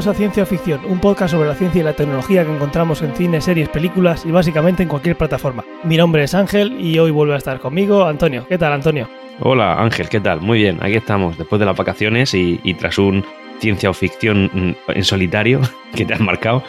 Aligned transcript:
Bienvenidos 0.00 0.16
a 0.16 0.18
Ciencia 0.18 0.46
Ficción, 0.46 0.80
un 0.86 0.98
podcast 0.98 1.32
sobre 1.34 1.46
la 1.50 1.54
ciencia 1.54 1.82
y 1.82 1.84
la 1.84 1.92
tecnología 1.92 2.42
que 2.42 2.50
encontramos 2.50 3.02
en 3.02 3.14
cine, 3.14 3.42
series, 3.42 3.68
películas 3.68 4.24
y 4.24 4.30
básicamente 4.30 4.82
en 4.82 4.88
cualquier 4.88 5.14
plataforma. 5.14 5.62
Mi 5.84 5.98
nombre 5.98 6.24
es 6.24 6.34
Ángel 6.34 6.80
y 6.80 6.98
hoy 6.98 7.10
vuelve 7.10 7.34
a 7.34 7.36
estar 7.36 7.60
conmigo 7.60 8.06
Antonio. 8.06 8.46
¿Qué 8.48 8.56
tal, 8.56 8.72
Antonio? 8.72 9.10
Hola 9.40 9.74
Ángel, 9.78 10.08
¿qué 10.08 10.18
tal? 10.18 10.40
Muy 10.40 10.60
bien, 10.60 10.78
aquí 10.80 10.94
estamos, 10.94 11.36
después 11.36 11.60
de 11.60 11.66
las 11.66 11.76
vacaciones 11.76 12.32
y, 12.32 12.58
y 12.64 12.72
tras 12.72 12.96
un 12.96 13.22
ciencia 13.58 13.90
o 13.90 13.92
ficción 13.92 14.50
mm, 14.54 14.90
en 14.92 15.04
solitario 15.04 15.60
que 15.94 16.06
te 16.06 16.14
has 16.14 16.20
marcado, 16.20 16.62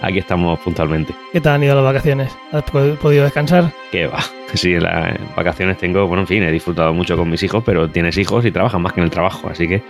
aquí 0.00 0.20
estamos 0.20 0.58
puntualmente. 0.60 1.14
¿Qué 1.34 1.42
tal 1.42 1.56
han 1.56 1.64
ido 1.64 1.74
las 1.74 1.84
vacaciones? 1.84 2.34
¿Has 2.52 2.62
po- 2.62 2.94
podido 3.02 3.24
descansar? 3.24 3.70
¿Qué 3.92 4.06
va? 4.06 4.20
Sí, 4.54 4.72
en 4.72 4.84
las 4.84 5.14
vacaciones 5.36 5.76
tengo, 5.76 6.06
bueno, 6.06 6.22
en 6.22 6.26
fin, 6.26 6.42
he 6.42 6.50
disfrutado 6.50 6.94
mucho 6.94 7.18
con 7.18 7.28
mis 7.28 7.42
hijos, 7.42 7.62
pero 7.66 7.90
tienes 7.90 8.16
hijos 8.16 8.46
y 8.46 8.50
trabajas 8.50 8.80
más 8.80 8.94
que 8.94 9.00
en 9.00 9.04
el 9.04 9.10
trabajo, 9.10 9.46
así 9.50 9.68
que 9.68 9.82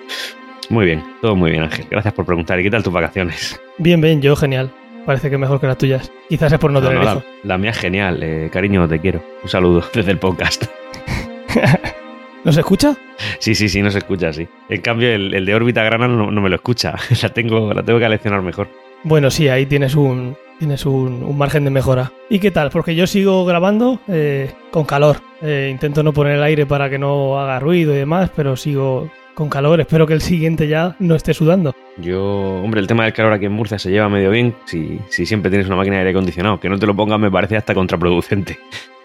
muy 0.70 0.86
bien, 0.86 1.02
todo 1.20 1.34
muy 1.36 1.50
bien 1.50 1.62
Ángel. 1.62 1.86
Gracias 1.90 2.14
por 2.14 2.24
preguntar. 2.26 2.58
¿Y 2.60 2.62
qué 2.62 2.70
tal 2.70 2.82
tus 2.82 2.92
vacaciones? 2.92 3.60
Bien, 3.78 4.00
bien, 4.00 4.20
yo 4.20 4.36
genial. 4.36 4.70
Parece 5.06 5.30
que 5.30 5.38
mejor 5.38 5.60
que 5.60 5.66
las 5.66 5.78
tuyas. 5.78 6.12
Quizás 6.28 6.52
es 6.52 6.58
por 6.58 6.70
no, 6.70 6.80
No, 6.80 6.88
tener 6.88 7.02
no, 7.02 7.22
la, 7.44 7.56
mía 7.56 7.70
es 7.70 7.78
genial, 7.78 8.22
eh, 8.22 8.50
cariño, 8.52 8.86
te 8.86 9.00
quiero. 9.00 9.22
Un 9.42 9.48
saludo 9.48 9.82
desde 9.94 10.10
el 10.10 10.18
podcast. 10.18 10.64
¿Nos 12.44 12.56
escucha? 12.56 12.94
Sí, 13.38 13.54
sí, 13.54 13.68
sí, 13.68 13.82
no 13.82 13.90
se 13.90 13.98
escucha 13.98 14.28
así. 14.28 14.46
En 14.68 14.80
cambio, 14.80 15.08
el, 15.10 15.34
el 15.34 15.44
de 15.44 15.54
órbita 15.54 15.82
grana 15.82 16.08
no, 16.08 16.30
no 16.30 16.40
me 16.40 16.48
lo 16.48 16.56
escucha. 16.56 16.94
La 17.22 17.28
tengo, 17.30 17.72
la 17.72 17.82
tengo 17.82 17.98
que 17.98 18.08
leccionar 18.08 18.42
mejor. 18.42 18.68
Bueno, 19.02 19.30
sí, 19.30 19.48
ahí 19.48 19.66
tienes 19.66 19.94
un, 19.94 20.36
tienes 20.58 20.84
un, 20.84 21.22
un 21.22 21.38
margen 21.38 21.64
de 21.64 21.70
mejora. 21.70 22.12
¿Y 22.28 22.38
qué 22.38 22.50
tal? 22.50 22.70
Porque 22.70 22.94
yo 22.94 23.06
sigo 23.06 23.44
grabando 23.44 24.00
eh, 24.08 24.52
con 24.70 24.84
calor. 24.84 25.18
Eh, 25.40 25.68
intento 25.70 26.02
no 26.02 26.12
poner 26.12 26.34
el 26.34 26.42
aire 26.42 26.66
para 26.66 26.90
que 26.90 26.98
no 26.98 27.38
haga 27.38 27.60
ruido 27.60 27.94
y 27.94 27.98
demás, 27.98 28.30
pero 28.34 28.56
sigo 28.56 29.10
con 29.38 29.48
calor. 29.48 29.80
Espero 29.80 30.04
que 30.04 30.14
el 30.14 30.20
siguiente 30.20 30.66
ya 30.66 30.96
no 30.98 31.14
esté 31.14 31.32
sudando. 31.32 31.72
Yo, 31.96 32.60
hombre, 32.60 32.80
el 32.80 32.88
tema 32.88 33.04
del 33.04 33.12
calor 33.12 33.32
aquí 33.32 33.46
en 33.46 33.52
Murcia 33.52 33.78
se 33.78 33.88
lleva 33.88 34.08
medio 34.08 34.30
bien 34.30 34.56
si, 34.64 34.98
si 35.10 35.26
siempre 35.26 35.48
tienes 35.48 35.68
una 35.68 35.76
máquina 35.76 35.94
de 35.94 36.00
aire 36.00 36.10
acondicionado. 36.10 36.58
Que 36.58 36.68
no 36.68 36.76
te 36.76 36.86
lo 36.86 36.96
pongas 36.96 37.20
me 37.20 37.30
parece 37.30 37.56
hasta 37.56 37.72
contraproducente. 37.72 38.58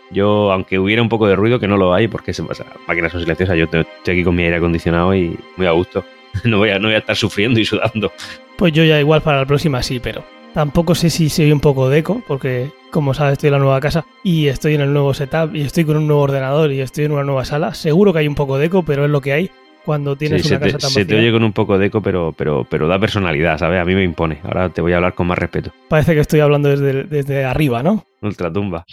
Yo, 0.10 0.52
aunque 0.52 0.80
hubiera 0.80 1.04
un 1.04 1.10
poco 1.10 1.28
de 1.28 1.36
ruido, 1.36 1.60
que 1.60 1.68
no 1.68 1.78
lo 1.78 1.94
hay, 1.94 2.08
porque 2.08 2.34
se 2.34 2.42
pasa, 2.42 2.66
máquinas 2.88 3.12
son 3.12 3.22
silenciosas, 3.22 3.58
yo 3.58 3.66
estoy 3.66 3.86
aquí 4.06 4.24
con 4.24 4.36
mi 4.36 4.44
aire 4.44 4.56
acondicionado 4.58 5.14
y 5.16 5.38
muy 5.56 5.68
a 5.68 5.72
gusto. 5.72 6.04
No 6.46 6.58
voy 6.58 6.72
a, 6.72 6.80
no 6.80 6.88
voy 6.88 6.96
a 6.96 6.98
estar 6.98 7.16
sufriendo 7.16 7.60
y 7.60 7.66
sudando. 7.66 8.12
Pues 8.58 8.74
yo 8.74 8.84
ya 8.84 9.00
igual 9.00 9.22
para 9.22 9.38
la 9.38 9.46
próxima 9.46 9.84
sí, 9.84 10.00
pero 10.00 10.24
tampoco 10.52 10.96
sé 10.96 11.12
si 11.12 11.30
se 11.30 11.44
oye 11.44 11.54
un 11.54 11.60
poco 11.60 11.90
de 11.90 12.00
eco, 12.00 12.24
porque 12.28 12.72
como 12.90 13.14
sabes 13.14 13.34
estoy 13.34 13.50
en 13.50 13.54
la 13.54 13.60
nueva 13.60 13.80
casa 13.80 14.04
y 14.24 14.48
estoy 14.48 14.74
en 14.74 14.82
el 14.82 14.94
nuevo 14.94 15.14
setup 15.14 15.56
y 15.56 15.62
estoy 15.62 15.86
con 15.86 15.96
un 15.96 16.08
nuevo 16.08 16.24
ordenador 16.24 16.72
y 16.72 16.82
estoy 16.82 17.06
en 17.06 17.12
una 17.12 17.24
nueva 17.24 17.46
sala. 17.46 17.76
Seguro 17.76 18.14
que 18.14 18.20
hay 18.20 18.28
un 18.28 18.34
poco 18.34 18.58
de 18.58 18.66
eco, 18.66 18.82
pero 18.82 19.06
es 19.06 19.12
lo 19.12 19.22
que 19.22 19.34
hay 19.34 19.52
cuando 19.86 20.16
tienes 20.16 20.42
Sí, 20.42 20.50
se, 20.50 20.56
una 20.56 20.66
te, 20.66 20.72
casa 20.74 20.88
tan 20.88 20.92
se 20.92 21.06
te 21.06 21.16
oye 21.16 21.32
con 21.32 21.44
un 21.44 21.54
poco 21.54 21.78
de 21.78 21.88
eco, 21.88 22.02
pero, 22.02 22.34
pero, 22.38 22.66
pero 22.70 22.88
da 22.88 23.00
personalidad, 23.00 23.58
¿sabes? 23.58 23.82
A 23.82 23.86
mí 23.86 23.96
me 23.96 24.04
impone. 24.04 24.40
Ahora 24.44 24.70
te 24.70 24.82
voy 24.82 24.94
a 24.94 24.98
hablar 24.98 25.16
con 25.16 25.28
más 25.28 25.38
respeto. 25.38 25.72
Parece 25.90 26.14
que 26.14 26.22
estoy 26.22 26.40
hablando 26.40 26.70
desde, 26.70 27.04
desde 27.04 27.46
arriba, 27.46 27.84
¿no? 27.84 28.06
Ultratumba. 28.22 28.86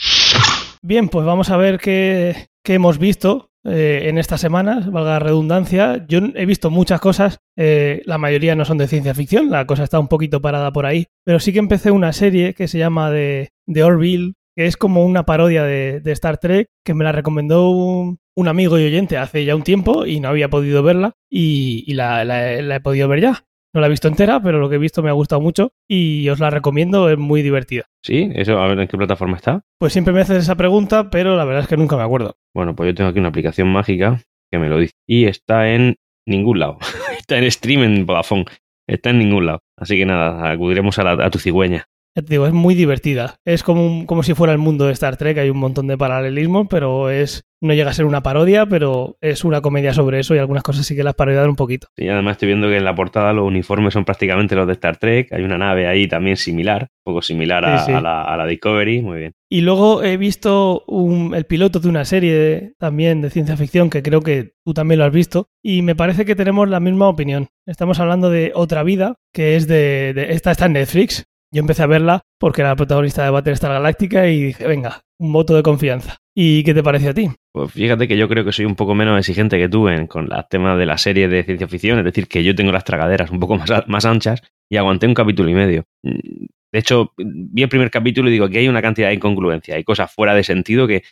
Bien, 0.82 1.08
pues 1.08 1.26
vamos 1.26 1.50
a 1.50 1.56
ver 1.56 1.78
qué, 1.78 2.48
qué 2.64 2.74
hemos 2.74 2.98
visto 2.98 3.50
eh, 3.64 4.08
en 4.08 4.16
estas 4.16 4.40
semanas, 4.40 4.90
valga 4.90 5.10
la 5.10 5.18
redundancia. 5.18 6.06
Yo 6.08 6.20
he 6.34 6.46
visto 6.46 6.70
muchas 6.70 7.00
cosas, 7.00 7.40
eh, 7.56 8.02
la 8.06 8.16
mayoría 8.16 8.54
no 8.54 8.64
son 8.64 8.78
de 8.78 8.88
ciencia 8.88 9.14
ficción, 9.14 9.50
la 9.50 9.66
cosa 9.66 9.84
está 9.84 9.98
un 9.98 10.08
poquito 10.08 10.40
parada 10.40 10.72
por 10.72 10.86
ahí, 10.86 11.06
pero 11.24 11.40
sí 11.40 11.52
que 11.52 11.58
empecé 11.58 11.90
una 11.90 12.12
serie 12.12 12.54
que 12.54 12.68
se 12.68 12.78
llama 12.78 13.10
The, 13.10 13.50
The 13.66 13.84
Orville, 13.84 14.32
que 14.56 14.66
es 14.66 14.78
como 14.78 15.04
una 15.04 15.26
parodia 15.26 15.62
de, 15.64 16.00
de 16.00 16.12
Star 16.12 16.38
Trek, 16.38 16.68
que 16.84 16.94
me 16.94 17.04
la 17.04 17.12
recomendó 17.12 17.70
un, 17.70 18.18
un 18.36 18.48
amigo 18.48 18.78
y 18.78 18.84
oyente 18.86 19.16
hace 19.18 19.44
ya 19.44 19.54
un 19.56 19.62
tiempo 19.62 20.06
y 20.06 20.20
no 20.20 20.28
había 20.28 20.48
podido 20.48 20.82
verla 20.82 21.12
y, 21.30 21.84
y 21.86 21.94
la, 21.94 22.24
la- 22.24 22.60
la 22.62 22.76
he 22.76 22.80
podido 22.80 23.08
ver 23.08 23.20
ya. 23.20 23.44
No 23.72 23.80
la 23.80 23.86
he 23.86 23.90
visto 23.90 24.08
entera, 24.08 24.42
pero 24.42 24.58
lo 24.58 24.68
que 24.68 24.74
he 24.76 24.78
visto 24.78 25.00
me 25.02 25.10
ha 25.10 25.12
gustado 25.12 25.40
mucho 25.40 25.72
y 25.88 26.28
os 26.28 26.40
la 26.40 26.50
recomiendo, 26.50 27.08
es 27.08 27.16
muy 27.18 27.40
divertida. 27.42 27.84
¿Sí? 28.04 28.28
Eso, 28.34 28.58
a 28.58 28.66
ver 28.66 28.80
en 28.80 28.88
qué 28.88 28.96
plataforma 28.96 29.36
está. 29.36 29.62
Pues 29.78 29.92
siempre 29.92 30.12
me 30.12 30.20
haces 30.22 30.38
esa 30.38 30.56
pregunta, 30.56 31.08
pero 31.08 31.36
la 31.36 31.44
verdad 31.44 31.62
es 31.62 31.68
que 31.68 31.76
nunca 31.76 31.96
me 31.96 32.02
acuerdo. 32.02 32.34
Bueno, 32.52 32.74
pues 32.74 32.88
yo 32.88 32.94
tengo 32.96 33.10
aquí 33.10 33.20
una 33.20 33.28
aplicación 33.28 33.68
mágica 33.68 34.20
que 34.50 34.58
me 34.58 34.68
lo 34.68 34.76
dice. 34.78 34.94
Y 35.08 35.26
está 35.26 35.70
en 35.72 35.94
ningún 36.26 36.58
lado. 36.58 36.78
está 37.18 37.38
en 37.38 37.48
stream 37.48 37.82
en 37.84 38.06
Vodafone. 38.06 38.44
Está 38.88 39.10
en 39.10 39.18
ningún 39.20 39.46
lado. 39.46 39.60
Así 39.78 39.96
que 39.96 40.04
nada, 40.04 40.50
acudiremos 40.50 40.98
a, 40.98 41.04
la- 41.04 41.24
a 41.26 41.30
tu 41.30 41.38
cigüeña. 41.38 41.84
Ya 42.16 42.22
te 42.22 42.34
digo, 42.34 42.46
es 42.46 42.52
muy 42.52 42.74
divertida. 42.74 43.36
Es 43.44 43.62
como, 43.62 43.86
un- 43.86 44.06
como 44.06 44.22
si 44.24 44.34
fuera 44.34 44.52
el 44.52 44.58
mundo 44.58 44.86
de 44.86 44.92
Star 44.92 45.16
Trek, 45.16 45.38
hay 45.38 45.48
un 45.50 45.58
montón 45.58 45.86
de 45.86 45.96
paralelismos, 45.96 46.66
pero 46.68 47.08
es 47.10 47.44
no 47.62 47.74
llega 47.74 47.90
a 47.90 47.92
ser 47.94 48.06
una 48.06 48.22
parodia, 48.22 48.64
pero 48.64 49.18
es 49.20 49.44
una 49.44 49.60
comedia 49.60 49.92
sobre 49.92 50.18
eso 50.18 50.34
y 50.34 50.38
algunas 50.38 50.62
cosas 50.62 50.86
sí 50.86 50.96
que 50.96 51.04
las 51.04 51.14
parodian 51.14 51.50
un 51.50 51.56
poquito. 51.56 51.88
Y 51.94 52.08
además 52.08 52.32
estoy 52.32 52.46
viendo 52.48 52.68
que 52.68 52.78
en 52.78 52.84
la 52.84 52.94
portada 52.94 53.34
los 53.34 53.46
uniformes 53.46 53.92
son 53.92 54.06
prácticamente 54.06 54.56
los 54.56 54.66
de 54.66 54.72
Star 54.72 54.96
Trek. 54.96 55.30
Hay 55.32 55.42
una 55.42 55.58
nave 55.58 55.86
ahí 55.86 56.08
también 56.08 56.38
similar, 56.38 56.88
un 57.04 57.12
poco 57.12 57.20
similar 57.22 57.64
a, 57.66 57.78
Sí, 57.80 57.86
sí. 57.86 57.92
a 57.92 58.00
la, 58.00 58.22
a 58.24 58.36
la 58.38 58.46
Discovery. 58.46 59.02
Muy 59.02 59.18
bien. 59.18 59.32
Y 59.50 59.60
luego 59.60 60.02
he 60.02 60.16
visto 60.16 60.84
un- 60.88 61.34
el 61.34 61.44
piloto 61.44 61.80
de 61.80 61.88
una 61.90 62.06
serie 62.06 62.72
también 62.78 63.20
de 63.20 63.28
ciencia 63.30 63.58
ficción 63.58 63.90
que 63.90 64.02
creo 64.02 64.22
que 64.22 64.52
tú 64.64 64.72
también 64.72 64.98
lo 64.98 65.04
has 65.04 65.12
visto 65.12 65.48
y 65.62 65.82
me 65.82 65.94
parece 65.94 66.24
que 66.24 66.34
tenemos 66.36 66.66
la 66.68 66.80
misma 66.80 67.08
opinión. 67.08 67.48
Estamos 67.66 68.00
hablando 68.00 68.30
de 68.30 68.52
Otra 68.54 68.82
Vida, 68.84 69.16
que 69.34 69.56
es 69.56 69.66
de... 69.68 70.12
de- 70.14 70.32
esta 70.32 70.50
está 70.52 70.64
en 70.66 70.72
Netflix. 70.72 71.24
Yo 71.52 71.60
empecé 71.60 71.82
a 71.82 71.86
verla 71.86 72.20
porque 72.38 72.60
era 72.60 72.70
la 72.70 72.76
protagonista 72.76 73.24
de 73.24 73.30
Battlestar 73.30 73.72
Galactica 73.72 74.28
y 74.28 74.44
dije, 74.44 74.66
venga, 74.68 75.00
un 75.18 75.32
voto 75.32 75.56
de 75.56 75.62
confianza. 75.64 76.16
¿Y 76.34 76.62
qué 76.62 76.74
te 76.74 76.82
pareció 76.82 77.10
a 77.10 77.14
ti? 77.14 77.28
Pues 77.52 77.72
fíjate 77.72 78.06
que 78.06 78.16
yo 78.16 78.28
creo 78.28 78.44
que 78.44 78.52
soy 78.52 78.66
un 78.66 78.76
poco 78.76 78.94
menos 78.94 79.18
exigente 79.18 79.58
que 79.58 79.68
tú 79.68 79.88
en, 79.88 80.06
con 80.06 80.32
el 80.32 80.44
tema 80.48 80.76
de 80.76 80.86
la 80.86 80.96
serie 80.96 81.28
de 81.28 81.42
ciencia 81.42 81.66
ficción, 81.66 81.98
es 81.98 82.04
decir, 82.04 82.28
que 82.28 82.44
yo 82.44 82.54
tengo 82.54 82.70
las 82.70 82.84
tragaderas 82.84 83.30
un 83.30 83.40
poco 83.40 83.56
más, 83.56 83.68
más 83.88 84.04
anchas 84.04 84.42
y 84.70 84.76
aguanté 84.76 85.08
un 85.08 85.14
capítulo 85.14 85.50
y 85.50 85.54
medio. 85.54 85.84
De 86.02 86.78
hecho, 86.78 87.12
vi 87.16 87.62
el 87.62 87.68
primer 87.68 87.90
capítulo 87.90 88.28
y 88.28 88.32
digo 88.32 88.48
que 88.48 88.58
hay 88.58 88.68
una 88.68 88.80
cantidad 88.80 89.08
de 89.08 89.14
incongruencia, 89.14 89.74
hay 89.74 89.82
cosas 89.82 90.12
fuera 90.12 90.34
de 90.34 90.44
sentido 90.44 90.86
que, 90.86 91.02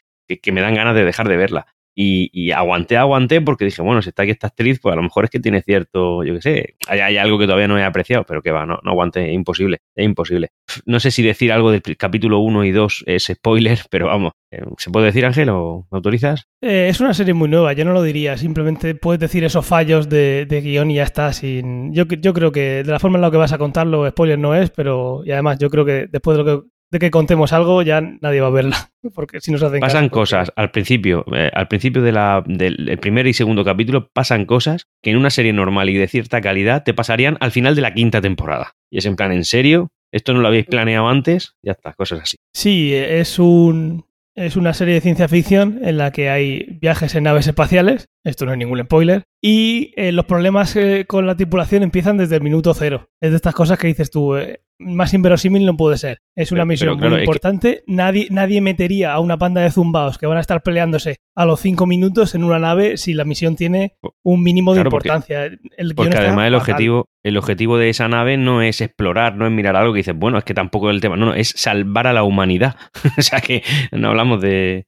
que 0.40 0.52
me 0.52 0.60
dan 0.60 0.74
ganas 0.74 0.94
de 0.94 1.04
dejar 1.04 1.28
de 1.28 1.36
verla. 1.36 1.66
Y, 2.00 2.52
aguanté, 2.52 2.96
aguanté 2.96 3.40
porque 3.40 3.64
dije, 3.64 3.82
bueno, 3.82 4.02
si 4.02 4.10
está 4.10 4.22
aquí 4.22 4.30
esta 4.30 4.46
actriz, 4.46 4.78
pues 4.80 4.92
a 4.92 4.96
lo 4.96 5.02
mejor 5.02 5.24
es 5.24 5.30
que 5.30 5.40
tiene 5.40 5.62
cierto, 5.62 6.22
yo 6.22 6.34
qué 6.34 6.40
sé, 6.40 6.74
hay, 6.86 7.00
hay 7.00 7.16
algo 7.16 7.40
que 7.40 7.46
todavía 7.46 7.66
no 7.66 7.76
he 7.76 7.82
apreciado, 7.82 8.22
pero 8.22 8.40
que 8.40 8.52
va, 8.52 8.64
no, 8.66 8.78
no 8.84 8.92
aguanté, 8.92 9.30
es 9.30 9.34
imposible, 9.34 9.78
es 9.96 10.04
imposible. 10.04 10.50
No 10.86 11.00
sé 11.00 11.10
si 11.10 11.24
decir 11.24 11.50
algo 11.50 11.72
del 11.72 11.82
capítulo 11.96 12.38
1 12.38 12.66
y 12.66 12.70
2 12.70 13.04
es 13.06 13.24
spoiler, 13.24 13.80
pero 13.90 14.06
vamos, 14.06 14.34
eh, 14.52 14.62
¿se 14.76 14.92
puede 14.92 15.06
decir, 15.06 15.26
Ángel, 15.26 15.48
o 15.48 15.88
me 15.90 15.96
autorizas? 15.96 16.46
Eh, 16.62 16.86
es 16.88 17.00
una 17.00 17.14
serie 17.14 17.34
muy 17.34 17.48
nueva, 17.48 17.72
yo 17.72 17.84
no 17.84 17.92
lo 17.92 18.02
diría, 18.04 18.36
simplemente 18.36 18.94
puedes 18.94 19.18
decir 19.18 19.42
esos 19.42 19.66
fallos 19.66 20.08
de, 20.08 20.46
de 20.46 20.60
guion 20.60 20.92
y 20.92 20.96
ya 20.96 21.02
está. 21.02 21.32
Sin... 21.32 21.92
Yo, 21.92 22.04
yo 22.04 22.32
creo 22.32 22.52
que 22.52 22.84
de 22.84 22.92
la 22.92 23.00
forma 23.00 23.18
en 23.18 23.22
la 23.22 23.32
que 23.32 23.38
vas 23.38 23.52
a 23.52 23.58
contarlo, 23.58 24.08
spoiler 24.08 24.38
no 24.38 24.54
es, 24.54 24.70
pero 24.70 25.22
y 25.24 25.32
además 25.32 25.58
yo 25.58 25.68
creo 25.68 25.84
que 25.84 26.06
después 26.08 26.36
de, 26.36 26.44
lo 26.44 26.62
que, 26.62 26.68
de 26.90 26.98
que 26.98 27.10
contemos 27.10 27.52
algo 27.52 27.82
ya 27.82 28.00
nadie 28.00 28.40
va 28.40 28.46
a 28.48 28.50
verla, 28.50 28.90
porque 29.14 29.40
si 29.40 29.52
nos 29.52 29.62
hacen 29.62 29.80
Pasan 29.80 30.04
caso, 30.04 30.10
porque- 30.10 30.20
cosas 30.20 30.52
al 30.56 30.70
principio, 30.70 31.24
eh, 31.34 31.50
al 31.52 31.68
principio 31.68 32.02
de 32.02 32.12
la, 32.12 32.42
del 32.46 32.88
el 32.88 32.98
primer 32.98 33.26
y 33.26 33.32
segundo 33.34 33.64
capítulo, 33.64 34.08
pasan 34.12 34.44
cosas 34.46 34.86
que 35.02 35.10
en 35.10 35.16
una 35.16 35.30
serie 35.30 35.52
normal 35.52 35.88
y 35.90 35.94
de 35.98 36.08
cierta 36.08 36.40
calidad 36.40 36.84
te 36.84 36.94
pasarían 36.94 37.36
al 37.40 37.50
final 37.50 37.74
de 37.74 37.82
la 37.82 37.94
quinta 37.94 38.20
temporada. 38.20 38.72
Y 38.90 38.98
es 38.98 39.06
en 39.06 39.16
plan, 39.16 39.32
¿en 39.32 39.44
serio? 39.44 39.88
¿Esto 40.12 40.32
no 40.32 40.40
lo 40.40 40.48
habéis 40.48 40.64
planeado 40.66 41.08
antes? 41.08 41.52
Ya 41.62 41.72
está, 41.72 41.92
cosas 41.92 42.20
así. 42.22 42.36
Sí, 42.54 42.94
es 42.94 43.38
un 43.38 44.06
es 44.34 44.54
una 44.56 44.72
serie 44.72 44.94
de 44.94 45.00
ciencia 45.00 45.26
ficción 45.26 45.80
en 45.82 45.98
la 45.98 46.12
que 46.12 46.30
hay 46.30 46.78
viajes 46.80 47.14
en 47.16 47.24
naves 47.24 47.48
espaciales. 47.48 48.06
Esto 48.24 48.46
no 48.46 48.52
es 48.52 48.58
ningún 48.58 48.78
spoiler. 48.78 49.24
Y 49.40 49.92
eh, 49.96 50.10
los 50.10 50.24
problemas 50.24 50.74
eh, 50.74 51.04
con 51.06 51.26
la 51.26 51.36
tripulación 51.36 51.84
empiezan 51.84 52.16
desde 52.16 52.36
el 52.36 52.42
minuto 52.42 52.74
cero. 52.74 53.08
Es 53.20 53.30
de 53.30 53.36
estas 53.36 53.54
cosas 53.54 53.78
que 53.78 53.86
dices 53.86 54.10
tú, 54.10 54.36
eh, 54.36 54.62
más 54.80 55.14
inverosímil 55.14 55.64
no 55.64 55.76
puede 55.76 55.96
ser. 55.96 56.18
Es 56.36 56.50
una 56.50 56.60
Pero- 56.62 56.66
misión 56.66 56.88
pero 56.88 56.98
claro, 56.98 57.10
muy 57.10 57.16
es 57.16 57.20
que- 57.20 57.24
importante. 57.24 57.84
Nadie, 57.86 58.26
nadie 58.30 58.60
metería 58.60 59.12
a 59.12 59.20
una 59.20 59.38
panda 59.38 59.60
de 59.60 59.70
zumbaos 59.70 60.18
que 60.18 60.26
van 60.26 60.38
a 60.38 60.40
estar 60.40 60.62
peleándose 60.64 61.18
a 61.36 61.44
los 61.44 61.60
cinco 61.60 61.86
minutos 61.86 62.34
en 62.34 62.42
una 62.42 62.58
nave 62.58 62.96
si 62.96 63.14
la 63.14 63.24
misión 63.24 63.54
tiene 63.54 63.94
un 64.24 64.42
mínimo 64.42 64.74
de 64.74 64.82
porque- 64.82 65.08
importancia. 65.08 65.44
El 65.44 65.94
Porque 65.94 66.10
está 66.10 66.22
además 66.22 66.46
el 66.48 66.54
fatal. 66.54 66.54
objetivo, 66.72 67.08
el 67.24 67.36
objetivo 67.36 67.78
de 67.78 67.90
esa 67.90 68.08
nave 68.08 68.36
no 68.38 68.60
es 68.62 68.80
explorar, 68.80 69.36
no 69.36 69.46
es 69.46 69.52
mirar 69.52 69.76
algo 69.76 69.92
que 69.92 69.98
dices, 69.98 70.16
bueno, 70.16 70.38
es 70.38 70.44
que 70.44 70.54
tampoco 70.54 70.90
es 70.90 70.94
el 70.96 71.00
tema, 71.00 71.16
no, 71.16 71.26
no, 71.26 71.34
es 71.34 71.50
salvar 71.56 72.08
a 72.08 72.12
la 72.12 72.24
humanidad. 72.24 72.74
o 73.18 73.22
sea 73.22 73.40
que 73.40 73.62
no 73.92 74.08
hablamos 74.08 74.40
de... 74.40 74.86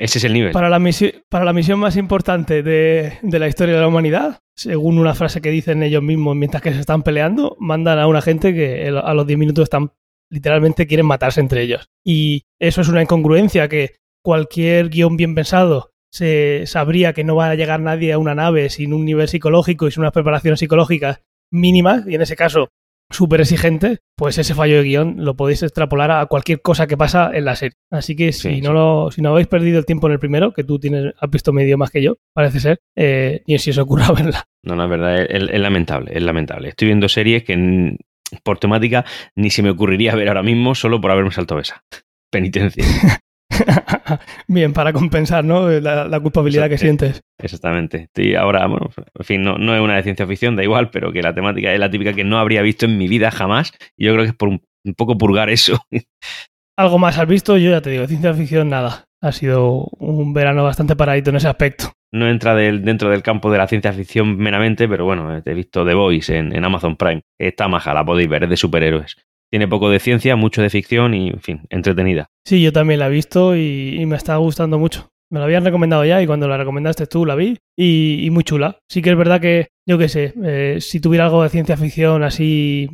Ese 0.00 0.16
es 0.16 0.24
el 0.24 0.32
nivel. 0.32 0.52
Para 0.52 0.70
la, 0.70 0.78
misión, 0.78 1.78
más 1.78 1.96
importante 1.96 2.62
de, 2.62 3.18
de 3.20 3.38
la 3.38 3.48
historia 3.48 3.74
de 3.74 3.82
la 3.82 3.86
humanidad, 3.86 4.38
según 4.56 4.98
una 4.98 5.14
frase 5.14 5.42
que 5.42 5.50
dicen 5.50 5.82
ellos 5.82 6.02
mismos 6.02 6.34
mientras 6.34 6.62
que 6.62 6.72
se 6.72 6.80
están 6.80 7.02
peleando, 7.02 7.54
mandan 7.60 7.98
a 7.98 8.06
una 8.06 8.22
gente 8.22 8.54
que 8.54 8.88
a 8.88 9.12
los 9.12 9.26
10 9.26 9.38
minutos 9.38 9.64
están 9.64 9.92
literalmente 10.30 10.86
quieren 10.86 11.04
matarse 11.04 11.40
entre 11.40 11.60
ellos. 11.60 11.90
Y 12.02 12.44
eso 12.58 12.80
es 12.80 12.88
una 12.88 13.02
incongruencia 13.02 13.68
que 13.68 13.96
cualquier 14.24 14.88
guion 14.88 15.18
bien 15.18 15.34
pensado 15.34 15.90
se 16.10 16.62
sabría 16.66 17.12
que 17.12 17.22
no 17.22 17.36
va 17.36 17.50
a 17.50 17.54
llegar 17.54 17.80
nadie 17.80 18.14
a 18.14 18.18
una 18.18 18.34
nave 18.34 18.70
sin 18.70 18.94
un 18.94 19.04
nivel 19.04 19.28
psicológico 19.28 19.86
y 19.86 19.90
sin 19.90 20.00
unas 20.00 20.14
preparaciones 20.14 20.60
psicológicas 20.60 21.20
mínimas, 21.52 22.06
y 22.06 22.14
en 22.14 22.22
ese 22.22 22.36
caso 22.36 22.70
súper 23.10 23.40
exigente, 23.40 23.98
pues 24.16 24.38
ese 24.38 24.54
fallo 24.54 24.76
de 24.76 24.84
guion 24.84 25.16
lo 25.18 25.36
podéis 25.36 25.62
extrapolar 25.62 26.10
a 26.10 26.26
cualquier 26.26 26.62
cosa 26.62 26.86
que 26.86 26.96
pasa 26.96 27.30
en 27.34 27.44
la 27.44 27.56
serie. 27.56 27.76
Así 27.90 28.16
que 28.16 28.32
si, 28.32 28.40
Sí, 28.40 28.60
no, 28.60 28.68
sí. 28.68 28.74
Lo, 28.74 29.10
si 29.10 29.22
no 29.22 29.30
habéis 29.30 29.48
perdido 29.48 29.78
el 29.78 29.86
tiempo 29.86 30.06
en 30.06 30.14
el 30.14 30.18
primero, 30.18 30.52
que 30.52 30.64
tú 30.64 30.78
tienes, 30.78 31.12
has 31.18 31.30
visto 31.30 31.52
medio 31.52 31.76
más 31.76 31.90
que 31.90 32.02
yo, 32.02 32.16
parece 32.32 32.60
ser, 32.60 32.80
eh, 32.96 33.42
ni 33.46 33.58
si 33.58 33.70
os 33.70 33.78
ocurra 33.78 34.12
verla. 34.16 34.44
No, 34.64 34.76
no, 34.76 34.84
es 34.84 34.90
verdad, 34.90 35.20
es, 35.20 35.50
es 35.50 35.60
lamentable, 35.60 36.12
es 36.14 36.22
lamentable. 36.22 36.68
Estoy 36.68 36.86
viendo 36.88 37.08
series 37.08 37.44
que 37.44 37.96
por 38.44 38.58
temática 38.58 39.04
ni 39.34 39.50
se 39.50 39.62
me 39.62 39.70
ocurriría 39.70 40.14
ver 40.14 40.28
ahora 40.28 40.42
mismo 40.42 40.74
solo 40.74 41.00
por 41.00 41.10
haberme 41.10 41.32
saltado 41.32 41.60
esa. 41.60 41.82
Penitencia. 42.30 42.84
Bien, 44.48 44.72
para 44.72 44.92
compensar 44.92 45.44
¿no? 45.44 45.68
la, 45.68 46.06
la 46.06 46.20
culpabilidad 46.20 46.68
que 46.68 46.74
eh, 46.74 46.78
sientes. 46.78 47.20
Exactamente. 47.38 48.02
Estoy 48.04 48.34
ahora, 48.34 48.66
bueno, 48.66 48.90
en 49.18 49.24
fin, 49.24 49.42
no, 49.42 49.58
no 49.58 49.74
es 49.74 49.80
una 49.80 49.96
de 49.96 50.02
ciencia 50.02 50.26
ficción, 50.26 50.56
da 50.56 50.62
igual, 50.62 50.90
pero 50.90 51.12
que 51.12 51.22
la 51.22 51.34
temática 51.34 51.72
es 51.72 51.78
la 51.80 51.90
típica 51.90 52.12
que 52.12 52.24
no 52.24 52.38
habría 52.38 52.62
visto 52.62 52.86
en 52.86 52.98
mi 52.98 53.08
vida 53.08 53.30
jamás. 53.30 53.72
Y 53.96 54.06
yo 54.06 54.12
creo 54.12 54.24
que 54.24 54.30
es 54.30 54.36
por 54.36 54.48
un, 54.48 54.62
un 54.84 54.94
poco 54.94 55.16
purgar 55.18 55.50
eso. 55.50 55.78
¿Algo 56.78 56.98
más 56.98 57.18
has 57.18 57.28
visto? 57.28 57.56
Yo 57.58 57.70
ya 57.70 57.82
te 57.82 57.90
digo, 57.90 58.06
ciencia 58.06 58.32
ficción 58.34 58.68
nada. 58.70 59.04
Ha 59.22 59.32
sido 59.32 59.86
un 59.98 60.32
verano 60.32 60.64
bastante 60.64 60.96
paradito 60.96 61.28
en 61.30 61.36
ese 61.36 61.48
aspecto. 61.48 61.92
No 62.12 62.26
entra 62.28 62.54
del- 62.54 62.82
dentro 62.84 63.10
del 63.10 63.22
campo 63.22 63.52
de 63.52 63.58
la 63.58 63.66
ciencia 63.68 63.92
ficción 63.92 64.36
meramente, 64.38 64.88
pero 64.88 65.04
bueno, 65.04 65.42
he 65.44 65.54
visto 65.54 65.84
The 65.84 65.92
Voice 65.94 66.36
en, 66.36 66.56
en 66.56 66.64
Amazon 66.64 66.96
Prime. 66.96 67.20
Está 67.38 67.68
maja, 67.68 67.92
la 67.92 68.04
podéis 68.04 68.28
ver, 68.30 68.44
es 68.44 68.50
de 68.50 68.56
superhéroes. 68.56 69.16
Tiene 69.50 69.68
poco 69.68 69.90
de 69.90 69.98
ciencia, 69.98 70.36
mucho 70.36 70.62
de 70.62 70.70
ficción 70.70 71.14
y, 71.14 71.28
en 71.30 71.40
fin, 71.40 71.60
entretenida. 71.70 72.26
Sí, 72.46 72.62
yo 72.62 72.72
también 72.72 73.00
la 73.00 73.08
he 73.08 73.10
visto 73.10 73.56
y, 73.56 73.96
y 74.00 74.06
me 74.06 74.16
está 74.16 74.36
gustando 74.36 74.78
mucho. 74.78 75.10
Me 75.32 75.38
la 75.38 75.44
habían 75.44 75.64
recomendado 75.64 76.04
ya 76.04 76.20
y 76.20 76.26
cuando 76.26 76.48
la 76.48 76.56
recomendaste 76.56 77.06
tú 77.06 77.24
la 77.24 77.36
vi 77.36 77.56
y, 77.76 78.24
y 78.24 78.30
muy 78.30 78.42
chula. 78.42 78.78
Sí 78.88 79.00
que 79.00 79.10
es 79.10 79.16
verdad 79.16 79.40
que, 79.40 79.68
yo 79.86 79.96
qué 79.98 80.08
sé, 80.08 80.34
eh, 80.44 80.78
si 80.80 81.00
tuviera 81.00 81.26
algo 81.26 81.42
de 81.42 81.48
ciencia 81.50 81.76
ficción 81.76 82.24
así, 82.24 82.88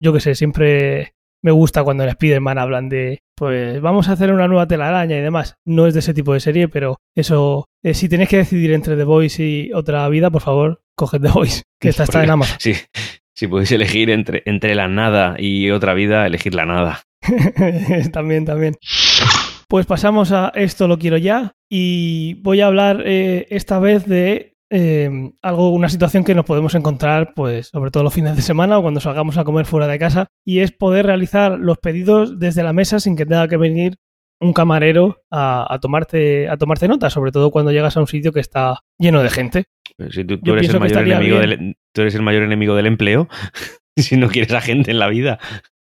yo 0.00 0.12
qué 0.12 0.20
sé, 0.20 0.34
siempre 0.34 1.12
me 1.44 1.52
gusta 1.52 1.84
cuando 1.84 2.02
en 2.02 2.08
Spider-Man 2.10 2.58
hablan 2.58 2.88
de, 2.88 3.20
pues 3.36 3.80
vamos 3.80 4.08
a 4.08 4.12
hacer 4.12 4.32
una 4.32 4.48
nueva 4.48 4.66
telaraña 4.66 5.16
y 5.16 5.20
demás. 5.20 5.56
No 5.64 5.86
es 5.86 5.94
de 5.94 6.00
ese 6.00 6.12
tipo 6.12 6.34
de 6.34 6.40
serie, 6.40 6.66
pero 6.66 6.96
eso, 7.14 7.66
eh, 7.84 7.94
si 7.94 8.08
tenéis 8.08 8.30
que 8.30 8.38
decidir 8.38 8.72
entre 8.72 8.96
The 8.96 9.04
Voice 9.04 9.44
y 9.44 9.72
otra 9.72 10.08
vida, 10.08 10.28
por 10.30 10.42
favor, 10.42 10.80
coged 10.96 11.20
The 11.20 11.28
Voice, 11.28 11.62
que 11.80 11.88
esta 11.90 12.02
está 12.02 12.24
en 12.24 12.30
Amazon. 12.30 12.56
Sí, 12.58 12.74
si 13.36 13.46
podéis 13.46 13.70
elegir 13.72 14.10
entre, 14.10 14.42
entre 14.46 14.74
la 14.74 14.88
nada 14.88 15.36
y 15.38 15.70
otra 15.70 15.94
vida, 15.94 16.26
elegir 16.26 16.54
la 16.54 16.64
nada. 16.64 17.02
también, 18.12 18.44
también. 18.44 18.76
Pues 19.68 19.84
pasamos 19.84 20.32
a 20.32 20.52
esto 20.54 20.88
lo 20.88 20.98
quiero 20.98 21.18
ya 21.18 21.52
y 21.68 22.34
voy 22.42 22.60
a 22.60 22.66
hablar 22.66 23.02
eh, 23.04 23.46
esta 23.50 23.78
vez 23.78 24.06
de 24.06 24.56
eh, 24.70 25.10
algo, 25.42 25.70
una 25.70 25.88
situación 25.88 26.24
que 26.24 26.34
nos 26.34 26.44
podemos 26.44 26.74
encontrar, 26.74 27.34
pues 27.34 27.68
sobre 27.68 27.90
todo 27.90 28.04
los 28.04 28.14
fines 28.14 28.36
de 28.36 28.42
semana 28.42 28.78
o 28.78 28.82
cuando 28.82 29.00
salgamos 29.00 29.36
a 29.36 29.44
comer 29.44 29.66
fuera 29.66 29.86
de 29.86 29.98
casa 29.98 30.28
y 30.44 30.60
es 30.60 30.72
poder 30.72 31.06
realizar 31.06 31.58
los 31.58 31.78
pedidos 31.78 32.38
desde 32.38 32.62
la 32.62 32.72
mesa 32.72 33.00
sin 33.00 33.16
que 33.16 33.26
tenga 33.26 33.48
que 33.48 33.56
venir 33.56 33.96
un 34.40 34.52
camarero 34.52 35.22
a, 35.30 35.72
a 35.72 35.78
tomarte 35.80 36.48
a 36.48 36.56
tomarte 36.56 36.88
nota, 36.88 37.10
sobre 37.10 37.32
todo 37.32 37.50
cuando 37.50 37.72
llegas 37.72 37.96
a 37.96 38.00
un 38.00 38.06
sitio 38.06 38.32
que 38.32 38.40
está 38.40 38.80
lleno 38.98 39.22
de 39.22 39.30
gente. 39.30 39.64
Pero 39.96 40.10
Si 40.10 40.24
tú, 40.24 40.38
tú 40.38 40.52
eres 40.52 40.68
el 40.68 40.80
mayor 40.80 41.02
enemigo 41.02 41.38
del, 41.38 41.76
tú 41.92 42.02
eres 42.02 42.14
el 42.14 42.22
mayor 42.22 42.42
enemigo 42.42 42.74
del 42.74 42.86
empleo, 42.86 43.28
si 43.96 44.16
no 44.16 44.28
quieres 44.28 44.52
a 44.52 44.60
gente 44.60 44.90
en 44.90 44.98
la 44.98 45.08
vida. 45.08 45.38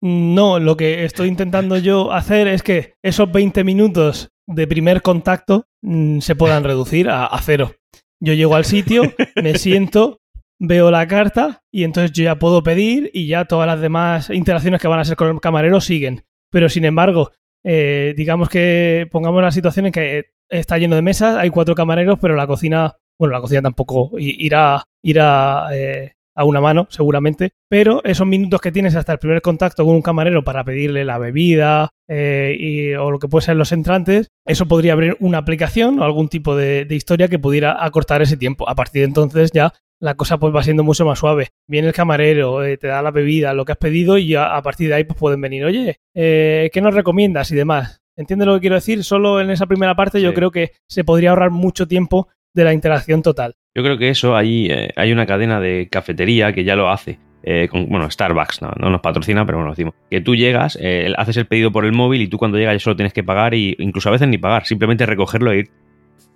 No, 0.03 0.59
lo 0.59 0.77
que 0.77 1.05
estoy 1.05 1.29
intentando 1.29 1.77
yo 1.77 2.13
hacer 2.13 2.49
es 2.49 2.63
que 2.63 2.95
esos 3.03 3.31
20 3.31 3.65
minutos 3.65 4.31
de 4.47 4.67
primer 4.67 5.03
contacto 5.03 5.67
mm, 5.83 6.21
se 6.21 6.35
puedan 6.35 6.65
reducir 6.65 7.11
a, 7.11 7.27
a 7.27 7.41
cero. 7.43 7.75
Yo 8.23 8.33
llego 8.33 8.55
al 8.57 8.65
sitio, 8.65 9.03
me 9.43 9.57
siento, 9.59 10.21
veo 10.59 10.91
la 10.91 11.07
carta 11.07 11.63
y 11.71 11.85
entonces 11.85 12.13
yo 12.13 12.25
ya 12.25 12.39
puedo 12.39 12.63
pedir 12.63 13.11
y 13.13 13.27
ya 13.27 13.45
todas 13.45 13.67
las 13.67 13.81
demás 13.81 14.31
interacciones 14.31 14.81
que 14.81 14.89
van 14.89 15.01
a 15.01 15.05
ser 15.05 15.17
con 15.17 15.29
el 15.29 15.41
camarero 15.41 15.81
siguen. 15.81 16.25
Pero 16.51 16.69
sin 16.69 16.85
embargo, 16.85 17.31
eh, 17.65 18.15
digamos 18.17 18.49
que 18.49 19.09
pongamos 19.11 19.43
la 19.43 19.51
situación 19.53 19.87
en 19.87 19.93
que 19.93 20.25
está 20.49 20.79
lleno 20.79 20.97
de 20.97 21.03
mesas, 21.03 21.37
hay 21.37 21.51
cuatro 21.51 21.75
camareros, 21.75 22.19
pero 22.21 22.35
la 22.35 22.47
cocina, 22.47 22.97
bueno, 23.19 23.33
la 23.33 23.41
cocina 23.41 23.63
tampoco 23.63 24.11
irá, 24.19 24.83
irá 25.03 25.69
eh, 25.73 26.13
a 26.35 26.45
una 26.45 26.61
mano, 26.61 26.87
seguramente, 26.91 27.51
pero 27.69 28.03
esos 28.05 28.27
minutos 28.27 28.61
que 28.61 28.73
tienes 28.73 28.95
hasta 28.97 29.13
el 29.13 29.19
primer 29.19 29.43
contacto 29.43 29.85
con 29.85 29.95
un 29.95 30.03
camarero 30.03 30.43
para 30.43 30.65
pedirle 30.65 31.05
la 31.05 31.19
bebida 31.19 31.91
eh, 32.09 32.57
y- 32.59 32.95
o 32.95 33.11
lo 33.11 33.19
que 33.19 33.29
puede 33.29 33.45
ser 33.45 33.57
los 33.57 33.73
entrantes, 33.73 34.29
eso 34.47 34.67
podría 34.67 34.95
abrir 34.95 35.17
una 35.21 35.39
aplicación 35.39 35.99
o 36.01 36.05
algún 36.05 36.29
tipo 36.29 36.57
de, 36.57 36.85
de 36.85 36.95
historia 36.97 37.29
que 37.29 37.39
pudiera 37.39 37.85
acortar 37.85 38.23
ese 38.23 38.37
tiempo. 38.37 38.69
A 38.69 38.75
partir 38.75 39.03
de 39.03 39.07
entonces 39.09 39.51
ya 39.53 39.73
la 40.01 40.15
cosa 40.15 40.39
pues 40.39 40.55
va 40.55 40.63
siendo 40.63 40.83
mucho 40.83 41.05
más 41.05 41.19
suave. 41.19 41.49
Viene 41.69 41.89
el 41.89 41.95
camarero, 41.95 42.65
eh, 42.65 42.77
te 42.77 42.89
da 42.89 43.03
la 43.03 43.11
bebida, 43.11 43.55
lo 43.55 43.65
que 43.65 43.73
has 43.73 43.79
pedido 43.79 44.19
y 44.19 44.29
ya 44.29 44.57
a 44.57 44.63
partir 44.63 44.89
de 44.89 44.95
ahí 44.95 45.05
pues 45.05 45.19
pueden 45.19 45.41
venir, 45.41 45.65
oye, 45.65 45.97
eh, 46.15 46.71
¿qué 46.73 46.81
nos 46.81 46.95
recomiendas? 46.95 47.51
y 47.51 47.55
demás. 47.55 48.01
¿Entiendes 48.17 48.47
lo 48.47 48.55
que 48.55 48.61
quiero 48.61 48.75
decir? 48.77 49.05
Solo 49.05 49.41
en 49.41 49.51
esa 49.51 49.67
primera 49.67 49.95
parte 49.95 50.21
yo 50.21 50.35
creo 50.35 50.51
que 50.51 50.73
se 50.89 51.05
podría 51.05 51.31
ahorrar 51.31 51.51
mucho 51.51 51.87
tiempo 51.87 52.29
de 52.55 52.65
la 52.65 52.73
interacción 52.73 53.23
total. 53.23 53.55
Yo 53.75 53.83
creo 53.83 53.97
que 53.97 54.09
eso, 54.11 54.37
hay, 54.37 54.67
eh, 54.71 54.91
hay 54.97 55.13
una 55.13 55.25
cadena 55.27 55.61
de 55.61 55.89
cafetería 55.91 56.53
que 56.53 56.65
ya 56.65 56.77
lo 56.77 56.91
hace. 56.91 57.19
eh, 57.43 57.69
con, 57.71 57.89
bueno, 57.89 58.11
Starbucks 58.11 58.61
no, 58.61 58.71
no 58.79 58.91
nos 58.91 59.01
patrocina, 59.01 59.47
pero 59.47 59.59
bueno, 59.59 59.69
lo 59.69 59.73
decimos. 59.73 59.95
Que 60.11 60.21
tú 60.21 60.35
llegas, 60.35 60.77
eh, 60.81 61.13
haces 61.17 61.39
el 61.39 61.47
pedido 61.47 61.73
por 61.73 61.87
el 61.87 61.93
móvil 61.93 62.21
y 62.21 62.29
tú 62.29 62.37
cuando 62.37 62.59
llegas 62.59 62.75
ya 62.75 62.81
solo 62.81 62.97
tienes 62.97 63.15
que 63.15 63.25
pagar 63.25 63.55
y 63.55 63.75
incluso 63.79 64.11
a 64.11 64.13
veces 64.13 64.29
ni 64.29 64.37
pagar, 64.37 64.67
simplemente 64.67 65.07
recogerlo 65.07 65.53
e 65.53 65.59
ir. 65.61 65.69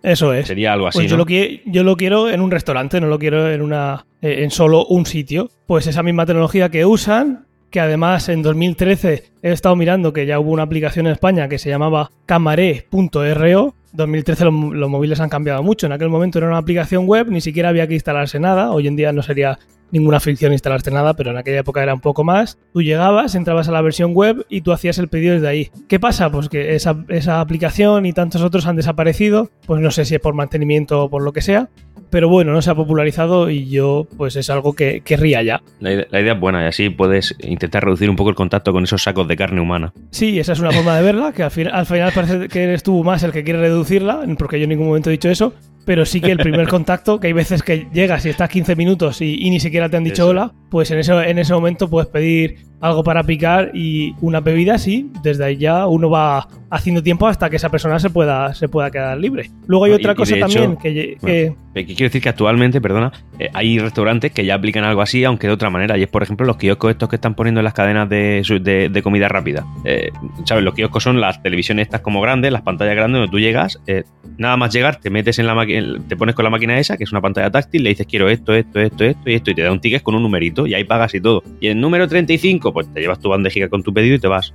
Eso 0.04 0.32
es. 0.34 0.46
Sería 0.46 0.72
algo 0.74 0.86
así, 0.86 0.98
Pues 0.98 1.10
yo, 1.10 1.16
¿no? 1.16 1.22
lo 1.24 1.26
qui- 1.26 1.62
yo 1.64 1.82
lo 1.82 1.96
quiero 1.96 2.28
en 2.30 2.40
un 2.40 2.50
restaurante, 2.50 3.00
no 3.00 3.06
lo 3.08 3.18
quiero 3.18 3.50
en 3.50 3.62
una 3.62 4.04
eh, 4.22 4.42
en 4.44 4.50
solo 4.50 4.84
un 4.86 5.06
sitio. 5.06 5.50
Pues 5.66 5.86
esa 5.86 6.02
misma 6.02 6.26
tecnología 6.26 6.68
que 6.68 6.84
usan, 6.86 7.46
que 7.70 7.80
además 7.80 8.28
en 8.28 8.42
2013 8.42 9.24
he 9.42 9.50
estado 9.50 9.74
mirando 9.76 10.12
que 10.12 10.26
ya 10.26 10.38
hubo 10.38 10.52
una 10.52 10.62
aplicación 10.62 11.06
en 11.06 11.12
España 11.12 11.48
que 11.48 11.58
se 11.58 11.70
llamaba 11.70 12.10
camaré.ro. 12.26 13.74
2013 13.92 14.44
los, 14.44 14.54
los 14.74 14.90
móviles 14.90 15.20
han 15.20 15.28
cambiado 15.28 15.62
mucho. 15.62 15.86
En 15.86 15.92
aquel 15.92 16.08
momento 16.08 16.38
era 16.38 16.48
una 16.48 16.58
aplicación 16.58 17.06
web, 17.06 17.28
ni 17.30 17.40
siquiera 17.40 17.68
había 17.68 17.86
que 17.86 17.94
instalarse 17.94 18.38
nada. 18.40 18.72
Hoy 18.72 18.88
en 18.88 18.96
día 18.96 19.12
no 19.12 19.22
sería 19.22 19.58
ninguna 19.94 20.20
fricción 20.20 20.52
instalarte 20.52 20.90
nada, 20.90 21.14
pero 21.14 21.30
en 21.30 21.38
aquella 21.38 21.60
época 21.60 21.82
era 21.82 21.94
un 21.94 22.00
poco 22.00 22.22
más. 22.24 22.58
Tú 22.74 22.82
llegabas, 22.82 23.34
entrabas 23.34 23.68
a 23.68 23.72
la 23.72 23.80
versión 23.80 24.12
web 24.12 24.44
y 24.50 24.60
tú 24.60 24.72
hacías 24.72 24.98
el 24.98 25.08
pedido 25.08 25.32
desde 25.34 25.48
ahí. 25.48 25.70
¿Qué 25.88 25.98
pasa? 25.98 26.30
Pues 26.30 26.50
que 26.50 26.74
esa, 26.74 27.02
esa 27.08 27.40
aplicación 27.40 28.04
y 28.04 28.12
tantos 28.12 28.42
otros 28.42 28.66
han 28.66 28.76
desaparecido. 28.76 29.50
Pues 29.66 29.80
no 29.80 29.90
sé 29.90 30.04
si 30.04 30.14
es 30.16 30.20
por 30.20 30.34
mantenimiento 30.34 31.04
o 31.04 31.08
por 31.08 31.22
lo 31.22 31.32
que 31.32 31.40
sea. 31.40 31.70
Pero 32.10 32.28
bueno, 32.28 32.52
no 32.52 32.62
se 32.62 32.70
ha 32.70 32.74
popularizado 32.74 33.50
y 33.50 33.68
yo 33.70 34.06
pues 34.16 34.36
es 34.36 34.48
algo 34.50 34.74
que 34.74 35.00
querría 35.00 35.42
ya. 35.42 35.62
La 35.80 35.92
idea, 35.92 36.06
la 36.10 36.20
idea 36.20 36.34
es 36.34 36.40
buena 36.40 36.62
y 36.64 36.66
así 36.68 36.90
puedes 36.90 37.34
intentar 37.40 37.82
reducir 37.84 38.08
un 38.10 38.14
poco 38.16 38.30
el 38.30 38.36
contacto 38.36 38.72
con 38.72 38.84
esos 38.84 39.02
sacos 39.02 39.26
de 39.26 39.36
carne 39.36 39.60
humana. 39.60 39.92
Sí, 40.10 40.38
esa 40.38 40.52
es 40.52 40.60
una 40.60 40.70
forma 40.70 40.96
de 40.96 41.02
verla, 41.02 41.32
que 41.32 41.42
al, 41.42 41.50
fin- 41.50 41.68
al 41.72 41.86
final 41.86 42.12
parece 42.14 42.46
que 42.48 42.62
eres 42.62 42.82
tú 42.84 43.02
más 43.02 43.22
el 43.24 43.32
que 43.32 43.42
quiere 43.42 43.58
reducirla, 43.60 44.20
porque 44.38 44.58
yo 44.58 44.64
en 44.64 44.70
ningún 44.70 44.86
momento 44.88 45.10
he 45.10 45.12
dicho 45.12 45.28
eso, 45.28 45.54
pero 45.84 46.04
sí 46.06 46.20
que 46.20 46.32
el 46.32 46.38
primer 46.38 46.68
contacto, 46.68 47.20
que 47.20 47.28
hay 47.28 47.32
veces 47.32 47.62
que 47.62 47.88
llegas 47.92 48.24
y 48.26 48.30
estás 48.30 48.48
15 48.48 48.76
minutos 48.76 49.20
y, 49.20 49.36
y 49.46 49.50
ni 49.50 49.60
siquiera 49.60 49.88
te 49.88 49.96
han 49.96 50.04
dicho 50.04 50.22
Eso. 50.22 50.28
hola, 50.30 50.52
pues 50.74 50.90
en 50.90 50.98
ese, 50.98 51.12
en 51.30 51.38
ese 51.38 51.54
momento 51.54 51.88
puedes 51.88 52.08
pedir 52.08 52.56
algo 52.80 53.04
para 53.04 53.22
picar 53.22 53.70
y 53.74 54.12
una 54.20 54.40
bebida, 54.40 54.76
sí, 54.76 55.08
desde 55.22 55.44
ahí 55.44 55.56
ya 55.56 55.86
uno 55.86 56.10
va 56.10 56.48
haciendo 56.68 57.00
tiempo 57.00 57.28
hasta 57.28 57.48
que 57.48 57.56
esa 57.56 57.70
persona 57.70 58.00
se 58.00 58.10
pueda, 58.10 58.52
se 58.54 58.68
pueda 58.68 58.90
quedar 58.90 59.16
libre. 59.16 59.50
Luego 59.68 59.84
hay 59.84 59.92
otra 59.92 60.12
y 60.12 60.14
cosa 60.16 60.34
hecho, 60.36 60.46
también 60.46 60.76
que... 60.76 60.92
que- 60.92 61.54
que 61.74 61.84
Quiero 61.86 62.04
decir 62.04 62.22
que 62.22 62.28
actualmente, 62.28 62.80
perdona, 62.80 63.10
eh, 63.38 63.48
hay 63.52 63.78
restaurantes 63.80 64.30
que 64.30 64.44
ya 64.44 64.54
aplican 64.54 64.84
algo 64.84 65.02
así, 65.02 65.24
aunque 65.24 65.48
de 65.48 65.52
otra 65.54 65.70
manera. 65.70 65.98
Y 65.98 66.02
es, 66.04 66.08
por 66.08 66.22
ejemplo, 66.22 66.46
los 66.46 66.56
kioscos 66.56 66.92
estos 66.92 67.08
que 67.08 67.16
están 67.16 67.34
poniendo 67.34 67.58
en 67.60 67.64
las 67.64 67.72
cadenas 67.74 68.08
de, 68.08 68.42
de- 68.62 68.88
de 68.90 69.02
comida 69.02 69.26
rápida. 69.28 69.64
Eh, 69.84 70.10
¿Sabes? 70.44 70.62
Los 70.62 70.74
kioscos 70.74 71.02
son 71.02 71.20
las 71.20 71.42
televisiones 71.42 71.86
estas 71.86 72.00
como 72.00 72.20
grandes, 72.20 72.52
las 72.52 72.62
pantallas 72.62 72.94
grandes 72.94 73.18
donde 73.20 73.30
tú 73.32 73.40
llegas, 73.40 73.80
eh, 73.88 74.04
nada 74.38 74.56
más 74.56 74.72
llegar, 74.72 75.00
te 75.00 75.10
metes 75.10 75.38
en 75.40 75.46
la 75.48 75.54
máquina, 75.56 75.98
te 76.06 76.16
pones 76.16 76.34
con 76.36 76.44
la 76.44 76.50
máquina 76.50 76.78
esa, 76.78 76.96
que 76.96 77.02
es 77.04 77.10
una 77.12 77.20
pantalla 77.20 77.50
táctil, 77.50 77.82
le 77.82 77.88
dices 77.90 78.06
quiero 78.08 78.28
esto, 78.28 78.54
esto, 78.54 78.78
esto, 78.80 79.04
esto 79.04 79.30
y 79.30 79.34
esto, 79.34 79.50
y 79.50 79.54
te 79.56 79.62
da 79.62 79.72
un 79.72 79.80
ticket 79.80 80.02
con 80.02 80.14
un 80.14 80.22
numerito 80.22 80.63
y 80.66 80.74
ahí 80.74 80.84
pagas 80.84 81.14
y 81.14 81.20
todo. 81.20 81.42
Y 81.60 81.68
el 81.68 81.80
número 81.80 82.08
35, 82.08 82.72
pues 82.72 82.92
te 82.92 83.00
llevas 83.00 83.18
tu 83.18 83.28
bandejica 83.28 83.68
con 83.68 83.82
tu 83.82 83.92
pedido 83.92 84.16
y 84.16 84.18
te 84.18 84.28
vas. 84.28 84.52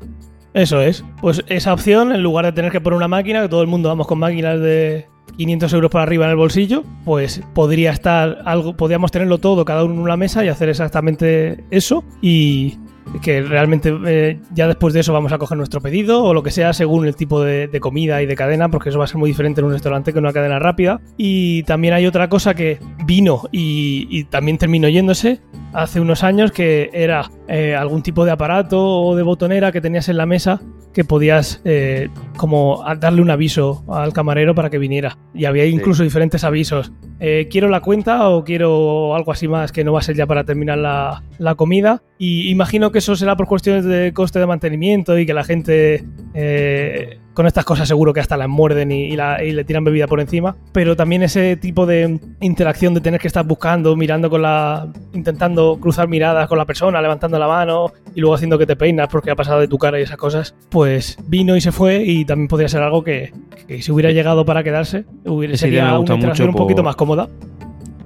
Eso 0.53 0.81
es. 0.81 1.03
Pues 1.21 1.43
esa 1.47 1.73
opción, 1.73 2.11
en 2.11 2.23
lugar 2.23 2.45
de 2.45 2.51
tener 2.51 2.71
que 2.71 2.81
poner 2.81 2.97
una 2.97 3.07
máquina, 3.07 3.41
que 3.41 3.49
todo 3.49 3.61
el 3.61 3.67
mundo 3.67 3.89
vamos 3.89 4.07
con 4.07 4.19
máquinas 4.19 4.59
de 4.59 5.05
500 5.37 5.73
euros 5.73 5.91
para 5.91 6.03
arriba 6.03 6.25
en 6.25 6.31
el 6.31 6.37
bolsillo, 6.37 6.83
pues 7.05 7.41
podría 7.53 7.91
estar 7.91 8.39
algo, 8.45 8.75
podríamos 8.75 9.11
tenerlo 9.11 9.37
todo 9.37 9.63
cada 9.63 9.83
uno 9.83 9.93
en 9.93 9.99
una 10.01 10.17
mesa 10.17 10.43
y 10.43 10.49
hacer 10.49 10.69
exactamente 10.69 11.63
eso 11.71 12.03
y 12.21 12.77
que 13.21 13.41
realmente 13.41 13.93
eh, 14.05 14.39
ya 14.53 14.67
después 14.67 14.93
de 14.93 15.01
eso 15.01 15.13
vamos 15.13 15.31
a 15.31 15.37
coger 15.37 15.57
nuestro 15.57 15.81
pedido 15.81 16.23
o 16.23 16.33
lo 16.33 16.43
que 16.43 16.51
sea 16.51 16.73
según 16.73 17.05
el 17.05 17.15
tipo 17.15 17.41
de, 17.41 17.69
comida 17.79 18.21
y 18.21 18.25
de 18.25 18.35
cadena 18.35 18.69
porque 18.69 18.89
eso 18.89 18.99
va 18.99 19.05
a 19.05 19.07
ser 19.07 19.17
muy 19.17 19.29
diferente 19.29 19.61
en 19.61 19.65
un 19.65 19.73
restaurante 19.73 20.11
que 20.11 20.19
en 20.19 20.25
una 20.25 20.33
cadena 20.33 20.59
rápida. 20.59 21.01
Y 21.17 21.63
también 21.63 21.93
hay 21.93 22.05
otra 22.05 22.29
cosa 22.29 22.53
que 22.53 22.79
vino 23.05 23.43
y, 23.51 24.07
y 24.09 24.25
también 24.25 24.57
terminó 24.57 24.89
yéndose 24.89 25.41
hace 25.73 25.99
unos 25.99 26.23
años 26.23 26.51
que 26.51 26.89
era 26.93 27.29
eh, 27.47 27.75
algún 27.75 28.01
tipo 28.01 28.25
de 28.25 28.31
aparato 28.31 28.79
o 28.79 29.15
de 29.15 29.23
botonera 29.23 29.71
que 29.71 29.81
tenías 29.81 30.09
en 30.09 30.17
la 30.17 30.25
mesa 30.25 30.61
que 30.93 31.03
podías 31.03 31.61
eh, 31.65 32.09
como 32.37 32.83
darle 32.99 33.21
un 33.21 33.29
aviso 33.29 33.83
al 33.87 34.13
camarero 34.13 34.55
para 34.55 34.69
que 34.69 34.77
viniera. 34.77 35.17
Y 35.33 35.45
había 35.45 35.65
incluso 35.65 36.03
diferentes 36.03 36.43
avisos. 36.43 36.91
Eh, 37.19 37.47
quiero 37.51 37.67
la 37.67 37.81
cuenta 37.81 38.29
o 38.29 38.43
quiero 38.43 39.15
algo 39.15 39.31
así 39.31 39.47
más 39.47 39.71
que 39.71 39.83
no 39.83 39.93
va 39.93 39.99
a 39.99 40.03
ser 40.03 40.15
ya 40.15 40.25
para 40.25 40.43
terminar 40.43 40.77
la, 40.77 41.23
la 41.37 41.55
comida. 41.55 42.01
Y 42.17 42.49
imagino 42.49 42.91
que 42.91 42.99
eso 42.99 43.15
será 43.15 43.35
por 43.35 43.47
cuestiones 43.47 43.85
de 43.85 44.13
coste 44.13 44.39
de 44.39 44.47
mantenimiento 44.47 45.17
y 45.17 45.25
que 45.25 45.33
la 45.33 45.43
gente 45.43 46.05
eh, 46.33 47.19
con 47.39 47.47
estas 47.47 47.63
cosas 47.63 47.87
seguro 47.87 48.11
que 48.11 48.19
hasta 48.19 48.35
la 48.35 48.49
muerden 48.49 48.91
y, 48.91 49.15
le 49.15 49.63
tiran 49.63 49.85
bebida 49.85 50.07
por 50.07 50.19
encima. 50.19 50.57
Pero 50.73 50.97
también 50.97 51.23
ese 51.23 51.55
tipo 51.55 51.85
de 51.85 52.19
interacción 52.41 52.93
de 52.93 52.99
tener 52.99 53.21
que 53.21 53.27
estar 53.27 53.45
buscando, 53.45 53.95
mirando 53.95 54.29
con 54.29 54.41
la. 54.41 54.91
intentando 55.13 55.77
cruzar 55.79 56.09
miradas 56.09 56.49
con 56.49 56.57
la 56.57 56.65
persona, 56.65 57.01
levantando 57.01 57.39
la 57.39 57.47
mano 57.47 57.93
y 58.13 58.19
luego 58.19 58.35
haciendo 58.35 58.57
que 58.57 58.65
te 58.65 58.75
peinas 58.75 59.07
porque 59.07 59.31
ha 59.31 59.37
pasado 59.37 59.61
de 59.61 59.69
tu 59.69 59.77
cara 59.77 59.97
y 59.97 60.03
esas 60.03 60.17
cosas, 60.17 60.53
pues 60.67 61.17
vino 61.27 61.55
y 61.55 61.61
se 61.61 61.71
fue 61.71 62.03
y 62.03 62.25
también 62.25 62.49
podría 62.49 62.67
ser 62.67 62.81
algo 62.81 63.05
que, 63.05 63.31
si 63.79 63.89
hubiera 63.89 64.11
llegado 64.11 64.43
para 64.43 64.61
quedarse, 64.61 65.05
hubiera, 65.23 65.55
sería 65.55 65.97
una 65.97 66.15
interacción 66.15 66.49
un 66.49 66.55
poquito 66.55 66.83
más 66.83 66.97
cómoda. 66.97 67.29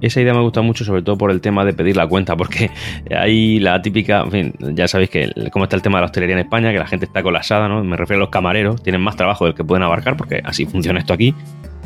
Esa 0.04 0.20
idea 0.20 0.34
me 0.34 0.40
gusta 0.40 0.60
mucho, 0.60 0.84
sobre 0.84 1.00
todo 1.00 1.16
por 1.16 1.30
el 1.30 1.40
tema 1.40 1.64
de 1.64 1.72
pedir 1.72 1.96
la 1.96 2.06
cuenta, 2.06 2.36
porque 2.36 2.70
hay 3.10 3.58
la 3.58 3.80
típica, 3.80 4.20
en 4.20 4.30
fin, 4.30 4.54
ya 4.74 4.86
sabéis 4.86 5.08
que 5.08 5.32
cómo 5.50 5.64
está 5.64 5.76
el 5.76 5.82
tema 5.82 5.96
de 5.96 6.02
la 6.02 6.06
hostelería 6.06 6.34
en 6.34 6.40
España, 6.40 6.72
que 6.72 6.78
la 6.78 6.86
gente 6.86 7.06
está 7.06 7.22
colapsada, 7.22 7.68
¿no? 7.68 7.82
Me 7.82 7.96
refiero 7.96 8.18
a 8.18 8.24
los 8.24 8.28
camareros, 8.28 8.82
tienen 8.82 9.00
más 9.00 9.16
trabajo 9.16 9.46
del 9.46 9.54
que 9.54 9.64
pueden 9.64 9.82
abarcar, 9.82 10.18
porque 10.18 10.42
así 10.44 10.66
funciona 10.66 10.98
esto 11.00 11.14
aquí. 11.14 11.34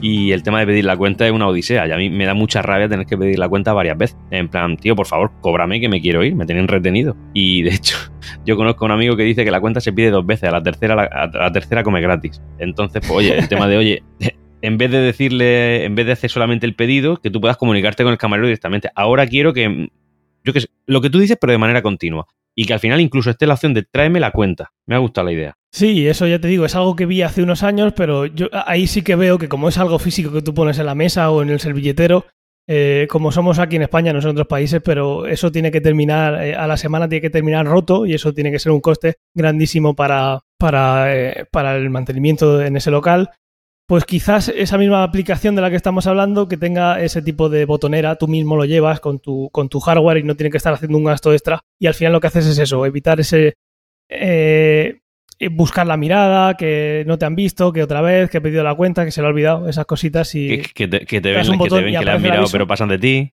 Y 0.00 0.32
el 0.32 0.42
tema 0.42 0.60
de 0.60 0.66
pedir 0.66 0.84
la 0.84 0.96
cuenta 0.96 1.26
es 1.26 1.32
una 1.32 1.46
odisea. 1.48 1.86
Y 1.86 1.92
a 1.92 1.96
mí 1.96 2.10
me 2.10 2.24
da 2.24 2.34
mucha 2.34 2.62
rabia 2.62 2.88
tener 2.88 3.06
que 3.06 3.16
pedir 3.16 3.38
la 3.38 3.48
cuenta 3.48 3.72
varias 3.72 3.98
veces. 3.98 4.16
En 4.30 4.48
plan, 4.48 4.76
tío, 4.76 4.94
por 4.94 5.06
favor, 5.06 5.32
cóbrame 5.40 5.80
que 5.80 5.88
me 5.88 6.00
quiero 6.00 6.22
ir. 6.22 6.36
Me 6.36 6.46
tienen 6.46 6.68
retenido. 6.68 7.16
Y 7.34 7.62
de 7.62 7.70
hecho, 7.70 7.96
yo 8.46 8.56
conozco 8.56 8.84
a 8.84 8.86
un 8.86 8.92
amigo 8.92 9.16
que 9.16 9.24
dice 9.24 9.44
que 9.44 9.50
la 9.50 9.60
cuenta 9.60 9.80
se 9.80 9.92
pide 9.92 10.10
dos 10.10 10.24
veces. 10.24 10.48
A 10.48 10.52
la 10.52 10.62
tercera, 10.62 11.02
a 11.02 11.26
la 11.26 11.52
tercera 11.52 11.82
come 11.82 12.00
gratis. 12.00 12.40
Entonces, 12.58 13.00
pues, 13.00 13.12
oye, 13.12 13.38
el 13.38 13.48
tema 13.48 13.66
de, 13.66 13.76
oye, 13.76 14.02
en 14.62 14.78
vez 14.78 14.90
de 14.90 14.98
decirle, 14.98 15.84
en 15.84 15.94
vez 15.94 16.06
de 16.06 16.12
hacer 16.12 16.30
solamente 16.30 16.66
el 16.66 16.74
pedido, 16.74 17.18
que 17.18 17.30
tú 17.30 17.40
puedas 17.40 17.56
comunicarte 17.56 18.02
con 18.02 18.12
el 18.12 18.18
camarero 18.18 18.46
directamente. 18.46 18.90
Ahora 18.94 19.26
quiero 19.26 19.52
que, 19.52 19.88
yo 20.44 20.52
que 20.52 20.60
sé, 20.60 20.68
lo 20.86 21.00
que 21.00 21.10
tú 21.10 21.18
dices, 21.18 21.36
pero 21.40 21.52
de 21.52 21.58
manera 21.58 21.82
continua. 21.82 22.26
Y 22.54 22.64
que 22.64 22.72
al 22.72 22.80
final 22.80 23.00
incluso 23.00 23.30
esté 23.30 23.46
la 23.46 23.54
opción 23.54 23.72
de 23.72 23.84
tráeme 23.84 24.18
la 24.18 24.32
cuenta. 24.32 24.72
Me 24.86 24.96
ha 24.96 24.98
gustado 24.98 25.26
la 25.26 25.32
idea. 25.32 25.56
Sí, 25.72 26.08
eso 26.08 26.26
ya 26.26 26.40
te 26.40 26.48
digo, 26.48 26.64
es 26.64 26.74
algo 26.74 26.96
que 26.96 27.06
vi 27.06 27.22
hace 27.22 27.42
unos 27.42 27.62
años, 27.62 27.92
pero 27.94 28.26
yo 28.26 28.48
ahí 28.52 28.86
sí 28.88 29.02
que 29.02 29.14
veo 29.14 29.38
que 29.38 29.48
como 29.48 29.68
es 29.68 29.78
algo 29.78 29.98
físico 29.98 30.32
que 30.32 30.42
tú 30.42 30.54
pones 30.54 30.78
en 30.78 30.86
la 30.86 30.96
mesa 30.96 31.30
o 31.30 31.42
en 31.42 31.50
el 31.50 31.60
servilletero, 31.60 32.26
eh, 32.66 33.06
como 33.08 33.30
somos 33.30 33.60
aquí 33.60 33.76
en 33.76 33.82
España, 33.82 34.12
no 34.12 34.18
en 34.18 34.26
otros 34.26 34.46
países, 34.48 34.80
pero 34.84 35.26
eso 35.26 35.52
tiene 35.52 35.70
que 35.70 35.80
terminar, 35.80 36.42
eh, 36.42 36.54
a 36.54 36.66
la 36.66 36.76
semana 36.76 37.08
tiene 37.08 37.22
que 37.22 37.30
terminar 37.30 37.64
roto 37.64 38.06
y 38.06 38.14
eso 38.14 38.34
tiene 38.34 38.50
que 38.50 38.58
ser 38.58 38.72
un 38.72 38.80
coste 38.80 39.16
grandísimo 39.34 39.94
para, 39.94 40.40
para, 40.58 41.14
eh, 41.14 41.46
para 41.52 41.76
el 41.76 41.90
mantenimiento 41.90 42.60
en 42.60 42.76
ese 42.76 42.90
local 42.90 43.30
pues 43.88 44.04
quizás 44.04 44.50
esa 44.50 44.76
misma 44.76 45.02
aplicación 45.02 45.56
de 45.56 45.62
la 45.62 45.70
que 45.70 45.76
estamos 45.76 46.06
hablando, 46.06 46.46
que 46.46 46.58
tenga 46.58 47.00
ese 47.00 47.22
tipo 47.22 47.48
de 47.48 47.64
botonera, 47.64 48.16
tú 48.16 48.28
mismo 48.28 48.54
lo 48.54 48.66
llevas 48.66 49.00
con 49.00 49.18
tu, 49.18 49.48
con 49.50 49.70
tu 49.70 49.80
hardware 49.80 50.18
y 50.18 50.24
no 50.24 50.36
tiene 50.36 50.50
que 50.50 50.58
estar 50.58 50.74
haciendo 50.74 50.98
un 50.98 51.04
gasto 51.04 51.32
extra. 51.32 51.62
Y 51.78 51.86
al 51.86 51.94
final 51.94 52.12
lo 52.12 52.20
que 52.20 52.26
haces 52.26 52.46
es 52.46 52.58
eso, 52.58 52.84
evitar 52.84 53.18
ese... 53.18 53.54
Eh, 54.10 54.98
buscar 55.52 55.86
la 55.86 55.96
mirada, 55.96 56.54
que 56.54 57.04
no 57.06 57.16
te 57.16 57.24
han 57.24 57.34
visto, 57.34 57.72
que 57.72 57.82
otra 57.82 58.02
vez, 58.02 58.28
que 58.28 58.38
he 58.38 58.40
pedido 58.42 58.62
la 58.62 58.74
cuenta, 58.74 59.06
que 59.06 59.10
se 59.10 59.22
le 59.22 59.26
ha 59.26 59.30
olvidado, 59.30 59.66
esas 59.70 59.86
cositas 59.86 60.34
y... 60.34 60.58
Que, 60.58 60.86
te, 60.86 60.98
ven, 60.98 61.06
que, 61.06 61.20
te 61.22 61.32
ven, 61.32 61.58
que, 61.58 62.04
le 62.04 62.10
han 62.10 62.20
mirado 62.20 62.46
pero 62.52 62.66
pasan 62.66 62.90
de 62.90 62.98
ti. 62.98 63.32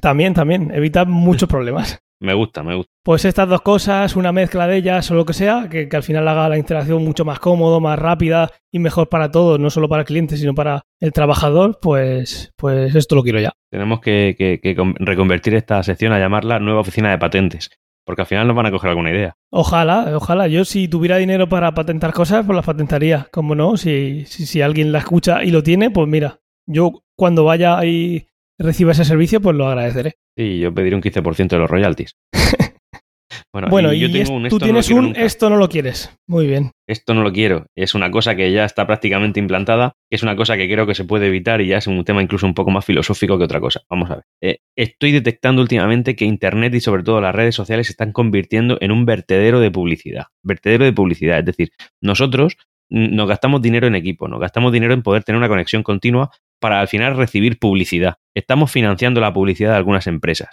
También, 0.00 0.34
también, 0.34 0.70
evita 0.72 1.04
muchos 1.04 1.48
problemas. 1.48 1.98
Me 2.20 2.34
gusta, 2.34 2.62
me 2.62 2.74
gusta. 2.74 2.92
Pues 3.04 3.24
estas 3.24 3.48
dos 3.48 3.60
cosas, 3.60 4.16
una 4.16 4.32
mezcla 4.32 4.66
de 4.66 4.78
ellas 4.78 5.10
o 5.10 5.14
lo 5.14 5.26
que 5.26 5.32
sea, 5.32 5.68
que, 5.68 5.88
al 5.92 6.02
final 6.02 6.26
haga 6.26 6.48
la 6.48 6.58
interacción 6.58 7.04
mucho 7.04 7.24
más 7.24 7.38
cómodo, 7.38 7.78
más 7.80 7.98
rápida 7.98 8.50
y 8.72 8.78
mejor 8.78 9.08
para 9.08 9.30
todos, 9.30 9.60
no 9.60 9.70
solo 9.70 9.88
para 9.88 10.00
el 10.00 10.06
cliente, 10.06 10.36
sino 10.36 10.54
para 10.54 10.82
el 11.00 11.12
trabajador, 11.12 11.78
pues, 11.80 12.52
pues 12.56 12.94
esto 12.94 13.14
lo 13.14 13.22
quiero 13.22 13.40
ya. 13.40 13.52
Tenemos 13.70 14.00
que, 14.00 14.58
reconvertir 14.98 15.54
esta 15.54 15.82
sección 15.82 16.12
a 16.12 16.18
llamarla 16.18 16.58
nueva 16.58 16.80
oficina 16.80 17.10
de 17.10 17.18
patentes, 17.18 17.70
porque 18.04 18.22
al 18.22 18.28
final 18.28 18.46
nos 18.46 18.56
van 18.56 18.66
a 18.66 18.70
coger 18.70 18.90
alguna 18.90 19.10
idea. 19.10 19.34
Ojalá, 19.50 20.16
ojalá. 20.16 20.48
Yo 20.48 20.64
si 20.64 20.88
tuviera 20.88 21.18
dinero 21.18 21.48
para 21.48 21.74
patentar 21.74 22.12
cosas, 22.12 22.46
pues 22.46 22.56
las 22.56 22.64
patentaría. 22.64 23.28
Como 23.30 23.54
no, 23.54 23.76
si, 23.76 24.24
si, 24.26 24.46
si 24.46 24.62
alguien 24.62 24.90
la 24.90 24.98
escucha 24.98 25.44
y 25.44 25.50
lo 25.50 25.62
tiene, 25.62 25.90
pues 25.90 26.08
mira, 26.08 26.40
yo 26.66 27.04
cuando 27.14 27.44
vaya 27.44 27.84
y 27.84 28.26
reciba 28.58 28.92
ese 28.92 29.04
servicio, 29.04 29.40
pues 29.40 29.56
lo 29.56 29.66
agradeceré. 29.66 30.14
Sí, 30.36 30.58
yo 30.58 30.72
pediré 30.74 30.96
un 30.96 31.02
15% 31.02 31.48
de 31.48 31.58
los 31.58 31.70
royalties. 31.70 32.16
bueno, 33.70 33.92
y, 33.92 34.00
yo 34.00 34.10
tengo 34.10 34.34
un 34.34 34.48
tú 34.48 34.58
tienes 34.58 34.90
un 34.90 35.14
esto 35.16 35.50
no 35.50 35.56
lo 35.56 35.68
quieres. 35.68 36.10
Muy 36.26 36.46
bien. 36.46 36.72
Esto 36.88 37.14
no 37.14 37.22
lo 37.22 37.32
quiero. 37.32 37.66
Es 37.74 37.94
una 37.94 38.10
cosa 38.10 38.36
que 38.36 38.52
ya 38.52 38.64
está 38.64 38.86
prácticamente 38.86 39.40
implantada. 39.40 39.92
Es 40.10 40.22
una 40.22 40.36
cosa 40.36 40.56
que 40.56 40.68
creo 40.68 40.86
que 40.86 40.94
se 40.94 41.04
puede 41.04 41.26
evitar 41.26 41.60
y 41.60 41.68
ya 41.68 41.78
es 41.78 41.86
un 41.86 42.04
tema 42.04 42.22
incluso 42.22 42.46
un 42.46 42.54
poco 42.54 42.70
más 42.70 42.84
filosófico 42.84 43.38
que 43.38 43.44
otra 43.44 43.60
cosa. 43.60 43.82
Vamos 43.90 44.10
a 44.10 44.16
ver. 44.16 44.24
Eh, 44.42 44.58
estoy 44.76 45.12
detectando 45.12 45.62
últimamente 45.62 46.16
que 46.16 46.24
Internet 46.24 46.74
y 46.74 46.80
sobre 46.80 47.02
todo 47.02 47.20
las 47.20 47.34
redes 47.34 47.54
sociales 47.54 47.86
se 47.86 47.92
están 47.92 48.12
convirtiendo 48.12 48.78
en 48.80 48.92
un 48.92 49.04
vertedero 49.04 49.60
de 49.60 49.70
publicidad. 49.70 50.26
Vertedero 50.42 50.84
de 50.84 50.92
publicidad. 50.92 51.38
Es 51.38 51.46
decir, 51.46 51.70
nosotros 52.00 52.56
nos 52.88 53.28
gastamos 53.28 53.62
dinero 53.62 53.86
en 53.86 53.94
equipo, 53.94 54.28
nos 54.28 54.40
gastamos 54.40 54.72
dinero 54.72 54.94
en 54.94 55.02
poder 55.02 55.24
tener 55.24 55.38
una 55.38 55.48
conexión 55.48 55.82
continua 55.82 56.30
para 56.60 56.80
al 56.80 56.88
final 56.88 57.16
recibir 57.16 57.58
publicidad. 57.58 58.16
Estamos 58.34 58.70
financiando 58.70 59.20
la 59.20 59.32
publicidad 59.32 59.70
de 59.70 59.76
algunas 59.76 60.06
empresas. 60.06 60.48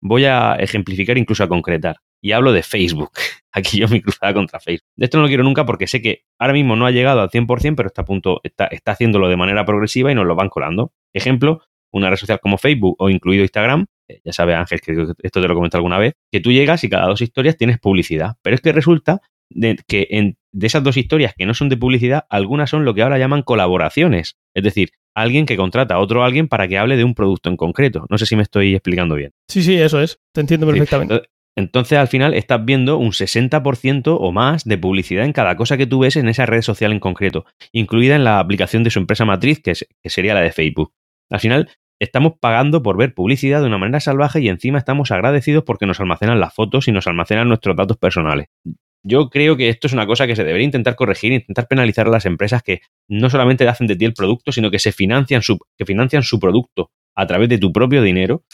Voy 0.00 0.24
a 0.26 0.54
ejemplificar, 0.54 1.18
incluso 1.18 1.42
a 1.42 1.48
concretar. 1.48 1.96
Y 2.22 2.32
hablo 2.32 2.52
de 2.52 2.62
Facebook. 2.62 3.10
Aquí 3.52 3.78
yo 3.78 3.88
me 3.88 4.00
cruzaba 4.02 4.34
contra 4.34 4.60
Facebook. 4.60 4.86
De 4.96 5.06
esto 5.06 5.18
no 5.18 5.22
lo 5.22 5.28
quiero 5.28 5.42
nunca 5.42 5.66
porque 5.66 5.86
sé 5.86 6.00
que 6.02 6.22
ahora 6.38 6.52
mismo 6.52 6.76
no 6.76 6.86
ha 6.86 6.90
llegado 6.90 7.20
al 7.20 7.30
100%, 7.30 7.74
pero 7.76 7.88
está, 7.88 8.02
a 8.02 8.04
punto, 8.04 8.40
está, 8.44 8.66
está 8.66 8.92
haciéndolo 8.92 9.28
de 9.28 9.36
manera 9.36 9.64
progresiva 9.64 10.12
y 10.12 10.14
nos 10.14 10.26
lo 10.26 10.36
van 10.36 10.48
colando. 10.48 10.92
Ejemplo, 11.12 11.62
una 11.92 12.10
red 12.10 12.16
social 12.16 12.40
como 12.40 12.58
Facebook 12.58 12.96
o 12.98 13.10
incluido 13.10 13.42
Instagram, 13.42 13.86
eh, 14.08 14.20
ya 14.24 14.32
sabe 14.32 14.54
Ángel 14.54 14.80
que 14.80 14.92
esto 15.22 15.40
te 15.40 15.48
lo 15.48 15.54
comenté 15.54 15.76
alguna 15.76 15.98
vez, 15.98 16.14
que 16.30 16.40
tú 16.40 16.52
llegas 16.52 16.84
y 16.84 16.88
cada 16.88 17.06
dos 17.06 17.20
historias 17.20 17.56
tienes 17.56 17.78
publicidad. 17.78 18.36
Pero 18.42 18.54
es 18.54 18.60
que 18.60 18.72
resulta 18.72 19.20
que 19.86 20.06
en, 20.10 20.36
de 20.52 20.66
esas 20.66 20.82
dos 20.82 20.96
historias 20.96 21.34
que 21.36 21.46
no 21.46 21.54
son 21.54 21.68
de 21.68 21.76
publicidad, 21.76 22.26
algunas 22.30 22.70
son 22.70 22.84
lo 22.84 22.94
que 22.94 23.02
ahora 23.02 23.18
llaman 23.18 23.42
colaboraciones. 23.42 24.36
Es 24.54 24.64
decir, 24.64 24.90
alguien 25.14 25.46
que 25.46 25.56
contrata 25.56 25.94
a 25.94 25.98
otro 25.98 26.24
alguien 26.24 26.48
para 26.48 26.68
que 26.68 26.78
hable 26.78 26.96
de 26.96 27.04
un 27.04 27.14
producto 27.14 27.50
en 27.50 27.56
concreto. 27.56 28.06
No 28.08 28.18
sé 28.18 28.26
si 28.26 28.36
me 28.36 28.42
estoy 28.42 28.74
explicando 28.74 29.14
bien. 29.14 29.32
Sí, 29.48 29.62
sí, 29.62 29.76
eso 29.76 30.00
es. 30.00 30.18
Te 30.32 30.40
entiendo 30.40 30.66
perfectamente. 30.66 31.22
Entonces, 31.56 31.98
al 31.98 32.06
final, 32.06 32.34
estás 32.34 32.64
viendo 32.64 32.98
un 32.98 33.10
60% 33.10 34.16
o 34.20 34.30
más 34.30 34.64
de 34.64 34.78
publicidad 34.78 35.24
en 35.24 35.32
cada 35.32 35.56
cosa 35.56 35.76
que 35.76 35.88
tú 35.88 35.98
ves 35.98 36.14
en 36.14 36.28
esa 36.28 36.46
red 36.46 36.62
social 36.62 36.92
en 36.92 37.00
concreto, 37.00 37.46
incluida 37.72 38.14
en 38.14 38.22
la 38.22 38.38
aplicación 38.38 38.84
de 38.84 38.90
su 38.90 39.00
empresa 39.00 39.24
matriz, 39.24 39.60
que, 39.60 39.72
que 39.72 40.10
sería 40.10 40.34
la 40.34 40.40
de 40.40 40.52
Facebook. 40.52 40.92
Al 41.30 41.40
final, 41.40 41.68
estamos 41.98 42.34
pagando 42.38 42.80
por 42.82 42.96
ver 42.96 43.12
publicidad 43.12 43.60
de 43.60 43.66
una 43.66 43.78
manera 43.78 43.98
salvaje 43.98 44.40
y 44.40 44.48
encima 44.48 44.78
estamos 44.78 45.10
agradecidos 45.10 45.64
porque 45.64 45.86
nos 45.86 45.98
almacenan 45.98 46.38
las 46.38 46.54
fotos 46.54 46.86
y 46.86 46.92
nos 46.92 47.08
almacenan 47.08 47.48
nuestros 47.48 47.74
datos 47.74 47.96
personales. 47.96 48.46
Yo 49.08 49.30
creo 49.30 49.56
que 49.56 49.70
esto 49.70 49.86
es 49.86 49.94
una 49.94 50.06
cosa 50.06 50.26
que 50.26 50.36
se 50.36 50.44
debería 50.44 50.66
intentar 50.66 50.94
corregir, 50.94 51.32
intentar 51.32 51.66
penalizar 51.66 52.06
a 52.06 52.10
las 52.10 52.26
empresas 52.26 52.62
que 52.62 52.82
no 53.08 53.30
solamente 53.30 53.66
hacen 53.66 53.86
de 53.86 53.96
ti 53.96 54.04
el 54.04 54.12
producto, 54.12 54.52
sino 54.52 54.70
que 54.70 54.78
se 54.78 54.92
financian 54.92 55.40
su, 55.40 55.58
que 55.78 55.86
financian 55.86 56.22
su 56.22 56.38
producto 56.38 56.90
a 57.16 57.26
través 57.26 57.48
de 57.48 57.56
tu 57.56 57.72
propio 57.72 58.02
dinero. 58.02 58.44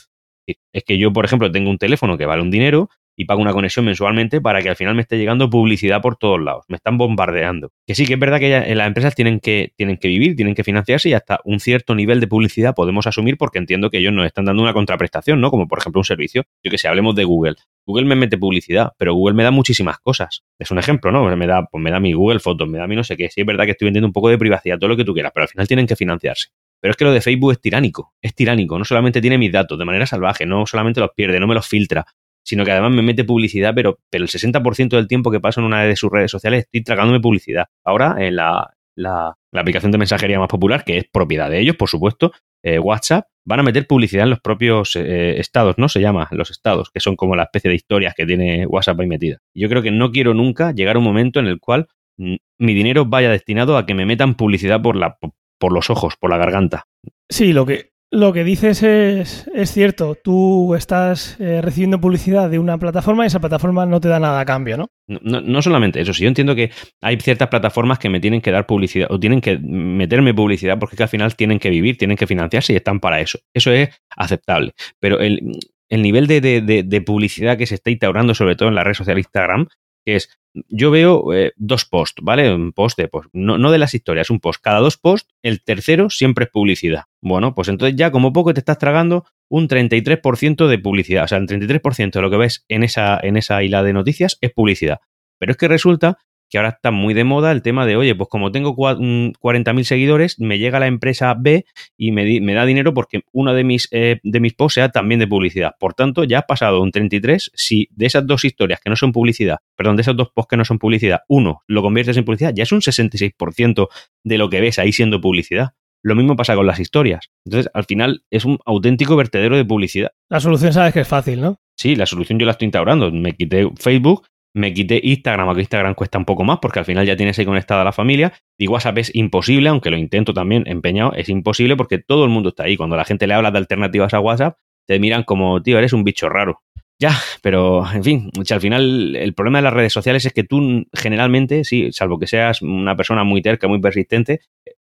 Es 0.47 0.85
que 0.85 0.97
yo, 0.97 1.13
por 1.13 1.25
ejemplo, 1.25 1.51
tengo 1.51 1.71
un 1.71 1.79
teléfono 1.79 2.17
que 2.17 2.27
vale 2.27 2.43
un 2.43 2.53
dinero 2.53 2.89
y 3.17 3.25
pago 3.25 3.41
una 3.41 3.53
conexión 3.53 3.85
mensualmente 3.85 4.41
para 4.41 4.63
que 4.63 4.69
al 4.69 4.77
final 4.77 4.95
me 4.95 5.03
esté 5.03 5.19
llegando 5.19 5.51
publicidad 5.51 6.01
por 6.01 6.17
todos 6.17 6.41
lados. 6.41 6.65
Me 6.69 6.77
están 6.77 6.99
bombardeando. 6.99 7.73
Que 7.85 7.97
sí, 7.97 8.07
que 8.07 8.15
es 8.15 8.21
verdad 8.21 8.39
que 8.39 8.75
las 8.77 8.87
empresas 8.87 9.17
tienen 9.17 9.41
que, 9.41 9.73
tienen 9.77 9.97
que 9.97 10.07
vivir, 10.07 10.37
tienen 10.37 10.55
que 10.55 10.63
financiarse 10.63 11.09
y 11.09 11.15
hasta 11.15 11.41
un 11.45 11.59
cierto 11.59 11.97
nivel 11.97 12.21
de 12.21 12.29
publicidad 12.29 12.77
podemos 12.77 13.09
asumir 13.09 13.39
porque 13.39 13.59
entiendo 13.59 13.91
que 13.91 13.99
ellos 13.99 14.13
nos 14.13 14.27
están 14.27 14.45
dando 14.45 14.63
una 14.63 14.73
contraprestación, 14.73 15.41
¿no? 15.41 15.51
Como 15.51 15.67
por 15.67 15.81
ejemplo 15.81 15.99
un 15.99 16.05
servicio. 16.05 16.45
Yo 16.63 16.71
que 16.71 16.79
sé, 16.79 16.87
hablemos 16.87 17.17
de 17.17 17.25
Google. 17.25 17.57
Google 17.87 18.07
me 18.07 18.17
mete 18.17 18.39
publicidad, 18.39 18.93
pero 18.99 19.15
Google 19.15 19.35
me 19.35 19.43
da 19.43 19.51
muchísimas 19.51 19.99
cosas. 19.99 20.43
Es 20.59 20.71
un 20.71 20.79
ejemplo, 20.79 21.13
¿no? 21.13 21.25
Me 21.37 21.47
da, 21.47 21.67
pues 21.71 21.83
me 21.83 21.91
da 21.91 22.01
mi 22.01 22.13
Google 22.13 22.41
Fotos, 22.41 22.69
me 22.69 22.79
da 22.79 22.87
mi 22.87 22.97
no 22.97 23.05
sé 23.05 23.17
qué. 23.17 23.31
Sí, 23.31 23.43
es 23.43 23.47
verdad 23.47 23.65
que 23.65 23.73
estoy 23.73 23.87
vendiendo 23.87 24.07
un 24.07 24.13
poco 24.13 24.29
de 24.29 24.39
privacidad, 24.39 24.79
todo 24.79 24.89
lo 24.89 24.97
que 24.97 25.05
tú 25.05 25.13
quieras, 25.13 25.33
pero 25.35 25.45
al 25.45 25.49
final 25.49 25.69
tienen 25.69 25.87
que 25.87 25.97
financiarse. 25.97 26.49
Pero 26.81 26.91
es 26.91 26.97
que 26.97 27.05
lo 27.05 27.13
de 27.13 27.21
Facebook 27.21 27.53
es 27.53 27.61
tiránico, 27.61 28.15
es 28.21 28.35
tiránico. 28.35 28.79
No 28.79 28.85
solamente 28.85 29.21
tiene 29.21 29.39
mis 29.39 29.53
datos 29.53 29.79
de 29.79 29.85
manera 29.85 30.07
salvaje, 30.07 30.47
no 30.47 30.67
solamente 30.67 31.01
los 31.01 31.11
pierde, 31.15 31.41
no 31.41 31.47
me 31.47 31.55
los 31.55 31.67
filtra, 31.67 32.07
sino 32.45 32.65
que 32.65 32.73
además 32.73 32.93
me 32.93 33.03
mete 33.03 33.25
publicidad, 33.25 33.73
pero, 33.75 33.99
pero 34.11 34.25
el 34.25 34.31
60% 34.31 34.91
del 34.91 35.09
tiempo 35.09 35.31
que 35.31 35.41
paso 35.41 35.61
en 35.61 35.67
una 35.67 35.83
de 35.83 35.97
sus 35.97 36.11
redes 36.11 36.31
sociales 36.31 36.65
estoy 36.65 36.83
tragándome 36.83 37.21
publicidad. 37.21 37.67
Ahora, 37.85 38.17
en 38.19 38.37
la, 38.37 38.75
la, 38.97 39.35
aplicación 39.53 39.93
de 39.93 39.99
mensajería 39.99 40.39
más 40.39 40.49
popular, 40.49 40.85
que 40.85 40.99
es 40.99 41.05
propiedad 41.11 41.51
de 41.51 41.61
ellos, 41.61 41.77
por 41.77 41.89
supuesto, 41.89 42.33
eh, 42.63 42.79
WhatsApp, 42.79 43.27
van 43.47 43.61
a 43.61 43.63
meter 43.63 43.87
publicidad 43.87 44.25
en 44.25 44.31
los 44.31 44.41
propios 44.41 44.97
eh, 44.97 45.39
estados, 45.39 45.77
¿no? 45.79 45.89
Se 45.89 46.01
llama 46.01 46.29
los 46.31 46.51
estados, 46.51 46.91
que 46.91 47.01
son 47.01 47.17
como 47.17 47.37
la 47.37 47.45
especie 47.45 47.69
de 47.69 47.77
historias 47.77 48.15
que 48.15 48.27
tiene 48.27 48.67
WhatsApp 48.67 49.01
ahí 49.01 49.07
metida. 49.07 49.39
Yo 49.55 49.69
creo 49.69 49.83
que 49.83 49.91
no 49.91 50.11
quiero 50.13 50.35
nunca 50.35 50.73
llegar 50.73 50.97
a 50.97 50.99
un 50.99 51.05
momento 51.05 51.41
en 51.41 51.47
el 51.47 51.61
cual 51.61 51.89
mi 52.17 52.75
dinero 52.75 53.07
vaya 53.07 53.31
destinado 53.31 53.77
a 53.77 53.87
que 53.87 53.95
me 53.95 54.07
metan 54.07 54.35
publicidad 54.35 54.81
por, 54.81 54.97
la, 54.97 55.19
por 55.59 55.73
los 55.73 55.91
ojos, 55.91 56.15
por 56.19 56.31
la 56.31 56.39
garganta. 56.39 56.85
Sí, 57.29 57.53
lo 57.53 57.67
que, 57.67 57.94
Lo 58.15 58.33
que 58.33 58.45
dices 58.45 58.81
es, 58.85 59.73
cierto. 59.73 60.15
Tú 60.15 60.77
estás 60.77 61.37
eh, 61.41 61.61
recibiendo 61.61 62.01
publicidad 62.01 62.49
de 62.49 62.61
una 62.61 62.79
plataforma 62.79 63.25
y 63.25 63.27
esa 63.27 63.41
plataforma 63.41 63.87
no 63.87 64.01
te 64.01 64.07
da 64.07 64.21
nada 64.21 64.39
a 64.39 64.45
cambio, 64.45 64.77
¿no? 64.77 64.87
No, 65.09 65.41
no 65.41 65.63
solamente 65.63 66.01
eso, 66.01 66.15
si 66.15 66.23
yo 66.23 66.29
entiendo 66.29 66.55
que 66.55 66.71
hay 67.03 67.17
ciertas 67.17 67.49
plataformas 67.49 67.99
que 67.99 68.09
me 68.09 68.21
tienen 68.21 68.41
que 68.41 68.53
dar 68.53 68.67
publicidad 68.67 69.09
o 69.11 69.19
tienen 69.19 69.41
que 69.41 69.59
meterme 69.59 70.33
publicidad 70.33 70.79
porque 70.79 71.03
al 71.03 71.09
final 71.09 71.35
tienen 71.35 71.59
que 71.59 71.71
vivir, 71.71 71.99
tienen 71.99 72.17
que 72.17 72.29
financiarse 72.29 72.73
y 72.73 72.77
están 72.77 73.01
para 73.01 73.21
eso. 73.21 73.41
Eso 73.53 73.73
es 73.73 73.89
aceptable. 74.17 74.75
Pero 75.01 75.19
el, 75.19 75.59
el 75.89 76.03
nivel 76.03 76.29
de, 76.29 76.41
de, 76.41 76.85
de, 76.85 77.01
publicidad 77.01 77.59
que 77.59 77.67
se 77.67 77.75
está 77.75 77.91
instaurando, 77.91 78.33
sobre 78.33 78.55
todo 78.55 78.69
en 78.69 78.77
la 78.77 78.85
red 78.85 78.95
social 78.95 79.19
Instagram, 79.19 79.67
que 80.05 80.17
es, 80.17 80.29
yo 80.69 80.91
veo 80.91 81.33
eh, 81.33 81.53
dos 81.57 81.85
posts, 81.85 82.23
¿vale? 82.23 82.55
Un 82.55 82.73
post 82.73 82.99
de, 82.99 83.09
pues, 83.09 83.27
no, 83.33 83.59
no, 83.59 83.73
de 83.73 83.79
las 83.79 83.95
historias, 83.95 84.31
un 84.31 84.41
post. 84.41 84.61
Cada 84.63 84.79
dos 84.79 84.97
posts, 84.97 85.35
el 85.43 85.63
tercero 85.63 86.11
siempre 86.11 86.45
es 86.45 86.51
publicidad. 86.51 87.05
Bueno, 87.21 87.55
pues 87.55 87.69
entonces 87.69 87.97
ya 87.97 88.11
como 88.11 88.33
poco 88.33 88.55
te 88.55 88.61
estás 88.61 88.79
tragando 88.79 89.25
un 89.49 89.69
33% 89.69 90.67
de 90.67 90.79
publicidad. 90.79 91.25
O 91.25 91.29
sea, 91.29 91.39
el 91.39 91.47
33% 91.47 92.13
de 92.13 92.23
lo 92.23 92.31
que 92.31 92.37
ves 92.37 92.65
en 92.69 92.85
esa, 92.85 93.19
en 93.23 93.37
esa 93.37 93.63
isla 93.63 93.83
de 93.83 93.93
noticias 93.93 94.39
es 94.41 94.53
publicidad. 94.53 95.01
Pero 95.39 95.53
es 95.53 95.59
que 95.59 95.69
resulta 95.69 96.19
que 96.49 96.59
ahora 96.59 96.71
está 96.71 96.91
muy 96.91 97.15
de 97.15 97.25
moda 97.25 97.53
el 97.53 97.63
tema 97.63 97.87
de, 97.87 97.97
oye, 97.97 98.15
pues 98.15 98.29
como 98.29 98.53
tengo 98.53 98.77
40.000 98.77 99.83
seguidores, 99.83 100.39
me 100.39 100.59
llega 100.59 100.79
la 100.79 100.87
empresa 100.87 101.35
B 101.39 101.65
y 101.97 102.13
me, 102.13 102.41
me 102.41 102.55
da 102.55 102.65
dinero 102.67 102.95
porque 102.95 103.23
uno 103.33 103.55
de 103.55 103.65
mis, 103.65 103.89
eh, 103.91 104.21
de 104.23 104.41
mis 104.41 104.55
posts 104.55 104.75
sea 104.75 104.89
también 104.91 105.21
de 105.21 105.27
publicidad. 105.27 105.73
Por 105.79 105.95
tanto, 105.95 106.25
ya 106.25 106.41
has 106.41 106.45
pasado 106.45 106.81
un 106.81 106.91
33. 106.91 107.51
Si 107.55 107.89
de 107.91 108.07
esas 108.07 108.27
dos 108.27 108.45
historias 108.45 108.81
que 108.81 108.91
no 108.91 108.97
son 108.97 109.13
publicidad, 109.13 109.59
perdón, 109.77 109.97
de 109.97 110.03
esos 110.03 110.17
dos 110.17 110.29
posts 110.35 110.51
que 110.51 110.57
no 110.57 110.65
son 110.65 110.79
publicidad, 110.79 111.21
uno 111.29 111.63
lo 111.67 111.83
conviertes 111.83 112.17
en 112.17 112.25
publicidad, 112.25 112.53
ya 112.55 112.63
es 112.63 112.73
un 112.73 112.81
66% 112.81 113.89
de 114.25 114.39
lo 114.39 114.49
que 114.49 114.61
ves 114.61 114.79
ahí 114.79 114.93
siendo 114.93 115.21
publicidad. 115.21 115.71
Lo 116.03 116.15
mismo 116.15 116.37
pasa 116.37 116.55
con 116.55 116.67
las 116.67 116.81
historias. 116.81 117.31
Entonces, 117.47 117.71
al 117.73 117.85
final, 117.85 118.25
es 118.31 118.45
un 118.45 118.59
auténtico 118.67 119.17
vertedero 119.17 119.57
de 119.57 119.65
publicidad. 119.65 120.11
La 120.29 120.39
solución 120.39 120.73
sabes 120.75 120.93
que 120.93 121.01
es 121.01 121.09
fácil, 121.09 121.41
¿no? 121.41 121.57
Sí, 121.77 121.97
la 121.97 122.05
solución 122.05 122.39
yo 122.39 122.45
la 122.45 122.53
estoy 122.53 122.67
instaurando. 122.67 123.11
Me 123.11 123.33
quité 123.33 123.69
Facebook 123.77 124.27
me 124.55 124.73
quité 124.73 125.01
Instagram, 125.03 125.49
aunque 125.49 125.63
Instagram 125.63 125.95
cuesta 125.95 126.17
un 126.17 126.25
poco 126.25 126.45
más 126.45 126.59
porque 126.63 126.79
al 126.79 126.85
final 126.85 127.05
ya 127.07 127.17
tienes 127.17 127.39
ahí 127.39 127.45
conectada 127.45 127.85
la 127.85 127.93
familia. 127.93 128.33
Y 128.57 128.69
WhatsApp 128.69 128.99
es 128.99 129.15
imposible, 129.15 129.69
aunque 129.69 129.91
lo 129.91 129.97
intento 129.97 130.33
también 130.33 130.65
empeñado, 130.67 131.13
es 131.15 131.29
imposible 131.29 131.77
porque 131.77 131.99
todo 131.99 132.25
el 132.25 132.31
mundo 132.31 132.51
está 132.51 132.65
ahí. 132.65 132.77
Cuando 132.77 132.97
la 132.97 133.05
gente 133.05 133.27
le 133.27 133.35
habla 133.35 133.51
de 133.51 133.59
alternativas 133.59 134.15
a 134.15 134.21
WhatsApp, 134.21 134.57
te 134.87 134.99
miran 134.99 135.25
como, 135.25 135.63
tío, 135.63 135.79
eres 135.79 135.93
un 135.93 136.05
bicho 136.05 136.29
raro. 136.29 136.61
Ya, 137.01 137.13
pero 137.43 137.85
en 137.93 138.05
fin, 138.05 138.31
al 138.49 138.61
final 138.61 139.17
el 139.17 139.35
problema 139.35 139.59
de 139.59 139.63
las 139.63 139.73
redes 139.73 139.93
sociales 139.93 140.25
es 140.27 140.33
que 140.33 140.45
tú 140.45 140.87
generalmente, 140.93 141.65
sí, 141.65 141.91
salvo 141.91 142.21
que 142.21 142.29
seas 142.29 142.63
una 142.63 142.97
persona 142.97 143.25
muy 143.25 143.43
terca, 143.43 143.67
muy 143.67 143.81
persistente, 143.81 144.41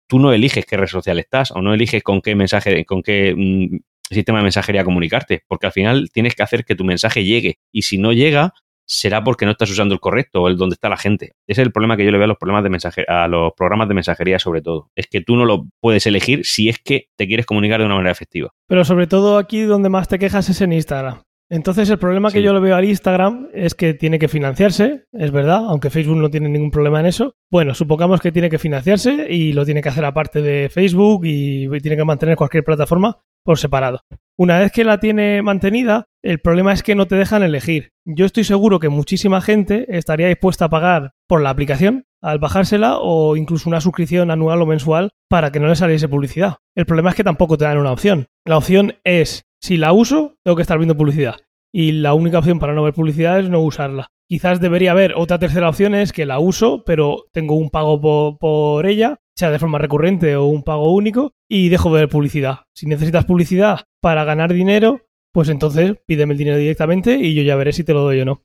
tú 0.07 0.17
no 0.17 0.33
eliges 0.33 0.65
qué 0.65 0.77
red 0.77 0.87
social 0.87 1.19
estás 1.19 1.51
o 1.51 1.61
no 1.61 1.73
eliges 1.73 2.01
con 2.01 2.21
qué 2.21 2.35
mensaje, 2.35 2.85
con 2.85 3.03
qué 3.03 3.35
mm, 3.37 3.77
sistema 4.09 4.39
de 4.39 4.43
mensajería 4.43 4.83
comunicarte, 4.83 5.43
porque 5.47 5.67
al 5.67 5.71
final 5.71 6.09
tienes 6.11 6.33
que 6.33 6.41
hacer 6.43 6.65
que 6.65 6.75
tu 6.75 6.83
mensaje 6.83 7.23
llegue 7.23 7.59
y 7.71 7.83
si 7.83 7.99
no 7.99 8.11
llega, 8.11 8.53
será 8.85 9.23
porque 9.23 9.45
no 9.45 9.51
estás 9.51 9.69
usando 9.69 9.93
el 9.93 9.99
correcto 9.99 10.41
o 10.41 10.47
el 10.47 10.57
donde 10.57 10.73
está 10.73 10.89
la 10.89 10.97
gente. 10.97 11.33
Ese 11.47 11.61
es 11.61 11.65
el 11.67 11.71
problema 11.71 11.97
que 11.97 12.05
yo 12.05 12.11
le 12.11 12.17
veo 12.17 12.25
a 12.25 12.27
los 12.27 12.37
problemas 12.37 12.63
de 12.63 12.69
mensaje, 12.69 13.05
a 13.07 13.27
los 13.27 13.53
programas 13.55 13.87
de 13.87 13.93
mensajería 13.93 14.39
sobre 14.39 14.61
todo. 14.61 14.89
Es 14.95 15.07
que 15.07 15.21
tú 15.21 15.35
no 15.35 15.45
lo 15.45 15.65
puedes 15.79 16.05
elegir 16.05 16.45
si 16.45 16.69
es 16.69 16.79
que 16.79 17.07
te 17.17 17.27
quieres 17.27 17.45
comunicar 17.45 17.79
de 17.79 17.85
una 17.85 17.95
manera 17.95 18.11
efectiva. 18.11 18.49
Pero 18.67 18.85
sobre 18.85 19.07
todo 19.07 19.37
aquí 19.37 19.61
donde 19.61 19.89
más 19.89 20.07
te 20.07 20.19
quejas 20.19 20.49
es 20.49 20.61
en 20.61 20.73
Instagram. 20.73 21.21
Entonces 21.49 21.89
el 21.89 21.99
problema 21.99 22.31
que 22.31 22.41
yo 22.41 22.53
le 22.53 22.61
veo 22.61 22.77
al 22.77 22.85
Instagram 22.85 23.49
es 23.53 23.75
que 23.75 23.93
tiene 23.93 24.19
que 24.19 24.29
financiarse, 24.29 25.03
es 25.11 25.31
verdad, 25.31 25.65
aunque 25.67 25.89
Facebook 25.89 26.15
no 26.15 26.29
tiene 26.29 26.47
ningún 26.47 26.71
problema 26.71 27.01
en 27.01 27.07
eso. 27.07 27.35
Bueno, 27.51 27.73
supongamos 27.73 28.21
que 28.21 28.31
tiene 28.31 28.49
que 28.49 28.57
financiarse 28.57 29.27
y 29.29 29.51
lo 29.51 29.65
tiene 29.65 29.81
que 29.81 29.89
hacer 29.89 30.05
aparte 30.05 30.41
de 30.41 30.69
Facebook 30.69 31.25
y 31.25 31.67
tiene 31.81 31.97
que 31.97 32.05
mantener 32.05 32.37
cualquier 32.37 32.63
plataforma 32.63 33.17
por 33.43 33.57
separado. 33.57 33.99
Una 34.41 34.57
vez 34.57 34.71
que 34.71 34.83
la 34.83 34.99
tiene 34.99 35.43
mantenida, 35.43 36.07
el 36.23 36.39
problema 36.39 36.73
es 36.73 36.81
que 36.81 36.95
no 36.95 37.05
te 37.05 37.15
dejan 37.15 37.43
elegir. 37.43 37.91
Yo 38.05 38.25
estoy 38.25 38.43
seguro 38.43 38.79
que 38.79 38.89
muchísima 38.89 39.39
gente 39.39 39.85
estaría 39.95 40.29
dispuesta 40.29 40.65
a 40.65 40.69
pagar 40.71 41.11
por 41.27 41.43
la 41.43 41.51
aplicación 41.51 42.07
al 42.23 42.39
bajársela 42.39 42.97
o 42.97 43.35
incluso 43.35 43.69
una 43.69 43.81
suscripción 43.81 44.31
anual 44.31 44.59
o 44.63 44.65
mensual 44.65 45.11
para 45.29 45.51
que 45.51 45.59
no 45.59 45.67
le 45.67 45.75
saliese 45.75 46.09
publicidad. 46.09 46.55
El 46.75 46.87
problema 46.87 47.11
es 47.11 47.15
que 47.15 47.23
tampoco 47.23 47.55
te 47.55 47.65
dan 47.65 47.77
una 47.77 47.91
opción. 47.91 48.29
La 48.43 48.57
opción 48.57 48.95
es 49.03 49.43
si 49.61 49.77
la 49.77 49.93
uso, 49.93 50.37
tengo 50.43 50.55
que 50.55 50.63
estar 50.63 50.79
viendo 50.79 50.97
publicidad. 50.97 51.35
Y 51.71 51.91
la 51.91 52.15
única 52.15 52.39
opción 52.39 52.57
para 52.57 52.73
no 52.73 52.81
ver 52.81 52.95
publicidad 52.95 53.39
es 53.39 53.47
no 53.47 53.59
usarla. 53.59 54.07
Quizás 54.27 54.59
debería 54.59 54.91
haber 54.91 55.13
otra 55.17 55.37
tercera 55.37 55.69
opción, 55.69 55.93
es 55.93 56.13
que 56.13 56.25
la 56.25 56.39
uso, 56.39 56.83
pero 56.83 57.25
tengo 57.31 57.55
un 57.55 57.69
pago 57.69 58.39
por, 58.39 58.87
ella, 58.87 59.19
sea 59.35 59.51
de 59.51 59.59
forma 59.59 59.77
recurrente 59.77 60.35
o 60.35 60.45
un 60.45 60.63
pago 60.63 60.93
único, 60.93 61.33
y 61.49 61.69
dejo 61.69 61.93
de 61.93 62.01
ver 62.01 62.09
publicidad. 62.09 62.61
Si 62.75 62.85
necesitas 62.85 63.25
publicidad 63.25 63.81
para 64.01 64.23
ganar 64.23 64.53
dinero, 64.53 65.07
pues 65.33 65.49
entonces 65.49 65.95
pídeme 66.05 66.33
el 66.33 66.37
dinero 66.37 66.57
directamente 66.57 67.15
y 67.15 67.33
yo 67.33 67.43
ya 67.43 67.55
veré 67.55 67.73
si 67.73 67.83
te 67.83 67.93
lo 67.93 68.01
doy 68.01 68.21
o 68.21 68.25
no. 68.25 68.43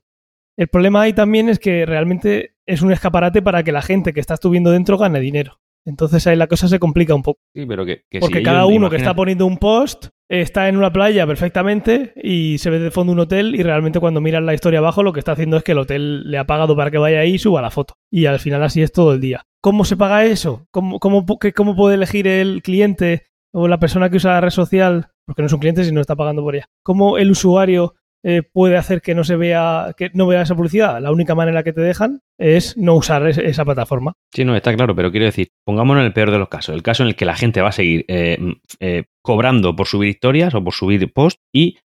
El 0.57 0.69
problema 0.69 1.01
ahí 1.01 1.13
también 1.13 1.49
es 1.49 1.59
que 1.59 1.85
realmente 1.85 2.55
es 2.65 2.81
un 2.81 2.91
escaparate 2.91 3.41
para 3.41 3.63
que 3.63 3.71
la 3.71 3.81
gente 3.81 4.13
que 4.13 4.19
estás 4.19 4.39
viendo 4.49 4.71
dentro 4.71 4.97
gane 4.97 5.19
dinero. 5.19 5.59
Entonces 5.85 6.27
ahí 6.27 6.35
la 6.35 6.47
cosa 6.47 6.67
se 6.67 6.79
complica 6.79 7.15
un 7.15 7.23
poco. 7.23 7.39
Sí, 7.55 7.65
pero 7.65 7.85
que, 7.85 8.03
Porque 8.19 8.43
cada 8.43 8.65
uno 8.65 8.89
que 8.89 8.97
está 8.97 9.15
poniendo 9.15 9.45
un 9.45 9.57
post 9.57 10.07
está 10.27 10.67
en 10.67 10.75
una 10.75 10.91
playa 10.91 11.25
perfectamente 11.25 12.11
y 12.21 12.57
se 12.57 12.69
ve 12.69 12.79
de 12.79 12.91
fondo 12.91 13.13
un 13.13 13.19
hotel 13.19 13.55
y 13.55 13.63
realmente 13.63 14.01
cuando 14.01 14.19
miras 14.19 14.43
la 14.43 14.53
historia 14.53 14.79
abajo 14.79 15.01
lo 15.01 15.13
que 15.13 15.19
está 15.19 15.31
haciendo 15.31 15.55
es 15.55 15.63
que 15.63 15.71
el 15.71 15.77
hotel 15.77 16.29
le 16.29 16.37
ha 16.37 16.45
pagado 16.45 16.75
para 16.75 16.91
que 16.91 16.97
vaya 16.97 17.21
ahí 17.21 17.35
y 17.35 17.39
suba 17.39 17.61
la 17.61 17.71
foto. 17.71 17.93
Y 18.11 18.25
al 18.25 18.39
final 18.39 18.63
así 18.63 18.81
es 18.81 18.91
todo 18.91 19.13
el 19.13 19.21
día. 19.21 19.45
¿Cómo 19.61 19.85
se 19.85 19.97
paga 19.97 20.25
eso? 20.25 20.67
¿Cómo, 20.71 20.99
cómo, 20.99 21.25
cómo 21.55 21.75
puede 21.75 21.95
elegir 21.95 22.27
el 22.27 22.61
cliente 22.61 23.25
o 23.53 23.67
la 23.67 23.79
persona 23.79 24.09
que 24.09 24.17
usa 24.17 24.33
la 24.33 24.41
red 24.41 24.49
social? 24.49 25.09
Porque 25.25 25.41
no 25.41 25.47
es 25.47 25.53
un 25.53 25.59
cliente 25.59 25.83
si 25.83 25.91
no 25.91 26.01
está 26.01 26.15
pagando 26.15 26.43
por 26.43 26.55
ella. 26.55 26.69
¿Cómo 26.83 27.17
el 27.17 27.31
usuario 27.31 27.95
eh, 28.23 28.41
puede 28.43 28.77
hacer 28.77 29.01
que 29.01 29.15
no 29.15 29.23
se 29.23 29.35
vea, 29.35 29.93
que 29.95 30.09
no 30.13 30.27
vea 30.27 30.41
esa 30.41 30.55
publicidad. 30.55 30.99
La 31.01 31.11
única 31.11 31.35
manera 31.35 31.63
que 31.63 31.71
te 31.71 31.81
dejan 31.81 32.21
es 32.37 32.77
no 32.77 32.95
usar 32.95 33.27
esa 33.27 33.65
plataforma. 33.65 34.13
Sí, 34.33 34.45
no, 34.45 34.55
está 34.55 34.75
claro, 34.75 34.95
pero 34.95 35.11
quiero 35.11 35.25
decir, 35.25 35.49
pongámonos 35.65 36.01
en 36.01 36.07
el 36.07 36.13
peor 36.13 36.31
de 36.31 36.39
los 36.39 36.49
casos, 36.49 36.75
el 36.75 36.83
caso 36.83 37.03
en 37.03 37.09
el 37.09 37.15
que 37.15 37.25
la 37.25 37.35
gente 37.35 37.61
va 37.61 37.69
a 37.69 37.73
seguir 37.73 38.05
eh, 38.07 38.37
eh, 38.79 39.05
cobrando 39.21 39.75
por 39.75 39.87
subir 39.87 40.09
historias 40.09 40.53
o 40.53 40.63
por 40.63 40.73
subir 40.73 41.11
posts 41.11 41.41
y 41.51 41.77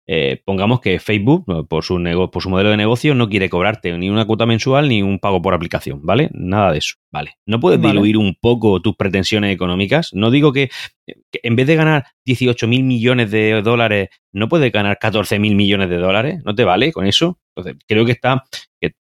pongamos 0.45 0.81
que 0.81 1.01
Facebook, 1.01 1.67
por 1.69 1.83
su, 1.83 2.01
por 2.31 2.43
su 2.43 2.51
modelo 2.51 2.71
de 2.71 2.77
negocio, 2.77 3.15
no 3.15 3.29
quiere 3.29 3.51
cobrarte 3.51 3.97
ni 3.99 4.11
una 4.11 4.27
cuota 4.27 4.47
mensual 4.47 4.89
ni 4.89 5.03
un 5.03 5.19
pago 5.19 5.43
por 5.43 5.55
aplicación, 5.55 6.01
¿vale? 6.05 6.31
Nada 6.33 6.73
de 6.73 6.79
eso, 6.79 6.95
¿vale? 7.11 7.35
¿No 7.47 7.59
puedes 7.59 7.81
diluir 7.81 8.17
un 8.17 8.37
poco 8.41 8.81
tus 8.81 8.95
pretensiones 8.95 9.53
económicas? 9.53 10.11
No 10.13 10.31
digo 10.31 10.53
que, 10.53 10.71
que 11.07 11.41
en 11.43 11.57
vez 11.57 11.67
de 11.67 11.77
ganar 11.77 12.05
18 12.27 12.69
mil 12.69 12.85
millones 12.85 13.31
de 13.31 13.61
dólares, 13.63 14.11
no 14.33 14.49
puedes 14.49 14.71
ganar 14.71 14.99
14 15.01 15.39
mil 15.39 15.57
millones 15.57 15.91
de 15.91 15.97
dólares, 15.97 16.43
¿no 16.45 16.55
te 16.55 16.65
vale 16.65 16.93
con 16.93 17.07
eso? 17.07 17.39
Entonces, 17.57 17.83
creo 17.89 18.05
que 18.05 18.13
está, 18.13 18.45
que 18.81 18.93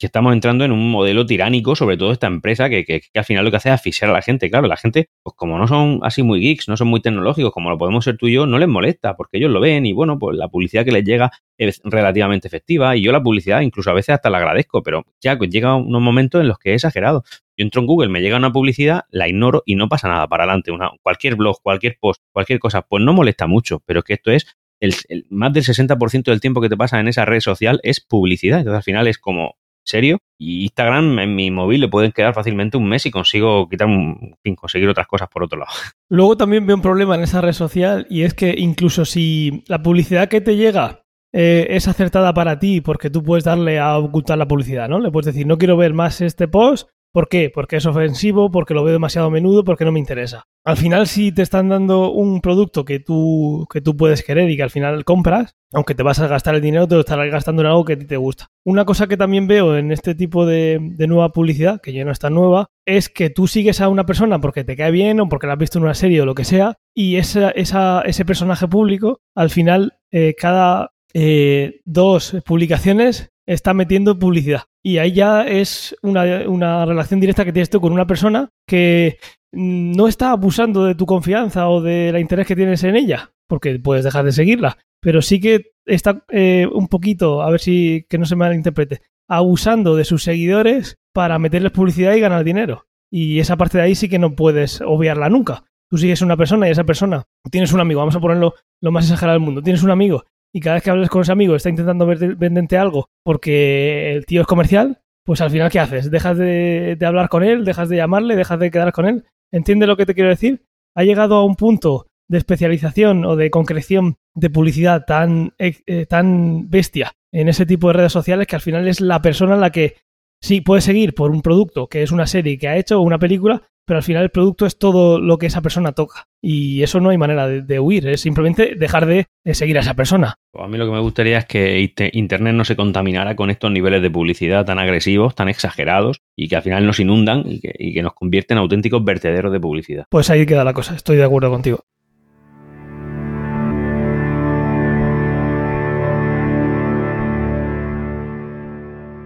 que 0.00 0.06
estamos 0.06 0.32
entrando 0.32 0.64
en 0.64 0.72
un 0.72 0.90
modelo 0.90 1.26
tiránico, 1.26 1.76
sobre 1.76 1.98
todo 1.98 2.10
esta 2.10 2.26
empresa, 2.26 2.70
que, 2.70 2.84
que, 2.86 3.02
al 3.14 3.24
final 3.24 3.44
lo 3.44 3.50
que 3.50 3.58
hace 3.58 3.68
es 3.68 3.74
asfixiar 3.74 4.10
a 4.10 4.14
la 4.14 4.22
gente. 4.22 4.48
Claro, 4.48 4.66
la 4.66 4.78
gente, 4.78 5.10
pues 5.22 5.36
como 5.36 5.58
no 5.58 5.68
son 5.68 6.00
así 6.02 6.22
muy 6.22 6.40
geeks, 6.40 6.68
no 6.68 6.76
son 6.78 6.88
muy 6.88 7.00
tecnológicos, 7.00 7.52
como 7.52 7.68
lo 7.68 7.76
podemos 7.76 8.02
ser 8.04 8.16
tú 8.16 8.26
y 8.26 8.32
yo, 8.32 8.46
no 8.46 8.58
les 8.58 8.68
molesta, 8.68 9.14
porque 9.14 9.36
ellos 9.36 9.50
lo 9.50 9.60
ven 9.60 9.84
y 9.84 9.92
bueno, 9.92 10.18
pues 10.18 10.38
la 10.38 10.48
publicidad 10.48 10.86
que 10.86 10.92
les 10.92 11.04
llega 11.04 11.30
es 11.58 11.82
relativamente 11.84 12.48
efectiva 12.48 12.96
y 12.96 13.02
yo 13.02 13.12
la 13.12 13.22
publicidad 13.22 13.60
incluso 13.60 13.90
a 13.90 13.92
veces 13.92 14.14
hasta 14.14 14.30
la 14.30 14.38
agradezco, 14.38 14.82
pero 14.82 15.04
ya 15.20 15.36
pues 15.36 15.50
llega 15.50 15.76
unos 15.76 16.00
momentos 16.00 16.40
en 16.40 16.48
los 16.48 16.58
que 16.58 16.70
es 16.70 16.76
exagerado. 16.76 17.22
Yo 17.58 17.64
entro 17.64 17.82
en 17.82 17.86
Google, 17.86 18.08
me 18.08 18.22
llega 18.22 18.38
una 18.38 18.52
publicidad, 18.52 19.02
la 19.10 19.28
ignoro 19.28 19.62
y 19.66 19.74
no 19.74 19.90
pasa 19.90 20.08
nada 20.08 20.26
para 20.26 20.44
adelante. 20.44 20.70
Una, 20.72 20.92
cualquier 21.02 21.36
blog, 21.36 21.60
cualquier 21.62 21.98
post, 22.00 22.22
cualquier 22.32 22.58
cosa, 22.58 22.80
pues 22.80 23.04
no 23.04 23.12
molesta 23.12 23.46
mucho, 23.46 23.82
pero 23.84 23.98
es 23.98 24.04
que 24.06 24.14
esto 24.14 24.30
es 24.30 24.46
el, 24.80 25.26
más 25.28 25.52
del 25.52 25.64
60% 25.64 26.24
del 26.24 26.40
tiempo 26.40 26.60
que 26.60 26.68
te 26.68 26.76
pasa 26.76 26.98
en 26.98 27.08
esa 27.08 27.24
red 27.24 27.40
social 27.40 27.80
es 27.82 28.00
publicidad. 28.00 28.60
Entonces 28.60 28.78
al 28.78 28.82
final 28.82 29.06
es 29.06 29.18
como, 29.18 29.56
serio. 29.84 30.18
Y 30.38 30.62
Instagram 30.62 31.18
en 31.18 31.34
mi 31.34 31.50
móvil 31.50 31.80
le 31.82 31.88
pueden 31.88 32.12
quedar 32.12 32.34
fácilmente 32.34 32.76
un 32.76 32.88
mes 32.88 33.04
y 33.06 33.10
consigo 33.10 33.68
quitar 33.68 33.88
un, 33.88 34.36
fin, 34.42 34.54
conseguir 34.54 34.88
otras 34.88 35.06
cosas 35.06 35.28
por 35.28 35.42
otro 35.42 35.58
lado. 35.58 35.70
Luego 36.08 36.36
también 36.36 36.66
veo 36.66 36.76
un 36.76 36.82
problema 36.82 37.14
en 37.14 37.22
esa 37.22 37.40
red 37.40 37.52
social 37.52 38.06
y 38.08 38.22
es 38.22 38.34
que 38.34 38.54
incluso 38.56 39.04
si 39.04 39.64
la 39.66 39.82
publicidad 39.82 40.28
que 40.28 40.40
te 40.40 40.56
llega 40.56 41.04
eh, 41.32 41.68
es 41.70 41.86
acertada 41.86 42.34
para 42.34 42.58
ti 42.58 42.80
porque 42.80 43.10
tú 43.10 43.22
puedes 43.22 43.44
darle 43.44 43.78
a 43.78 43.98
ocultar 43.98 44.38
la 44.38 44.48
publicidad, 44.48 44.88
¿no? 44.88 44.98
Le 44.98 45.10
puedes 45.10 45.26
decir, 45.26 45.46
no 45.46 45.58
quiero 45.58 45.76
ver 45.76 45.94
más 45.94 46.20
este 46.20 46.48
post 46.48 46.88
¿Por 47.12 47.28
qué? 47.28 47.50
Porque 47.52 47.76
es 47.76 47.86
ofensivo, 47.86 48.50
porque 48.50 48.74
lo 48.74 48.84
veo 48.84 48.92
demasiado 48.92 49.28
a 49.28 49.30
menudo, 49.30 49.64
porque 49.64 49.84
no 49.84 49.90
me 49.90 49.98
interesa. 49.98 50.44
Al 50.64 50.76
final, 50.76 51.08
si 51.08 51.32
te 51.32 51.42
están 51.42 51.68
dando 51.68 52.12
un 52.12 52.40
producto 52.40 52.84
que 52.84 53.00
tú, 53.00 53.66
que 53.72 53.80
tú 53.80 53.96
puedes 53.96 54.22
querer 54.22 54.48
y 54.48 54.56
que 54.56 54.62
al 54.62 54.70
final 54.70 55.04
compras, 55.04 55.56
aunque 55.72 55.96
te 55.96 56.04
vas 56.04 56.20
a 56.20 56.28
gastar 56.28 56.54
el 56.54 56.60
dinero, 56.60 56.86
te 56.86 56.94
lo 56.94 57.00
estarás 57.00 57.30
gastando 57.30 57.62
en 57.62 57.68
algo 57.68 57.84
que 57.84 57.94
a 57.94 57.98
ti 57.98 58.06
te 58.06 58.16
gusta. 58.16 58.46
Una 58.64 58.84
cosa 58.84 59.08
que 59.08 59.16
también 59.16 59.48
veo 59.48 59.76
en 59.76 59.90
este 59.90 60.14
tipo 60.14 60.46
de, 60.46 60.78
nueva 61.08 61.32
publicidad, 61.32 61.80
que 61.80 61.92
ya 61.92 62.04
no 62.04 62.12
está 62.12 62.30
nueva, 62.30 62.68
es 62.86 63.08
que 63.08 63.30
tú 63.30 63.48
sigues 63.48 63.80
a 63.80 63.88
una 63.88 64.06
persona 64.06 64.40
porque 64.40 64.62
te 64.62 64.76
cae 64.76 64.92
bien 64.92 65.18
o 65.18 65.28
porque 65.28 65.48
la 65.48 65.54
has 65.54 65.58
visto 65.58 65.78
en 65.78 65.84
una 65.84 65.94
serie 65.94 66.20
o 66.20 66.26
lo 66.26 66.34
que 66.34 66.44
sea, 66.44 66.76
y 66.94 67.16
ese 67.16 68.24
personaje 68.24 68.68
público, 68.68 69.20
al 69.34 69.50
final, 69.50 69.94
eh, 70.12 70.34
cada 70.38 70.92
eh, 71.12 71.80
dos 71.84 72.36
publicaciones 72.46 73.30
está 73.46 73.74
metiendo 73.74 74.18
publicidad. 74.18 74.62
Y 74.82 74.98
ahí 74.98 75.12
ya 75.12 75.46
es 75.46 75.94
una, 76.02 76.48
una 76.48 76.86
relación 76.86 77.20
directa 77.20 77.44
que 77.44 77.52
tienes 77.52 77.70
tú 77.70 77.80
con 77.80 77.92
una 77.92 78.06
persona 78.06 78.48
que 78.66 79.18
no 79.52 80.08
está 80.08 80.30
abusando 80.30 80.84
de 80.84 80.94
tu 80.94 81.06
confianza 81.06 81.68
o 81.68 81.82
del 81.82 82.18
interés 82.18 82.46
que 82.46 82.56
tienes 82.56 82.82
en 82.84 82.96
ella, 82.96 83.32
porque 83.48 83.78
puedes 83.78 84.04
dejar 84.04 84.24
de 84.24 84.32
seguirla, 84.32 84.78
pero 85.00 85.22
sí 85.22 85.40
que 85.40 85.72
está 85.86 86.24
eh, 86.30 86.66
un 86.72 86.88
poquito, 86.88 87.42
a 87.42 87.50
ver 87.50 87.60
si 87.60 88.06
que 88.08 88.18
no 88.18 88.24
se 88.24 88.36
malinterprete, 88.36 89.02
abusando 89.28 89.96
de 89.96 90.04
sus 90.04 90.22
seguidores 90.22 90.96
para 91.12 91.38
meterles 91.38 91.72
publicidad 91.72 92.14
y 92.14 92.20
ganar 92.20 92.44
dinero. 92.44 92.86
Y 93.12 93.40
esa 93.40 93.56
parte 93.56 93.78
de 93.78 93.84
ahí 93.84 93.94
sí 93.94 94.08
que 94.08 94.20
no 94.20 94.36
puedes 94.36 94.80
obviarla 94.80 95.28
nunca. 95.28 95.64
Tú 95.88 95.98
sigues 95.98 96.22
una 96.22 96.36
persona 96.36 96.68
y 96.68 96.70
esa 96.70 96.84
persona, 96.84 97.24
tienes 97.50 97.72
un 97.72 97.80
amigo, 97.80 97.98
vamos 97.98 98.14
a 98.14 98.20
ponerlo 98.20 98.54
lo 98.80 98.92
más 98.92 99.04
exagerado 99.04 99.38
del 99.38 99.44
mundo, 99.44 99.62
tienes 99.62 99.82
un 99.82 99.90
amigo 99.90 100.24
y 100.52 100.60
cada 100.60 100.74
vez 100.74 100.82
que 100.82 100.90
hables 100.90 101.08
con 101.08 101.22
ese 101.22 101.32
amigo 101.32 101.54
está 101.54 101.68
intentando 101.68 102.06
venderte 102.06 102.76
algo 102.76 103.06
porque 103.24 104.12
el 104.12 104.26
tío 104.26 104.40
es 104.40 104.46
comercial, 104.46 105.00
pues 105.24 105.40
al 105.40 105.50
final 105.50 105.70
¿qué 105.70 105.80
haces? 105.80 106.10
Dejas 106.10 106.38
de, 106.38 106.98
hablar 107.04 107.28
con 107.28 107.44
él, 107.44 107.64
dejas 107.64 107.88
de 107.88 107.96
llamarle, 107.96 108.36
dejas 108.36 108.58
de 108.58 108.70
quedar 108.70 108.92
con 108.92 109.06
él. 109.06 109.24
¿Entiendes 109.52 109.88
lo 109.88 109.96
que 109.96 110.06
te 110.06 110.14
quiero 110.14 110.30
decir? 110.30 110.64
Ha 110.96 111.04
llegado 111.04 111.36
a 111.36 111.44
un 111.44 111.56
punto 111.56 112.06
de 112.28 112.38
especialización 112.38 113.24
o 113.24 113.36
de 113.36 113.50
concreción 113.50 114.16
de 114.34 114.50
publicidad 114.50 115.04
tan, 115.04 115.52
eh, 115.58 116.06
tan 116.06 116.70
bestia 116.70 117.12
en 117.32 117.48
ese 117.48 117.66
tipo 117.66 117.88
de 117.88 117.94
redes 117.94 118.12
sociales 118.12 118.46
que 118.46 118.56
al 118.56 118.62
final 118.62 118.88
es 118.88 119.00
la 119.00 119.20
persona 119.22 119.56
la 119.56 119.70
que 119.70 119.96
sí 120.40 120.60
puedes 120.60 120.84
seguir 120.84 121.14
por 121.14 121.30
un 121.30 121.42
producto 121.42 121.88
que 121.88 122.02
es 122.02 122.12
una 122.12 122.26
serie 122.26 122.58
que 122.58 122.68
ha 122.68 122.76
hecho 122.76 122.98
o 122.98 123.02
una 123.02 123.18
película, 123.18 123.62
pero 123.90 123.98
al 123.98 124.04
final 124.04 124.22
el 124.22 124.30
producto 124.30 124.66
es 124.66 124.78
todo 124.78 125.18
lo 125.18 125.36
que 125.36 125.46
esa 125.46 125.62
persona 125.62 125.90
toca. 125.90 126.28
Y 126.40 126.82
eso 126.84 127.00
no 127.00 127.10
hay 127.10 127.18
manera 127.18 127.48
de, 127.48 127.80
huir, 127.80 128.06
es 128.06 128.20
simplemente 128.20 128.76
dejar 128.76 129.04
de, 129.04 129.26
seguir 129.52 129.78
a 129.78 129.80
esa 129.80 129.94
persona. 129.94 130.34
Pues 130.52 130.64
a 130.64 130.68
mí 130.68 130.78
lo 130.78 130.86
que 130.86 130.92
me 130.92 131.00
gustaría 131.00 131.38
es 131.38 131.44
que 131.44 131.90
Internet 132.12 132.54
no 132.54 132.64
se 132.64 132.76
contaminara 132.76 133.34
con 133.34 133.50
estos 133.50 133.72
niveles 133.72 134.00
de 134.00 134.10
publicidad 134.10 134.64
tan 134.64 134.78
agresivos, 134.78 135.34
tan 135.34 135.48
exagerados, 135.48 136.20
y 136.36 136.48
que 136.48 136.54
al 136.54 136.62
final 136.62 136.86
nos 136.86 137.00
inundan 137.00 137.42
y 137.46 137.60
que, 137.60 137.74
y 137.76 137.92
que 137.92 138.02
nos 138.02 138.14
convierten 138.14 138.58
en 138.58 138.62
auténticos 138.62 139.04
vertederos 139.04 139.52
de 139.52 139.58
publicidad. 139.58 140.04
Pues 140.08 140.30
ahí 140.30 140.46
queda 140.46 140.62
la 140.62 140.72
cosa, 140.72 140.94
estoy 140.94 141.16
de 141.16 141.24
acuerdo 141.24 141.50
contigo. 141.50 141.84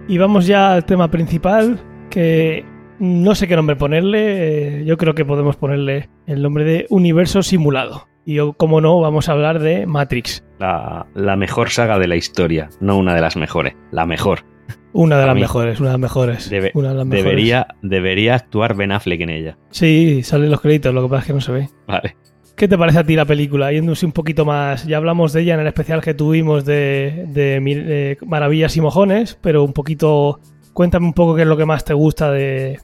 Y 0.07 0.19
vamos 0.19 0.45
ya 0.45 0.73
al 0.73 0.85
tema 0.85 1.09
principal, 1.09 1.79
que 2.11 2.63
no 2.99 3.33
sé 3.33 3.47
qué 3.47 3.55
nombre 3.55 3.75
ponerle, 3.75 4.81
eh, 4.81 4.85
yo 4.85 4.97
creo 4.97 5.15
que 5.15 5.25
podemos 5.25 5.55
ponerle 5.55 6.09
el 6.27 6.43
nombre 6.43 6.63
de 6.63 6.85
Universo 6.89 7.41
Simulado. 7.41 8.07
Y 8.23 8.37
como 8.57 8.81
no, 8.81 8.99
vamos 8.99 9.29
a 9.29 9.31
hablar 9.31 9.59
de 9.59 9.87
Matrix. 9.87 10.43
La, 10.59 11.35
mejor 11.35 11.71
saga 11.71 11.97
de 11.97 12.07
la 12.07 12.15
historia, 12.15 12.69
no 12.79 12.97
una 12.97 13.15
de 13.15 13.21
las 13.21 13.35
mejores, 13.35 13.75
la 13.91 14.05
mejor. 14.05 14.45
Una 14.93 15.17
de 15.17 15.25
las 15.25 15.35
mejores, 15.35 15.79
una 15.79 15.89
de 15.89 15.93
las 15.93 16.01
mejores. 16.01 16.49
Debería, 16.49 17.67
debería 17.81 18.35
actuar 18.35 18.75
Ben 18.75 18.91
Affleck 18.91 19.21
en 19.21 19.29
ella. 19.29 19.57
Sí, 19.71 20.21
salen 20.23 20.51
los 20.51 20.61
créditos, 20.61 20.93
lo 20.93 21.01
que 21.01 21.09
pasa 21.09 21.21
es 21.21 21.27
que 21.27 21.33
no 21.33 21.41
se 21.41 21.51
ve. 21.51 21.69
Vale. 21.87 22.15
¿Qué 22.55 22.69
te 22.69 22.77
parece 22.77 22.99
a 22.99 23.03
ti 23.03 23.17
la 23.17 23.25
película? 23.25 23.73
Yéndose 23.73 24.05
un 24.05 24.13
poquito 24.13 24.45
más, 24.45 24.85
ya 24.85 24.95
hablamos 24.95 25.33
de 25.33 25.41
ella 25.41 25.55
en 25.55 25.59
el 25.59 25.67
especial 25.67 26.01
que 26.01 26.13
tuvimos 26.13 26.63
de, 26.63 28.17
Maravillas 28.25 28.77
y 28.77 28.81
Mojones, 28.81 29.37
pero 29.41 29.63
un 29.63 29.73
poquito 29.73 30.39
cuéntame 30.71 31.05
un 31.05 31.13
poco 31.13 31.35
qué 31.35 31.41
es 31.41 31.47
lo 31.47 31.57
que 31.57 31.65
más 31.65 31.83
te 31.83 31.93
gusta 31.93 32.31
de, 32.31 32.79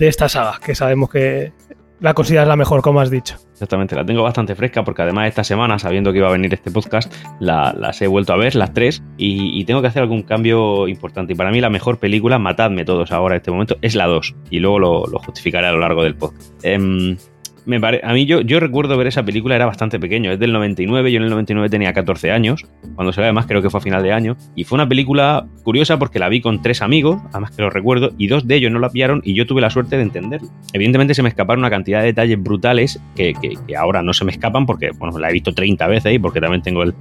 esta 0.00 0.28
saga, 0.28 0.58
que 0.64 0.74
sabemos 0.74 1.08
que 1.08 1.52
la 2.00 2.12
consideras 2.12 2.46
la 2.46 2.56
mejor, 2.56 2.82
como 2.82 3.00
has 3.00 3.10
dicho. 3.10 3.36
Exactamente, 3.52 3.96
la 3.96 4.04
tengo 4.04 4.22
bastante 4.22 4.54
fresca 4.54 4.84
porque 4.84 5.00
además 5.00 5.28
esta 5.28 5.42
semana, 5.44 5.78
sabiendo 5.78 6.12
que 6.12 6.18
iba 6.18 6.28
a 6.28 6.32
venir 6.32 6.52
este 6.52 6.70
podcast, 6.70 7.10
las 7.40 8.02
he 8.02 8.06
vuelto 8.06 8.34
a 8.34 8.36
ver, 8.36 8.54
las 8.56 8.74
tres, 8.74 9.02
y, 9.16 9.64
tengo 9.64 9.80
que 9.80 9.88
hacer 9.88 10.02
algún 10.02 10.22
cambio 10.22 10.86
importante. 10.86 11.32
Y 11.32 11.36
para 11.36 11.50
mí 11.50 11.62
la 11.62 11.70
mejor 11.70 11.98
película, 11.98 12.38
matadme 12.38 12.84
todos 12.84 13.10
ahora 13.10 13.36
en 13.36 13.38
este 13.38 13.50
momento, 13.50 13.78
es 13.80 13.94
la 13.94 14.06
2, 14.06 14.36
y 14.50 14.58
luego 14.58 14.78
lo, 14.78 15.18
justificaré 15.18 15.68
a 15.68 15.72
lo 15.72 15.78
largo 15.78 16.02
del 16.02 16.14
podcast. 16.14 16.52
Em, 16.62 17.16
me 17.66 17.76
a 17.76 18.12
mí 18.12 18.26
yo, 18.26 18.40
yo 18.40 18.60
recuerdo 18.60 18.96
ver 18.96 19.06
esa 19.06 19.24
película, 19.24 19.56
era 19.56 19.66
bastante 19.66 19.98
pequeño, 19.98 20.32
es 20.32 20.38
del 20.38 20.52
99, 20.52 21.10
yo 21.10 21.16
en 21.18 21.24
el 21.24 21.30
99 21.30 21.68
tenía 21.68 21.92
14 21.92 22.30
años, 22.30 22.66
cuando 22.94 23.12
se 23.12 23.20
ve 23.20 23.26
además 23.26 23.46
creo 23.46 23.62
que 23.62 23.70
fue 23.70 23.78
a 23.78 23.82
final 23.82 24.02
de 24.02 24.12
año, 24.12 24.36
y 24.54 24.64
fue 24.64 24.76
una 24.76 24.88
película 24.88 25.46
curiosa 25.62 25.98
porque 25.98 26.18
la 26.18 26.28
vi 26.28 26.40
con 26.40 26.62
tres 26.62 26.82
amigos, 26.82 27.22
además 27.32 27.52
que 27.52 27.62
lo 27.62 27.70
recuerdo, 27.70 28.10
y 28.18 28.26
dos 28.26 28.46
de 28.46 28.56
ellos 28.56 28.70
no 28.70 28.78
la 28.78 28.90
pillaron 28.90 29.22
y 29.24 29.34
yo 29.34 29.46
tuve 29.46 29.60
la 29.60 29.70
suerte 29.70 29.96
de 29.96 30.02
entenderlo. 30.02 30.48
Evidentemente 30.72 31.14
se 31.14 31.22
me 31.22 31.28
escaparon 31.28 31.60
una 31.60 31.70
cantidad 31.70 32.00
de 32.00 32.06
detalles 32.06 32.42
brutales 32.42 33.00
que, 33.16 33.34
ahora 33.76 34.02
no 34.02 34.12
se 34.12 34.24
me 34.24 34.32
escapan 34.32 34.66
porque, 34.66 34.90
bueno, 34.98 35.18
la 35.18 35.30
he 35.30 35.32
visto 35.32 35.52
30 35.52 35.86
veces 35.86 36.14
y 36.14 36.18
porque 36.18 36.40
también 36.40 36.62
tengo 36.62 36.82
el, 36.82 36.94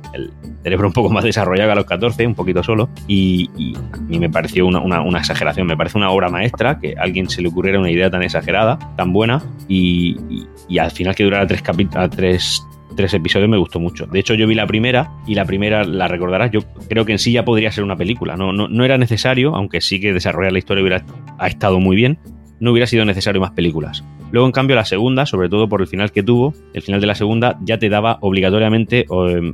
cerebro 0.63 0.87
un 0.87 0.93
poco 0.93 1.09
más 1.09 1.23
desarrollado 1.23 1.67
que 1.67 1.71
a 1.73 1.75
los 1.75 1.85
14, 1.85 2.25
un 2.25 2.35
poquito 2.35 2.63
solo, 2.63 2.89
y, 3.07 3.75
a 3.93 3.97
mí 3.97 4.19
me 4.19 4.29
pareció 4.29 4.65
una, 4.65 5.17
exageración, 5.17 5.67
me 5.67 5.77
parece 5.77 5.97
una 5.97 6.09
obra 6.09 6.29
maestra 6.29 6.79
que 6.79 6.95
a 6.97 7.03
alguien 7.03 7.29
se 7.29 7.41
le 7.41 7.49
ocurriera 7.49 7.79
una 7.79 7.91
idea 7.91 8.09
tan 8.09 8.23
exagerada, 8.23 8.79
tan 8.95 9.11
buena, 9.11 9.43
y 9.67 10.15
al 10.77 10.91
final 10.91 11.15
que 11.15 11.23
durara 11.23 11.47
tres, 11.47 11.63
tres, 12.11 12.63
tres 12.95 13.13
episodios 13.13 13.49
me 13.49 13.57
gustó 13.57 13.79
mucho. 13.79 14.05
De 14.05 14.19
hecho, 14.19 14.33
yo 14.33 14.47
vi 14.47 14.55
la 14.55 14.67
primera 14.67 15.11
y 15.27 15.35
la 15.35 15.45
primera, 15.45 15.83
la 15.83 16.07
recordarás, 16.07 16.51
yo 16.51 16.61
creo 16.89 17.05
que 17.05 17.11
en 17.13 17.19
sí 17.19 17.31
ya 17.31 17.45
podría 17.45 17.71
ser 17.71 17.83
una 17.83 17.95
película. 17.95 18.35
No, 18.35 18.53
no, 18.53 18.67
no 18.67 18.85
era 18.85 18.97
necesario, 18.97 19.55
aunque 19.55 19.81
sí 19.81 19.99
que 19.99 20.13
desarrollar 20.13 20.51
la 20.51 20.59
historia 20.59 20.81
hubiera, 20.81 21.05
ha 21.37 21.47
estado 21.47 21.79
muy 21.79 21.95
bien, 21.95 22.19
no 22.59 22.71
hubiera 22.71 22.87
sido 22.87 23.05
necesario 23.05 23.41
más 23.41 23.51
películas. 23.51 24.03
Luego, 24.33 24.47
en 24.47 24.51
cambio, 24.51 24.75
la 24.75 24.83
segunda, 24.83 25.27
sobre 25.27 25.47
todo 25.47 25.69
por 25.69 25.81
el 25.81 25.85
final 25.85 26.11
que 26.11 26.23
tuvo, 26.23 26.55
el 26.73 26.81
final 26.81 26.99
de 26.99 27.05
la 27.05 27.13
segunda 27.13 27.55
ya 27.61 27.77
te 27.77 27.87
daba 27.87 28.17
obligatoriamente, 28.21 29.05
em, 29.07 29.53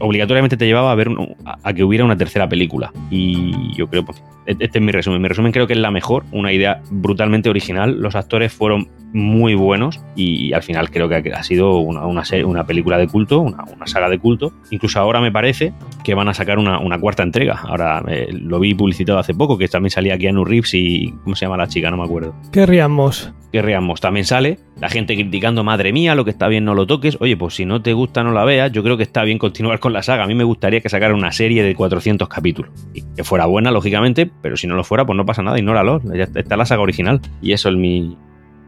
obligatoriamente 0.00 0.58
te 0.58 0.66
llevaba 0.66 0.92
a 0.92 0.94
ver 0.94 1.08
a, 1.46 1.72
que 1.72 1.82
hubiera 1.82 2.04
una 2.04 2.18
tercera 2.18 2.46
película. 2.46 2.92
Y 3.10 3.74
yo 3.74 3.86
creo, 3.86 4.04
pues, 4.04 4.22
e-, 4.46 4.56
este 4.58 4.80
es 4.80 4.84
mi 4.84 4.92
resumen. 4.92 5.22
Mi 5.22 5.28
resumen 5.28 5.50
creo 5.50 5.66
que 5.66 5.72
es 5.72 5.78
la 5.78 5.90
mejor, 5.90 6.24
una 6.30 6.52
idea 6.52 6.82
brutalmente 6.90 7.48
original. 7.48 8.02
Los 8.02 8.14
actores 8.14 8.52
fueron 8.52 8.88
muy 9.14 9.54
buenos 9.54 10.00
y, 10.14 10.52
al 10.52 10.62
final 10.62 10.90
creo 10.90 11.08
que 11.08 11.32
ha 11.32 11.42
sido 11.42 11.78
una, 11.78 12.04
una, 12.06 12.66
película 12.66 12.98
de 12.98 13.06
culto, 13.08 13.40
una, 13.40 13.64
saga 13.86 14.10
de 14.10 14.18
culto. 14.18 14.52
Incluso 14.70 15.00
ahora 15.00 15.22
me 15.22 15.32
parece 15.32 15.72
que 16.04 16.14
van 16.14 16.28
a 16.28 16.34
sacar 16.34 16.58
una, 16.58 16.98
cuarta 16.98 17.22
entrega. 17.22 17.60
Ahora 17.62 18.02
eh, 18.08 18.28
lo 18.30 18.60
vi 18.60 18.74
publicitado 18.74 19.18
hace 19.18 19.32
poco, 19.32 19.56
que 19.56 19.68
también 19.68 19.90
salía 19.90 20.18
Keanu 20.18 20.44
Reeves 20.44 20.74
y 20.74 21.14
¿cómo 21.24 21.34
se 21.34 21.46
llama 21.46 21.56
la 21.56 21.66
chica? 21.66 21.90
No 21.90 21.96
me 21.96 22.04
acuerdo. 22.04 22.34
Querríamos. 22.52 23.32
Querríamos 23.52 24.00
también 24.02 24.26
sale, 24.26 24.58
la 24.80 24.90
gente 24.90 25.14
criticando, 25.14 25.64
madre 25.64 25.92
mía, 25.92 26.14
lo 26.14 26.24
que 26.24 26.32
está 26.32 26.48
bien 26.48 26.64
no 26.64 26.74
lo 26.74 26.86
toques. 26.86 27.16
Oye, 27.20 27.36
pues 27.36 27.54
si 27.54 27.64
no 27.64 27.80
te 27.80 27.92
gusta 27.92 28.22
no 28.24 28.32
la 28.32 28.44
veas, 28.44 28.72
yo 28.72 28.82
creo 28.82 28.96
que 28.96 29.04
está 29.04 29.22
bien 29.22 29.38
continuar 29.38 29.78
con 29.78 29.92
la 29.92 30.02
saga. 30.02 30.24
A 30.24 30.26
mí 30.26 30.34
me 30.34 30.44
gustaría 30.44 30.80
que 30.80 30.88
sacaran 30.88 31.16
una 31.16 31.32
serie 31.32 31.62
de 31.62 31.74
400 31.74 32.28
capítulos. 32.28 32.72
Y 32.92 33.02
que 33.14 33.24
fuera 33.24 33.46
buena, 33.46 33.70
lógicamente, 33.70 34.28
pero 34.42 34.56
si 34.56 34.66
no 34.66 34.74
lo 34.74 34.84
fuera, 34.84 35.06
pues 35.06 35.16
no 35.16 35.24
pasa 35.24 35.42
nada, 35.42 35.56
ignóralo. 35.56 36.02
Ya 36.14 36.24
está 36.24 36.56
la 36.56 36.66
saga 36.66 36.82
original. 36.82 37.20
Y 37.40 37.52
eso 37.52 37.68
es 37.68 37.76
mi, 37.76 38.18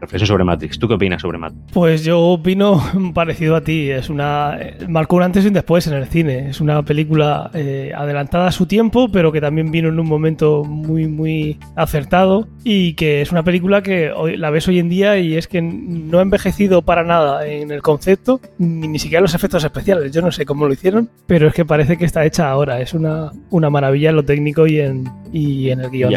reflexión 0.05 0.27
sobre 0.27 0.43
Matrix. 0.43 0.79
¿Tú 0.79 0.87
qué 0.87 0.93
opinas 0.93 1.21
sobre 1.21 1.37
Matrix? 1.37 1.71
Pues 1.73 2.03
yo 2.03 2.19
opino 2.21 2.81
parecido 3.13 3.55
a 3.55 3.61
ti. 3.61 3.89
Es 3.89 4.09
una. 4.09 4.57
Marcó 4.87 5.17
un 5.17 5.23
antes 5.23 5.43
y 5.43 5.47
un 5.47 5.53
después 5.53 5.87
en 5.87 5.93
el 5.93 6.07
cine. 6.07 6.49
Es 6.49 6.61
una 6.61 6.83
película 6.83 7.51
eh, 7.53 7.91
adelantada 7.95 8.47
a 8.47 8.51
su 8.51 8.65
tiempo, 8.65 9.09
pero 9.11 9.31
que 9.31 9.41
también 9.41 9.71
vino 9.71 9.89
en 9.89 9.99
un 9.99 10.07
momento 10.07 10.63
muy, 10.63 11.07
muy 11.07 11.59
acertado. 11.75 12.47
Y 12.63 12.93
que 12.93 13.21
es 13.21 13.31
una 13.31 13.43
película 13.43 13.81
que 13.81 14.11
hoy, 14.11 14.37
la 14.37 14.49
ves 14.49 14.67
hoy 14.67 14.79
en 14.79 14.89
día 14.89 15.17
y 15.19 15.35
es 15.35 15.47
que 15.47 15.61
no 15.61 16.19
ha 16.19 16.21
envejecido 16.21 16.81
para 16.81 17.03
nada 17.03 17.47
en 17.47 17.71
el 17.71 17.81
concepto, 17.81 18.39
ni, 18.57 18.87
ni 18.87 18.99
siquiera 18.99 19.21
los 19.21 19.33
efectos 19.33 19.63
especiales. 19.63 20.11
Yo 20.11 20.21
no 20.21 20.31
sé 20.31 20.45
cómo 20.45 20.67
lo 20.67 20.73
hicieron, 20.73 21.09
pero 21.27 21.47
es 21.47 21.53
que 21.53 21.65
parece 21.65 21.97
que 21.97 22.05
está 22.05 22.25
hecha 22.25 22.49
ahora. 22.49 22.79
Es 22.79 22.93
una, 22.93 23.31
una 23.49 23.69
maravilla 23.69 24.09
en 24.09 24.15
lo 24.15 24.23
técnico 24.23 24.67
y 24.67 24.79
en, 24.79 25.05
y 25.31 25.69
en 25.69 25.81
el 25.81 25.89
guion. 25.89 26.13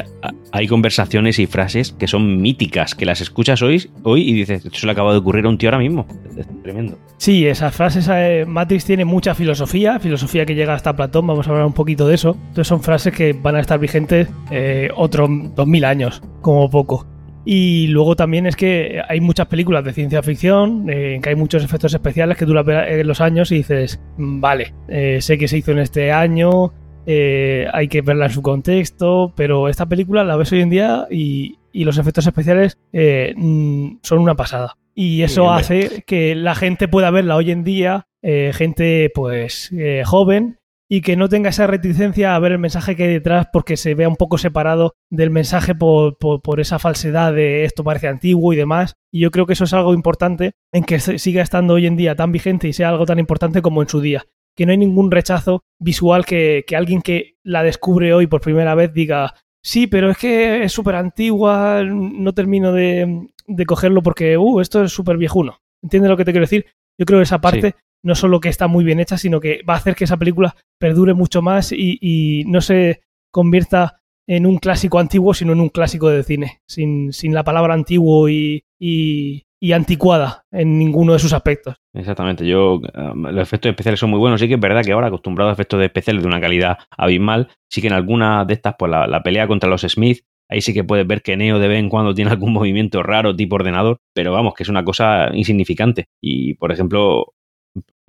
hay 0.52 0.66
conversaciones 0.66 1.38
y 1.38 1.46
frases 1.46 1.92
que 1.92 2.06
son 2.06 2.40
míticas, 2.40 2.94
que 2.94 3.04
las 3.04 3.20
escuchas 3.20 3.62
hoy 3.62 3.77
hoy 4.02 4.22
y 4.22 4.32
dices, 4.32 4.64
esto 4.64 4.78
se 4.78 4.86
le 4.86 4.92
acaba 4.92 5.12
de 5.12 5.18
ocurrir 5.18 5.44
a 5.46 5.48
un 5.48 5.58
tío 5.58 5.68
ahora 5.68 5.78
mismo. 5.78 6.06
Es 6.36 6.46
tremendo. 6.62 6.98
Sí, 7.18 7.46
esas 7.46 7.74
frases, 7.74 8.08
eh, 8.12 8.44
Matrix 8.46 8.84
tiene 8.84 9.04
mucha 9.04 9.34
filosofía, 9.34 9.98
filosofía 9.98 10.46
que 10.46 10.54
llega 10.54 10.72
hasta 10.72 10.94
Platón, 10.94 11.26
vamos 11.26 11.46
a 11.46 11.50
hablar 11.50 11.66
un 11.66 11.72
poquito 11.72 12.06
de 12.06 12.14
eso. 12.14 12.36
Entonces 12.48 12.68
son 12.68 12.80
frases 12.80 13.12
que 13.12 13.32
van 13.32 13.56
a 13.56 13.60
estar 13.60 13.78
vigentes 13.78 14.28
eh, 14.50 14.88
otros 14.94 15.28
2000 15.54 15.84
años, 15.84 16.22
como 16.40 16.70
poco. 16.70 17.06
Y 17.44 17.88
luego 17.88 18.14
también 18.14 18.46
es 18.46 18.56
que 18.56 19.00
hay 19.08 19.20
muchas 19.20 19.46
películas 19.46 19.82
de 19.84 19.92
ciencia 19.92 20.22
ficción, 20.22 20.86
eh, 20.90 21.18
que 21.22 21.30
hay 21.30 21.34
muchos 21.34 21.64
efectos 21.64 21.92
especiales 21.92 22.36
que 22.36 22.44
duran 22.44 22.66
los 23.06 23.20
años 23.20 23.50
y 23.50 23.56
dices, 23.56 24.00
mm, 24.16 24.40
vale, 24.40 24.74
sé 25.20 25.38
que 25.38 25.48
se 25.48 25.58
hizo 25.58 25.72
en 25.72 25.78
este 25.78 26.12
año, 26.12 26.72
hay 27.06 27.88
que 27.88 28.02
verla 28.02 28.26
en 28.26 28.32
su 28.32 28.42
contexto, 28.42 29.32
pero 29.34 29.68
esta 29.68 29.86
película 29.86 30.24
la 30.24 30.36
ves 30.36 30.52
hoy 30.52 30.60
en 30.60 30.70
día 30.70 31.06
y, 31.10 31.58
y 31.72 31.84
los 31.84 31.98
efectos 31.98 32.26
especiales 32.26 32.78
eh, 32.92 33.34
mm, 33.36 33.98
son 34.02 34.18
una 34.18 34.36
pasada. 34.36 34.76
Y 34.94 35.22
eso 35.22 35.52
hace 35.52 36.02
que 36.06 36.34
la 36.34 36.56
gente 36.56 36.88
pueda 36.88 37.12
verla 37.12 37.36
hoy 37.36 37.52
en 37.52 37.62
día, 37.62 38.08
eh, 38.20 38.50
gente 38.52 39.12
pues 39.14 39.70
eh, 39.72 40.02
joven, 40.04 40.58
y 40.88 41.02
que 41.02 41.16
no 41.16 41.28
tenga 41.28 41.50
esa 41.50 41.66
reticencia 41.66 42.34
a 42.34 42.38
ver 42.38 42.52
el 42.52 42.58
mensaje 42.58 42.96
que 42.96 43.04
hay 43.04 43.12
detrás 43.12 43.46
porque 43.52 43.76
se 43.76 43.94
vea 43.94 44.08
un 44.08 44.16
poco 44.16 44.38
separado 44.38 44.94
del 45.10 45.30
mensaje 45.30 45.74
por, 45.74 46.16
por, 46.18 46.60
esa 46.60 46.78
falsedad 46.78 47.34
de 47.34 47.64
esto 47.64 47.84
parece 47.84 48.08
antiguo 48.08 48.52
y 48.52 48.56
demás. 48.56 48.94
Y 49.12 49.20
yo 49.20 49.30
creo 49.30 49.46
que 49.46 49.52
eso 49.52 49.64
es 49.64 49.72
algo 49.74 49.92
importante 49.92 50.52
en 50.72 50.84
que 50.84 50.98
siga 50.98 51.42
estando 51.42 51.74
hoy 51.74 51.86
en 51.86 51.96
día 51.96 52.16
tan 52.16 52.32
vigente 52.32 52.68
y 52.68 52.72
sea 52.72 52.88
algo 52.88 53.04
tan 53.04 53.18
importante 53.18 53.60
como 53.60 53.82
en 53.82 53.88
su 53.88 54.00
día. 54.00 54.24
Que 54.56 54.66
no 54.66 54.72
hay 54.72 54.78
ningún 54.78 55.10
rechazo 55.10 55.62
visual 55.78 56.24
que, 56.24 56.64
que 56.66 56.74
alguien 56.74 57.02
que 57.02 57.36
la 57.44 57.62
descubre 57.62 58.12
hoy 58.14 58.26
por 58.26 58.40
primera 58.40 58.74
vez 58.74 58.92
diga 58.92 59.34
sí, 59.68 59.86
pero 59.86 60.10
es 60.10 60.16
que 60.16 60.64
es 60.64 60.72
súper 60.72 60.94
antigua, 60.94 61.82
no 61.84 62.32
termino 62.32 62.72
de, 62.72 63.28
de, 63.46 63.66
cogerlo 63.66 64.02
porque, 64.02 64.38
uh, 64.38 64.60
esto 64.60 64.84
es 64.84 64.92
súper 64.92 65.18
viejuno. 65.18 65.60
¿Entiendes 65.82 66.08
lo 66.08 66.16
que 66.16 66.24
te 66.24 66.32
quiero 66.32 66.44
decir? 66.44 66.64
Yo 66.98 67.04
creo 67.04 67.18
que 67.18 67.24
esa 67.24 67.40
parte 67.40 67.74
no 68.02 68.14
solo 68.14 68.40
que 68.40 68.48
está 68.48 68.66
muy 68.66 68.82
bien 68.82 68.98
hecha, 68.98 69.18
sino 69.18 69.40
que 69.40 69.60
va 69.68 69.74
a 69.74 69.76
hacer 69.76 69.94
que 69.94 70.04
esa 70.04 70.16
película 70.16 70.56
perdure 70.78 71.12
mucho 71.12 71.42
más 71.42 71.72
y, 71.72 71.98
y 72.00 72.44
no 72.46 72.60
se 72.60 73.02
convierta 73.30 74.00
en 74.26 74.46
un 74.46 74.58
clásico 74.58 74.98
antiguo, 74.98 75.34
sino 75.34 75.52
en 75.52 75.60
un 75.60 75.68
clásico 75.68 76.08
de 76.08 76.22
cine, 76.22 76.62
sin, 76.66 77.12
sin 77.12 77.34
la 77.34 77.44
palabra 77.44 77.74
antiguo 77.74 78.28
y, 78.28 78.64
y, 78.78 79.44
y, 79.60 79.72
anticuada 79.72 80.46
en 80.50 80.78
ninguno 80.78 81.12
de 81.12 81.18
sus 81.18 81.32
aspectos. 81.32 81.76
Exactamente, 81.98 82.46
yo 82.46 82.74
um, 82.76 83.22
los 83.26 83.42
efectos 83.42 83.70
especiales 83.70 83.98
son 83.98 84.10
muy 84.10 84.20
buenos, 84.20 84.40
sí 84.40 84.46
que 84.46 84.54
es 84.54 84.60
verdad 84.60 84.84
que 84.84 84.92
ahora 84.92 85.08
acostumbrado 85.08 85.50
a 85.50 85.52
efectos 85.52 85.82
especiales 85.82 86.22
de 86.22 86.28
una 86.28 86.40
calidad 86.40 86.78
abismal, 86.96 87.48
sí 87.68 87.80
que 87.80 87.88
en 87.88 87.92
algunas 87.92 88.46
de 88.46 88.54
estas, 88.54 88.76
pues 88.78 88.88
la, 88.88 89.08
la 89.08 89.24
pelea 89.24 89.48
contra 89.48 89.68
los 89.68 89.80
Smith, 89.82 90.20
ahí 90.48 90.60
sí 90.60 90.72
que 90.72 90.84
puedes 90.84 91.08
ver 91.08 91.22
que 91.22 91.36
Neo 91.36 91.58
de 91.58 91.66
vez 91.66 91.80
en 91.80 91.88
cuando 91.88 92.14
tiene 92.14 92.30
algún 92.30 92.52
movimiento 92.54 93.02
raro 93.02 93.34
tipo 93.34 93.56
ordenador, 93.56 93.98
pero 94.14 94.32
vamos, 94.32 94.54
que 94.54 94.62
es 94.62 94.68
una 94.68 94.84
cosa 94.84 95.30
insignificante. 95.34 96.06
Y, 96.22 96.54
por 96.54 96.70
ejemplo, 96.70 97.34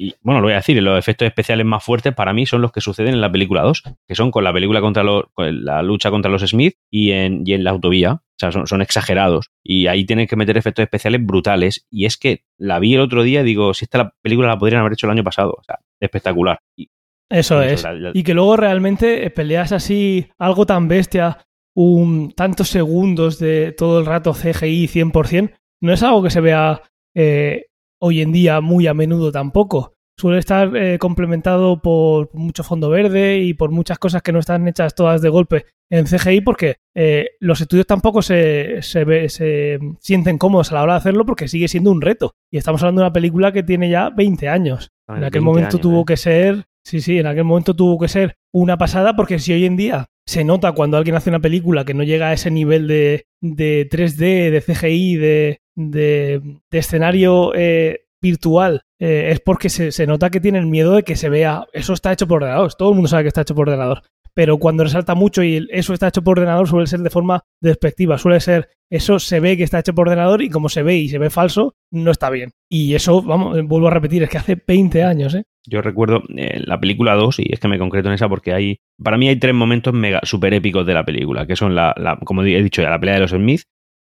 y 0.01 0.15
bueno, 0.21 0.39
lo 0.39 0.45
voy 0.45 0.53
a 0.53 0.57
decir, 0.57 0.81
los 0.81 0.97
efectos 0.97 1.27
especiales 1.27 1.65
más 1.65 1.83
fuertes 1.83 2.13
para 2.13 2.31
mí 2.31 2.45
son 2.45 2.61
los 2.61 2.71
que 2.71 2.79
suceden 2.79 3.15
en 3.15 3.19
la 3.19 3.29
película 3.29 3.63
2, 3.63 3.83
que 4.07 4.15
son 4.15 4.31
con 4.31 4.45
la 4.45 4.53
película 4.53 4.79
contra 4.79 5.03
los, 5.03 5.25
la 5.35 5.83
lucha 5.83 6.09
contra 6.09 6.31
los 6.31 6.41
Smith 6.41 6.75
y 6.89 7.11
en, 7.11 7.43
y 7.45 7.51
en 7.51 7.65
la 7.65 7.71
autovía. 7.71 8.13
O 8.13 8.39
sea, 8.39 8.53
son, 8.53 8.65
son, 8.65 8.81
exagerados. 8.81 9.51
Y 9.61 9.87
ahí 9.87 10.05
tienen 10.05 10.27
que 10.27 10.37
meter 10.37 10.57
efectos 10.57 10.83
especiales 10.83 11.25
brutales. 11.25 11.85
Y 11.91 12.05
es 12.05 12.15
que 12.15 12.45
la 12.57 12.79
vi 12.79 12.95
el 12.95 13.01
otro 13.01 13.23
día 13.23 13.41
y 13.41 13.43
digo, 13.43 13.73
si 13.73 13.83
esta 13.83 13.97
la 13.97 14.13
película 14.21 14.47
la 14.47 14.57
podrían 14.57 14.79
haber 14.79 14.93
hecho 14.93 15.05
el 15.07 15.11
año 15.11 15.23
pasado. 15.25 15.57
O 15.59 15.63
sea, 15.63 15.79
espectacular. 15.99 16.61
Y, 16.77 16.89
eso 17.29 17.61
es. 17.61 17.83
La, 17.83 17.93
la... 17.93 18.11
Y 18.13 18.23
que 18.23 18.33
luego 18.33 18.55
realmente 18.55 19.29
peleas 19.31 19.73
así, 19.73 20.29
algo 20.37 20.65
tan 20.65 20.87
bestia, 20.87 21.45
un 21.75 22.31
tantos 22.31 22.69
segundos 22.69 23.37
de 23.37 23.73
todo 23.73 23.99
el 23.99 24.05
rato 24.05 24.33
CGI 24.33 24.87
100%, 24.87 25.53
no 25.81 25.91
es 25.91 26.03
algo 26.03 26.23
que 26.23 26.29
se 26.29 26.39
vea 26.39 26.81
eh, 27.13 27.65
hoy 27.99 28.21
en 28.21 28.31
día 28.31 28.61
muy 28.61 28.87
a 28.87 28.93
menudo 28.93 29.31
tampoco. 29.31 29.93
Suele 30.17 30.39
estar 30.39 30.75
eh, 30.75 30.97
complementado 30.99 31.81
por 31.81 32.29
mucho 32.33 32.63
fondo 32.63 32.89
verde 32.89 33.39
y 33.39 33.53
por 33.53 33.71
muchas 33.71 33.99
cosas 33.99 34.21
que 34.21 34.33
no 34.33 34.39
están 34.39 34.67
hechas 34.67 34.93
todas 34.93 35.21
de 35.21 35.29
golpe 35.29 35.65
en 35.89 36.05
CGI 36.05 36.41
porque 36.41 36.75
eh, 36.93 37.29
los 37.39 37.61
estudios 37.61 37.87
tampoco 37.87 38.21
se, 38.21 38.81
se, 38.81 39.05
ve, 39.05 39.29
se, 39.29 39.79
sienten 39.99 40.37
cómodos 40.37 40.71
a 40.71 40.75
la 40.75 40.83
hora 40.83 40.93
de 40.93 40.97
hacerlo 40.97 41.25
porque 41.25 41.47
sigue 41.47 41.69
siendo 41.69 41.91
un 41.91 42.01
reto. 42.01 42.33
Y 42.51 42.57
estamos 42.57 42.81
hablando 42.83 43.01
de 43.01 43.07
una 43.07 43.13
película 43.13 43.53
que 43.53 43.63
tiene 43.63 43.89
ya 43.89 44.09
20 44.09 44.49
años. 44.49 44.91
En 45.07 45.23
aquel 45.23 45.41
momento 45.41 45.77
años, 45.77 45.81
tuvo 45.81 46.01
eh. 46.01 46.05
que 46.07 46.17
ser, 46.17 46.65
sí, 46.83 46.99
sí, 46.99 47.17
en 47.17 47.25
aquel 47.25 47.45
momento 47.45 47.73
tuvo 47.73 47.97
que 47.97 48.09
ser 48.09 48.35
una 48.53 48.77
pasada 48.77 49.15
porque 49.15 49.39
si 49.39 49.53
hoy 49.53 49.65
en 49.65 49.77
día 49.77 50.07
se 50.27 50.43
nota 50.43 50.73
cuando 50.73 50.97
alguien 50.97 51.15
hace 51.15 51.29
una 51.29 51.39
película 51.39 51.85
que 51.85 51.95
no 51.95 52.03
llega 52.03 52.27
a 52.27 52.33
ese 52.33 52.51
nivel 52.51 52.87
de, 52.87 53.25
de 53.41 53.87
3D, 53.89 54.51
de 54.51 54.61
CGI, 54.61 55.15
de, 55.15 55.61
de, 55.79 56.41
escenario 56.71 57.53
eh, 57.55 58.01
virtual, 58.21 58.81
eh, 58.99 59.29
es 59.31 59.39
porque 59.39 59.69
se, 59.69 59.91
se, 59.91 60.05
nota 60.05 60.29
que 60.29 60.41
tienen 60.41 60.69
miedo 60.69 60.95
de 60.95 61.03
que 61.03 61.15
se 61.15 61.29
vea, 61.29 61.65
eso 61.73 61.93
está 61.93 62.11
hecho 62.11 62.27
por 62.27 62.43
ordenador, 62.43 62.73
todo 62.73 62.89
el 62.89 62.95
mundo 62.95 63.07
sabe 63.07 63.23
que 63.23 63.29
está 63.29 63.41
hecho 63.41 63.55
por 63.55 63.69
ordenador, 63.69 64.03
pero 64.33 64.57
cuando 64.57 64.83
resalta 64.83 65.15
mucho 65.15 65.43
y 65.43 65.67
eso 65.71 65.93
está 65.93 66.09
hecho 66.09 66.21
por 66.21 66.37
ordenador 66.37 66.67
suele 66.67 66.87
ser 66.87 66.99
de 66.99 67.09
forma 67.09 67.41
despectiva, 67.61 68.17
suele 68.17 68.39
ser, 68.39 68.69
eso 68.89 69.19
se 69.19 69.39
ve 69.39 69.55
que 69.57 69.63
está 69.63 69.79
hecho 69.79 69.93
por 69.93 70.07
ordenador 70.07 70.41
y 70.41 70.49
como 70.49 70.69
se 70.69 70.83
ve 70.83 70.97
y 70.97 71.09
se 71.09 71.17
ve 71.17 71.29
falso, 71.29 71.75
no 71.91 72.11
está 72.11 72.29
bien. 72.29 72.51
Y 72.69 72.93
eso, 72.93 73.21
vamos, 73.21 73.61
vuelvo 73.65 73.87
a 73.87 73.91
repetir, 73.91 74.23
es 74.23 74.29
que 74.29 74.37
hace 74.37 74.61
20 74.65 75.03
años, 75.03 75.35
¿eh? 75.35 75.43
Yo 75.65 75.81
recuerdo 75.81 76.23
eh, 76.35 76.61
la 76.65 76.79
película 76.79 77.15
2, 77.15 77.39
y 77.39 77.53
es 77.53 77.59
que 77.59 77.67
me 77.67 77.77
concreto 77.77 78.07
en 78.07 78.15
esa 78.15 78.29
porque 78.29 78.53
hay, 78.53 78.77
para 79.01 79.17
mí 79.17 79.27
hay 79.27 79.37
tres 79.37 79.53
momentos 79.53 79.93
mega 79.93 80.19
super 80.23 80.53
épicos 80.53 80.85
de 80.85 80.93
la 80.93 81.05
película, 81.05 81.45
que 81.45 81.55
son 81.55 81.75
la, 81.75 81.93
la 81.97 82.17
como 82.17 82.43
he 82.43 82.63
dicho 82.63 82.81
ya, 82.81 82.89
la 82.89 82.99
pelea 82.99 83.15
de 83.15 83.21
los 83.21 83.31
Smith, 83.31 83.63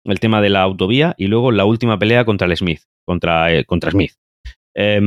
el 0.03 0.19
tema 0.19 0.41
de 0.41 0.49
la 0.49 0.61
autovía 0.61 1.15
y 1.17 1.27
luego 1.27 1.51
la 1.51 1.65
última 1.65 1.99
pelea 1.99 2.25
contra 2.25 2.47
el 2.47 2.55
Smith, 2.55 2.81
contra, 3.05 3.53
eh, 3.53 3.65
contra 3.65 3.91
Smith. 3.91 4.13
Eh, 4.75 4.99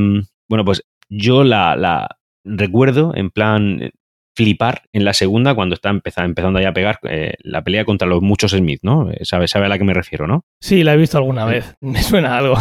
bueno, 0.49 0.65
pues 0.65 0.85
yo 1.09 1.45
la, 1.45 1.77
la, 1.77 2.19
recuerdo 2.45 3.13
en 3.15 3.31
plan 3.31 3.91
flipar 4.35 4.83
en 4.93 5.05
la 5.05 5.13
segunda 5.13 5.55
cuando 5.55 5.75
está 5.75 5.91
empezando, 5.91 6.29
empezando 6.29 6.61
ya 6.61 6.71
a 6.71 6.73
pegar 6.73 6.99
eh, 7.03 7.35
la 7.41 7.63
pelea 7.63 7.85
contra 7.85 8.09
los 8.09 8.23
muchos 8.23 8.53
Smith, 8.53 8.81
¿no? 8.83 9.11
¿Sabe, 9.23 9.47
sabe 9.47 9.67
a 9.67 9.69
la 9.69 9.79
que 9.79 9.85
me 9.85 9.95
refiero, 9.95 10.27
no? 10.27 10.45
Sí, 10.61 10.83
la 10.85 10.95
he 10.95 10.97
visto 10.97 11.19
alguna 11.19 11.45
vez. 11.45 11.77
Me 11.81 12.03
suena 12.03 12.39
algo. 12.39 12.57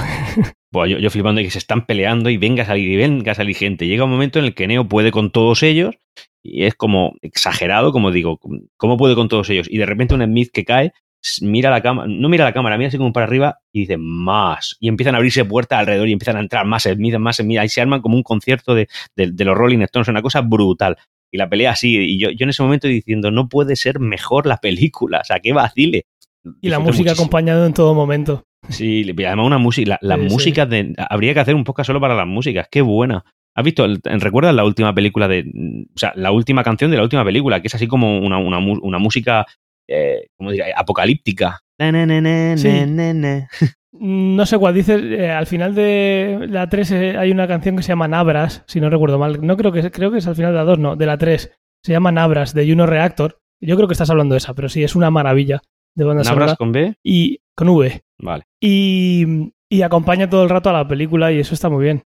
Bueno, 0.74 0.88
yo, 0.88 1.00
yo, 1.00 1.10
flipando 1.10 1.42
que 1.42 1.50
se 1.50 1.58
están 1.58 1.86
peleando 1.86 2.30
y 2.30 2.38
venga 2.38 2.64
a 2.64 2.66
salir 2.66 2.90
y 2.90 2.96
venga 2.96 3.34
a 3.34 3.36
salir 3.36 3.56
gente. 3.56 3.88
Llega 3.88 4.06
un 4.06 4.12
momento 4.12 4.40
en 4.40 4.46
el 4.46 4.54
que 4.54 4.68
Neo 4.68 4.88
puede 4.88 5.12
con 5.12 5.32
todos 5.32 5.64
ellos 5.64 5.96
y 6.44 6.64
es 6.64 6.76
como 6.76 7.14
exagerado, 7.22 7.92
como 7.92 8.12
digo, 8.12 8.40
¿cómo 8.78 8.98
puede 8.98 9.16
con 9.16 9.28
todos 9.28 9.50
ellos? 9.50 9.68
Y 9.70 9.78
de 9.78 9.86
repente 9.86 10.14
un 10.14 10.24
Smith 10.24 10.50
que 10.52 10.66
cae 10.66 10.94
mira 11.42 11.70
la 11.70 11.82
cámara, 11.82 12.08
no 12.10 12.30
mira 12.30 12.46
la 12.46 12.54
cámara, 12.54 12.78
mira 12.78 12.90
así 12.90 12.98
como 12.98 13.14
para 13.14 13.26
arriba 13.26 13.60
y 13.72 13.82
dice 13.82 13.98
más. 13.98 14.78
Y 14.80 14.88
empiezan 14.88 15.16
a 15.16 15.18
abrirse 15.18 15.46
puertas 15.46 15.80
alrededor 15.80 16.08
y 16.08 16.14
empiezan 16.14 16.38
a 16.38 16.40
entrar 16.40 16.66
más 16.66 16.84
Smith, 16.84 17.18
más 17.18 17.38
Smith. 17.38 17.60
Ahí 17.60 17.70
se 17.70 17.82
arman 17.82 18.02
como 18.02 18.16
un 18.16 18.24
concierto 18.24 18.76
de, 18.76 18.88
de, 19.16 19.32
de 19.32 19.46
los 19.46 19.58
Rolling 19.58 19.80
Stones, 19.82 20.08
una 20.08 20.22
cosa 20.22 20.42
brutal. 20.42 20.98
Y 21.32 21.38
la 21.38 21.50
pelea 21.50 21.72
así. 21.72 21.98
Y 21.98 22.20
yo, 22.20 22.32
yo 22.32 22.44
en 22.44 22.50
ese 22.50 22.64
momento 22.64 22.88
diciendo, 22.88 23.32
no 23.32 23.48
puede 23.48 23.76
ser 23.76 24.00
mejor 24.00 24.46
la 24.46 24.58
película. 24.58 25.20
O 25.22 25.24
sea, 25.24 25.40
qué 25.40 25.54
vacile. 25.54 26.06
Y 26.62 26.70
la 26.70 26.80
música 26.80 27.12
acompañada 27.12 27.66
en 27.66 27.74
todo 27.74 27.94
momento. 27.94 28.44
Sí, 28.70 29.06
además 29.26 29.46
una 29.46 29.58
música, 29.58 29.98
la, 30.02 30.18
la 30.18 30.24
sí, 30.24 30.34
música 30.34 30.64
sí. 30.64 30.70
de, 30.70 30.96
habría 31.10 31.34
que 31.34 31.40
hacer 31.40 31.56
un 31.56 31.64
podcast 31.64 31.88
solo 31.88 32.00
para 32.00 32.16
las 32.16 32.28
músicas, 32.28 32.68
qué 32.70 32.82
buena. 32.82 33.24
¿Has 33.56 33.66
visto? 33.66 33.86
¿Recuerdas 34.04 34.56
la 34.56 34.64
última 34.64 34.94
película 34.94 35.28
de, 35.28 35.44
o 35.94 36.00
sea, 36.00 36.14
la 36.16 36.32
última 36.32 36.64
canción 36.64 36.90
de 36.90 36.98
la 36.98 37.04
última 37.04 37.26
película, 37.26 37.62
que 37.62 37.68
es 37.68 37.76
así 37.76 37.88
como 37.88 38.20
una, 38.20 38.38
una, 38.38 38.60
una 38.60 38.98
música 38.98 39.46
eh, 39.88 40.28
¿cómo 40.38 40.52
diría? 40.52 40.68
Apocalíptica. 40.76 41.60
Sí. 42.58 42.70
No 43.92 44.46
sé 44.46 44.58
cuál 44.58 44.74
dices. 44.74 45.02
Eh, 45.04 45.30
al 45.30 45.48
final 45.48 45.76
de 45.76 46.48
la 46.50 46.70
3 46.70 46.92
eh, 46.92 47.18
hay 47.18 47.32
una 47.32 47.48
canción 47.48 47.76
que 47.76 47.84
se 47.84 47.90
llama 47.90 48.08
Nabras, 48.08 48.64
si 48.68 48.80
no 48.80 48.90
recuerdo 48.90 49.20
mal. 49.20 49.46
No 49.46 49.58
creo 49.58 49.72
que 49.72 49.92
creo 49.92 50.12
que 50.12 50.20
es 50.20 50.28
al 50.28 50.36
final 50.36 50.52
de 50.54 50.58
la 50.58 50.64
2, 50.64 50.80
no, 50.80 50.96
de 50.96 51.06
la 51.06 51.18
3. 51.18 51.52
Se 51.84 51.92
llama 51.92 52.12
Nabras, 52.12 52.54
de 52.54 52.68
Juno 52.68 52.86
Reactor. 52.86 53.40
Yo 53.62 53.76
creo 53.76 53.88
que 53.88 53.94
estás 53.94 54.10
hablando 54.10 54.34
de 54.34 54.40
esa, 54.40 54.54
pero 54.54 54.70
sí, 54.70 54.84
es 54.84 54.96
una 54.96 55.12
maravilla 55.12 55.62
de 55.96 56.06
banda 56.06 56.24
¿Nabras 56.24 56.56
con 56.56 56.72
B? 56.72 56.96
Y 57.04 57.42
con 57.56 57.70
V. 57.70 58.02
Vale. 58.20 58.44
Y, 58.60 59.52
y 59.70 59.82
acompaña 59.82 60.30
todo 60.30 60.44
el 60.44 60.50
rato 60.50 60.70
a 60.70 60.74
la 60.74 60.88
película 60.88 61.32
y 61.32 61.40
eso 61.40 61.54
está 61.54 61.70
muy 61.70 61.84
bien. 61.84 62.04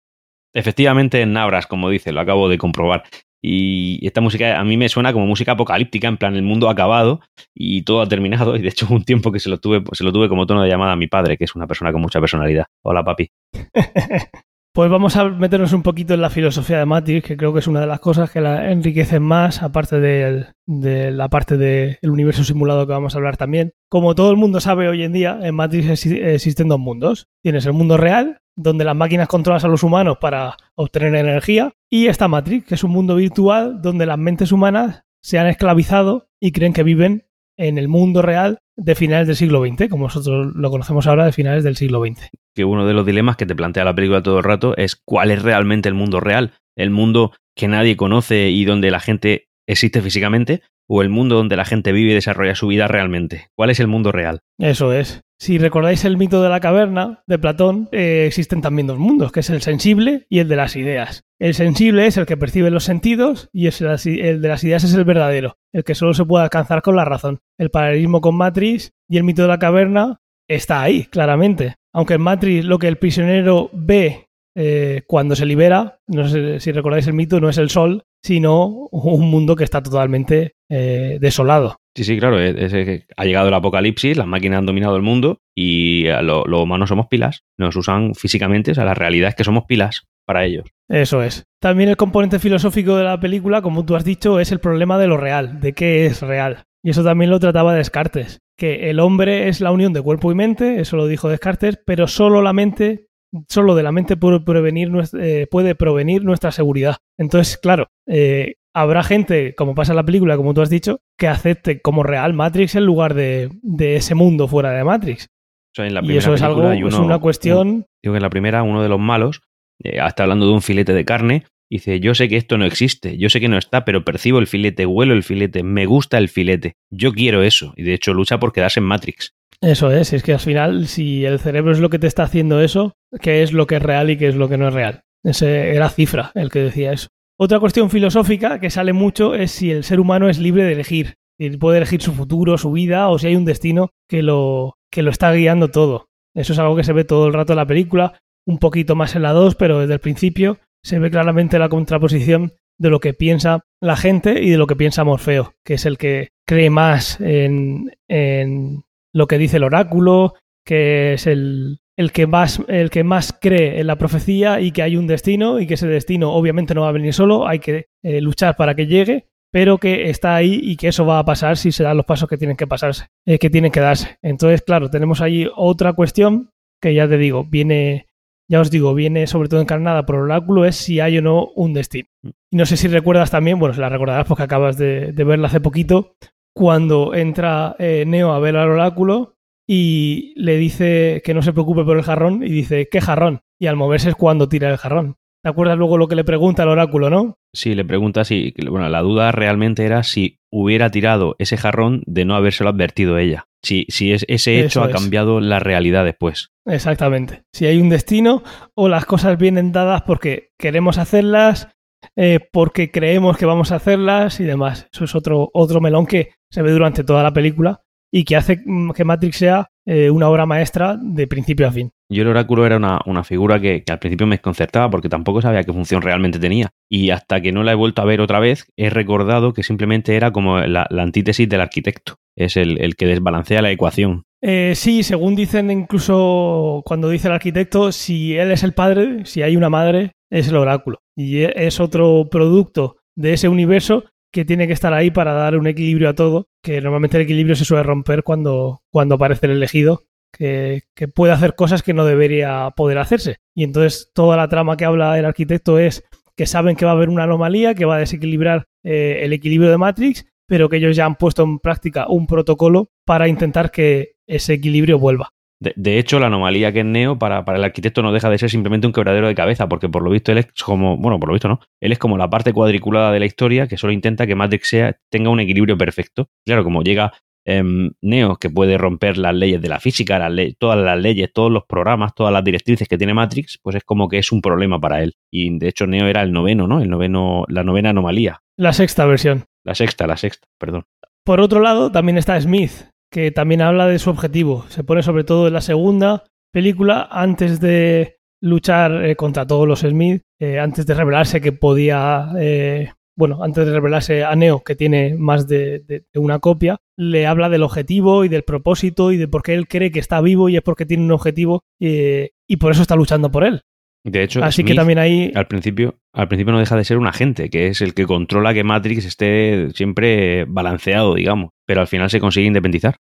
Efectivamente, 0.54 1.20
en 1.20 1.32
Nabras, 1.32 1.66
como 1.66 1.90
dice, 1.90 2.12
lo 2.12 2.20
acabo 2.20 2.48
de 2.48 2.58
comprobar. 2.58 3.04
Y 3.46 4.06
esta 4.06 4.22
música 4.22 4.58
a 4.58 4.64
mí 4.64 4.78
me 4.78 4.88
suena 4.88 5.12
como 5.12 5.26
música 5.26 5.52
apocalíptica, 5.52 6.08
en 6.08 6.16
plan 6.16 6.34
el 6.34 6.42
mundo 6.42 6.70
ha 6.70 6.72
acabado 6.72 7.20
y 7.54 7.82
todo 7.82 8.00
ha 8.00 8.08
terminado. 8.08 8.56
Y 8.56 8.62
de 8.62 8.68
hecho, 8.68 8.86
un 8.88 9.04
tiempo 9.04 9.30
que 9.32 9.38
se 9.38 9.50
lo 9.50 9.58
tuve, 9.58 9.82
se 9.92 10.02
lo 10.02 10.12
tuve 10.12 10.30
como 10.30 10.46
tono 10.46 10.62
de 10.62 10.70
llamada 10.70 10.92
a 10.92 10.96
mi 10.96 11.08
padre, 11.08 11.36
que 11.36 11.44
es 11.44 11.54
una 11.54 11.66
persona 11.66 11.92
con 11.92 12.00
mucha 12.00 12.20
personalidad. 12.20 12.64
Hola, 12.82 13.04
papi. 13.04 13.28
pues 14.72 14.90
vamos 14.90 15.16
a 15.16 15.28
meternos 15.28 15.74
un 15.74 15.82
poquito 15.82 16.14
en 16.14 16.22
la 16.22 16.30
filosofía 16.30 16.78
de 16.78 16.86
Matrix, 16.86 17.26
que 17.26 17.36
creo 17.36 17.52
que 17.52 17.58
es 17.58 17.66
una 17.66 17.80
de 17.80 17.86
las 17.86 18.00
cosas 18.00 18.30
que 18.30 18.40
la 18.40 18.70
enriquecen 18.70 19.22
más, 19.22 19.62
aparte 19.62 20.00
de, 20.00 20.46
de 20.66 21.10
la 21.10 21.28
parte 21.28 21.58
del 21.58 21.98
universo 22.02 22.44
simulado 22.44 22.86
que 22.86 22.94
vamos 22.94 23.14
a 23.14 23.18
hablar 23.18 23.36
también. 23.36 23.72
Como 23.90 24.14
todo 24.14 24.30
el 24.30 24.38
mundo 24.38 24.58
sabe 24.60 24.88
hoy 24.88 25.02
en 25.02 25.12
día, 25.12 25.38
en 25.42 25.54
Matrix 25.54 26.06
existen 26.06 26.68
dos 26.68 26.80
mundos. 26.80 27.26
Tienes 27.42 27.66
el 27.66 27.74
mundo 27.74 27.98
real, 27.98 28.38
donde 28.56 28.84
las 28.84 28.96
máquinas 28.96 29.28
controlan 29.28 29.64
a 29.64 29.68
los 29.68 29.82
humanos 29.82 30.18
para 30.20 30.56
obtener 30.76 31.14
energía, 31.14 31.72
y 31.94 32.08
está 32.08 32.26
Matrix, 32.26 32.66
que 32.66 32.74
es 32.74 32.82
un 32.82 32.90
mundo 32.90 33.14
virtual 33.14 33.80
donde 33.80 34.04
las 34.04 34.18
mentes 34.18 34.50
humanas 34.50 35.04
se 35.22 35.38
han 35.38 35.46
esclavizado 35.46 36.26
y 36.40 36.50
creen 36.50 36.72
que 36.72 36.82
viven 36.82 37.28
en 37.56 37.78
el 37.78 37.86
mundo 37.86 38.20
real 38.20 38.58
de 38.76 38.96
finales 38.96 39.28
del 39.28 39.36
siglo 39.36 39.64
XX, 39.64 39.88
como 39.88 40.06
nosotros 40.06 40.56
lo 40.56 40.70
conocemos 40.72 41.06
ahora 41.06 41.24
de 41.24 41.30
finales 41.30 41.62
del 41.62 41.76
siglo 41.76 42.04
XX. 42.04 42.30
Que 42.52 42.64
uno 42.64 42.84
de 42.84 42.94
los 42.94 43.06
dilemas 43.06 43.36
que 43.36 43.46
te 43.46 43.54
plantea 43.54 43.84
la 43.84 43.94
película 43.94 44.24
todo 44.24 44.38
el 44.38 44.42
rato 44.42 44.76
es 44.76 44.96
cuál 44.96 45.30
es 45.30 45.42
realmente 45.42 45.88
el 45.88 45.94
mundo 45.94 46.18
real, 46.18 46.54
el 46.74 46.90
mundo 46.90 47.30
que 47.54 47.68
nadie 47.68 47.96
conoce 47.96 48.50
y 48.50 48.64
donde 48.64 48.90
la 48.90 48.98
gente 48.98 49.46
existe 49.68 50.02
físicamente, 50.02 50.62
o 50.88 51.00
el 51.00 51.10
mundo 51.10 51.36
donde 51.36 51.56
la 51.56 51.64
gente 51.64 51.92
vive 51.92 52.10
y 52.10 52.14
desarrolla 52.14 52.56
su 52.56 52.66
vida 52.66 52.88
realmente. 52.88 53.50
¿Cuál 53.54 53.70
es 53.70 53.78
el 53.78 53.86
mundo 53.86 54.10
real? 54.10 54.40
Eso 54.58 54.92
es. 54.92 55.20
Si 55.38 55.58
recordáis 55.58 56.04
el 56.04 56.16
mito 56.16 56.42
de 56.42 56.48
la 56.48 56.60
caverna 56.60 57.22
de 57.26 57.38
Platón, 57.38 57.88
eh, 57.92 58.24
existen 58.26 58.62
también 58.62 58.86
dos 58.86 58.98
mundos, 58.98 59.32
que 59.32 59.40
es 59.40 59.50
el 59.50 59.62
sensible 59.62 60.26
y 60.28 60.38
el 60.38 60.48
de 60.48 60.56
las 60.56 60.76
ideas. 60.76 61.24
El 61.38 61.54
sensible 61.54 62.06
es 62.06 62.16
el 62.16 62.26
que 62.26 62.36
percibe 62.36 62.70
los 62.70 62.84
sentidos 62.84 63.48
y 63.52 63.66
es 63.66 63.80
el, 63.80 63.88
el 64.20 64.40
de 64.40 64.48
las 64.48 64.62
ideas 64.64 64.84
es 64.84 64.94
el 64.94 65.04
verdadero, 65.04 65.56
el 65.72 65.84
que 65.84 65.94
solo 65.94 66.14
se 66.14 66.24
puede 66.24 66.44
alcanzar 66.44 66.82
con 66.82 66.96
la 66.96 67.04
razón. 67.04 67.40
El 67.58 67.70
paralelismo 67.70 68.20
con 68.20 68.36
Matrix 68.36 68.92
y 69.08 69.16
el 69.16 69.24
mito 69.24 69.42
de 69.42 69.48
la 69.48 69.58
caverna 69.58 70.20
está 70.48 70.82
ahí, 70.82 71.04
claramente. 71.04 71.74
Aunque 71.92 72.14
en 72.14 72.22
Matrix 72.22 72.64
lo 72.64 72.78
que 72.78 72.88
el 72.88 72.98
prisionero 72.98 73.70
ve 73.72 74.28
eh, 74.54 75.02
cuando 75.06 75.36
se 75.36 75.46
libera, 75.46 75.98
no 76.06 76.28
sé 76.28 76.60
si 76.60 76.72
recordáis 76.72 77.06
el 77.06 77.14
mito, 77.14 77.40
no 77.40 77.48
es 77.48 77.58
el 77.58 77.70
sol, 77.70 78.04
sino 78.22 78.88
un 78.90 79.30
mundo 79.30 79.56
que 79.56 79.64
está 79.64 79.82
totalmente 79.82 80.54
eh, 80.70 81.18
desolado. 81.20 81.76
Sí, 81.96 82.04
sí, 82.04 82.18
claro, 82.18 82.40
es, 82.40 82.72
es, 82.72 83.06
ha 83.16 83.24
llegado 83.24 83.48
el 83.48 83.54
apocalipsis, 83.54 84.16
las 84.16 84.26
máquinas 84.26 84.58
han 84.58 84.66
dominado 84.66 84.96
el 84.96 85.02
mundo 85.02 85.38
y 85.54 86.04
los 86.22 86.46
lo 86.46 86.62
humanos 86.62 86.88
somos 86.88 87.06
pilas, 87.06 87.44
nos 87.58 87.76
usan 87.76 88.14
físicamente, 88.14 88.72
o 88.72 88.74
sea, 88.74 88.84
la 88.84 88.94
realidad 88.94 89.28
es 89.28 89.34
que 89.36 89.44
somos 89.44 89.64
pilas 89.64 90.08
para 90.26 90.44
ellos. 90.44 90.64
Eso 90.88 91.22
es. 91.22 91.44
También 91.60 91.88
el 91.88 91.96
componente 91.96 92.38
filosófico 92.38 92.96
de 92.96 93.04
la 93.04 93.20
película, 93.20 93.62
como 93.62 93.84
tú 93.84 93.96
has 93.96 94.04
dicho, 94.04 94.40
es 94.40 94.52
el 94.52 94.58
problema 94.58 94.98
de 94.98 95.06
lo 95.06 95.16
real, 95.16 95.60
de 95.60 95.72
qué 95.72 96.06
es 96.06 96.22
real. 96.22 96.64
Y 96.82 96.90
eso 96.90 97.02
también 97.02 97.30
lo 97.30 97.40
trataba 97.40 97.74
Descartes, 97.74 98.40
que 98.58 98.90
el 98.90 99.00
hombre 99.00 99.48
es 99.48 99.60
la 99.60 99.70
unión 99.70 99.92
de 99.92 100.02
cuerpo 100.02 100.30
y 100.30 100.34
mente, 100.34 100.80
eso 100.80 100.96
lo 100.96 101.06
dijo 101.06 101.28
Descartes, 101.28 101.78
pero 101.86 102.06
solo 102.06 102.42
la 102.42 102.52
mente, 102.52 103.06
solo 103.48 103.74
de 103.74 103.82
la 103.82 103.92
mente 103.92 104.16
puede, 104.16 104.40
prevenir, 104.40 104.90
eh, 105.18 105.46
puede 105.50 105.74
provenir 105.74 106.24
nuestra 106.24 106.52
seguridad. 106.52 106.96
Entonces, 107.18 107.58
claro, 107.58 107.88
eh, 108.06 108.54
habrá 108.74 109.02
gente, 109.02 109.54
como 109.54 109.74
pasa 109.74 109.92
en 109.92 109.96
la 109.96 110.04
película, 110.04 110.36
como 110.36 110.54
tú 110.54 110.60
has 110.60 110.70
dicho, 110.70 111.00
que 111.18 111.28
acepte 111.28 111.80
como 111.80 112.02
real 112.02 112.34
Matrix 112.34 112.74
en 112.74 112.84
lugar 112.84 113.14
de, 113.14 113.50
ese 113.78 114.14
mundo 114.14 114.48
fuera 114.48 114.72
de 114.72 114.84
Matrix. 114.84 115.28
y 115.76 116.16
eso 116.16 116.34
es 116.34 116.42
algo, 116.42 116.70
es 116.70 116.94
una 116.94 117.18
cuestión. 117.18 117.86
digo 118.02 118.12
que 118.12 118.18
en 118.18 118.22
la 118.22 118.30
primera, 118.30 118.62
uno 118.62 118.82
de 118.82 118.88
los 118.88 119.00
malos, 119.00 119.42
eh, 119.82 119.98
está 120.04 120.24
hablando 120.24 120.46
de 120.46 120.52
un 120.52 120.62
filete 120.62 120.92
de 120.92 121.04
carne, 121.04 121.44
dice: 121.70 122.00
Yo 122.00 122.14
sé 122.14 122.28
que 122.28 122.36
esto 122.36 122.58
no 122.58 122.64
existe, 122.64 123.16
yo 123.16 123.30
sé 123.30 123.40
que 123.40 123.48
no 123.48 123.58
está, 123.58 123.84
pero 123.84 124.04
percibo 124.04 124.38
el 124.38 124.46
filete, 124.46 124.86
huelo 124.86 125.14
el 125.14 125.22
filete, 125.22 125.62
me 125.62 125.86
gusta 125.86 126.18
el 126.18 126.28
filete, 126.28 126.74
yo 126.90 127.12
quiero 127.12 127.42
eso. 127.42 127.72
Y 127.76 127.82
de 127.84 127.94
hecho 127.94 128.12
lucha 128.14 128.38
por 128.38 128.52
quedarse 128.52 128.80
en 128.80 128.86
Matrix. 128.86 129.34
Eso 129.60 129.90
es, 129.90 130.12
es 130.12 130.22
que 130.22 130.34
al 130.34 130.40
final, 130.40 130.88
si 130.88 131.24
el 131.24 131.38
cerebro 131.38 131.72
es 131.72 131.80
lo 131.80 131.88
que 131.88 131.98
te 131.98 132.06
está 132.06 132.24
haciendo 132.24 132.60
eso, 132.60 132.96
¿qué 133.20 133.42
es 133.42 133.52
lo 133.52 133.66
que 133.66 133.76
es 133.76 133.82
real 133.82 134.10
y 134.10 134.16
qué 134.16 134.28
es 134.28 134.36
lo 134.36 134.48
que 134.48 134.56
no 134.56 134.68
es 134.68 134.74
real? 134.74 135.02
Ese 135.22 135.74
era 135.74 135.88
cifra 135.88 136.32
el 136.34 136.50
que 136.50 136.60
decía 136.60 136.92
eso. 136.92 137.08
Otra 137.36 137.58
cuestión 137.58 137.90
filosófica 137.90 138.60
que 138.60 138.70
sale 138.70 138.92
mucho 138.92 139.34
es 139.34 139.50
si 139.50 139.70
el 139.70 139.84
ser 139.84 139.98
humano 139.98 140.28
es 140.28 140.38
libre 140.38 140.64
de 140.64 140.72
elegir, 140.72 141.14
si 141.38 141.50
puede 141.56 141.78
elegir 141.78 142.00
su 142.00 142.12
futuro, 142.12 142.56
su 142.58 142.70
vida, 142.70 143.08
o 143.08 143.18
si 143.18 143.26
hay 143.26 143.36
un 143.36 143.44
destino 143.44 143.90
que 144.08 144.22
lo, 144.22 144.74
que 144.90 145.02
lo 145.02 145.10
está 145.10 145.32
guiando 145.32 145.70
todo. 145.70 146.06
Eso 146.34 146.52
es 146.52 146.58
algo 146.58 146.76
que 146.76 146.84
se 146.84 146.92
ve 146.92 147.04
todo 147.04 147.26
el 147.26 147.32
rato 147.32 147.52
en 147.54 147.58
la 147.58 147.66
película, 147.66 148.20
un 148.46 148.58
poquito 148.58 148.94
más 148.94 149.16
en 149.16 149.22
la 149.22 149.32
2, 149.32 149.56
pero 149.56 149.80
desde 149.80 149.94
el 149.94 150.00
principio 150.00 150.58
se 150.84 150.98
ve 150.98 151.10
claramente 151.10 151.58
la 151.58 151.68
contraposición 151.68 152.52
de 152.78 152.90
lo 152.90 153.00
que 153.00 153.14
piensa 153.14 153.62
la 153.80 153.96
gente 153.96 154.42
y 154.42 154.50
de 154.50 154.58
lo 154.58 154.66
que 154.66 154.76
piensa 154.76 155.04
Morfeo, 155.04 155.54
que 155.64 155.74
es 155.74 155.86
el 155.86 155.96
que 155.96 156.28
cree 156.46 156.70
más 156.70 157.20
en, 157.20 157.92
en 158.08 158.84
lo 159.12 159.26
que 159.26 159.38
dice 159.38 159.56
el 159.56 159.64
oráculo, 159.64 160.34
que 160.64 161.14
es 161.14 161.26
el, 161.26 161.78
el 161.96 162.12
que 162.12 162.26
más 162.26 162.60
el 162.68 162.90
que 162.90 163.04
más 163.04 163.36
cree 163.40 163.80
en 163.80 163.86
la 163.86 163.96
profecía 163.96 164.60
y 164.60 164.72
que 164.72 164.82
hay 164.82 164.96
un 164.96 165.06
destino 165.06 165.60
y 165.60 165.66
que 165.66 165.74
ese 165.74 165.86
destino 165.86 166.32
obviamente 166.32 166.74
no 166.74 166.82
va 166.82 166.88
a 166.88 166.92
venir 166.92 167.14
solo, 167.14 167.46
hay 167.46 167.58
que 167.60 167.86
eh, 168.02 168.20
luchar 168.20 168.56
para 168.56 168.74
que 168.74 168.86
llegue, 168.86 169.28
pero 169.52 169.78
que 169.78 170.10
está 170.10 170.34
ahí 170.34 170.58
y 170.62 170.76
que 170.76 170.88
eso 170.88 171.06
va 171.06 171.18
a 171.18 171.24
pasar 171.24 171.56
si 171.56 171.72
se 171.72 171.84
dan 171.84 171.96
los 171.96 172.06
pasos 172.06 172.28
que 172.28 172.38
tienen 172.38 172.56
que 172.56 172.66
pasarse, 172.66 173.06
eh, 173.24 173.38
que 173.38 173.50
tienen 173.50 173.70
que 173.70 173.80
darse. 173.80 174.18
Entonces, 174.22 174.62
claro, 174.62 174.90
tenemos 174.90 175.20
ahí 175.20 175.48
otra 175.54 175.92
cuestión 175.92 176.50
que 176.80 176.94
ya 176.94 177.08
te 177.08 177.16
digo, 177.16 177.44
viene 177.44 178.08
ya 178.46 178.60
os 178.60 178.70
digo, 178.70 178.94
viene 178.94 179.26
sobre 179.26 179.48
todo 179.48 179.60
encarnada 179.60 180.04
por 180.04 180.16
oráculo, 180.16 180.64
es 180.64 180.76
si 180.76 181.00
hay 181.00 181.18
o 181.18 181.22
no 181.22 181.46
un 181.54 181.72
destino. 181.72 182.08
No 182.50 182.66
sé 182.66 182.76
si 182.76 182.88
recuerdas 182.88 183.30
también, 183.30 183.58
bueno, 183.58 183.74
se 183.74 183.80
la 183.80 183.88
recordarás 183.88 184.26
porque 184.26 184.42
acabas 184.42 184.76
de, 184.76 185.12
verla 185.12 185.48
hace 185.48 185.60
poquito, 185.60 186.16
cuando 186.54 187.14
entra 187.14 187.74
eh, 187.78 188.04
Neo 188.06 188.32
a 188.32 188.38
ver 188.38 188.56
al 188.56 188.70
oráculo 188.70 189.33
y 189.66 190.32
le 190.36 190.56
dice 190.56 191.22
que 191.24 191.34
no 191.34 191.42
se 191.42 191.52
preocupe 191.52 191.84
por 191.84 191.96
el 191.96 192.02
jarrón 192.02 192.42
y 192.42 192.50
dice, 192.50 192.88
¿qué 192.90 193.00
jarrón? 193.00 193.40
Y 193.58 193.66
al 193.66 193.76
moverse 193.76 194.10
es 194.10 194.14
cuando 194.14 194.48
tira 194.48 194.70
el 194.70 194.76
jarrón. 194.76 195.16
¿Te 195.42 195.50
acuerdas 195.50 195.76
luego 195.76 195.98
lo 195.98 196.08
que 196.08 196.16
le 196.16 196.24
pregunta 196.24 196.62
al 196.62 196.70
oráculo, 196.70 197.10
no? 197.10 197.36
Sí, 197.52 197.74
le 197.74 197.84
pregunta 197.84 198.24
si, 198.24 198.54
bueno, 198.70 198.88
la 198.88 199.02
duda 199.02 199.30
realmente 199.30 199.84
era 199.84 200.02
si 200.02 200.38
hubiera 200.50 200.90
tirado 200.90 201.36
ese 201.38 201.58
jarrón 201.58 202.02
de 202.06 202.24
no 202.24 202.34
habérselo 202.34 202.70
advertido 202.70 203.18
ella. 203.18 203.46
Si, 203.62 203.84
si 203.88 204.12
ese 204.12 204.60
hecho 204.60 204.82
ha 204.82 204.90
cambiado 204.90 205.40
la 205.40 205.58
realidad 205.58 206.04
después. 206.04 206.50
Exactamente. 206.66 207.42
Si 207.52 207.66
hay 207.66 207.78
un 207.78 207.90
destino 207.90 208.42
o 208.74 208.88
las 208.88 209.04
cosas 209.04 209.38
vienen 209.38 209.72
dadas 209.72 210.02
porque 210.02 210.52
queremos 210.58 210.96
hacerlas, 210.96 211.68
eh, 212.16 212.40
porque 212.50 212.90
creemos 212.90 213.36
que 213.36 213.46
vamos 213.46 213.70
a 213.70 213.76
hacerlas 213.76 214.40
y 214.40 214.44
demás. 214.44 214.88
Eso 214.92 215.04
es 215.04 215.14
otro, 215.14 215.50
otro 215.52 215.80
melón 215.80 216.06
que 216.06 216.30
se 216.50 216.62
ve 216.62 216.72
durante 216.72 217.04
toda 217.04 217.22
la 217.22 217.32
película 217.34 217.83
y 218.16 218.22
que 218.22 218.36
hace 218.36 218.62
que 218.94 219.04
Matrix 219.04 219.38
sea 219.38 219.70
eh, 219.84 220.08
una 220.08 220.28
obra 220.28 220.46
maestra 220.46 220.96
de 220.96 221.26
principio 221.26 221.66
a 221.66 221.72
fin. 221.72 221.90
Yo 222.08 222.22
el 222.22 222.28
oráculo 222.28 222.64
era 222.64 222.76
una, 222.76 223.24
figura 223.24 223.60
que, 223.60 223.82
al 223.88 223.98
principio 223.98 224.28
me 224.28 224.36
desconcertaba 224.36 224.88
porque 224.88 225.08
tampoco 225.08 225.42
sabía 225.42 225.64
qué 225.64 225.72
función 225.72 226.00
realmente 226.00 226.38
tenía. 226.38 226.70
Y 226.88 227.10
hasta 227.10 227.40
que 227.40 227.50
no 227.50 227.64
la 227.64 227.72
he 227.72 227.74
vuelto 227.74 228.02
a 228.02 228.04
ver 228.04 228.20
otra 228.20 228.38
vez, 228.38 228.68
he 228.76 228.88
recordado 228.88 229.52
que 229.52 229.64
simplemente 229.64 230.14
era 230.14 230.30
como 230.30 230.60
la, 230.60 230.86
antítesis 230.90 231.48
del 231.48 231.60
arquitecto. 231.60 232.14
Es 232.36 232.56
el, 232.56 232.94
que 232.94 233.06
desbalancea 233.06 233.62
la 233.62 233.72
ecuación. 233.72 234.22
Eh, 234.40 234.74
sí, 234.76 235.02
según 235.02 235.34
dicen 235.34 235.72
incluso 235.72 236.82
cuando 236.84 237.08
dice 237.08 237.26
el 237.26 237.34
arquitecto, 237.34 237.90
si 237.90 238.36
él 238.36 238.52
es 238.52 238.62
el 238.62 238.74
padre, 238.74 239.26
si 239.26 239.42
hay 239.42 239.56
una 239.56 239.70
madre, 239.70 240.12
es 240.30 240.46
el 240.46 240.56
oráculo. 240.56 241.00
Y 241.16 241.38
es 241.42 241.80
otro 241.80 242.28
producto 242.30 242.98
de 243.16 243.32
ese 243.32 243.48
universo 243.48 244.04
que 244.34 244.44
tiene 244.44 244.66
que 244.66 244.72
estar 244.72 244.92
ahí 244.92 245.12
para 245.12 245.32
dar 245.32 245.56
un 245.56 245.68
equilibrio 245.68 246.08
a 246.08 246.14
todo, 246.14 246.48
que 246.60 246.80
normalmente 246.80 247.16
el 247.16 247.22
equilibrio 247.22 247.54
se 247.54 247.64
suele 247.64 247.84
romper 247.84 248.24
cuando, 248.24 248.82
cuando 248.90 249.14
aparece 249.14 249.46
el 249.46 249.52
elegido, 249.52 250.02
que, 250.32 250.82
puede 251.14 251.32
hacer 251.32 251.54
cosas 251.54 251.84
que 251.84 251.94
no 251.94 252.04
debería 252.04 252.72
poder 252.76 252.98
hacerse. 252.98 253.36
Y 253.54 253.62
entonces 253.62 254.10
toda 254.12 254.36
la 254.36 254.48
trama 254.48 254.76
que 254.76 254.86
habla 254.86 255.16
el 255.20 255.24
arquitecto 255.24 255.78
es 255.78 256.02
que 256.36 256.46
saben 256.46 256.74
que 256.74 256.84
va 256.84 256.90
a 256.90 256.94
haber 256.94 257.10
una 257.10 257.22
anomalía 257.22 257.76
que 257.76 257.84
va 257.84 257.94
a 257.94 258.00
desequilibrar 258.00 258.64
eh, 258.82 259.20
el 259.22 259.32
equilibrio 259.32 259.70
de 259.70 259.78
Matrix, 259.78 260.26
pero 260.48 260.68
que 260.68 260.78
ellos 260.78 260.96
ya 260.96 261.06
han 261.06 261.14
puesto 261.14 261.44
en 261.44 261.60
práctica 261.60 262.08
un 262.08 262.26
protocolo 262.26 262.90
para 263.04 263.28
intentar 263.28 263.70
que 263.70 264.16
ese 264.26 264.54
equilibrio 264.54 264.98
vuelva. 264.98 265.30
De, 265.76 265.98
hecho, 265.98 266.18
la 266.18 266.26
anomalía 266.26 266.72
que 266.72 266.80
es 266.80 266.84
Neo 266.84 267.18
para, 267.18 267.44
el 267.46 267.64
arquitecto 267.64 268.02
no 268.02 268.12
deja 268.12 268.30
de 268.30 268.38
ser 268.38 268.50
simplemente 268.50 268.86
un 268.86 268.92
quebradero 268.92 269.26
de 269.26 269.34
cabeza, 269.34 269.68
porque 269.68 269.88
por 269.88 270.02
lo 270.02 270.10
visto 270.10 270.32
él 270.32 270.38
es 270.38 270.46
como, 270.62 270.96
bueno, 270.96 271.18
por 271.18 271.28
lo 271.28 271.34
visto 271.34 271.48
no, 271.48 271.60
él 271.80 271.92
es 271.92 271.98
como 271.98 272.18
la 272.18 272.30
parte 272.30 272.52
cuadriculada 272.52 273.12
de 273.12 273.20
la 273.20 273.26
historia 273.26 273.66
que 273.66 273.76
solo 273.76 273.92
intenta 273.92 274.26
que 274.26 274.34
Matrix 274.34 274.68
sea, 274.68 274.96
tenga 275.10 275.30
un 275.30 275.40
equilibrio 275.40 275.76
perfecto. 275.76 276.28
Claro, 276.46 276.64
como 276.64 276.82
llega 276.82 277.12
em, 277.46 277.92
Neo, 278.02 278.36
que 278.36 278.50
puede 278.50 278.78
romper 278.78 279.18
las 279.18 279.34
leyes 279.34 279.60
de 279.60 279.68
la 279.68 279.80
física, 279.80 280.28
todas 280.58 280.78
las 280.78 280.98
leyes, 280.98 281.32
todos 281.32 281.50
los 281.50 281.64
programas, 281.64 282.14
todas 282.14 282.32
las 282.32 282.44
directrices 282.44 282.88
que 282.88 282.98
tiene 282.98 283.14
Matrix, 283.14 283.58
pues 283.62 283.76
es 283.76 283.84
como 283.84 284.08
que 284.08 284.18
es 284.18 284.32
un 284.32 284.40
problema 284.40 284.80
para 284.80 285.02
él. 285.02 285.14
Y 285.32 285.58
de 285.58 285.68
hecho 285.68 285.86
Neo 285.86 286.06
era 286.06 286.22
el 286.22 286.32
noveno, 286.32 286.66
¿no? 286.66 286.80
El 286.80 286.90
noveno, 286.90 287.44
la 287.48 287.64
novena 287.64 287.90
anomalía. 287.90 288.40
La 288.56 288.72
sexta 288.72 289.04
versión. 289.06 289.44
La 289.64 289.74
sexta, 289.74 290.06
la 290.06 290.16
sexta, 290.16 290.46
perdón. 290.58 290.84
Por 291.24 291.40
otro 291.40 291.60
lado, 291.60 291.90
también 291.90 292.18
está 292.18 292.38
Smith, 292.38 292.72
que 293.14 293.30
también 293.30 293.62
habla 293.62 293.86
de 293.86 294.00
su 294.00 294.10
objetivo. 294.10 294.64
Se 294.70 294.82
pone 294.82 295.04
sobre 295.04 295.22
todo 295.22 295.46
en 295.46 295.52
la 295.52 295.60
segunda 295.60 296.24
película, 296.52 297.08
antes 297.12 297.60
de 297.60 298.16
luchar 298.42 299.04
eh, 299.04 299.14
contra 299.14 299.46
todos 299.46 299.68
los 299.68 299.82
Smith, 299.82 300.22
eh, 300.40 300.58
antes 300.58 300.84
de 300.84 300.94
revelarse 300.94 301.40
que 301.40 301.52
podía, 301.52 302.32
eh, 302.36 302.90
bueno, 303.16 303.44
antes 303.44 303.66
de 303.66 303.72
revelarse 303.72 304.24
a 304.24 304.34
Neo, 304.34 304.64
que 304.64 304.74
tiene 304.74 305.14
más 305.16 305.46
de, 305.46 306.04
una 306.16 306.40
copia, 306.40 306.78
le 306.98 307.28
habla 307.28 307.48
del 307.48 307.62
objetivo 307.62 308.24
y 308.24 308.28
del 308.28 308.42
propósito 308.42 309.12
y 309.12 309.16
de 309.16 309.28
por 309.28 309.44
qué 309.44 309.54
él 309.54 309.68
cree 309.68 309.92
que 309.92 310.00
está 310.00 310.20
vivo 310.20 310.48
y 310.48 310.56
es 310.56 310.62
porque 310.62 310.84
tiene 310.84 311.04
un 311.04 311.12
objetivo 311.12 311.62
y 311.78 312.56
por 312.56 312.72
eso 312.72 312.82
está 312.82 312.96
luchando 312.96 313.30
por 313.30 313.44
él. 313.44 313.62
De 314.04 314.22
hecho, 314.22 314.44
Así 314.44 314.64
que 314.64 314.74
también 314.74 314.98
ahí... 314.98 315.32
al 315.34 315.46
principio, 315.46 315.96
al 316.12 316.28
principio 316.28 316.52
no 316.52 316.58
deja 316.58 316.76
de 316.76 316.84
ser 316.84 316.98
un 316.98 317.06
agente, 317.06 317.48
que 317.48 317.68
es 317.68 317.80
el 317.80 317.94
que 317.94 318.04
controla 318.04 318.52
que 318.52 318.62
Matrix 318.62 319.06
esté 319.06 319.70
siempre 319.74 320.44
balanceado, 320.44 321.14
digamos, 321.14 321.50
pero 321.66 321.80
al 321.80 321.86
final 321.86 322.10
se 322.10 322.20
consigue 322.20 322.46
independizar. 322.46 322.96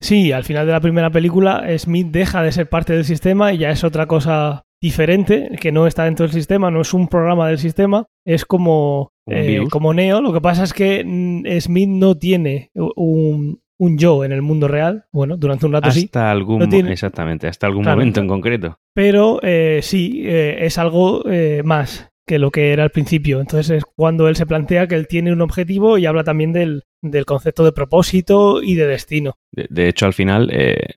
Sí, 0.00 0.32
al 0.32 0.44
final 0.44 0.66
de 0.66 0.72
la 0.72 0.80
primera 0.80 1.10
película, 1.10 1.64
Smith 1.78 2.08
deja 2.08 2.42
de 2.42 2.52
ser 2.52 2.68
parte 2.68 2.92
del 2.92 3.04
sistema 3.04 3.52
y 3.52 3.58
ya 3.58 3.70
es 3.70 3.84
otra 3.84 4.06
cosa 4.06 4.64
diferente, 4.80 5.50
que 5.60 5.72
no 5.72 5.86
está 5.86 6.04
dentro 6.04 6.26
del 6.26 6.34
sistema, 6.34 6.70
no 6.70 6.80
es 6.80 6.94
un 6.94 7.08
programa 7.08 7.48
del 7.48 7.58
sistema, 7.58 8.06
es 8.24 8.44
como, 8.44 9.12
eh, 9.26 9.64
como 9.70 9.92
Neo. 9.94 10.20
Lo 10.20 10.32
que 10.32 10.40
pasa 10.40 10.64
es 10.64 10.72
que 10.72 11.04
mm, 11.04 11.60
Smith 11.60 11.88
no 11.88 12.16
tiene 12.16 12.70
un, 12.74 13.60
yo 13.78 14.24
en 14.24 14.32
el 14.32 14.42
mundo 14.42 14.68
real. 14.68 15.06
Bueno, 15.12 15.36
durante 15.36 15.66
un 15.66 15.72
rato 15.72 15.88
hasta 15.88 16.00
sí. 16.00 16.10
Algún, 16.14 16.62
exactamente, 16.88 17.46
hasta 17.46 17.66
algún 17.66 17.84
momento 17.84 18.20
en 18.20 18.28
concreto. 18.28 18.78
Pero 18.94 19.40
eh, 19.42 19.80
sí, 19.82 20.22
eh, 20.24 20.58
es 20.60 20.78
algo 20.78 21.22
más 21.64 22.10
que 22.28 22.38
lo 22.38 22.52
que 22.52 22.72
era 22.72 22.84
al 22.84 22.90
principio. 22.90 23.40
Entonces 23.40 23.78
es 23.78 23.84
cuando 23.84 24.28
él 24.28 24.36
se 24.36 24.46
plantea 24.46 24.86
que 24.86 24.94
él 24.94 25.08
tiene 25.08 25.32
un 25.32 25.40
objetivo 25.40 25.98
y 25.98 26.06
habla 26.06 26.22
también 26.22 26.52
del, 26.52 26.84
del 27.02 27.24
concepto 27.24 27.64
de 27.64 27.72
propósito 27.72 28.62
y 28.62 28.74
de 28.74 28.86
destino. 28.86 29.34
De, 29.52 29.88
hecho, 29.88 30.06
al 30.06 30.12
final, 30.12 30.50
eh, 30.52 30.94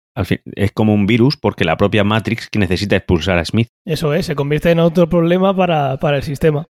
es 0.56 0.72
como 0.72 0.94
un 0.94 1.08
virus 1.08 1.38
porque 1.38 1.64
la 1.64 1.78
propia 1.78 2.04
Matrix 2.04 2.50
que 2.50 2.60
necesita 2.60 2.96
expulsar 2.96 3.38
a 3.38 3.46
Smith. 3.46 3.70
Eso 3.86 4.14
es, 4.14 4.26
se 4.26 4.36
convierte 4.36 4.72
en 4.72 4.80
otro 4.80 5.10
problema 5.10 5.56
para, 5.56 5.98
para 5.98 6.18
el 6.18 6.24
sistema. 6.24 6.68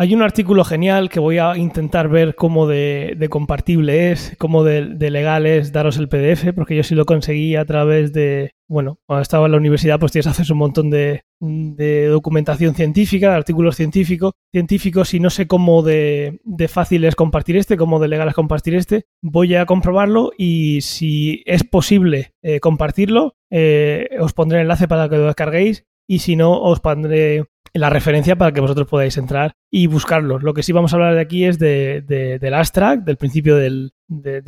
Hay 0.00 0.14
un 0.14 0.22
artículo 0.22 0.62
genial 0.62 1.08
que 1.08 1.18
voy 1.18 1.38
a 1.38 1.56
intentar 1.56 2.08
ver 2.08 2.36
cómo 2.36 2.68
de, 2.68 3.14
de 3.16 3.28
compartible 3.28 4.12
es, 4.12 4.36
cómo 4.38 4.62
de, 4.62 4.94
de, 4.94 5.10
legal 5.10 5.44
es 5.44 5.72
daros 5.72 5.96
el 5.96 6.08
PDF, 6.08 6.54
porque 6.54 6.76
yo 6.76 6.84
sí 6.84 6.94
lo 6.94 7.04
conseguí 7.04 7.56
a 7.56 7.64
través 7.64 8.12
de, 8.12 8.52
bueno, 8.68 9.00
cuando 9.06 9.22
estaba 9.22 9.46
en 9.46 9.52
la 9.52 9.58
universidad 9.58 9.98
pues 9.98 10.12
tienes 10.12 10.28
acceso 10.28 10.52
a 10.52 10.54
un 10.54 10.60
montón 10.60 10.88
de, 10.88 11.24
de 11.40 12.06
documentación 12.06 12.76
científica, 12.76 13.30
de 13.30 13.38
artículos 13.38 13.74
científicos, 13.74 14.34
científicos 14.52 15.14
y 15.14 15.18
no 15.18 15.30
sé 15.30 15.48
cómo 15.48 15.82
de, 15.82 16.38
de, 16.44 16.68
fácil 16.68 17.04
es 17.04 17.16
compartir 17.16 17.56
este, 17.56 17.76
cómo 17.76 17.98
de 17.98 18.06
legal 18.06 18.28
es 18.28 18.34
compartir 18.34 18.76
este. 18.76 19.06
Voy 19.20 19.56
a 19.56 19.66
comprobarlo 19.66 20.30
y 20.38 20.80
si 20.82 21.42
es 21.44 21.64
posible 21.64 22.34
eh, 22.42 22.60
compartirlo, 22.60 23.34
eh, 23.50 24.10
os 24.20 24.32
pondré 24.32 24.58
el 24.58 24.62
enlace 24.62 24.86
para 24.86 25.08
que 25.08 25.16
lo 25.16 25.26
descarguéis 25.26 25.88
y 26.08 26.20
si 26.20 26.36
no, 26.36 26.62
os 26.62 26.80
pondré 26.80 27.44
la 27.72 27.90
referencia 27.90 28.36
para 28.36 28.52
que 28.52 28.60
vosotros 28.60 28.88
podáis 28.88 29.16
entrar 29.16 29.52
y 29.70 29.86
buscarlos. 29.86 30.42
Lo 30.42 30.54
que 30.54 30.62
sí 30.62 30.72
vamos 30.72 30.92
a 30.92 30.96
hablar 30.96 31.14
de 31.14 31.20
aquí 31.20 31.44
es 31.44 31.58
de, 31.58 32.02
del 32.40 32.54
abstract, 32.54 33.04
del 33.04 33.16
principio 33.16 33.56
del, 33.56 33.92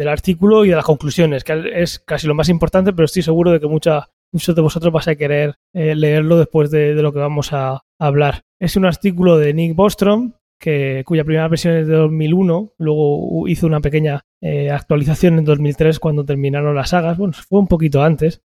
artículo 0.08 0.64
y 0.64 0.70
de 0.70 0.76
las 0.76 0.84
conclusiones, 0.84 1.44
que 1.44 1.70
es 1.74 1.98
casi 1.98 2.26
lo 2.26 2.34
más 2.34 2.48
importante, 2.48 2.92
pero 2.92 3.04
estoy 3.04 3.22
seguro 3.22 3.50
de 3.50 3.60
que 3.60 3.66
mucha, 3.66 4.08
muchos 4.32 4.54
de 4.54 4.62
vosotros 4.62 4.92
vais 4.92 5.08
a 5.08 5.16
querer 5.16 5.56
eh, 5.74 5.94
leerlo 5.94 6.38
después 6.38 6.70
de, 6.70 6.94
de, 6.94 7.02
lo 7.02 7.12
que 7.12 7.18
vamos 7.18 7.52
a 7.52 7.82
hablar. 7.98 8.42
Es 8.58 8.76
un 8.76 8.86
artículo 8.86 9.38
de 9.38 9.54
Nick 9.54 9.74
Bostrom, 9.74 10.32
que, 10.60 11.02
cuya 11.06 11.24
primera 11.24 11.48
versión 11.48 11.74
es 11.74 11.88
de 11.88 11.94
2001, 11.94 12.74
luego 12.78 13.48
hizo 13.48 13.66
una 13.66 13.80
pequeña 13.80 14.26
eh, 14.42 14.70
actualización 14.70 15.38
en 15.38 15.44
2003 15.44 15.98
cuando 15.98 16.24
terminaron 16.24 16.76
las 16.76 16.90
sagas, 16.90 17.18
bueno, 17.18 17.32
fue 17.32 17.58
un 17.58 17.66
poquito 17.66 18.02
antes. 18.02 18.42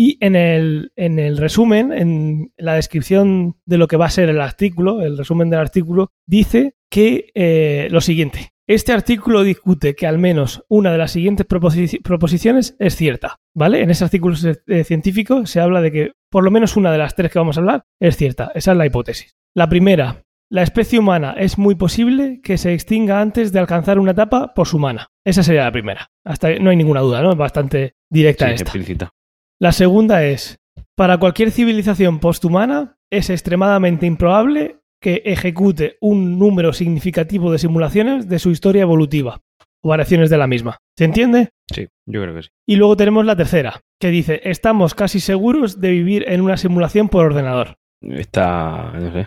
Y 0.00 0.16
en 0.20 0.36
el, 0.36 0.92
en 0.94 1.18
el 1.18 1.38
resumen, 1.38 1.92
en 1.92 2.52
la 2.56 2.74
descripción 2.74 3.56
de 3.66 3.78
lo 3.78 3.88
que 3.88 3.96
va 3.96 4.06
a 4.06 4.10
ser 4.10 4.28
el 4.28 4.40
artículo, 4.40 5.02
el 5.02 5.18
resumen 5.18 5.50
del 5.50 5.58
artículo, 5.58 6.12
dice 6.24 6.76
que 6.88 7.32
eh, 7.34 7.88
lo 7.90 8.00
siguiente. 8.00 8.52
Este 8.68 8.92
artículo 8.92 9.42
discute 9.42 9.96
que 9.96 10.06
al 10.06 10.18
menos 10.18 10.64
una 10.68 10.92
de 10.92 10.98
las 10.98 11.10
siguientes 11.10 11.46
proposiciones 11.46 12.76
es 12.78 12.94
cierta, 12.94 13.40
¿vale? 13.56 13.82
En 13.82 13.90
ese 13.90 14.04
artículo 14.04 14.36
eh, 14.68 14.84
científico 14.84 15.46
se 15.46 15.58
habla 15.58 15.80
de 15.80 15.90
que 15.90 16.12
por 16.30 16.44
lo 16.44 16.52
menos 16.52 16.76
una 16.76 16.92
de 16.92 16.98
las 16.98 17.16
tres 17.16 17.32
que 17.32 17.40
vamos 17.40 17.56
a 17.56 17.60
hablar 17.60 17.84
es 17.98 18.16
cierta. 18.16 18.52
Esa 18.54 18.72
es 18.72 18.78
la 18.78 18.86
hipótesis. 18.86 19.34
La 19.52 19.68
primera, 19.68 20.22
la 20.48 20.62
especie 20.62 21.00
humana 21.00 21.34
es 21.36 21.58
muy 21.58 21.74
posible 21.74 22.40
que 22.44 22.56
se 22.56 22.72
extinga 22.72 23.20
antes 23.20 23.50
de 23.50 23.58
alcanzar 23.58 23.98
una 23.98 24.12
etapa 24.12 24.54
poshumana. 24.54 25.08
Esa 25.24 25.42
sería 25.42 25.64
la 25.64 25.72
primera. 25.72 26.10
Hasta 26.24 26.56
no 26.60 26.70
hay 26.70 26.76
ninguna 26.76 27.00
duda, 27.00 27.20
¿no? 27.20 27.32
Es 27.32 27.36
bastante 27.36 27.96
directa 28.08 28.46
sí, 28.46 28.52
esta. 28.52 28.62
Explícita. 28.62 29.10
La 29.60 29.72
segunda 29.72 30.24
es, 30.24 30.60
para 30.94 31.18
cualquier 31.18 31.50
civilización 31.50 32.20
posthumana 32.20 32.96
es 33.10 33.28
extremadamente 33.28 34.06
improbable 34.06 34.76
que 35.02 35.22
ejecute 35.24 35.96
un 36.00 36.38
número 36.38 36.72
significativo 36.72 37.50
de 37.50 37.58
simulaciones 37.58 38.28
de 38.28 38.38
su 38.38 38.50
historia 38.50 38.82
evolutiva 38.82 39.40
o 39.82 39.88
variaciones 39.88 40.30
de 40.30 40.38
la 40.38 40.46
misma. 40.46 40.78
¿Se 40.96 41.06
entiende? 41.06 41.48
Sí, 41.74 41.88
yo 42.06 42.22
creo 42.22 42.36
que 42.36 42.42
sí. 42.44 42.48
Y 42.68 42.76
luego 42.76 42.96
tenemos 42.96 43.24
la 43.24 43.34
tercera, 43.34 43.80
que 44.00 44.10
dice, 44.10 44.40
estamos 44.44 44.94
casi 44.94 45.18
seguros 45.18 45.80
de 45.80 45.90
vivir 45.90 46.24
en 46.28 46.40
una 46.40 46.56
simulación 46.56 47.08
por 47.08 47.26
ordenador. 47.26 47.78
Está, 48.00 48.92
no 48.94 49.12
sé, 49.12 49.26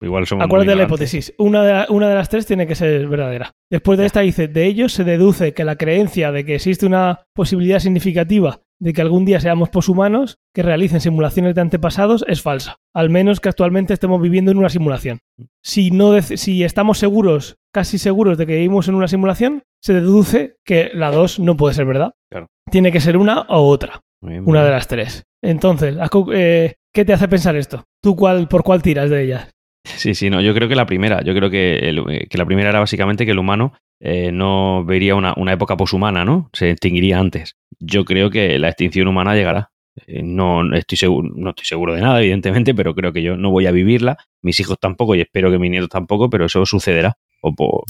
Igual 0.00 0.26
somos 0.26 0.44
Acuérdate 0.44 0.70
de 0.70 0.76
la 0.76 0.84
hipótesis. 0.84 1.34
Una 1.38 1.62
de, 1.62 1.86
una 1.88 2.08
de, 2.08 2.14
las 2.16 2.28
tres 2.28 2.46
tiene 2.46 2.66
que 2.66 2.74
ser 2.74 3.06
verdadera. 3.08 3.52
Después 3.70 3.98
de 3.98 4.06
esta 4.06 4.20
dice, 4.20 4.48
de 4.48 4.64
ello 4.64 4.88
se 4.88 5.04
deduce 5.04 5.54
que 5.54 5.64
la 5.64 5.76
creencia 5.76 6.32
de 6.32 6.44
que 6.44 6.56
existe 6.56 6.86
una 6.86 7.22
posibilidad 7.34 7.80
significativa 7.80 8.60
de 8.80 8.92
que 8.92 9.02
algún 9.02 9.24
día 9.24 9.40
seamos 9.40 9.70
poshumanos 9.70 10.38
que 10.54 10.62
realicen 10.62 11.00
simulaciones 11.00 11.54
de 11.54 11.60
antepasados 11.60 12.24
es 12.28 12.42
falsa. 12.42 12.76
Al 12.94 13.10
menos 13.10 13.40
que 13.40 13.48
actualmente 13.48 13.92
estemos 13.92 14.20
viviendo 14.20 14.50
en 14.50 14.58
una 14.58 14.68
simulación. 14.68 15.18
Si, 15.62 15.90
no 15.90 16.20
si 16.22 16.64
estamos 16.64 16.98
seguros, 16.98 17.56
casi 17.72 17.98
seguros 17.98 18.38
de 18.38 18.46
que 18.46 18.54
vivimos 18.54 18.88
en 18.88 18.94
una 18.94 19.08
simulación, 19.08 19.62
se 19.82 19.94
deduce 19.94 20.56
que 20.64 20.90
la 20.94 21.10
dos 21.10 21.38
no 21.38 21.56
puede 21.56 21.74
ser 21.74 21.86
verdad. 21.86 22.12
Claro. 22.30 22.46
Tiene 22.70 22.92
que 22.92 23.00
ser 23.00 23.16
una 23.16 23.42
o 23.42 23.66
otra. 23.68 24.00
Bien, 24.20 24.42
una 24.46 24.60
bien. 24.60 24.64
de 24.64 24.70
las 24.70 24.88
tres. 24.88 25.24
Entonces, 25.42 25.96
eh, 26.32 26.74
¿qué 26.92 27.04
te 27.04 27.12
hace 27.12 27.28
pensar 27.28 27.56
esto? 27.56 27.84
¿Tú 28.02 28.16
cuál, 28.16 28.48
por 28.48 28.64
cuál 28.64 28.82
tiras 28.82 29.10
de 29.10 29.24
ellas? 29.24 29.50
Sí, 29.96 30.14
sí, 30.14 30.30
no, 30.30 30.40
yo 30.40 30.54
creo 30.54 30.68
que 30.68 30.76
la 30.76 30.86
primera, 30.86 31.22
yo 31.22 31.34
creo 31.34 31.50
que, 31.50 32.26
que 32.28 32.38
la 32.38 32.46
primera 32.46 32.70
era 32.70 32.80
básicamente 32.80 33.24
que 33.24 33.32
el 33.32 33.38
humano 33.38 33.72
eh, 34.00 34.30
no 34.32 34.84
vería 34.84 35.14
una, 35.14 35.34
una, 35.36 35.52
época 35.52 35.76
poshumana, 35.76 36.24
¿no? 36.24 36.50
Se 36.52 36.70
extinguiría 36.70 37.18
antes. 37.18 37.56
Yo 37.80 38.04
creo 38.04 38.30
que 38.30 38.58
la 38.58 38.68
extinción 38.68 39.08
humana 39.08 39.34
llegará. 39.34 39.70
Eh, 40.06 40.22
no, 40.22 40.74
estoy 40.74 40.96
seguro, 40.96 41.28
no 41.34 41.50
estoy 41.50 41.66
seguro 41.66 41.94
de 41.94 42.00
nada, 42.00 42.20
evidentemente, 42.20 42.74
pero 42.74 42.94
creo 42.94 43.12
que 43.12 43.22
yo 43.22 43.36
no 43.36 43.50
voy 43.50 43.66
a 43.66 43.72
vivirla, 43.72 44.16
mis 44.42 44.60
hijos 44.60 44.78
tampoco 44.78 45.14
y 45.14 45.20
espero 45.20 45.50
que 45.50 45.58
mis 45.58 45.70
nietos 45.70 45.90
tampoco, 45.90 46.30
pero 46.30 46.46
eso 46.46 46.64
sucederá. 46.64 47.16
O 47.40 47.54
por, 47.54 47.84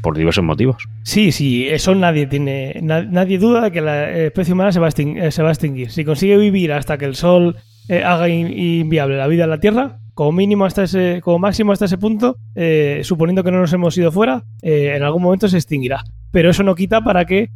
por, 0.00 0.16
diversos 0.16 0.42
motivos. 0.42 0.82
Sí, 1.02 1.30
sí, 1.30 1.68
eso 1.68 1.94
nadie 1.94 2.26
tiene. 2.26 2.78
Na, 2.80 3.02
nadie 3.02 3.36
duda 3.36 3.60
de 3.64 3.70
que 3.70 3.82
la 3.82 4.10
especie 4.10 4.54
humana 4.54 4.72
se 4.72 4.80
va, 4.80 4.86
a 4.86 4.90
se 4.90 5.42
va 5.42 5.48
a 5.48 5.52
extinguir. 5.52 5.90
Si 5.90 6.06
consigue 6.06 6.38
vivir 6.38 6.72
hasta 6.72 6.96
que 6.96 7.04
el 7.04 7.14
sol 7.14 7.56
eh, 7.88 8.04
haga 8.04 8.28
in, 8.28 8.56
inviable 8.56 9.16
la 9.16 9.26
vida 9.26 9.44
en 9.44 9.50
la 9.50 9.60
Tierra, 9.60 9.98
como 10.14 10.32
mínimo 10.32 10.64
hasta 10.64 10.84
ese, 10.84 11.20
como 11.22 11.38
máximo 11.38 11.72
hasta 11.72 11.86
ese 11.86 11.98
punto, 11.98 12.36
eh, 12.54 13.00
suponiendo 13.02 13.44
que 13.44 13.50
no 13.50 13.60
nos 13.60 13.72
hemos 13.72 13.96
ido 13.96 14.12
fuera, 14.12 14.44
eh, 14.62 14.94
en 14.96 15.02
algún 15.02 15.22
momento 15.22 15.48
se 15.48 15.56
extinguirá. 15.56 16.02
Pero 16.30 16.50
eso 16.50 16.62
no 16.62 16.74
quita 16.74 17.02
para 17.02 17.24
que 17.24 17.50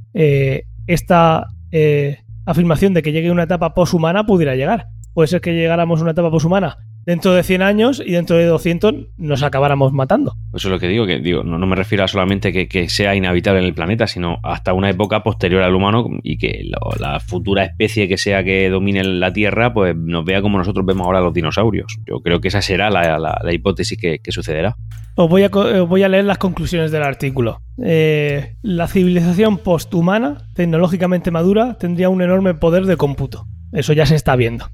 esta 0.87 1.49
afirmación 2.47 2.95
de 2.95 3.03
que 3.03 3.13
llegue 3.13 3.31
una 3.31 3.43
etapa 3.45 3.75
poshumana 3.75 4.25
pudiera 4.25 4.57
llegar. 4.57 4.89
Puede 5.13 5.29
ser 5.29 5.41
que 5.41 5.53
llegáramos 5.53 6.01
a 6.01 6.03
una 6.05 6.13
etapa 6.13 6.31
poshumana 6.31 6.79
dentro 7.05 7.35
de 7.35 7.43
100 7.43 7.63
años 7.63 8.03
y 8.05 8.13
dentro 8.13 8.37
de 8.37 8.47
200 8.47 8.95
nos 9.17 9.43
acabáramos 9.43 9.93
matando. 9.93 10.35
Eso 10.55 10.69
es 10.69 10.73
lo 10.73 10.79
que 10.79 10.89
digo, 10.89 11.07
que 11.07 11.19
digo, 11.19 11.43
no, 11.43 11.59
no 11.59 11.67
me 11.67 11.77
refiero 11.77 12.05
a 12.05 12.09
solamente 12.09 12.53
que, 12.53 12.69
que, 12.69 12.89
sea 12.89 13.15
inhabitable 13.15 13.61
en 13.61 13.67
el 13.67 13.75
planeta, 13.75 14.07
sino 14.07 14.39
hasta 14.43 14.73
una 14.73 14.91
época 14.91 15.23
posterior 15.23 15.63
al 15.63 15.75
humano 15.75 16.07
y 16.23 16.39
que 16.39 16.63
lo, 16.65 16.91
la 16.99 17.21
futura 17.21 17.65
especie 17.65 18.09
que 18.09 18.19
sea 18.19 18.45
que 18.45 18.69
domine 18.69 19.03
la 19.05 19.33
Tierra, 19.33 19.73
pues 19.73 19.97
nos 19.97 20.25
vea 20.25 20.43
como 20.43 20.59
nosotros 20.59 20.85
vemos 20.85 21.07
ahora 21.07 21.21
los 21.21 21.33
dinosaurios. 21.33 21.99
Yo 22.07 22.21
creo 22.21 22.41
que 22.41 22.49
esa 22.49 22.63
será 22.63 22.91
la, 22.91 23.19
la, 23.19 23.41
la 23.43 23.53
hipótesis 23.53 23.99
que, 23.99 24.19
que, 24.19 24.33
sucederá. 24.33 24.77
Os 25.15 25.29
voy, 25.29 25.45
a, 25.45 25.49
os 25.49 25.89
voy 25.89 26.03
a 26.03 26.09
leer 26.09 26.25
las 26.25 26.39
conclusiones 26.39 26.91
del 26.91 27.03
artículo. 27.03 27.61
Eh, 27.83 28.57
la 28.63 28.89
civilización 28.89 29.59
posthumana, 29.59 30.49
tecnológicamente 30.55 31.31
madura, 31.31 31.77
tendría 31.79 32.09
un 32.09 32.23
enorme 32.23 32.55
poder 32.55 32.87
de 32.87 32.97
cómputo. 32.97 33.47
Eso 33.73 33.93
ya 33.93 34.07
se 34.07 34.15
está 34.15 34.37
viendo. 34.37 34.69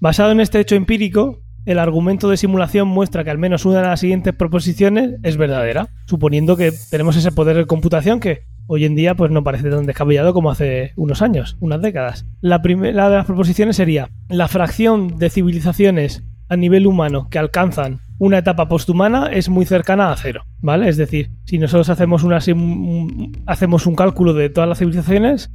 Basado 0.00 0.32
en 0.32 0.40
este 0.40 0.60
hecho 0.60 0.76
empírico, 0.76 1.40
el 1.64 1.78
argumento 1.78 2.28
de 2.28 2.36
simulación 2.36 2.88
muestra 2.88 3.24
que 3.24 3.30
al 3.30 3.38
menos 3.38 3.64
una 3.64 3.80
de 3.80 3.86
las 3.88 4.00
siguientes 4.00 4.34
proposiciones 4.34 5.18
es 5.22 5.36
verdadera, 5.36 5.88
suponiendo 6.06 6.56
que 6.56 6.72
tenemos 6.90 7.16
ese 7.16 7.32
poder 7.32 7.56
de 7.56 7.66
computación 7.66 8.20
que 8.20 8.44
hoy 8.66 8.84
en 8.84 8.94
día 8.94 9.14
pues 9.14 9.30
no 9.30 9.44
parece 9.44 9.70
tan 9.70 9.86
descabellado 9.86 10.34
como 10.34 10.50
hace 10.50 10.92
unos 10.96 11.22
años, 11.22 11.56
unas 11.60 11.82
décadas. 11.82 12.26
La 12.40 12.62
primera 12.62 13.10
de 13.10 13.16
las 13.16 13.26
proposiciones 13.26 13.76
sería 13.76 14.10
la 14.28 14.48
fracción 14.48 15.18
de 15.18 15.30
civilizaciones 15.30 16.24
a 16.48 16.56
nivel 16.56 16.86
humano 16.86 17.28
que 17.30 17.38
alcanzan 17.38 18.00
una 18.18 18.38
etapa 18.38 18.68
posthumana 18.68 19.26
es 19.32 19.48
muy 19.48 19.64
cercana 19.64 20.12
a 20.12 20.16
cero, 20.16 20.44
¿vale? 20.60 20.88
Es 20.88 20.96
decir, 20.96 21.30
si 21.44 21.58
nosotros 21.58 21.88
hacemos 21.88 22.22
una 22.22 22.38
hacemos 23.46 23.86
un 23.86 23.94
cálculo 23.96 24.32
de 24.32 24.48
todas 24.48 24.68
las 24.68 24.78
civilizaciones, 24.78 25.50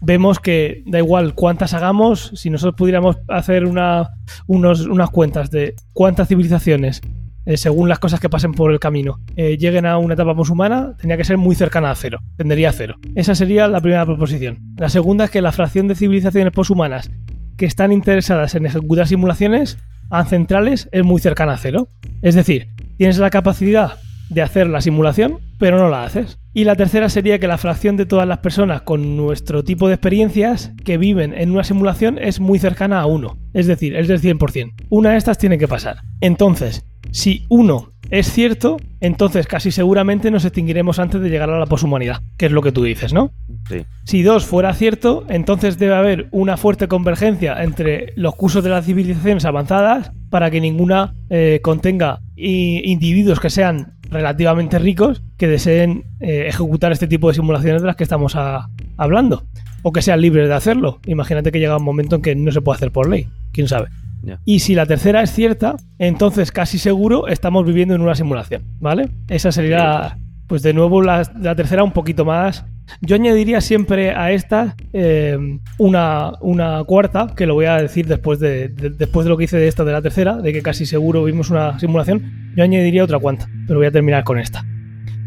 vemos 0.00 0.38
que 0.38 0.82
da 0.86 0.98
igual 0.98 1.34
cuántas 1.34 1.74
hagamos, 1.74 2.32
si 2.34 2.50
nosotros 2.50 2.76
pudiéramos 2.76 3.16
hacer 3.28 3.64
una, 3.64 4.10
unos, 4.46 4.86
unas 4.86 5.10
cuentas 5.10 5.50
de 5.50 5.74
cuántas 5.92 6.28
civilizaciones, 6.28 7.00
eh, 7.44 7.56
según 7.56 7.88
las 7.88 7.98
cosas 8.00 8.18
que 8.18 8.28
pasen 8.28 8.52
por 8.52 8.72
el 8.72 8.80
camino, 8.80 9.20
eh, 9.36 9.56
lleguen 9.56 9.86
a 9.86 9.98
una 9.98 10.14
etapa 10.14 10.34
musulmana, 10.34 10.96
tendría 10.98 11.16
que 11.16 11.24
ser 11.24 11.38
muy 11.38 11.54
cercana 11.54 11.90
a 11.90 11.94
cero, 11.94 12.18
tendería 12.36 12.70
a 12.70 12.72
cero. 12.72 12.96
Esa 13.14 13.34
sería 13.34 13.68
la 13.68 13.80
primera 13.80 14.04
proposición. 14.04 14.58
La 14.76 14.88
segunda 14.88 15.26
es 15.26 15.30
que 15.30 15.42
la 15.42 15.52
fracción 15.52 15.86
de 15.86 15.94
civilizaciones 15.94 16.52
poshumanas 16.52 17.10
que 17.56 17.66
están 17.66 17.92
interesadas 17.92 18.54
en 18.54 18.66
ejecutar 18.66 19.06
simulaciones 19.06 19.78
ancestrales 20.10 20.88
es 20.92 21.04
muy 21.04 21.20
cercana 21.20 21.52
a 21.52 21.56
cero. 21.56 21.88
Es 22.20 22.34
decir, 22.34 22.68
tienes 22.96 23.18
la 23.18 23.30
capacidad 23.30 23.98
de 24.28 24.42
hacer 24.42 24.68
la 24.68 24.80
simulación, 24.80 25.38
pero 25.58 25.78
no 25.78 25.88
la 25.88 26.04
haces. 26.04 26.38
Y 26.52 26.64
la 26.64 26.74
tercera 26.74 27.08
sería 27.08 27.38
que 27.38 27.48
la 27.48 27.58
fracción 27.58 27.96
de 27.96 28.06
todas 28.06 28.26
las 28.26 28.38
personas 28.38 28.82
con 28.82 29.16
nuestro 29.16 29.62
tipo 29.62 29.88
de 29.88 29.94
experiencias 29.94 30.72
que 30.84 30.98
viven 30.98 31.34
en 31.34 31.50
una 31.50 31.64
simulación 31.64 32.18
es 32.18 32.40
muy 32.40 32.58
cercana 32.58 33.00
a 33.00 33.06
1. 33.06 33.38
Es 33.52 33.66
decir, 33.66 33.94
es 33.94 34.08
del 34.08 34.20
100%. 34.20 34.72
Una 34.88 35.10
de 35.10 35.18
estas 35.18 35.38
tiene 35.38 35.58
que 35.58 35.68
pasar. 35.68 35.98
Entonces, 36.20 36.84
si 37.10 37.44
1 37.48 37.92
es 38.10 38.32
cierto, 38.32 38.76
entonces 39.00 39.46
casi 39.46 39.70
seguramente 39.70 40.30
nos 40.30 40.44
extinguiremos 40.44 40.98
antes 40.98 41.20
de 41.20 41.28
llegar 41.28 41.50
a 41.50 41.58
la 41.58 41.66
poshumanidad, 41.66 42.22
que 42.38 42.46
es 42.46 42.52
lo 42.52 42.62
que 42.62 42.72
tú 42.72 42.84
dices, 42.84 43.12
¿no? 43.12 43.32
Sí. 43.68 43.84
Si 44.04 44.22
2 44.22 44.44
fuera 44.46 44.72
cierto, 44.74 45.24
entonces 45.28 45.76
debe 45.78 45.94
haber 45.94 46.28
una 46.30 46.56
fuerte 46.56 46.88
convergencia 46.88 47.62
entre 47.62 48.12
los 48.16 48.34
cursos 48.36 48.62
de 48.62 48.70
las 48.70 48.86
civilizaciones 48.86 49.44
avanzadas 49.44 50.12
para 50.30 50.50
que 50.50 50.60
ninguna 50.60 51.14
eh, 51.30 51.60
contenga 51.62 52.20
individuos 52.36 53.40
que 53.40 53.50
sean 53.50 53.95
relativamente 54.10 54.78
ricos 54.78 55.22
que 55.36 55.48
deseen 55.48 56.04
eh, 56.20 56.46
ejecutar 56.48 56.92
este 56.92 57.08
tipo 57.08 57.28
de 57.28 57.34
simulaciones 57.34 57.82
de 57.82 57.86
las 57.86 57.96
que 57.96 58.04
estamos 58.04 58.36
a, 58.36 58.70
hablando 58.96 59.44
o 59.82 59.92
que 59.92 60.02
sean 60.02 60.20
libres 60.20 60.48
de 60.48 60.54
hacerlo. 60.54 61.00
Imagínate 61.06 61.52
que 61.52 61.58
llega 61.58 61.76
un 61.76 61.84
momento 61.84 62.16
en 62.16 62.22
que 62.22 62.34
no 62.34 62.50
se 62.52 62.60
puede 62.60 62.76
hacer 62.76 62.92
por 62.92 63.08
ley, 63.08 63.28
quién 63.52 63.68
sabe. 63.68 63.88
Yeah. 64.24 64.40
Y 64.44 64.60
si 64.60 64.74
la 64.74 64.86
tercera 64.86 65.22
es 65.22 65.32
cierta, 65.32 65.76
entonces 65.98 66.50
casi 66.50 66.78
seguro 66.78 67.28
estamos 67.28 67.64
viviendo 67.64 67.94
en 67.94 68.00
una 68.00 68.14
simulación, 68.14 68.62
¿vale? 68.80 69.10
Esa 69.28 69.52
sería, 69.52 70.18
pues 70.46 70.62
de 70.62 70.72
nuevo, 70.72 71.02
la, 71.02 71.30
la 71.40 71.54
tercera 71.54 71.84
un 71.84 71.92
poquito 71.92 72.24
más 72.24 72.64
yo 73.00 73.16
añadiría 73.16 73.60
siempre 73.60 74.10
a 74.10 74.32
esta 74.32 74.76
eh, 74.92 75.38
una, 75.78 76.32
una, 76.40 76.84
cuarta, 76.84 77.32
que 77.36 77.46
lo 77.46 77.54
voy 77.54 77.66
a 77.66 77.76
decir 77.76 78.06
después 78.06 78.38
de, 78.38 78.68
de, 78.68 78.90
después 78.90 79.24
de 79.24 79.30
lo 79.30 79.36
que 79.36 79.44
hice 79.44 79.56
de 79.56 79.68
esta 79.68 79.84
de 79.84 79.92
la 79.92 80.02
tercera, 80.02 80.36
de 80.36 80.52
que 80.52 80.62
casi 80.62 80.86
seguro 80.86 81.24
vimos 81.24 81.50
una 81.50 81.78
simulación. 81.78 82.52
Yo 82.56 82.64
añadiría 82.64 83.04
otra 83.04 83.18
cuanta, 83.18 83.48
pero 83.66 83.78
voy 83.78 83.86
a 83.86 83.90
terminar 83.92 84.24
con 84.24 84.38
esta. 84.38 84.64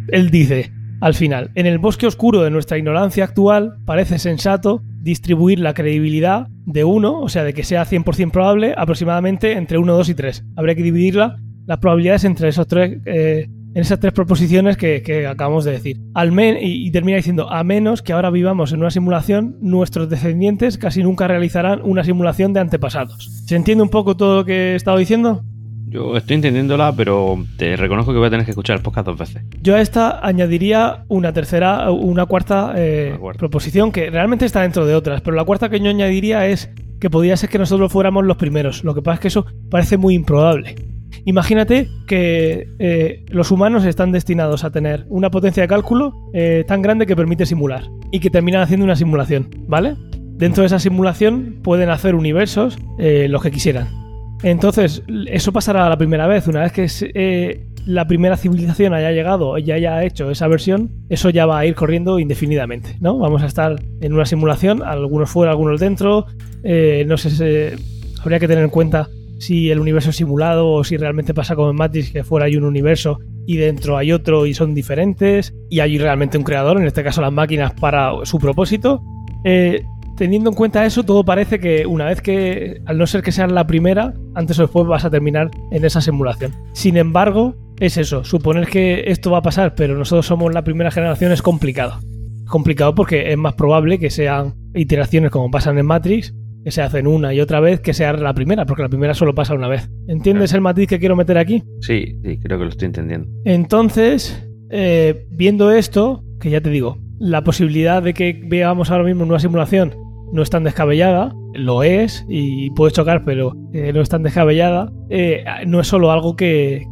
Él 0.07 0.30
dice, 0.32 0.72
al 1.01 1.14
final, 1.14 1.51
en 1.55 1.66
el 1.66 1.78
bosque 1.78 2.07
oscuro 2.07 2.43
de 2.43 2.49
nuestra 2.49 2.78
ignorancia 2.78 3.24
actual, 3.24 3.78
parece 3.86 4.20
sensato 4.20 4.82
distribuir 5.01 5.60
la 5.60 5.74
credibilidad 5.74 6.47
de 6.66 6.84
1, 6.84 7.22
o 7.22 7.30
sea, 7.30 7.43
de 7.43 7.53
que 7.53 7.64
sea 7.64 7.86
100% 7.86 8.32
probable, 8.32 8.74
aproximadamente 8.76 9.53
entre 9.53 9.78
1, 9.78 9.93
2 9.93 10.10
y 10.10 10.14
3. 10.14 10.45
Habría 10.55 10.76
que 10.76 10.84
dividirla 10.84 11.38
las 11.66 11.78
probabilidades 11.78 12.24
entre 12.26 12.49
esos 12.49 12.68
tres, 12.68 12.97
eh, 13.05 13.47
en 13.74 13.82
esas 13.82 14.00
tres 14.00 14.14
proposiciones 14.14 14.78
que, 14.78 15.28
acabamos 15.28 15.66
de 15.66 15.72
decir. 15.72 15.98
Al 16.14 16.32
men 16.32 16.58
y, 16.60 16.90
termina 16.92 17.18
diciendo, 17.18 17.52
a 17.52 17.64
menos 17.64 18.02
que 18.02 18.14
ahora 18.14 18.30
vivamos 18.30 18.72
en 18.74 18.80
una 18.80 18.92
simulación, 18.92 19.58
nuestros 19.62 20.10
descendientes 20.10 20.78
casi 20.78 21.04
nunca 21.04 21.28
realizarán 21.28 21.82
una 21.84 22.04
simulación 22.04 22.54
de 22.54 22.62
antepasados. 22.62 23.30
¿Se 23.46 23.56
entiende 23.56 23.84
un 23.84 23.90
poco 23.90 24.18
todo 24.18 24.38
lo 24.38 24.46
que 24.46 24.74
he 24.74 24.76
estado 24.76 24.98
diciendo? 24.98 25.44
Yo 25.88 26.16
estoy 26.16 26.36
entendiéndola, 26.36 26.94
pero 26.96 27.44
te 27.58 27.76
reconozco 27.76 28.12
que 28.12 28.20
voy 28.20 28.28
a 28.28 28.30
tener 28.30 28.46
que 28.46 28.52
escuchar 28.52 28.78
el 28.78 28.84
podcast 28.84 29.08
dos 29.08 29.18
veces. 29.18 29.42
Yo 29.62 29.76
a 29.76 29.82
esta 29.82 30.24
añadiría 30.24 31.04
una 31.08 31.34
tercera, 31.34 31.90
una 31.90 32.28
cuarta, 32.28 32.74
eh, 32.76 33.18
proposición 33.38 33.92
que 33.92 34.12
realmente 34.12 34.46
está 34.46 34.62
dentro 34.62 34.86
de 34.86 34.94
otras, 34.94 35.22
pero 35.22 35.36
la 35.36 35.46
cuarta 35.46 35.70
que 35.70 35.80
yo 35.80 35.90
añadiría 35.90 36.46
es 36.46 36.70
que 37.00 37.10
podría 37.10 37.36
ser 37.38 37.50
que 37.50 37.58
nosotros 37.58 37.92
fuéramos 37.92 38.24
los 38.24 38.38
primeros. 38.38 38.84
Lo 38.84 38.94
que 38.94 39.02
pasa 39.02 39.16
es 39.16 39.20
que 39.20 39.28
eso 39.30 39.46
parece 39.72 39.98
muy 39.98 40.14
improbable. 40.14 40.76
Imagínate 41.26 41.89
que 42.07 42.68
eh, 42.80 43.26
los 43.30 43.51
humanos 43.51 43.86
están 43.86 44.12
destinados 44.12 44.64
a 44.64 44.72
tener 44.72 45.05
una 45.10 45.30
potencia 45.30 45.62
de 45.62 45.68
cálculo 45.68 46.14
eh, 46.34 46.64
tan 46.68 46.82
grande 46.82 47.05
que 47.05 47.16
permite 47.16 47.45
simular 47.45 47.84
y 48.12 48.20
que 48.20 48.30
terminan 48.30 48.62
haciendo 48.62 48.86
una 48.86 48.95
simulación, 48.95 49.49
¿vale? 49.68 49.95
Dentro 50.38 50.64
de 50.64 50.68
esa 50.68 50.80
simulación 50.80 51.60
pueden 51.64 51.89
hacer 51.89 52.16
universos 52.16 52.78
los 52.97 53.41
que 53.41 53.51
quisieran. 53.51 53.99
Entonces, 54.43 55.03
eso 55.28 55.51
pasará 55.51 55.89
la 55.89 55.97
primera 55.97 56.28
vez. 56.28 56.47
Una 56.47 56.62
vez 56.62 56.72
que 56.72 56.88
eh, 57.14 57.66
la 57.86 58.07
primera 58.07 58.38
civilización 58.38 58.93
haya 58.93 59.12
llegado 59.12 59.57
y 59.57 59.72
haya 59.72 60.03
hecho 60.03 60.32
esa 60.32 60.47
versión, 60.47 60.91
eso 61.10 61.30
ya 61.30 61.45
va 61.45 61.60
a 61.60 61.66
ir 61.66 61.76
corriendo 61.76 62.20
indefinidamente, 62.20 62.95
¿no? 63.01 63.18
Vamos 63.18 63.43
a 63.43 63.47
estar 63.47 63.76
en 64.01 64.14
una 64.14 64.26
simulación, 64.26 64.82
algunos 64.84 65.30
fuera, 65.30 65.51
algunos 65.51 65.80
dentro. 65.80 66.26
Eh, 66.64 67.03
no 67.05 67.18
sé, 67.18 67.76
habría 68.22 68.39
que 68.39 68.47
tener 68.47 68.64
en 68.64 68.70
cuenta 68.70 69.10
si 69.40 69.72
el 69.72 69.80
universo 69.80 70.12
es 70.12 70.18
simulado 70.18 70.70
o 70.70 70.84
si 70.84 70.98
realmente 70.98 71.34
pasa 71.34 71.56
como 71.56 71.72
en 71.72 71.78
Matrix, 71.78 72.12
que 72.12 72.24
fuera 72.24 72.46
hay 72.46 72.56
un 72.56 72.66
universo 72.66 73.20
y 73.48 73.58
dentro 73.58 73.98
hay 73.98 74.12
otro 74.12 74.46
y 74.46 74.54
son 74.54 74.76
diferentes 74.76 75.56
y 75.70 75.80
hay 75.80 75.98
realmente 75.98 76.38
un 76.38 76.44
creador, 76.44 76.78
en 76.78 76.86
este 76.86 77.04
caso 77.04 77.22
las 77.22 77.32
máquinas, 77.32 77.74
para 77.74 78.12
su 78.24 78.38
propósito. 78.38 79.02
Eh, 79.44 79.84
teniendo 80.18 80.50
en 80.50 80.56
cuenta 80.56 80.86
eso, 80.86 81.04
todo 81.04 81.24
parece 81.24 81.60
que 81.60 81.88
una 81.88 82.06
vez 82.06 82.22
que, 82.22 82.82
al 82.86 82.98
no 82.98 83.08
ser 83.08 83.24
que 83.24 83.32
sea 83.32 83.48
la 83.48 83.66
primera, 83.66 84.14
antes 84.36 84.60
o 84.60 84.64
después 84.64 84.86
vas 84.86 85.06
a 85.06 85.10
terminar 85.10 85.50
en 85.72 85.86
esa 85.86 86.02
simulación. 86.02 86.54
Sin 86.74 86.98
embargo, 86.98 87.56
es 87.80 87.98
eso, 87.98 88.26
suponer 88.26 88.68
que 88.68 89.06
esto 89.08 89.32
va 89.32 89.38
a 89.38 89.42
pasar, 89.42 89.74
pero 89.76 89.98
nosotros 89.98 90.26
somos 90.26 90.54
la 90.54 90.66
primera 90.66 90.92
generación 90.92 91.32
es 91.32 91.42
complicado. 91.42 92.00
Complicado 92.46 92.94
porque 92.94 93.32
es 93.32 93.38
más 93.38 93.54
probable 93.54 93.98
que 93.98 94.10
sean 94.10 94.56
iteraciones 94.76 95.32
como 95.32 95.50
pasan 95.50 95.78
en 95.78 95.86
Matrix, 95.86 96.34
que 96.64 96.72
se 96.72 96.82
hacen 96.82 97.07
una 97.07 97.34
y 97.34 97.41
otra 97.41 97.60
vez, 97.60 97.80
que 97.80 97.93
sea 97.93 98.14
la 98.14 98.34
primera, 98.34 98.66
porque 98.66 98.84
la 98.84 98.89
primera 98.89 99.14
solo 99.14 99.34
pasa 99.34 99.53
una 99.53 99.68
vez. 99.68 99.89
¿Entiendes 100.07 100.53
el 100.53 100.62
matiz 100.62 100.88
que 100.88 100.99
quiero 100.99 101.16
meter 101.16 101.38
aquí? 101.38 101.64
Sí, 101.82 102.18
sí, 102.24 102.39
creo 102.39 102.57
que 102.57 102.66
lo 102.66 102.70
estoy 102.70 102.88
entendiendo. 102.88 103.28
Entonces, 103.45 104.47
eh, 104.70 105.26
viendo 105.32 105.72
esto, 105.72 106.24
que 106.39 106.49
ya 106.49 106.62
te 106.62 106.70
digo, 106.70 106.97
la 107.20 107.43
posibilidad 107.43 108.01
de 108.01 108.14
que 108.14 108.41
veamos 108.45 108.91
ahora 108.91 109.03
mismo 109.03 109.24
una 109.24 109.39
simulación 109.39 109.93
no 110.32 110.41
es 110.41 110.49
tan 110.49 110.64
descabellada, 110.64 111.34
lo 111.54 111.84
es 111.84 112.26
y 112.28 112.70
puede 112.72 112.91
chocar, 112.91 113.24
pero 113.26 113.54
eh, 113.74 113.91
no 113.93 114.02
es 114.02 114.10
tan 114.10 114.24
descabellada. 114.24 114.91
Eh, 115.10 115.43
no 115.66 115.80
es 115.80 115.88
solo 115.88 116.12
algo 116.12 116.36
que, 116.36 116.86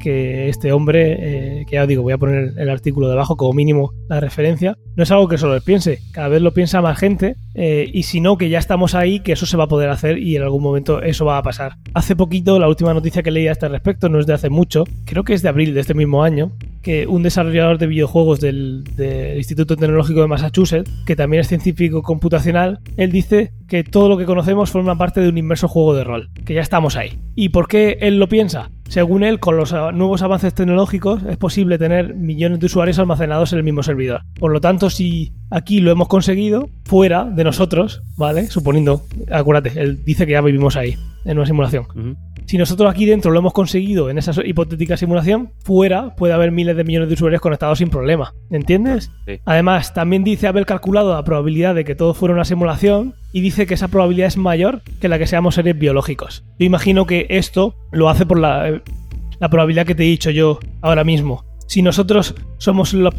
este 0.49 0.71
hombre, 0.71 1.17
eh, 1.19 1.65
que 1.67 1.75
ya 1.75 1.85
digo, 1.85 2.01
voy 2.01 2.13
a 2.13 2.17
poner 2.17 2.53
el 2.57 2.69
artículo 2.69 3.09
debajo 3.09 3.37
como 3.37 3.53
mínimo 3.53 3.93
la 4.09 4.19
referencia, 4.19 4.75
no 4.95 5.03
es 5.03 5.11
algo 5.11 5.27
que 5.27 5.37
solo 5.37 5.53
él 5.53 5.61
piense, 5.63 5.99
cada 6.13 6.29
vez 6.29 6.41
lo 6.41 6.53
piensa 6.53 6.81
más 6.81 6.97
gente 6.97 7.35
y 7.53 8.03
si 8.03 8.21
no, 8.21 8.37
que 8.37 8.49
ya 8.49 8.59
estamos 8.59 8.95
ahí, 8.95 9.19
que 9.19 9.33
eso 9.33 9.45
se 9.45 9.57
va 9.57 9.65
a 9.65 9.67
poder 9.67 9.89
hacer 9.89 10.17
y 10.19 10.35
en 10.35 10.43
algún 10.43 10.63
momento 10.63 11.01
eso 11.01 11.25
va 11.25 11.37
a 11.37 11.43
pasar. 11.43 11.73
Hace 11.93 12.15
poquito, 12.15 12.59
la 12.59 12.67
última 12.67 12.93
noticia 12.93 13.23
que 13.23 13.31
leí 13.31 13.47
a 13.47 13.51
este 13.51 13.67
respecto, 13.67 14.09
no 14.09 14.19
es 14.19 14.25
de 14.25 14.33
hace 14.33 14.49
mucho, 14.49 14.83
creo 15.05 15.23
que 15.23 15.33
es 15.33 15.41
de 15.41 15.49
abril 15.49 15.73
de 15.73 15.81
este 15.81 15.93
mismo 15.93 16.23
año, 16.23 16.51
que 16.81 17.05
un 17.05 17.21
desarrollador 17.21 17.79
de 17.79 17.87
videojuegos 17.87 18.39
del, 18.39 18.83
Instituto 19.35 19.75
Tecnológico 19.75 20.21
de 20.21 20.27
Massachusetts, 20.27 20.89
que 21.05 21.15
también 21.15 21.41
es 21.41 21.47
científico 21.47 22.01
computacional, 22.01 22.79
él 22.95 23.11
dice 23.11 23.51
que 23.67 23.83
todo 23.83 24.07
lo 24.07 24.17
que 24.17 24.25
conocemos 24.47 24.71
forma 24.71 24.97
parte 24.97 25.19
de 25.19 25.27
un 25.27 25.37
inmerso 25.37 25.67
juego 25.67 25.93
de 25.93 26.05
rol, 26.05 26.29
que 26.45 26.53
ya 26.53 26.61
estamos 26.61 26.95
ahí. 26.95 27.19
¿Y 27.35 27.49
por 27.49 27.67
qué 27.67 27.97
él 27.99 28.17
lo 28.17 28.29
piensa? 28.29 28.71
Según 28.87 29.23
él, 29.23 29.41
con 29.41 29.57
los 29.57 29.73
nuevos 29.73 30.21
avances 30.21 30.53
tecnológicos 30.53 31.21
es 31.23 31.35
posible 31.35 31.77
tener 31.77 32.15
millones 32.15 32.61
de 32.61 32.67
usuarios 32.67 32.97
almacenados 32.97 33.51
en 33.51 33.57
el 33.57 33.65
mismo 33.65 33.83
servidor. 33.83 34.21
Por 34.39 34.53
lo 34.53 34.61
tanto, 34.61 34.89
si 34.89 35.33
aquí 35.49 35.81
lo 35.81 35.91
hemos 35.91 36.07
conseguido, 36.07 36.69
fuera 36.85 37.25
de 37.25 37.43
nosotros, 37.43 38.03
¿vale? 38.15 38.47
Suponiendo, 38.47 39.01
acuérdate, 39.29 39.77
él 39.81 40.05
dice 40.05 40.25
que 40.25 40.31
ya 40.31 40.41
vivimos 40.41 40.77
ahí, 40.77 40.95
en 41.27 41.37
una 41.37 41.45
simulación. 41.45 41.85
Si 42.45 42.57
nosotros 42.57 42.89
aquí 42.89 43.05
dentro 43.05 43.31
lo 43.31 43.39
hemos 43.39 43.53
conseguido 43.53 44.09
en 44.09 44.17
esa 44.17 44.31
hipotética 44.43 44.95
simulación, 44.95 45.51
fuera 45.63 46.15
puede 46.15 46.33
haber 46.33 46.51
miles 46.51 46.77
de 46.77 46.83
millones 46.83 47.09
de 47.09 47.15
usuarios 47.15 47.41
conectados 47.41 47.79
sin 47.79 47.89
problema. 47.89 48.33
¿Entiendes? 48.49 49.11
Además, 49.45 49.93
también 49.93 50.23
dice 50.23 50.47
haber 50.47 50.65
calculado 50.65 51.13
la 51.13 51.23
probabilidad 51.23 51.75
de 51.75 51.83
que 51.83 51.95
todo 51.95 52.13
fuera 52.13 52.33
una 52.33 52.45
simulación 52.45 53.15
y 53.33 53.41
dice 53.41 53.67
que 53.67 53.73
esa 53.73 53.89
probabilidad 53.89 54.27
es 54.27 54.37
mayor 54.37 54.81
que 55.01 55.09
la 55.09 55.19
que 55.19 55.27
seamos 55.27 55.55
seres 55.55 55.77
biológicos. 55.77 56.45
Yo 56.57 56.65
imagino 56.65 57.05
que 57.05 57.27
esto 57.29 57.75
lo 57.91 58.09
hace 58.09 58.25
por 58.25 58.39
la, 58.39 58.81
la 59.39 59.49
probabilidad 59.49 59.85
que 59.85 59.95
te 59.95 60.03
he 60.03 60.07
dicho 60.07 60.31
yo 60.31 60.59
ahora 60.81 61.03
mismo 61.03 61.43
si 61.67 61.81
nosotros 61.81 62.33
somos 62.57 62.93
los, 62.93 63.13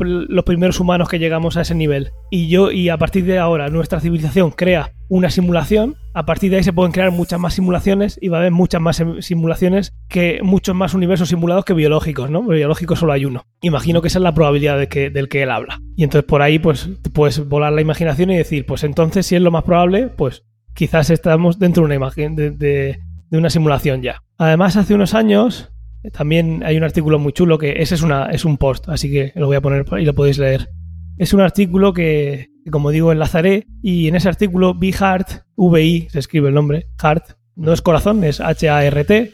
primeros 0.44 0.80
humanos 0.80 1.08
que 1.08 1.18
llegamos 1.18 1.56
a 1.56 1.60
ese 1.60 1.74
nivel 1.74 2.12
y 2.30 2.48
yo 2.48 2.72
y 2.72 2.88
a 2.88 2.96
partir 2.96 3.24
de 3.24 3.38
ahora 3.38 3.68
nuestra 3.68 4.00
civilización 4.00 4.50
crea 4.50 4.92
una 5.10 5.30
simulación, 5.30 5.96
a 6.14 6.26
partir 6.26 6.50
de 6.50 6.58
ahí 6.58 6.64
se 6.64 6.72
pueden 6.72 6.92
crear 6.92 7.10
muchas 7.10 7.38
más 7.38 7.54
simulaciones 7.54 8.18
y 8.20 8.28
va 8.28 8.38
a 8.38 8.40
haber 8.40 8.52
muchas 8.52 8.80
más 8.80 9.02
simulaciones 9.20 9.94
que 10.08 10.40
muchos 10.42 10.74
más 10.74 10.94
universos 10.94 11.28
simulados 11.28 11.64
que 11.64 11.74
biológicos, 11.74 12.30
¿no? 12.30 12.42
Biológicos 12.42 12.98
solo 12.98 13.12
hay 13.12 13.24
uno. 13.24 13.44
Imagino 13.62 14.02
que 14.02 14.08
esa 14.08 14.18
es 14.18 14.22
la 14.22 14.34
probabilidad 14.34 14.78
de 14.78 14.88
que, 14.88 15.10
del 15.10 15.28
que 15.28 15.42
él 15.42 15.50
habla. 15.50 15.80
Y 15.96 16.04
entonces 16.04 16.26
por 16.26 16.42
ahí 16.42 16.58
pues 16.58 16.90
puedes 17.12 17.46
volar 17.48 17.72
la 17.72 17.80
imaginación 17.80 18.30
y 18.30 18.36
decir, 18.36 18.66
pues 18.66 18.84
entonces 18.84 19.26
si 19.26 19.36
es 19.36 19.42
lo 19.42 19.50
más 19.50 19.64
probable, 19.64 20.08
pues 20.08 20.44
quizás 20.74 21.10
estamos 21.10 21.58
dentro 21.58 21.82
de 21.82 21.86
una 21.86 21.94
imagen 21.94 22.34
de 22.34 22.98
una 23.30 23.50
simulación 23.50 24.02
ya. 24.02 24.22
Además 24.38 24.76
hace 24.76 24.94
unos 24.94 25.14
años 25.14 25.70
también 26.12 26.62
hay 26.64 26.76
un 26.76 26.84
artículo 26.84 27.18
muy 27.18 27.32
chulo 27.32 27.58
que 27.58 27.82
ese 27.82 27.94
es, 27.94 28.02
una, 28.02 28.26
es 28.26 28.44
un 28.44 28.56
post, 28.56 28.88
así 28.88 29.10
que 29.10 29.32
lo 29.34 29.46
voy 29.46 29.56
a 29.56 29.60
poner 29.60 29.84
y 29.98 30.04
lo 30.04 30.14
podéis 30.14 30.38
leer. 30.38 30.68
Es 31.16 31.32
un 31.32 31.40
artículo 31.40 31.92
que, 31.92 32.50
como 32.70 32.90
digo, 32.90 33.10
enlazaré 33.10 33.66
y 33.82 34.08
en 34.08 34.14
ese 34.14 34.28
artículo 34.28 34.74
vi 34.74 34.92
Heart, 34.92 35.44
VI, 35.56 36.08
se 36.10 36.18
escribe 36.20 36.48
el 36.48 36.54
nombre, 36.54 36.86
Heart, 37.02 37.38
no 37.56 37.72
es 37.72 37.82
corazón, 37.82 38.22
es 38.22 38.40
H-A-R-T, 38.40 39.32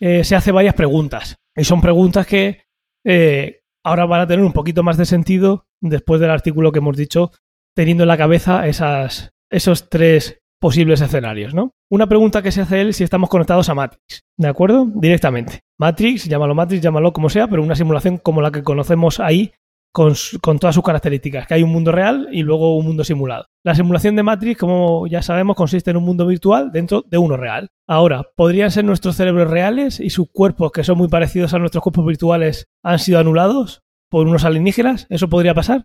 eh, 0.00 0.24
se 0.24 0.36
hace 0.36 0.52
varias 0.52 0.74
preguntas. 0.74 1.36
Y 1.56 1.64
son 1.64 1.80
preguntas 1.80 2.26
que 2.26 2.64
eh, 3.04 3.62
ahora 3.82 4.04
van 4.04 4.20
a 4.20 4.26
tener 4.26 4.44
un 4.44 4.52
poquito 4.52 4.82
más 4.82 4.98
de 4.98 5.06
sentido 5.06 5.66
después 5.80 6.20
del 6.20 6.30
artículo 6.30 6.72
que 6.72 6.80
hemos 6.80 6.96
dicho, 6.96 7.32
teniendo 7.74 8.04
en 8.04 8.08
la 8.08 8.18
cabeza 8.18 8.66
esas, 8.66 9.32
esos 9.50 9.88
tres 9.88 10.42
posibles 10.60 11.00
escenarios, 11.00 11.54
¿no? 11.54 11.72
Una 11.90 12.06
pregunta 12.06 12.42
que 12.42 12.52
se 12.52 12.62
hace 12.62 12.80
él 12.80 12.94
si 12.94 13.04
estamos 13.04 13.28
conectados 13.28 13.68
a 13.68 13.74
Matrix, 13.74 14.22
¿de 14.38 14.48
acuerdo? 14.48 14.86
Directamente. 14.94 15.60
Matrix, 15.78 16.24
llámalo 16.24 16.54
Matrix, 16.54 16.82
llámalo 16.82 17.12
como 17.12 17.28
sea, 17.28 17.48
pero 17.48 17.62
una 17.62 17.76
simulación 17.76 18.18
como 18.18 18.40
la 18.40 18.50
que 18.50 18.62
conocemos 18.62 19.20
ahí 19.20 19.52
con, 19.94 20.58
todas 20.58 20.74
sus 20.74 20.82
características, 20.82 21.46
que 21.46 21.54
hay 21.54 21.62
un 21.62 21.70
mundo 21.70 21.92
real 21.92 22.28
y 22.32 22.42
luego 22.42 22.76
un 22.76 22.84
mundo 22.84 23.04
simulado. 23.04 23.46
La 23.64 23.76
simulación 23.76 24.16
de 24.16 24.24
Matrix, 24.24 24.58
como 24.58 25.06
ya 25.06 25.22
sabemos, 25.22 25.54
consiste 25.54 25.92
en 25.92 25.96
un 25.96 26.02
mundo 26.02 26.26
virtual 26.26 26.72
dentro 26.72 27.02
de 27.02 27.16
uno 27.16 27.36
real. 27.36 27.68
Ahora, 27.88 28.24
¿podrían 28.34 28.72
ser 28.72 28.84
nuestros 28.84 29.14
cerebros 29.14 29.48
reales 29.48 30.00
y 30.00 30.10
sus 30.10 30.28
cuerpos, 30.32 30.72
que 30.72 30.82
son 30.82 30.98
muy 30.98 31.06
parecidos 31.06 31.54
a 31.54 31.60
nuestros 31.60 31.82
cuerpos 31.82 32.04
virtuales, 32.04 32.66
han 32.82 32.98
sido 32.98 33.20
anulados 33.20 33.82
por 34.10 34.26
unos 34.26 34.44
alienígenas? 34.44 35.06
¿Eso 35.10 35.28
podría 35.28 35.54
pasar? 35.54 35.84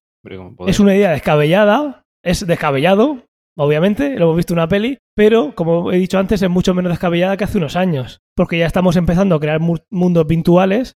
Es 0.66 0.80
una 0.80 0.96
idea 0.96 1.12
descabellada, 1.12 2.02
es 2.24 2.48
descabellado, 2.48 3.26
obviamente, 3.56 4.18
lo 4.18 4.26
hemos 4.26 4.38
visto 4.38 4.54
en 4.54 4.60
una 4.60 4.68
peli, 4.68 4.98
pero 5.16 5.54
como 5.56 5.92
he 5.92 5.98
dicho 5.98 6.18
antes, 6.18 6.42
es 6.42 6.50
mucho 6.50 6.74
menos 6.74 6.92
descabellada 6.92 7.38
que 7.38 7.44
hace 7.44 7.58
unos 7.58 7.76
años, 7.76 8.22
porque 8.36 8.58
ya 8.58 8.66
estamos 8.66 8.96
empezando 8.96 9.36
a 9.36 9.40
crear 9.40 9.60
mundos 9.90 10.28
virtuales 10.28 10.98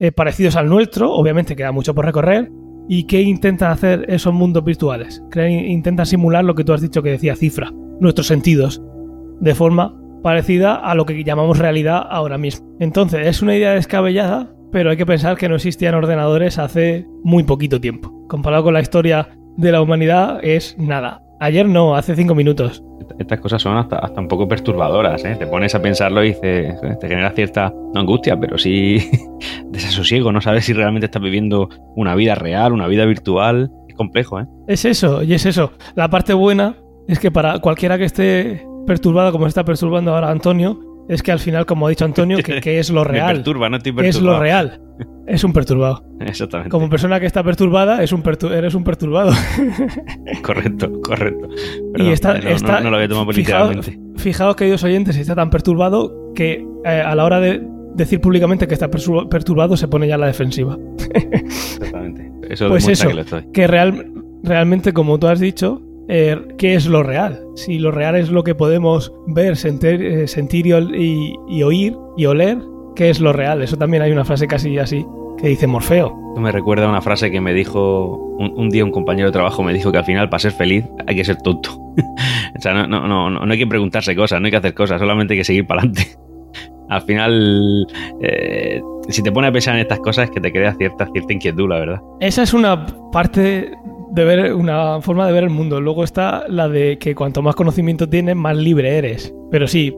eh, 0.00 0.12
parecidos 0.12 0.56
al 0.56 0.68
nuestro, 0.68 1.12
obviamente 1.12 1.56
queda 1.56 1.72
mucho 1.72 1.94
por 1.94 2.04
recorrer, 2.04 2.50
¿y 2.88 3.04
qué 3.04 3.22
intentan 3.22 3.70
hacer 3.70 4.04
esos 4.08 4.34
mundos 4.34 4.64
virtuales? 4.64 5.22
intentan 5.36 6.06
simular 6.06 6.44
lo 6.44 6.54
que 6.54 6.64
tú 6.64 6.72
has 6.72 6.80
dicho 6.80 7.02
que 7.02 7.10
decía 7.10 7.36
cifra, 7.36 7.72
nuestros 8.00 8.26
sentidos, 8.26 8.82
de 9.40 9.54
forma 9.54 10.00
parecida 10.22 10.76
a 10.76 10.94
lo 10.94 11.04
que 11.04 11.22
llamamos 11.22 11.58
realidad 11.58 12.02
ahora 12.08 12.38
mismo. 12.38 12.66
Entonces, 12.80 13.26
es 13.26 13.42
una 13.42 13.56
idea 13.56 13.72
descabellada, 13.72 14.54
pero 14.72 14.90
hay 14.90 14.96
que 14.96 15.06
pensar 15.06 15.36
que 15.36 15.48
no 15.48 15.54
existían 15.54 15.94
ordenadores 15.94 16.58
hace 16.58 17.06
muy 17.22 17.44
poquito 17.44 17.80
tiempo. 17.80 18.26
Comparado 18.26 18.64
con 18.64 18.74
la 18.74 18.80
historia 18.80 19.28
de 19.56 19.70
la 19.70 19.80
humanidad, 19.80 20.40
es 20.42 20.76
nada. 20.78 21.23
Ayer 21.40 21.68
no, 21.68 21.96
hace 21.96 22.14
cinco 22.14 22.34
minutos. 22.34 22.82
Estas 23.18 23.40
cosas 23.40 23.60
son 23.60 23.76
hasta, 23.76 23.98
hasta 23.98 24.20
un 24.20 24.28
poco 24.28 24.48
perturbadoras, 24.48 25.24
¿eh? 25.24 25.36
Te 25.38 25.46
pones 25.46 25.74
a 25.74 25.82
pensarlo 25.82 26.24
y 26.24 26.34
te 26.40 26.74
genera 27.02 27.30
cierta, 27.30 27.72
no 27.92 28.00
angustia, 28.00 28.38
pero 28.38 28.56
sí 28.56 29.10
desasosiego. 29.70 30.32
No 30.32 30.40
sabes 30.40 30.64
si 30.64 30.72
realmente 30.72 31.06
estás 31.06 31.22
viviendo 31.22 31.68
una 31.96 32.14
vida 32.14 32.34
real, 32.34 32.72
una 32.72 32.86
vida 32.86 33.04
virtual. 33.04 33.70
Es 33.88 33.94
complejo, 33.94 34.40
¿eh? 34.40 34.46
Es 34.68 34.84
eso, 34.84 35.22
y 35.22 35.34
es 35.34 35.44
eso. 35.46 35.72
La 35.94 36.08
parte 36.08 36.34
buena 36.34 36.76
es 37.08 37.18
que 37.18 37.30
para 37.30 37.58
cualquiera 37.58 37.98
que 37.98 38.04
esté 38.04 38.66
perturbado 38.86 39.32
como 39.32 39.46
está 39.46 39.64
perturbando 39.64 40.14
ahora 40.14 40.30
Antonio, 40.30 40.93
es 41.08 41.22
que 41.22 41.32
al 41.32 41.38
final, 41.38 41.66
como 41.66 41.86
ha 41.86 41.90
dicho 41.90 42.04
Antonio, 42.04 42.38
que, 42.38 42.78
es 42.78 42.90
lo 42.90 43.04
real. 43.04 43.28
Me 43.28 43.34
perturba, 43.34 43.70
no 43.70 43.78
¿Qué 43.78 44.08
es 44.08 44.20
lo 44.20 44.38
real? 44.38 44.80
Es 45.26 45.42
un 45.42 45.52
perturbado. 45.52 46.04
Exactamente. 46.20 46.70
Como 46.70 46.88
persona 46.88 47.18
que 47.18 47.26
está 47.26 47.42
perturbada, 47.42 48.02
es 48.02 48.12
un 48.12 48.22
eres 48.52 48.74
un 48.74 48.84
perturbado. 48.84 49.32
correcto, 50.42 51.00
correcto. 51.02 51.48
y 51.96 52.08
está, 52.08 52.34
no, 52.38 52.80
no, 52.80 52.90
lo 52.90 52.96
había 52.96 53.08
tomado 53.08 53.32
literalmente. 53.32 53.98
Fijaos, 54.16 54.56
queridos 54.56 54.84
oyentes, 54.84 55.16
está 55.16 55.34
tan 55.34 55.50
perturbado 55.50 56.32
que 56.34 56.66
eh, 56.84 56.88
a 56.88 57.14
la 57.14 57.24
hora 57.24 57.40
de 57.40 57.66
decir 57.94 58.20
públicamente 58.20 58.66
que 58.66 58.74
está 58.74 58.90
perturbado 58.90 59.76
se 59.76 59.88
pone 59.88 60.08
ya 60.08 60.16
a 60.16 60.18
la 60.18 60.26
defensiva. 60.26 60.78
Exactamente. 61.14 62.30
Eso 62.48 62.68
pues 62.68 62.86
eso, 62.86 63.08
que 63.08 63.14
lo 63.14 63.20
estoy. 63.22 63.46
Que 63.52 63.66
real, 63.66 64.12
realmente, 64.42 64.92
como 64.92 65.18
tú 65.18 65.26
has 65.26 65.40
dicho, 65.40 65.80
eh, 66.08 66.38
¿qué 66.58 66.74
es 66.74 66.86
lo 66.86 67.02
real? 67.02 67.40
Si 67.54 67.78
lo 67.78 67.90
real 67.90 68.16
es 68.16 68.30
lo 68.30 68.44
que 68.44 68.54
podemos 68.54 69.12
ver, 69.26 69.56
sentir, 69.56 70.02
eh, 70.02 70.26
sentir 70.26 70.66
y, 70.66 71.62
oír 71.62 71.96
y 72.16 72.26
oler, 72.26 72.58
¿qué 72.94 73.10
es 73.10 73.20
lo 73.20 73.32
real? 73.32 73.62
Eso 73.62 73.76
también 73.76 74.02
hay 74.02 74.12
una 74.12 74.24
frase 74.24 74.46
casi 74.46 74.78
así 74.78 75.04
que 75.38 75.48
dice 75.48 75.66
Morfeo. 75.66 76.14
Me 76.36 76.52
recuerda 76.52 76.86
a 76.86 76.88
una 76.88 77.00
frase 77.00 77.30
que 77.30 77.40
me 77.40 77.52
dijo 77.52 78.16
un, 78.38 78.68
día 78.70 78.84
un 78.84 78.90
compañero 78.90 79.28
de 79.28 79.32
trabajo, 79.32 79.62
me 79.62 79.72
dijo 79.72 79.92
que 79.92 79.98
al 79.98 80.04
final 80.04 80.28
para 80.28 80.40
ser 80.40 80.52
feliz 80.52 80.84
hay 81.06 81.16
que 81.16 81.24
ser 81.24 81.36
tonto. 81.36 81.70
o 82.56 82.60
sea, 82.60 82.74
no, 82.74 82.86
no, 82.86 83.06
no, 83.06 83.30
no 83.30 83.52
hay 83.52 83.58
que 83.58 83.66
preguntarse 83.66 84.14
cosas, 84.16 84.40
no 84.40 84.46
hay 84.46 84.50
que 84.50 84.56
hacer 84.58 84.74
cosas, 84.74 85.00
solamente 85.00 85.34
hay 85.34 85.40
que 85.40 85.44
seguir 85.44 85.66
para 85.66 85.82
adelante. 85.82 86.16
al 86.88 87.02
final, 87.02 87.86
eh, 88.20 88.80
si 89.08 89.22
te 89.22 89.32
pones 89.32 89.50
a 89.50 89.52
pensar 89.52 89.74
en 89.74 89.82
estas 89.82 90.00
cosas 90.00 90.24
es 90.24 90.30
que 90.30 90.40
te 90.40 90.52
crea 90.52 90.74
cierta, 90.74 91.06
cierta 91.12 91.32
inquietud, 91.32 91.68
la 91.68 91.78
verdad. 91.78 92.00
Esa 92.20 92.42
es 92.42 92.54
una 92.54 92.86
parte 93.12 93.72
de 94.12 94.24
ver, 94.24 94.54
una 94.54 95.00
forma 95.00 95.26
de 95.26 95.32
ver 95.32 95.44
el 95.44 95.50
mundo. 95.50 95.80
Luego 95.80 96.04
está 96.04 96.44
la 96.48 96.68
de 96.68 96.98
que 96.98 97.14
cuanto 97.14 97.42
más 97.42 97.54
conocimiento 97.54 98.08
tienes, 98.08 98.36
más 98.36 98.56
libre 98.56 98.96
eres. 98.96 99.34
Pero 99.50 99.68
sí, 99.68 99.94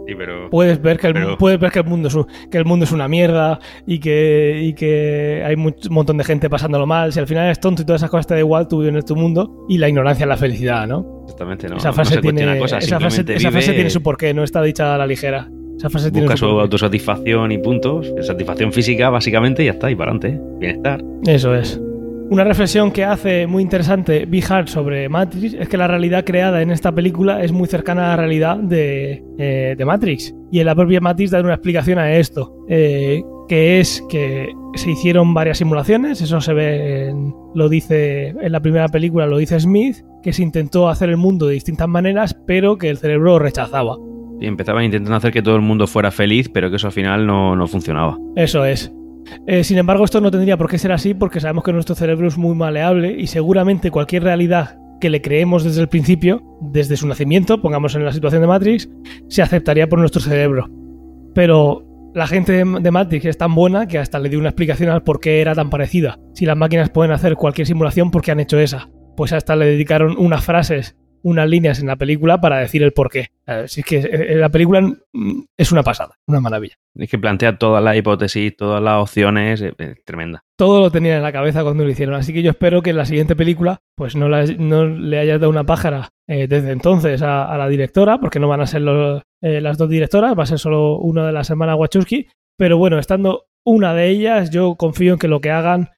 puedes, 0.51 0.83
ver 0.83 0.99
que 0.99 1.07
el, 1.07 1.37
puedes 1.39 1.59
ver 1.59 1.71
que 1.71 1.79
el 1.79 1.87
mundo 1.87 2.09
es 2.09 2.15
un, 2.15 2.27
que 2.51 2.59
el 2.59 2.67
mundo 2.67 2.85
es 2.85 2.93
una 2.93 3.09
mierda 3.09 3.59
y 3.87 3.99
que, 4.01 4.61
y 4.63 4.75
que 4.75 5.43
hay 5.47 5.55
un 5.55 5.75
montón 5.91 6.19
de 6.19 6.25
gente 6.25 6.51
pasándolo 6.51 6.87
mal. 6.87 7.13
Si 7.13 7.21
al 7.21 7.27
final 7.27 7.47
eres 7.47 7.61
tonto 7.61 7.83
y 7.83 7.85
todas 7.87 8.01
esas 8.01 8.11
cosas 8.11 8.27
te 8.27 8.35
da 8.35 8.41
igual, 8.41 8.69
tú 8.69 8.81
vives 8.81 8.95
en 8.95 9.03
tu 9.03 9.17
mundo 9.17 9.65
y 9.69 9.79
la 9.79 9.89
ignorancia 9.89 10.25
es 10.25 10.29
la 10.29 10.37
felicidad, 10.37 10.87
¿no? 10.87 11.23
Exactamente, 11.23 11.69
no. 11.69 11.77
Esa 11.77 11.93
frase, 11.93 12.21
tiene, 12.21 12.43
esa 12.43 13.01
frase, 13.01 13.25
esa 13.35 13.51
frase 13.51 13.73
tiene 13.73 13.91
su 13.91 14.03
porqué, 14.03 14.35
no 14.35 14.45
está 14.45 14.61
dicha 14.63 14.95
a 14.95 14.99
la 14.99 15.07
ligera. 15.07 15.49
Esa 15.79 15.91
frase 15.91 16.11
Busca 16.11 16.21
tiene 16.21 16.37
su, 16.37 16.47
autosatisfacción 16.47 17.53
y 17.53 17.59
puntos, 17.59 18.13
satisfacción 18.23 18.73
física 18.73 19.11
básicamente 19.11 19.63
y 19.63 19.67
ya 19.67 19.73
está, 19.73 19.91
y 19.91 19.95
para 19.95 20.11
adelante, 20.11 20.41
bienestar. 20.59 21.03
Eso 21.27 21.55
es. 21.55 21.81
Una 22.29 22.43
reflexión 22.43 22.91
que 22.91 23.05
hace 23.05 23.47
muy 23.47 23.63
interesante 23.63 24.27
Bihar 24.27 24.69
sobre 24.69 25.09
Matrix 25.09 25.55
es 25.55 25.69
que 25.69 25.77
la 25.77 25.87
realidad 25.87 26.25
creada 26.25 26.61
en 26.61 26.73
esta 26.73 26.93
película 26.93 27.43
es 27.43 27.53
muy 27.53 27.69
cercana 27.69 28.07
a 28.07 28.09
la 28.09 28.17
realidad 28.17 28.57
de, 28.57 29.23
eh, 29.39 29.77
Matrix. 29.85 30.35
Y 30.51 30.59
en 30.59 30.67
la 30.67 30.75
propia 30.75 31.01
Matrix 31.01 31.31
da 31.31 31.41
una 31.41 31.55
explicación 31.55 32.01
a 32.01 32.13
esto, 32.17 32.53
eh, 32.69 33.23
que 33.49 33.79
es 33.79 34.03
que 34.11 34.49
se 34.75 34.91
hicieron 34.91 35.35
varias 35.35 35.59
simulaciones, 35.59 36.21
eso 36.21 36.41
se 36.41 36.53
ve, 36.53 37.15
lo 37.55 37.69
dice 37.69 38.29
en 38.29 38.53
la 38.53 38.61
primera 38.61 38.89
película, 38.89 39.27
lo 39.27 39.39
dice 39.39 39.61
Smith, 39.61 39.99
que 40.21 40.33
se 40.33 40.43
intentó 40.43 40.89
hacer 40.89 41.11
el 41.11 41.17
mundo 41.17 41.47
de 41.47 41.55
distintas 41.55 41.89
maneras, 41.89 42.37
pero 42.45 42.77
que 42.77 42.91
el 42.91 42.99
cerebro 42.99 43.39
rechazaba. 43.39 43.97
Y 44.41 44.47
empezaban 44.47 44.85
intentando 44.85 45.17
hacer 45.17 45.33
que 45.33 45.43
todo 45.43 45.55
el 45.55 45.63
mundo 45.63 45.87
fuera 45.87 46.11
feliz, 46.11 46.49
pero 46.49 46.71
que 46.71 46.77
eso 46.77 46.89
al 46.89 46.93
final 46.93 47.25
no, 47.25 47.55
no 47.55 47.69
funcionaba. 47.69 48.19
Eso 48.35 48.65
es. 48.65 48.93
Eh, 49.47 49.65
sin 49.65 49.79
embargo, 49.79 50.05
esto 50.05 50.21
no 50.21 50.31
tendría 50.31 50.57
por 50.57 50.69
qué 50.69 50.79
ser 50.79 50.93
así 50.93 51.15
porque 51.15 51.41
sabemos 51.41 51.65
que 51.65 51.73
nuestro 51.73 51.95
cerebro 51.95 52.29
es 52.29 52.37
muy 52.37 52.55
maleable 52.55 53.15
y 53.19 53.27
seguramente 53.27 53.91
cualquier 53.91 54.25
realidad 54.25 54.79
que 55.01 55.11
le 55.11 55.21
creemos 55.21 55.65
desde 55.65 55.83
el 55.83 55.89
principio, 55.89 56.43
desde 56.61 56.97
su 56.97 57.07
nacimiento, 57.07 57.61
pongamos 57.61 57.95
en 57.95 58.05
la 58.05 58.13
situación 58.13 58.41
de 58.41 58.49
Matrix, 58.49 58.89
se 59.29 59.43
aceptaría 59.43 59.89
por 59.89 59.99
nuestro 59.99 60.21
cerebro. 60.21 60.71
Pero 61.35 61.85
la 62.15 62.27
gente 62.27 62.53
de 62.53 62.91
Matrix 62.91 63.27
es 63.27 63.37
tan 63.37 63.55
buena 63.55 63.87
que 63.87 63.99
hasta 63.99 64.19
le 64.19 64.31
dio 64.31 64.39
una 64.39 64.49
explicación 64.49 64.89
al 64.89 65.03
por 65.03 65.21
qué 65.21 65.41
era 65.41 65.55
tan 65.55 65.69
parecida. 65.69 66.19
Si 66.35 66.47
las 66.47 66.57
máquinas 66.57 66.89
pueden 66.91 67.13
hacer 67.13 67.37
cualquier 67.37 67.67
simulación, 67.67 68.11
¿por 68.11 68.23
qué 68.23 68.33
han 68.33 68.41
hecho 68.41 68.59
esa? 68.59 68.89
Pues 69.17 69.33
hasta 69.33 69.55
le 69.55 69.67
dedicaron 69.67 70.17
unas 70.19 70.45
frases 70.45 70.97
unas 71.27 71.49
líneas 71.49 71.81
en 71.81 71.89
la 71.89 71.97
película 71.97 72.41
para 72.41 72.59
decir 72.59 72.85
el 72.85 72.93
porqué. 72.93 73.31
Así 73.47 73.83
que 73.83 73.99
eh, 73.99 74.37
la 74.37 74.49
película 74.49 74.81
mm, 74.81 75.41
es 75.57 75.73
una 75.73 75.83
pasada, 75.83 76.15
una 76.29 76.39
maravilla. 76.39 76.77
Es 76.95 77.11
que 77.11 77.19
plantea 77.19 77.59
todas 77.59 77.83
las 77.83 77.97
hipótesis, 77.97 78.57
todas 78.57 78.81
las 78.81 79.03
opciones, 79.03 79.61
es, 79.61 79.75
tremenda. 80.05 80.45
Todo 80.57 80.81
lo 80.81 80.91
tenía 80.93 81.17
en 81.17 81.25
la 81.25 81.33
cabeza 81.33 81.65
cuando 81.65 81.83
lo 81.83 81.91
hicieron, 81.91 82.15
así 82.15 82.33
que 82.33 82.43
yo 82.43 82.53
espero 82.53 82.81
que 82.81 82.91
en 82.91 82.97
la 82.97 83.07
siguiente 83.07 83.35
película 83.35 83.81
pues 83.97 84.15
no, 84.15 84.29
le 84.29 85.19
hayas 85.19 85.41
dado 85.41 85.51
una 85.51 85.65
pájara 85.65 86.11
eh, 86.29 86.47
desde 86.47 86.71
entonces 86.71 87.21
a, 87.23 87.57
la 87.59 87.69
directora, 87.69 88.19
porque 88.19 88.39
no 88.39 88.47
van 88.47 88.61
a 88.61 88.67
ser 88.69 88.83
eh, 89.43 89.61
las 89.61 89.79
dos 89.79 89.89
directoras, 89.89 90.39
va 90.39 90.45
a 90.45 90.47
ser 90.47 90.61
solo 90.61 90.99
una 90.99 91.27
de 91.27 91.33
las 91.33 91.51
hermanas 91.51 91.77
Wachowski, 91.77 92.29
pero 92.57 92.79
bueno, 92.79 93.01
estando 93.01 93.47
una 93.65 93.95
de 93.95 94.11
ellas, 94.11 94.51
yo 94.51 94.77
confío 94.77 95.15
en 95.15 95.19
que 95.19 95.29
lo 95.29 95.41
que 95.41 95.51
hagan 95.51 95.91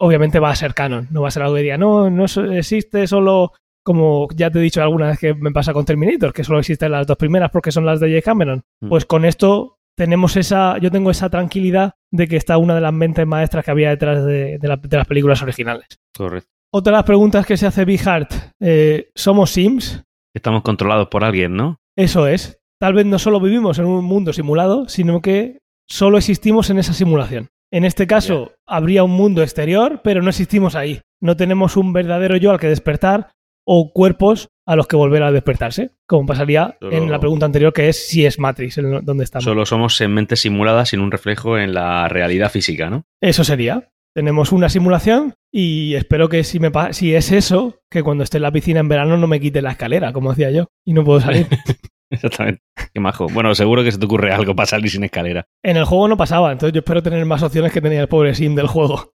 obviamente 0.00 0.38
va 0.38 0.50
a 0.50 0.54
ser 0.54 0.74
canon, 0.74 1.08
no 1.10 1.22
va 1.22 1.28
a 1.28 1.30
ser 1.30 1.42
algo 1.42 1.56
que 1.56 1.62
diga, 1.62 1.78
no, 1.78 2.10
no 2.10 2.26
existe 2.26 3.06
solo 3.06 3.52
como 3.88 4.28
ya 4.36 4.50
te 4.50 4.58
he 4.58 4.62
dicho 4.62 4.82
alguna 4.82 5.06
vez 5.06 5.18
que 5.18 5.32
me 5.32 5.50
pasa 5.50 5.72
con 5.72 5.86
Terminator, 5.86 6.34
que 6.34 6.44
solo 6.44 6.58
existen 6.58 6.92
las 6.92 7.06
dos 7.06 7.16
primeras 7.16 7.50
porque 7.50 7.72
son 7.72 7.86
las 7.86 8.00
de 8.00 8.10
J. 8.10 8.20
Cameron. 8.20 8.62
Mm. 8.82 8.90
Pues 8.90 9.06
con 9.06 9.24
esto 9.24 9.78
tenemos 9.96 10.36
esa, 10.36 10.76
yo 10.76 10.90
tengo 10.90 11.10
esa 11.10 11.30
tranquilidad 11.30 11.94
de 12.12 12.28
que 12.28 12.36
está 12.36 12.58
una 12.58 12.74
de 12.74 12.82
las 12.82 12.92
mentes 12.92 13.26
maestras 13.26 13.64
que 13.64 13.70
había 13.70 13.88
detrás 13.88 14.26
de, 14.26 14.58
las 14.62 15.06
películas 15.06 15.40
originales. 15.40 15.86
Correcto. 16.14 16.50
Otra 16.70 16.90
de 16.90 16.96
las 16.98 17.06
preguntas 17.06 17.46
que 17.46 17.56
se 17.56 17.66
hace 17.66 17.86
Big 17.86 18.02
Heart, 18.02 18.30
eh, 18.60 19.08
¿somos 19.14 19.52
Sims? 19.52 20.04
Estamos 20.36 20.60
controlados 20.60 21.08
por 21.08 21.24
alguien, 21.24 21.56
¿no? 21.56 21.78
Eso 21.96 22.26
es. 22.26 22.60
Tal 22.78 22.92
vez 22.92 23.06
no 23.06 23.18
solo 23.18 23.40
vivimos 23.40 23.78
en 23.78 23.86
un 23.86 24.04
mundo 24.04 24.34
simulado, 24.34 24.86
sino 24.90 25.22
que 25.22 25.60
solo 25.88 26.18
existimos 26.18 26.68
en 26.68 26.78
esa 26.78 26.92
simulación. 26.92 27.48
En 27.72 27.86
este 27.86 28.06
caso, 28.06 28.52
habría 28.66 29.02
un 29.02 29.12
mundo 29.12 29.42
exterior, 29.42 30.02
pero 30.04 30.20
no 30.20 30.28
existimos 30.28 30.74
ahí. 30.74 31.00
No 31.22 31.38
tenemos 31.38 31.78
un 31.78 31.94
verdadero 31.94 32.36
yo 32.36 32.50
al 32.50 32.60
que 32.60 32.68
despertar, 32.68 33.30
o 33.70 33.92
cuerpos 33.92 34.48
a 34.66 34.76
los 34.76 34.86
que 34.86 34.96
volver 34.96 35.22
a 35.22 35.30
despertarse, 35.30 35.90
como 36.06 36.26
pasaría 36.26 36.78
en 36.80 37.10
la 37.10 37.20
pregunta 37.20 37.44
anterior, 37.44 37.74
que 37.74 37.90
es 37.90 38.08
si 38.08 38.24
es 38.24 38.38
Matrix, 38.38 38.78
en 38.78 39.04
donde 39.04 39.24
estamos. 39.24 39.44
Solo 39.44 39.66
somos 39.66 40.00
en 40.00 40.14
mentes 40.14 40.40
simuladas 40.40 40.88
sin 40.88 41.00
un 41.00 41.10
reflejo 41.10 41.58
en 41.58 41.74
la 41.74 42.08
realidad 42.08 42.50
física, 42.50 42.88
¿no? 42.88 43.04
Eso 43.20 43.44
sería. 43.44 43.90
Tenemos 44.14 44.52
una 44.52 44.70
simulación 44.70 45.34
y 45.52 45.94
espero 45.94 46.30
que 46.30 46.44
si, 46.44 46.60
me 46.60 46.70
si 46.92 47.14
es 47.14 47.30
eso, 47.30 47.80
que 47.90 48.02
cuando 48.02 48.24
esté 48.24 48.38
en 48.38 48.44
la 48.44 48.52
piscina 48.52 48.80
en 48.80 48.88
verano 48.88 49.18
no 49.18 49.26
me 49.26 49.38
quite 49.38 49.60
la 49.60 49.72
escalera, 49.72 50.14
como 50.14 50.30
decía 50.30 50.50
yo, 50.50 50.68
y 50.86 50.94
no 50.94 51.04
puedo 51.04 51.20
salir. 51.20 51.46
Exactamente. 52.10 52.62
Qué 52.94 53.00
majo. 53.00 53.26
Bueno, 53.28 53.54
seguro 53.54 53.84
que 53.84 53.92
se 53.92 53.98
te 53.98 54.06
ocurre 54.06 54.32
algo 54.32 54.56
para 54.56 54.66
salir 54.66 54.90
sin 54.90 55.04
escalera. 55.04 55.44
En 55.62 55.76
el 55.76 55.84
juego 55.84 56.08
no 56.08 56.16
pasaba, 56.16 56.52
entonces 56.52 56.72
yo 56.72 56.78
espero 56.78 57.02
tener 57.02 57.24
más 57.26 57.42
opciones 57.42 57.70
que 57.70 57.82
tenía 57.82 58.00
el 58.00 58.08
pobre 58.08 58.34
Sim 58.34 58.54
del 58.54 58.66
juego. 58.66 59.12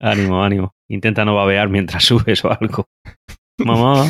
ánimo, 0.00 0.44
ánimo. 0.44 0.74
Intenta 0.88 1.24
no 1.24 1.34
babear 1.34 1.68
mientras 1.68 2.04
subes 2.04 2.44
o 2.44 2.50
algo. 2.52 2.86
Mamá. 3.58 4.06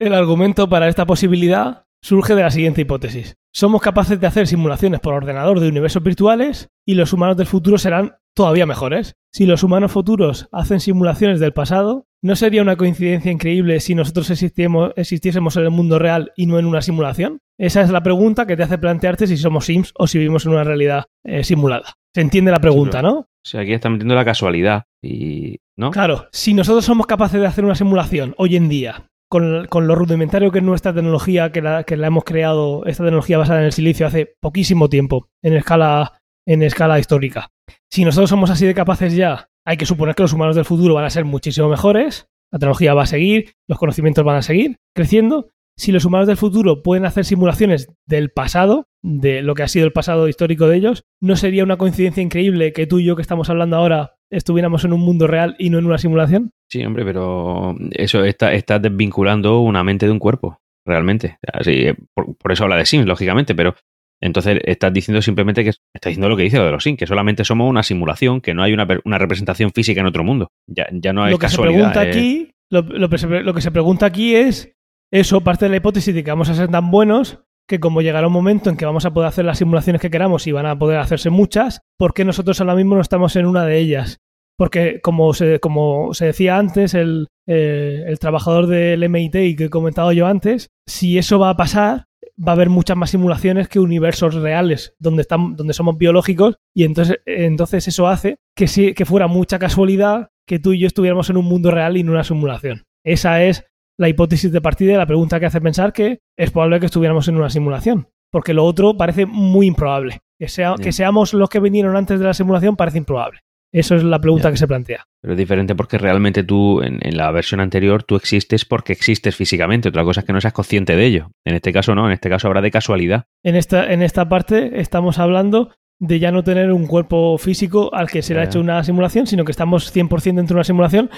El 0.00 0.14
argumento 0.14 0.68
para 0.68 0.88
esta 0.88 1.06
posibilidad 1.06 1.84
surge 2.02 2.34
de 2.34 2.42
la 2.42 2.50
siguiente 2.50 2.80
hipótesis. 2.80 3.36
Somos 3.52 3.80
capaces 3.80 4.18
de 4.18 4.26
hacer 4.26 4.48
simulaciones 4.48 5.00
por 5.00 5.14
ordenador 5.14 5.60
de 5.60 5.68
universos 5.68 6.02
virtuales 6.02 6.70
y 6.84 6.94
los 6.94 7.12
humanos 7.12 7.36
del 7.36 7.46
futuro 7.46 7.78
serán 7.78 8.16
todavía 8.34 8.66
mejores. 8.66 9.14
Si 9.30 9.46
los 9.46 9.62
humanos 9.62 9.92
futuros 9.92 10.48
hacen 10.50 10.80
simulaciones 10.80 11.38
del 11.38 11.52
pasado, 11.52 12.06
¿no 12.22 12.34
sería 12.34 12.62
una 12.62 12.76
coincidencia 12.76 13.30
increíble 13.30 13.78
si 13.78 13.94
nosotros 13.94 14.30
existiésemos 14.30 15.56
en 15.56 15.62
el 15.62 15.70
mundo 15.70 15.98
real 15.98 16.32
y 16.34 16.46
no 16.46 16.58
en 16.58 16.66
una 16.66 16.82
simulación? 16.82 17.40
Esa 17.58 17.82
es 17.82 17.90
la 17.90 18.02
pregunta 18.02 18.46
que 18.46 18.56
te 18.56 18.64
hace 18.64 18.78
plantearte 18.78 19.26
si 19.26 19.36
somos 19.36 19.66
Sims 19.66 19.92
o 19.96 20.06
si 20.08 20.18
vivimos 20.18 20.46
en 20.46 20.52
una 20.52 20.64
realidad 20.64 21.04
eh, 21.24 21.44
simulada. 21.44 21.94
Se 22.14 22.22
entiende 22.22 22.50
la 22.50 22.60
pregunta, 22.60 23.02
¿no? 23.02 23.28
O 23.54 23.58
aquí 23.58 23.72
está 23.72 23.88
metiendo 23.88 24.14
la 24.14 24.24
casualidad 24.24 24.84
y... 25.02 25.58
¿no? 25.76 25.90
Claro, 25.90 26.28
si 26.32 26.54
nosotros 26.54 26.84
somos 26.84 27.06
capaces 27.06 27.40
de 27.40 27.46
hacer 27.46 27.64
una 27.64 27.74
simulación 27.74 28.34
hoy 28.38 28.56
en 28.56 28.68
día, 28.68 29.06
con, 29.28 29.66
lo 29.86 29.94
rudimentario 29.94 30.52
que 30.52 30.58
es 30.58 30.64
nuestra 30.64 30.92
tecnología, 30.92 31.50
que 31.52 31.62
la, 31.62 31.84
que 31.84 31.96
la 31.96 32.08
hemos 32.08 32.24
creado, 32.24 32.84
esta 32.84 33.02
tecnología 33.02 33.38
basada 33.38 33.60
en 33.60 33.66
el 33.66 33.72
silicio 33.72 34.06
hace 34.06 34.34
poquísimo 34.40 34.90
tiempo, 34.90 35.28
en 35.42 35.54
escala, 35.54 36.20
en 36.46 36.62
escala 36.62 36.98
histórica. 36.98 37.50
Si 37.90 38.04
nosotros 38.04 38.28
somos 38.28 38.50
así 38.50 38.66
de 38.66 38.74
capaces 38.74 39.16
ya, 39.16 39.48
hay 39.66 39.78
que 39.78 39.86
suponer 39.86 40.14
que 40.14 40.22
los 40.22 40.34
humanos 40.34 40.54
del 40.54 40.66
futuro 40.66 40.94
van 40.94 41.04
a 41.04 41.10
ser 41.10 41.24
muchísimo 41.24 41.68
mejores, 41.68 42.28
la 42.52 42.58
tecnología 42.58 42.92
va 42.92 43.04
a 43.04 43.06
seguir, 43.06 43.54
los 43.66 43.78
conocimientos 43.78 44.22
van 44.22 44.36
a 44.36 44.42
seguir 44.42 44.76
creciendo, 44.94 45.48
si 45.76 45.92
los 45.92 46.04
humanos 46.04 46.26
del 46.26 46.36
futuro 46.36 46.82
pueden 46.82 47.04
hacer 47.04 47.24
simulaciones 47.24 47.88
del 48.06 48.30
pasado, 48.30 48.88
de 49.02 49.42
lo 49.42 49.54
que 49.54 49.62
ha 49.62 49.68
sido 49.68 49.86
el 49.86 49.92
pasado 49.92 50.28
histórico 50.28 50.68
de 50.68 50.76
ellos, 50.76 51.04
¿no 51.20 51.36
sería 51.36 51.64
una 51.64 51.76
coincidencia 51.76 52.22
increíble 52.22 52.72
que 52.72 52.86
tú 52.86 52.98
y 52.98 53.04
yo 53.04 53.16
que 53.16 53.22
estamos 53.22 53.50
hablando 53.50 53.76
ahora 53.76 54.16
estuviéramos 54.30 54.84
en 54.84 54.92
un 54.92 55.00
mundo 55.00 55.26
real 55.26 55.56
y 55.58 55.70
no 55.70 55.78
en 55.78 55.86
una 55.86 55.98
simulación? 55.98 56.50
Sí, 56.70 56.84
hombre, 56.84 57.04
pero 57.04 57.76
eso 57.90 58.24
está, 58.24 58.52
está 58.52 58.78
desvinculando 58.78 59.60
una 59.60 59.84
mente 59.84 60.06
de 60.06 60.12
un 60.12 60.18
cuerpo, 60.18 60.60
realmente. 60.86 61.38
Así, 61.52 61.86
por, 62.14 62.52
eso 62.52 62.64
habla 62.64 62.76
de 62.76 62.86
Sims, 62.86 63.06
lógicamente, 63.06 63.54
pero 63.54 63.74
entonces 64.20 64.60
estás 64.64 64.92
diciendo 64.92 65.20
simplemente 65.20 65.64
que 65.64 65.70
está 65.70 66.08
diciendo 66.08 66.28
lo 66.28 66.36
que 66.36 66.44
dice 66.44 66.58
lo 66.58 66.66
de 66.66 66.72
los 66.72 66.84
Sims, 66.84 66.98
que 66.98 67.06
solamente 67.06 67.44
somos 67.44 67.68
una 67.68 67.82
simulación, 67.82 68.40
que 68.40 68.54
no 68.54 68.62
hay 68.62 68.72
una, 68.72 69.18
representación 69.18 69.72
física 69.72 70.00
en 70.00 70.06
otro 70.06 70.22
mundo. 70.22 70.48
Ya, 70.66 70.86
ya 70.92 71.12
no 71.12 71.24
hay 71.24 71.32
lo 71.32 71.38
que 71.38 71.46
casualidad. 71.46 71.92
Se 71.92 71.92
pregunta 71.92 72.00
aquí, 72.00 72.52
lo 72.70 73.54
que 73.54 73.60
se 73.60 73.70
pregunta 73.70 74.06
aquí 74.06 74.34
es 74.36 74.72
eso, 75.12 75.42
parte 75.42 75.66
de 75.66 75.70
la 75.70 75.76
hipótesis 75.76 76.14
de 76.14 76.24
que 76.24 76.30
vamos 76.30 76.48
a 76.48 76.54
ser 76.54 76.68
tan 76.70 76.90
buenos 76.90 77.38
que 77.68 77.80
como 77.80 78.00
llegará 78.00 78.26
un 78.26 78.32
momento 78.32 78.70
en 78.70 78.76
que 78.76 78.86
vamos 78.86 79.04
a 79.04 79.12
poder 79.12 79.28
hacer 79.28 79.44
las 79.44 79.58
simulaciones 79.58 80.00
que 80.00 80.10
queramos 80.10 80.46
y 80.46 80.52
van 80.52 80.66
a 80.66 80.78
poder 80.78 80.98
hacerse 80.98 81.30
muchas, 81.30 81.82
¿por 81.98 82.14
qué 82.14 82.24
nosotros 82.24 82.60
ahora 82.60 82.74
mismo 82.74 82.94
no 82.94 83.02
estamos 83.02 83.36
en 83.36 83.46
una 83.46 83.64
de 83.64 83.78
ellas? 83.78 84.20
Porque 84.56 85.00
como 85.02 85.34
se, 85.34 85.60
como 85.60 86.14
se 86.14 86.26
decía 86.26 86.56
antes, 86.56 86.94
el, 86.94 87.28
eh, 87.46 88.04
el 88.06 88.18
trabajador 88.18 88.66
del 88.66 89.08
MIT 89.08 89.56
que 89.56 89.64
he 89.64 89.70
comentado 89.70 90.12
yo 90.12 90.26
antes, 90.26 90.70
si 90.86 91.18
eso 91.18 91.38
va 91.38 91.50
a 91.50 91.56
pasar, 91.56 92.06
va 92.38 92.52
a 92.52 92.54
haber 92.54 92.70
muchas 92.70 92.96
más 92.96 93.10
simulaciones 93.10 93.68
que 93.68 93.80
universos 93.80 94.34
reales 94.34 94.94
donde, 94.98 95.22
están, 95.22 95.56
donde 95.56 95.74
somos 95.74 95.98
biológicos 95.98 96.56
y 96.74 96.84
entonces, 96.84 97.18
entonces 97.26 97.86
eso 97.86 98.08
hace 98.08 98.38
que, 98.56 98.66
sí, 98.66 98.94
que 98.94 99.04
fuera 99.04 99.26
mucha 99.26 99.58
casualidad 99.58 100.30
que 100.46 100.58
tú 100.58 100.72
y 100.72 100.80
yo 100.80 100.86
estuviéramos 100.86 101.28
en 101.28 101.36
un 101.36 101.44
mundo 101.44 101.70
real 101.70 101.96
y 101.96 102.00
en 102.00 102.10
una 102.10 102.24
simulación. 102.24 102.84
Esa 103.04 103.42
es 103.44 103.66
la 103.98 104.08
hipótesis 104.08 104.52
de 104.52 104.60
partida 104.60 104.92
y 104.92 104.96
la 104.96 105.06
pregunta 105.06 105.40
que 105.40 105.46
hace 105.46 105.60
pensar 105.60 105.92
que 105.92 106.20
es 106.36 106.50
probable 106.50 106.80
que 106.80 106.86
estuviéramos 106.86 107.28
en 107.28 107.36
una 107.36 107.50
simulación. 107.50 108.08
Porque 108.30 108.54
lo 108.54 108.64
otro 108.64 108.96
parece 108.96 109.26
muy 109.26 109.66
improbable. 109.66 110.20
Que, 110.38 110.48
sea, 110.48 110.74
que 110.80 110.92
seamos 110.92 111.34
los 111.34 111.48
que 111.48 111.60
vinieron 111.60 111.96
antes 111.96 112.18
de 112.18 112.24
la 112.24 112.34
simulación 112.34 112.76
parece 112.76 112.98
improbable. 112.98 113.40
Eso 113.72 113.94
es 113.94 114.04
la 114.04 114.20
pregunta 114.20 114.50
que 114.50 114.58
se 114.58 114.66
plantea. 114.66 115.04
Pero 115.22 115.32
es 115.32 115.38
diferente 115.38 115.74
porque 115.74 115.96
realmente 115.96 116.44
tú, 116.44 116.82
en, 116.82 116.98
en, 117.00 117.16
la 117.16 117.30
versión 117.30 117.60
anterior, 117.60 118.02
tú 118.02 118.16
existes 118.16 118.66
porque 118.66 118.92
existes 118.92 119.34
físicamente. 119.34 119.88
Otra 119.88 120.04
cosa 120.04 120.20
es 120.20 120.26
que 120.26 120.32
no 120.32 120.40
seas 120.40 120.52
consciente 120.52 120.94
de 120.94 121.06
ello. 121.06 121.30
En 121.46 121.54
este 121.54 121.72
caso 121.72 121.94
no, 121.94 122.06
en 122.06 122.12
este 122.12 122.28
caso 122.28 122.48
habrá 122.48 122.60
de 122.60 122.70
casualidad. 122.70 123.24
En 123.42 123.56
esta, 123.56 123.90
en 123.90 124.02
esta 124.02 124.28
parte 124.28 124.80
estamos 124.80 125.18
hablando 125.18 125.70
de 125.98 126.18
ya 126.18 126.32
no 126.32 126.42
tener 126.42 126.72
un 126.72 126.86
cuerpo 126.86 127.38
físico 127.38 127.94
al 127.94 128.10
que 128.10 128.22
se 128.22 128.34
le 128.34 128.40
ha 128.40 128.44
hecho 128.44 128.60
una 128.60 128.82
simulación, 128.82 129.26
sino 129.26 129.44
que 129.44 129.52
estamos 129.52 129.94
100% 129.94 130.34
dentro 130.34 130.54
de 130.54 130.54
una 130.54 130.64
simulación 130.64 131.10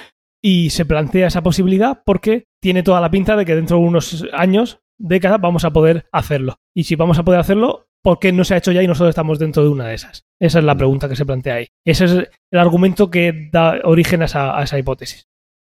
y 0.45 0.69
se 0.69 0.85
plantea 0.85 1.29
esa 1.29 1.43
posibilidad 1.43 2.03
porque 2.05 2.45
tiene 2.61 2.83
toda 2.83 3.01
la 3.01 3.11
pinta 3.11 3.35
de 3.35 3.47
que 3.47 3.55
dentro 3.55 3.79
de 3.79 3.85
unos 3.85 4.27
años, 4.35 4.81
décadas, 4.99 5.41
vamos 5.41 5.65
a 5.65 5.71
poder 5.71 6.05
hacerlo. 6.13 6.57
Y 6.77 6.85
si 6.85 6.97
vamos 6.97 7.19
a 7.19 7.23
poder 7.23 7.41
hacerlo, 7.41 7.87
¿por 8.03 8.19
qué 8.19 8.31
no 8.31 8.45
se 8.45 8.53
ha 8.53 8.59
hecho 8.59 8.71
ya 8.71 8.83
y 8.83 8.87
nosotros 8.87 9.09
estamos 9.09 9.39
dentro 9.39 9.63
de 9.63 9.71
una 9.71 9.89
de 9.89 9.95
esas? 9.95 10.27
Esa 10.39 10.59
es 10.59 10.65
la 10.67 10.75
pregunta 10.75 11.09
que 11.09 11.17
se 11.17 11.25
plantea 11.25 11.55
ahí. 11.55 11.69
Ese 11.87 12.05
es 12.05 12.13
el 12.13 12.59
argumento 12.59 13.11
que 13.11 13.49
da 13.51 13.81
origen 13.85 14.21
a 14.21 14.27
esa, 14.27 14.59
a 14.59 14.63
esa 14.65 14.79
hipótesis. 14.79 15.29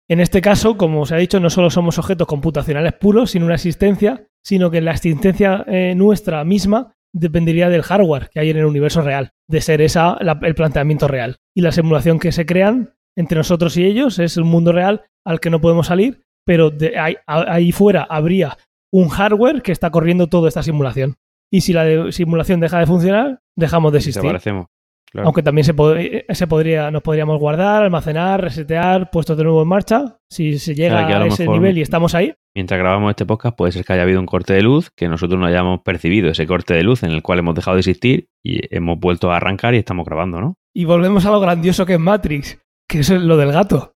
En 0.09 0.19
este 0.19 0.41
caso, 0.41 0.75
como 0.75 1.05
se 1.05 1.13
ha 1.13 1.19
dicho, 1.19 1.39
no 1.39 1.51
solo 1.51 1.69
somos 1.69 1.99
objetos 1.99 2.25
computacionales 2.25 2.93
puros, 2.93 3.29
sin 3.29 3.43
una 3.43 3.55
existencia, 3.55 4.25
sino 4.43 4.71
que 4.71 4.81
la 4.81 4.91
existencia 4.93 5.63
eh, 5.67 5.93
nuestra 5.95 6.43
misma 6.45 6.95
dependería 7.13 7.69
del 7.69 7.83
hardware 7.83 8.31
que 8.33 8.39
hay 8.39 8.49
en 8.49 8.57
el 8.57 8.65
universo 8.65 9.03
real, 9.03 9.33
de 9.47 9.61
ser 9.61 9.81
esa 9.81 10.17
la, 10.19 10.39
el 10.41 10.55
planteamiento 10.55 11.07
real. 11.07 11.37
Y 11.55 11.61
la 11.61 11.71
simulación 11.71 12.17
que 12.17 12.31
se 12.31 12.47
crean 12.47 12.95
entre 13.15 13.37
nosotros 13.37 13.77
y 13.77 13.85
ellos 13.85 14.19
es 14.19 14.37
un 14.37 14.47
mundo 14.47 14.71
real 14.71 15.03
al 15.25 15.39
que 15.39 15.49
no 15.49 15.61
podemos 15.61 15.87
salir, 15.87 16.23
pero 16.45 16.69
de 16.69 16.97
ahí, 16.97 17.15
ahí 17.27 17.71
fuera 17.71 18.03
habría 18.09 18.57
un 18.91 19.09
hardware 19.09 19.61
que 19.61 19.71
está 19.71 19.89
corriendo 19.89 20.27
toda 20.27 20.47
esta 20.47 20.63
simulación. 20.63 21.15
Y 21.51 21.61
si 21.61 21.73
la 21.73 21.83
de 21.83 22.11
simulación 22.11 22.59
deja 22.59 22.79
de 22.79 22.87
funcionar, 22.87 23.41
dejamos 23.55 23.91
de 23.91 23.99
existir. 23.99 24.39
Claro. 25.11 25.27
Aunque 25.27 25.43
también 25.43 25.63
se, 25.63 25.75
pod 25.75 25.95
se, 26.27 26.47
podría, 26.47 26.89
nos 26.89 27.03
podríamos 27.03 27.39
guardar, 27.39 27.83
almacenar, 27.83 28.41
resetear, 28.41 29.11
puestos 29.11 29.37
de 29.37 29.43
nuevo 29.43 29.61
en 29.61 29.67
marcha. 29.67 30.17
Si 30.27 30.57
se 30.57 30.73
llega 30.73 31.05
a, 31.05 31.21
a 31.21 31.27
ese 31.27 31.47
nivel 31.47 31.77
y 31.77 31.81
estamos 31.81 32.15
ahí. 32.15 32.33
Mientras 32.55 32.79
grabamos 32.79 33.11
este 33.11 33.25
podcast, 33.25 33.55
puede 33.55 33.71
ser 33.71 33.85
que 33.85 33.93
haya 33.93 34.01
habido 34.01 34.19
un 34.19 34.25
corte 34.25 34.53
de 34.53 34.63
luz, 34.63 34.89
que 34.95 35.07
nosotros 35.07 35.39
no 35.39 35.45
hayamos 35.45 35.81
percibido 35.81 36.29
ese 36.29 36.47
corte 36.47 36.73
de 36.73 36.81
luz 36.81 37.03
en 37.03 37.11
el 37.11 37.21
cual 37.21 37.39
hemos 37.39 37.53
dejado 37.53 37.75
de 37.75 37.81
existir 37.81 38.29
y 38.43 38.61
hemos 38.75 38.99
vuelto 38.99 39.31
a 39.31 39.37
arrancar 39.37 39.75
y 39.75 39.77
estamos 39.77 40.03
grabando, 40.05 40.41
¿no? 40.41 40.55
Y 40.75 40.85
volvemos 40.85 41.23
a 41.27 41.31
lo 41.31 41.39
grandioso 41.39 41.85
que 41.85 41.93
es 41.93 41.99
Matrix, 41.99 42.59
que 42.93 42.99
es 42.99 43.09
lo 43.09 43.37
del 43.37 43.51
gato. 43.51 43.95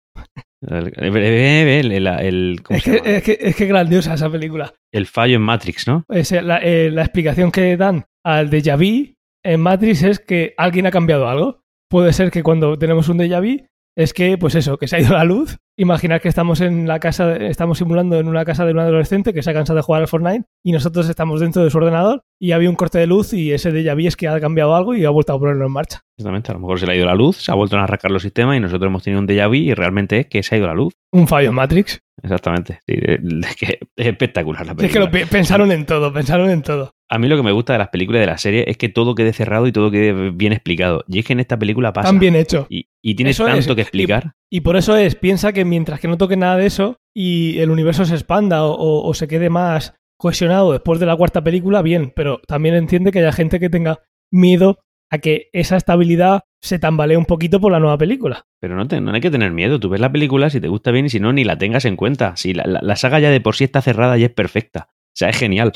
El, 0.61 0.91
el, 0.97 1.15
el, 1.15 2.07
el 2.07 2.61
es, 2.69 2.83
que, 2.83 3.01
es, 3.05 3.23
que, 3.23 3.37
es, 3.39 3.55
que, 3.55 3.65
grandiosa 3.67 4.15
esa 4.15 4.29
película. 4.31 4.73
El 4.91 5.05
fallo 5.05 5.35
en 5.35 5.43
Matrix, 5.43 5.87
¿no? 5.87 6.03
Es 6.09 6.31
la, 6.31 6.57
eh, 6.57 6.89
la 6.89 7.03
explicación 7.03 7.51
que 7.51 7.77
dan 7.77 8.05
al 8.25 8.49
déjà 8.49 8.75
vu 8.75 9.13
en 9.43 9.61
Matrix 9.61 10.01
es 10.01 10.19
que 10.19 10.55
alguien 10.57 10.87
ha 10.87 10.91
cambiado 10.91 11.29
algo. 11.29 11.61
Puede 11.89 12.11
ser 12.11 12.31
que 12.31 12.41
cuando 12.41 12.77
tenemos 12.77 13.07
un 13.07 13.19
déjà 13.19 13.39
vu 13.39 13.67
es 13.95 14.13
que, 14.13 14.37
pues 14.39 14.55
eso, 14.55 14.77
que 14.77 14.87
se 14.87 14.95
ha 14.95 14.99
ido 14.99 15.13
la 15.13 15.23
luz. 15.25 15.57
Imaginar 15.79 16.21
que 16.21 16.27
estamos 16.27 16.59
en 16.61 16.87
la 16.87 16.99
casa, 16.99 17.35
estamos 17.35 17.77
simulando 17.77 18.19
en 18.19 18.27
una 18.27 18.43
casa 18.45 18.65
de 18.65 18.71
un 18.71 18.79
adolescente 18.79 19.31
que 19.31 19.43
se 19.43 19.51
ha 19.51 19.53
cansado 19.53 19.77
de 19.77 19.83
jugar 19.83 20.01
al 20.01 20.07
Fortnite 20.07 20.45
y 20.63 20.71
nosotros 20.71 21.07
estamos 21.07 21.39
dentro 21.39 21.63
de 21.63 21.69
su 21.69 21.77
ordenador 21.77 22.23
y 22.39 22.53
había 22.53 22.67
un 22.67 22.75
corte 22.75 22.97
de 22.97 23.05
luz 23.05 23.31
y 23.31 23.51
ese 23.51 23.71
déjà 23.71 23.93
vu 23.93 24.07
es 24.07 24.15
que 24.15 24.27
ha 24.27 24.39
cambiado 24.39 24.75
algo 24.75 24.95
y 24.95 25.05
ha 25.05 25.11
vuelto 25.11 25.33
a 25.33 25.39
ponerlo 25.39 25.67
en 25.67 25.71
marcha. 25.71 26.01
Exactamente, 26.17 26.51
a 26.51 26.55
lo 26.55 26.61
mejor 26.61 26.79
se 26.79 26.87
le 26.87 26.93
ha 26.93 26.95
ido 26.95 27.05
la 27.05 27.13
luz, 27.13 27.37
se 27.37 27.51
ha 27.51 27.55
vuelto 27.55 27.77
a 27.77 27.83
arrancar 27.83 28.09
los 28.09 28.23
sistemas 28.23 28.57
y 28.57 28.59
nosotros 28.59 28.89
hemos 28.89 29.03
tenido 29.03 29.21
un 29.21 29.27
déjà 29.27 29.47
vu 29.47 29.53
y 29.53 29.75
realmente 29.75 30.21
es 30.21 30.25
que 30.25 30.41
se 30.41 30.55
ha 30.55 30.57
ido 30.57 30.65
la 30.65 30.73
luz. 30.73 30.95
Un 31.11 31.27
fallo 31.27 31.49
en 31.49 31.55
Matrix. 31.55 31.99
Exactamente, 32.23 32.81
sí, 32.87 32.95
es, 32.97 33.55
que 33.55 33.79
es 33.95 34.07
espectacular 34.07 34.65
la 34.65 34.75
película. 34.75 35.05
Es 35.05 35.11
que 35.11 35.19
lo 35.21 35.29
pensaron 35.29 35.71
en 35.71 35.85
todo, 35.85 36.11
pensaron 36.11 36.49
en 36.49 36.61
todo. 36.61 36.93
A 37.09 37.19
mí 37.19 37.27
lo 37.27 37.37
que 37.37 37.43
me 37.43 37.51
gusta 37.51 37.73
de 37.73 37.79
las 37.79 37.89
películas 37.89 38.21
de 38.21 38.25
la 38.25 38.37
serie 38.37 38.65
es 38.67 38.77
que 38.77 38.89
todo 38.89 39.15
quede 39.15 39.33
cerrado 39.33 39.67
y 39.67 39.71
todo 39.71 39.91
quede 39.91 40.31
bien 40.31 40.51
explicado. 40.51 41.03
Y 41.07 41.19
es 41.19 41.25
que 41.25 41.33
en 41.33 41.39
esta 41.39 41.57
película 41.57 41.93
pasa. 41.93 42.09
Tan 42.09 42.19
bien 42.19 42.35
hecho. 42.35 42.67
Y, 42.69 42.89
y 43.01 43.15
tienes 43.15 43.35
eso 43.35 43.45
tanto 43.45 43.59
es. 43.59 43.75
que 43.75 43.81
explicar. 43.81 44.33
Y, 44.49 44.57
y, 44.57 44.61
por 44.61 44.75
eso 44.77 44.97
es, 44.97 45.15
piensa 45.15 45.53
que 45.53 45.63
mientras 45.63 45.99
que 45.99 46.07
no 46.07 46.17
toque 46.17 46.35
nada 46.35 46.57
de 46.57 46.65
eso 46.65 46.97
y 47.13 47.59
el 47.59 47.69
universo 47.69 48.03
se 48.03 48.15
expanda 48.15 48.65
o, 48.65 48.73
o, 48.73 49.07
o, 49.07 49.13
se 49.13 49.27
quede 49.27 49.49
más 49.49 49.93
cohesionado 50.19 50.71
después 50.71 50.99
de 50.99 51.05
la 51.05 51.15
cuarta 51.15 51.43
película, 51.43 51.81
bien. 51.81 52.11
Pero 52.15 52.41
también 52.47 52.75
entiende 52.75 53.11
que 53.11 53.19
haya 53.19 53.31
gente 53.31 53.59
que 53.59 53.69
tenga 53.69 53.99
miedo 54.31 54.79
a 55.09 55.17
que 55.19 55.49
esa 55.53 55.77
estabilidad 55.77 56.41
se 56.61 56.79
tambalee 56.79 57.17
un 57.17 57.25
poquito 57.25 57.59
por 57.59 57.71
la 57.71 57.79
nueva 57.79 57.97
película. 57.97 58.45
Pero 58.59 58.75
no, 58.75 58.87
te, 58.87 58.99
no 58.99 59.13
hay 59.13 59.21
que 59.21 59.31
tener 59.31 59.51
miedo. 59.51 59.79
Tú 59.79 59.89
ves 59.89 60.01
la 60.01 60.11
película 60.11 60.49
si 60.49 60.59
te 60.59 60.67
gusta 60.67 60.91
bien 60.91 61.05
y 61.05 61.09
si 61.09 61.19
no, 61.19 61.33
ni 61.33 61.43
la 61.43 61.57
tengas 61.57 61.85
en 61.85 61.95
cuenta. 61.95 62.35
Si 62.35 62.53
la, 62.53 62.63
la, 62.65 62.79
la 62.81 62.95
saga 62.95 63.19
ya 63.19 63.29
de 63.29 63.41
por 63.41 63.55
sí 63.55 63.63
está 63.63 63.81
cerrada 63.81 64.17
y 64.17 64.23
es 64.23 64.31
perfecta. 64.31 64.89
O 64.89 65.17
sea, 65.17 65.29
es 65.29 65.37
genial 65.37 65.73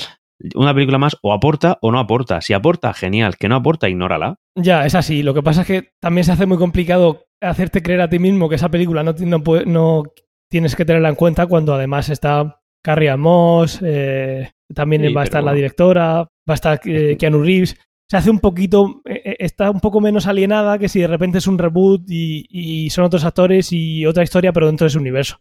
una 0.56 0.74
película 0.74 0.98
más 0.98 1.18
o 1.22 1.34
aporta 1.34 1.78
o 1.82 1.92
no 1.92 2.00
aporta. 2.00 2.42
Si 2.42 2.54
aporta, 2.54 2.94
genial. 2.94 3.38
Que 3.38 3.50
no 3.50 3.56
aporta, 3.56 3.90
ignórala. 3.90 4.36
Ya, 4.56 4.86
es 4.86 4.96
así. 4.96 5.24
Lo 5.24 5.34
que 5.34 5.44
pasa 5.44 5.62
es 5.62 5.68
que 5.68 5.90
también 6.00 6.26
se 6.26 6.32
hace 6.32 6.46
muy 6.46 6.58
complicado 6.58 7.26
hacerte 7.42 7.82
creer 7.82 8.02
a 8.02 8.10
ti 8.10 8.20
mismo 8.20 8.50
que 8.50 8.56
esa 8.56 8.70
película 8.70 9.04
no, 9.04 9.14
no, 9.20 9.42
no 9.66 10.04
tienes 10.50 10.76
que 10.76 10.86
tenerla 10.86 11.10
en 11.10 11.16
cuenta 11.16 11.48
cuando 11.48 11.74
además 11.74 12.10
está 12.10 12.62
Carrie 12.84 13.16
Moss, 13.16 13.80
eh, 13.84 14.52
también 14.74 15.04
sí, 15.04 15.14
va 15.14 15.22
a 15.22 15.24
estar 15.24 15.42
bueno. 15.42 15.52
la 15.52 15.56
directora, 15.56 16.14
va 16.24 16.28
a 16.48 16.54
estar 16.54 16.80
eh, 16.86 17.16
Keanu 17.18 17.42
Reeves. 17.44 17.78
Se 18.12 18.18
hace 18.18 18.30
un 18.30 18.40
poquito, 18.40 19.02
eh, 19.06 19.38
está 19.40 19.72
un 19.72 19.80
poco 19.80 20.02
menos 20.02 20.28
alienada 20.28 20.78
que 20.78 20.90
si 20.90 21.00
de 21.00 21.08
repente 21.08 21.38
es 21.38 21.48
un 21.48 21.58
reboot 21.58 22.02
y, 22.10 22.46
y, 22.50 22.90
son 22.90 23.06
otros 23.06 23.24
actores 23.24 23.72
y 23.72 24.06
otra 24.06 24.22
historia, 24.22 24.52
pero 24.52 24.68
dentro 24.68 24.84
de 24.84 24.90
ese 24.90 24.98
universo. 24.98 25.38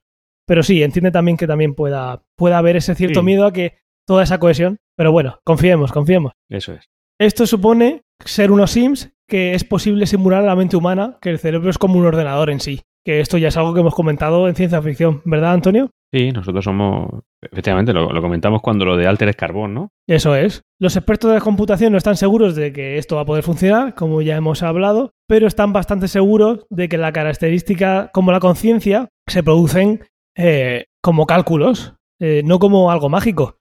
Pero 0.47 0.63
sí, 0.63 0.81
entiende 0.81 1.11
también 1.11 1.37
que 1.37 1.49
también 1.49 1.75
pueda, 1.75 2.23
pueda 2.37 2.59
haber 2.59 2.77
ese 2.77 2.95
cierto 2.95 3.23
sí. 3.23 3.27
miedo 3.27 3.45
a 3.45 3.53
que 3.53 3.79
toda 4.07 4.23
esa 4.23 4.39
cohesión. 4.39 4.77
Pero 4.97 5.11
bueno, 5.11 5.41
confiemos, 5.43 5.91
confiemos. 5.91 6.31
Eso 6.49 6.75
es. 6.75 6.89
Esto 7.19 7.45
supone 7.45 8.03
ser 8.25 8.53
unos 8.53 8.71
Sims 8.71 9.13
que 9.27 9.55
es 9.55 9.65
posible 9.65 10.07
simular 10.07 10.45
a 10.45 10.47
la 10.47 10.55
mente 10.55 10.77
humana, 10.77 11.19
que 11.21 11.31
el 11.31 11.41
cerebro 11.41 11.71
es 11.71 11.79
como 11.79 11.99
un 11.99 12.07
ordenador 12.07 12.51
en 12.51 12.61
sí. 12.61 12.83
Que 13.05 13.19
esto 13.19 13.37
ya 13.37 13.49
es 13.49 13.57
algo 13.57 13.75
que 13.75 13.81
hemos 13.81 13.97
comentado 13.97 14.47
en 14.47 14.55
ciencia 14.55 14.81
ficción, 14.81 15.23
¿verdad, 15.25 15.55
Antonio? 15.55 15.91
Sí, 16.13 16.33
nosotros 16.33 16.65
somos, 16.65 17.23
efectivamente, 17.41 17.93
lo, 17.93 18.09
comentamos 18.21 18.63
cuando 18.63 18.85
lo 18.85 18.97
de 18.97 19.07
Alter 19.07 19.29
es 19.29 19.37
carbón, 19.37 19.75
¿no? 19.75 19.93
Eso 20.09 20.35
es. 20.35 20.63
Los 20.81 20.97
expertos 20.97 21.31
de 21.31 21.37
la 21.37 21.43
computación 21.43 21.93
no 21.93 21.99
están 21.99 22.17
seguros 22.17 22.57
de 22.57 22.73
que 22.73 22.99
esto 22.99 23.17
va 23.17 23.23
a 23.23 23.27
poder 23.27 23.45
funcionar, 23.45 23.95
como 23.95 24.21
ya 24.21 24.37
hemos 24.37 24.65
hablado, 24.65 25.13
pero 25.29 25.47
están 25.47 25.73
bastante 25.73 26.09
seguros 26.09 26.67
de 26.69 26.89
que 26.89 26.99
la 26.99 27.13
característica 27.13 28.11
como 28.13 28.33
la 28.33 28.41
conciencia 28.41 29.09
se 29.29 29.45
producen 29.45 30.01
eh, 30.37 30.87
como 31.01 31.27
cálculos, 31.27 31.95
eh, 32.19 32.43
no 32.45 32.59
como 32.59 32.91
algo 32.91 33.09
mágico. 33.09 33.60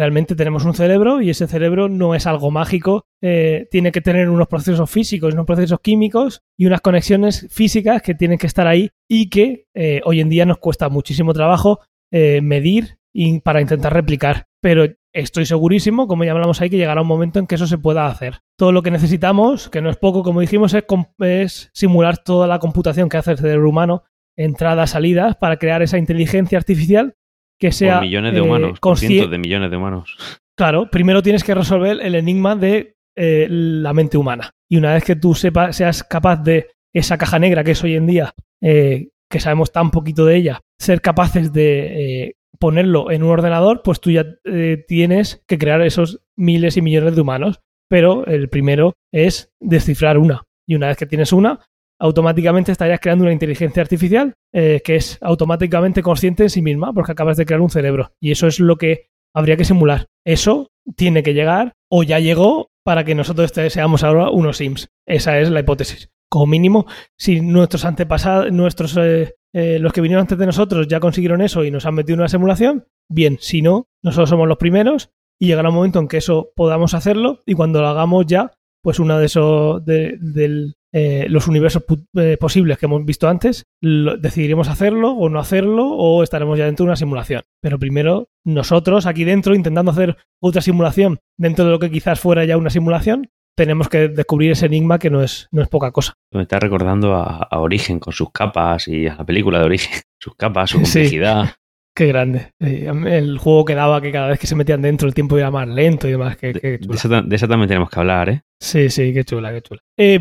Realmente 0.00 0.34
tenemos 0.34 0.64
un 0.64 0.72
cerebro 0.72 1.20
y 1.20 1.28
ese 1.28 1.46
cerebro 1.46 1.90
no 1.90 2.14
es 2.14 2.26
algo 2.26 2.50
mágico, 2.50 3.04
eh, 3.20 3.68
tiene 3.70 3.92
que 3.92 4.00
tener 4.00 4.30
unos 4.30 4.48
procesos 4.48 4.88
físicos, 4.90 5.34
unos 5.34 5.44
procesos 5.44 5.78
químicos 5.80 6.40
y 6.56 6.64
unas 6.64 6.80
conexiones 6.80 7.46
físicas 7.50 8.00
que 8.00 8.14
tienen 8.14 8.38
que 8.38 8.46
estar 8.46 8.66
ahí 8.66 8.88
y 9.06 9.28
que 9.28 9.66
eh, 9.74 10.00
hoy 10.06 10.20
en 10.20 10.30
día 10.30 10.46
nos 10.46 10.56
cuesta 10.56 10.88
muchísimo 10.88 11.34
trabajo 11.34 11.80
eh, 12.10 12.40
medir 12.40 12.96
y 13.12 13.40
para 13.40 13.60
intentar 13.60 13.92
replicar. 13.92 14.46
Pero 14.62 14.86
estoy 15.12 15.44
segurísimo, 15.44 16.08
como 16.08 16.24
ya 16.24 16.32
hablamos 16.32 16.62
ahí, 16.62 16.70
que 16.70 16.78
llegará 16.78 17.02
un 17.02 17.06
momento 17.06 17.38
en 17.38 17.46
que 17.46 17.56
eso 17.56 17.66
se 17.66 17.76
pueda 17.76 18.06
hacer. 18.06 18.38
Todo 18.56 18.72
lo 18.72 18.82
que 18.82 18.90
necesitamos, 18.90 19.68
que 19.68 19.82
no 19.82 19.90
es 19.90 19.98
poco, 19.98 20.22
como 20.22 20.40
dijimos, 20.40 20.72
es, 20.72 20.84
es 21.18 21.70
simular 21.74 22.16
toda 22.16 22.46
la 22.46 22.58
computación 22.58 23.10
que 23.10 23.18
hace 23.18 23.32
el 23.32 23.38
cerebro 23.38 23.68
humano, 23.68 24.04
entradas, 24.34 24.92
salidas, 24.92 25.36
para 25.36 25.58
crear 25.58 25.82
esa 25.82 25.98
inteligencia 25.98 26.56
artificial 26.56 27.16
que 27.60 27.72
sea 27.72 27.94
por 27.94 28.02
millones 28.02 28.34
de 28.34 28.40
humanos, 28.40 28.70
eh, 28.78 28.80
por 28.80 28.98
cientos 28.98 29.30
de 29.30 29.38
millones 29.38 29.70
de 29.70 29.76
humanos. 29.76 30.16
Claro, 30.56 30.90
primero 30.90 31.22
tienes 31.22 31.44
que 31.44 31.54
resolver 31.54 32.00
el 32.00 32.14
enigma 32.14 32.56
de 32.56 32.96
eh, 33.16 33.46
la 33.50 33.92
mente 33.92 34.18
humana. 34.18 34.50
Y 34.68 34.76
una 34.76 34.94
vez 34.94 35.04
que 35.04 35.16
tú 35.16 35.34
sepas, 35.34 35.76
seas 35.76 36.02
capaz 36.04 36.42
de 36.42 36.68
esa 36.92 37.18
caja 37.18 37.38
negra 37.38 37.64
que 37.64 37.72
es 37.72 37.84
hoy 37.84 37.94
en 37.94 38.06
día, 38.06 38.34
eh, 38.60 39.10
que 39.30 39.40
sabemos 39.40 39.72
tan 39.72 39.90
poquito 39.90 40.24
de 40.24 40.36
ella, 40.36 40.60
ser 40.78 41.00
capaces 41.00 41.52
de 41.52 42.24
eh, 42.24 42.34
ponerlo 42.58 43.10
en 43.10 43.22
un 43.22 43.30
ordenador, 43.30 43.82
pues 43.82 44.00
tú 44.00 44.10
ya 44.10 44.26
eh, 44.44 44.84
tienes 44.86 45.42
que 45.46 45.58
crear 45.58 45.80
esos 45.82 46.20
miles 46.36 46.76
y 46.76 46.82
millones 46.82 47.14
de 47.14 47.20
humanos. 47.20 47.60
Pero 47.88 48.24
el 48.26 48.48
primero 48.48 48.94
es 49.12 49.52
descifrar 49.60 50.16
una. 50.16 50.44
Y 50.68 50.76
una 50.76 50.88
vez 50.88 50.96
que 50.96 51.06
tienes 51.06 51.32
una, 51.32 51.58
automáticamente 52.00 52.72
estarías 52.72 53.00
creando 53.00 53.24
una 53.24 53.32
inteligencia 53.32 53.82
artificial 53.82 54.34
eh, 54.52 54.80
que 54.84 54.96
es 54.96 55.18
automáticamente 55.20 56.02
consciente 56.02 56.44
en 56.44 56.50
sí 56.50 56.62
misma 56.62 56.92
porque 56.92 57.12
acabas 57.12 57.36
de 57.36 57.46
crear 57.46 57.60
un 57.60 57.70
cerebro. 57.70 58.12
Y 58.20 58.32
eso 58.32 58.46
es 58.46 58.58
lo 58.58 58.76
que 58.76 59.10
habría 59.34 59.56
que 59.56 59.64
simular. 59.64 60.06
Eso 60.24 60.68
tiene 60.96 61.22
que 61.22 61.34
llegar 61.34 61.74
o 61.90 62.02
ya 62.02 62.18
llegó 62.18 62.70
para 62.84 63.04
que 63.04 63.14
nosotros 63.14 63.52
seamos 63.52 64.02
ahora 64.02 64.30
unos 64.30 64.56
Sims. 64.56 64.88
Esa 65.06 65.38
es 65.38 65.50
la 65.50 65.60
hipótesis. 65.60 66.10
Como 66.30 66.46
mínimo, 66.46 66.86
si 67.18 67.40
nuestros 67.40 67.84
antepasados, 67.84 68.50
nuestros 68.52 68.96
eh, 68.96 69.34
eh, 69.52 69.78
los 69.80 69.92
que 69.92 70.00
vinieron 70.00 70.22
antes 70.22 70.38
de 70.38 70.46
nosotros 70.46 70.86
ya 70.88 71.00
consiguieron 71.00 71.42
eso 71.42 71.64
y 71.64 71.70
nos 71.70 71.84
han 71.86 71.94
metido 71.94 72.14
en 72.14 72.20
una 72.20 72.28
simulación, 72.28 72.86
bien, 73.08 73.38
si 73.40 73.62
no, 73.62 73.88
nosotros 74.02 74.30
somos 74.30 74.48
los 74.48 74.58
primeros 74.58 75.10
y 75.40 75.46
llegará 75.48 75.70
un 75.70 75.74
momento 75.74 75.98
en 75.98 76.08
que 76.08 76.18
eso 76.18 76.52
podamos 76.54 76.94
hacerlo 76.94 77.42
y 77.46 77.54
cuando 77.54 77.80
lo 77.80 77.88
hagamos 77.88 78.26
ya, 78.26 78.52
pues 78.82 79.00
uno 79.00 79.18
de 79.18 79.26
esos 79.26 79.84
de, 79.84 80.72
eh, 80.92 81.26
los 81.28 81.46
universos 81.46 81.84
eh, 82.16 82.36
posibles 82.38 82.78
que 82.78 82.86
hemos 82.86 83.04
visto 83.04 83.28
antes, 83.28 83.66
decidiremos 83.80 84.68
hacerlo 84.68 85.12
o 85.12 85.28
no 85.28 85.38
hacerlo 85.38 85.88
o 85.88 86.22
estaremos 86.22 86.58
ya 86.58 86.66
dentro 86.66 86.84
de 86.84 86.88
una 86.88 86.96
simulación. 86.96 87.42
Pero 87.60 87.78
primero 87.78 88.28
nosotros 88.44 89.06
aquí 89.06 89.24
dentro 89.24 89.54
intentando 89.54 89.92
hacer 89.92 90.16
otra 90.40 90.62
simulación 90.62 91.20
dentro 91.38 91.64
de 91.64 91.70
lo 91.70 91.78
que 91.78 91.90
quizás 91.90 92.18
fuera 92.18 92.44
ya 92.44 92.56
una 92.56 92.70
simulación, 92.70 93.30
tenemos 93.56 93.88
que 93.88 94.08
descubrir 94.08 94.52
ese 94.52 94.66
enigma 94.66 94.98
que 94.98 95.10
no 95.10 95.22
es, 95.22 95.48
no 95.50 95.62
es 95.62 95.68
poca 95.68 95.90
cosa. 95.92 96.14
Me 96.32 96.42
está 96.42 96.58
recordando 96.58 97.14
a, 97.14 97.48
Origen 97.58 97.98
con 97.98 98.12
sus 98.12 98.30
capas 98.32 98.88
y 98.88 99.06
a 99.06 99.16
la 99.16 99.24
película 99.24 99.58
de 99.58 99.66
Origen, 99.66 100.00
sus 100.18 100.34
capas, 100.34 100.70
su 100.70 100.78
complejidad. 100.82 101.50
Qué 101.94 102.06
grande. 102.06 102.52
El 102.58 103.38
juego 103.38 103.64
quedaba 103.64 104.00
que 104.00 104.12
cada 104.12 104.28
vez 104.28 104.38
que 104.38 104.46
se 104.46 104.54
metían 104.54 104.80
dentro 104.80 105.08
el 105.08 105.14
tiempo 105.14 105.38
iba 105.38 105.50
más 105.50 105.68
lento 105.68 106.08
y 106.08 106.12
demás. 106.12 106.40
de, 106.40 106.78
esa, 106.92 107.48
también 107.48 107.68
tenemos 107.68 107.90
que 107.90 108.00
hablar, 108.00 108.28
¿eh? 108.28 108.42
Sí, 108.60 108.90
sí, 108.90 109.12
qué 109.12 109.24
chula, 109.24 109.52
qué 109.52 109.62
chula. 109.62 109.80
Eh, 109.98 110.20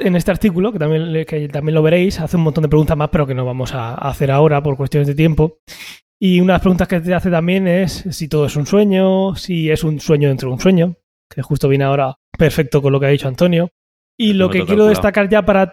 en 0.00 0.16
este 0.16 0.30
artículo, 0.30 0.72
que 0.72 0.78
también, 0.78 1.24
que 1.26 1.48
también 1.48 1.74
lo 1.74 1.82
veréis, 1.82 2.20
hace 2.20 2.36
un 2.36 2.44
montón 2.44 2.62
de 2.62 2.68
preguntas 2.68 2.96
más, 2.96 3.10
pero 3.10 3.26
que 3.26 3.34
no 3.34 3.44
vamos 3.44 3.74
a, 3.74 3.94
hacer 3.94 4.30
ahora 4.30 4.62
por 4.62 4.76
cuestiones 4.76 5.08
de 5.08 5.14
tiempo. 5.14 5.58
Y 6.18 6.40
una 6.40 6.52
de 6.52 6.54
las 6.54 6.62
preguntas 6.62 6.88
que 6.88 7.00
te 7.00 7.14
hace 7.14 7.30
también 7.30 7.66
es 7.66 8.04
si 8.10 8.28
todo 8.28 8.46
es 8.46 8.56
un 8.56 8.66
sueño, 8.66 9.34
si 9.36 9.70
es 9.70 9.84
un 9.84 10.00
sueño 10.00 10.28
dentro 10.28 10.48
de 10.48 10.54
un 10.54 10.60
sueño, 10.60 10.96
que 11.28 11.42
justo 11.42 11.68
viene 11.68 11.84
ahora 11.84 12.16
perfecto 12.36 12.82
con 12.82 12.92
lo 12.92 13.00
que 13.00 13.06
ha 13.06 13.10
dicho 13.10 13.28
Antonio. 13.28 13.70
Y 14.18 14.34
lo 14.34 14.50
que 14.50 14.64
quiero 14.64 14.86
destacar 14.86 15.28
ya 15.28 15.42
para... 15.42 15.70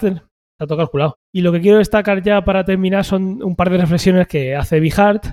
calculado. 0.57 1.17
Y 1.33 1.41
lo 1.41 1.51
que 1.51 1.61
quiero 1.61 1.77
destacar 1.77 2.23
ya 2.23 2.43
para 2.43 2.65
terminar 2.65 3.05
son 3.05 3.43
un 3.43 3.55
par 3.55 3.69
de 3.69 3.77
reflexiones 3.77 4.27
que 4.27 4.55
hace 4.55 4.79
Bihart 4.79 5.25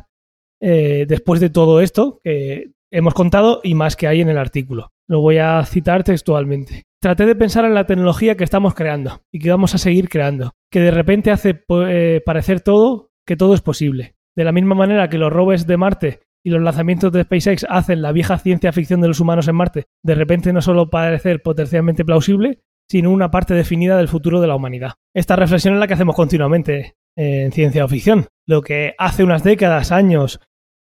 eh, 0.60 1.06
después 1.08 1.40
de 1.40 1.50
todo 1.50 1.80
esto 1.80 2.20
que 2.22 2.72
hemos 2.90 3.14
contado 3.14 3.60
y 3.64 3.74
más 3.74 3.96
que 3.96 4.06
hay 4.06 4.20
en 4.20 4.28
el 4.28 4.38
artículo. 4.38 4.90
Lo 5.08 5.20
voy 5.20 5.38
a 5.38 5.64
citar 5.64 6.04
textualmente. 6.04 6.84
Traté 7.00 7.26
de 7.26 7.34
pensar 7.34 7.64
en 7.64 7.74
la 7.74 7.86
tecnología 7.86 8.36
que 8.36 8.44
estamos 8.44 8.74
creando 8.74 9.22
y 9.32 9.38
que 9.38 9.50
vamos 9.50 9.74
a 9.74 9.78
seguir 9.78 10.08
creando, 10.08 10.52
que 10.70 10.80
de 10.80 10.90
repente 10.90 11.30
hace 11.30 11.64
eh, 11.88 12.22
parecer 12.24 12.60
todo 12.60 13.10
que 13.26 13.36
todo 13.36 13.54
es 13.54 13.60
posible. 13.60 14.14
De 14.36 14.44
la 14.44 14.52
misma 14.52 14.74
manera 14.74 15.08
que 15.08 15.18
los 15.18 15.32
robes 15.32 15.66
de 15.66 15.76
Marte 15.76 16.20
y 16.44 16.50
los 16.50 16.62
lanzamientos 16.62 17.12
de 17.12 17.22
SpaceX 17.22 17.66
hacen 17.68 18.02
la 18.02 18.12
vieja 18.12 18.38
ciencia 18.38 18.72
ficción 18.72 19.00
de 19.00 19.08
los 19.08 19.20
humanos 19.20 19.48
en 19.48 19.56
Marte 19.56 19.86
de 20.02 20.14
repente 20.14 20.52
no 20.52 20.60
solo 20.60 20.90
parecer 20.90 21.42
potencialmente 21.42 22.04
plausible, 22.04 22.60
sino 22.88 23.10
una 23.10 23.30
parte 23.30 23.54
definida 23.54 23.96
del 23.96 24.08
futuro 24.08 24.40
de 24.40 24.46
la 24.46 24.56
humanidad. 24.56 24.92
Esta 25.14 25.36
reflexión 25.36 25.74
es 25.74 25.80
la 25.80 25.86
que 25.86 25.94
hacemos 25.94 26.16
continuamente 26.16 26.94
en 27.16 27.52
ciencia 27.52 27.86
ficción. 27.88 28.26
Lo 28.46 28.62
que 28.62 28.94
hace 28.98 29.24
unas 29.24 29.44
décadas, 29.44 29.92
años, 29.92 30.40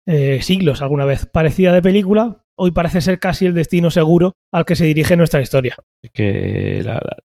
eh, 0.07 0.41
siglos 0.43 0.83
alguna 0.83 1.05
vez 1.05 1.27
parecía 1.27 1.73
de 1.73 1.83
película, 1.83 2.45
hoy 2.57 2.71
parece 2.71 3.01
ser 3.01 3.19
casi 3.19 3.47
el 3.47 3.55
destino 3.55 3.91
seguro 3.91 4.35
al 4.53 4.65
que 4.65 4.77
se 4.77 4.87
dirige 4.87 5.17
nuestra 5.17 5.41
historia. 5.41 5.77
Es 6.03 6.11
que 6.11 6.83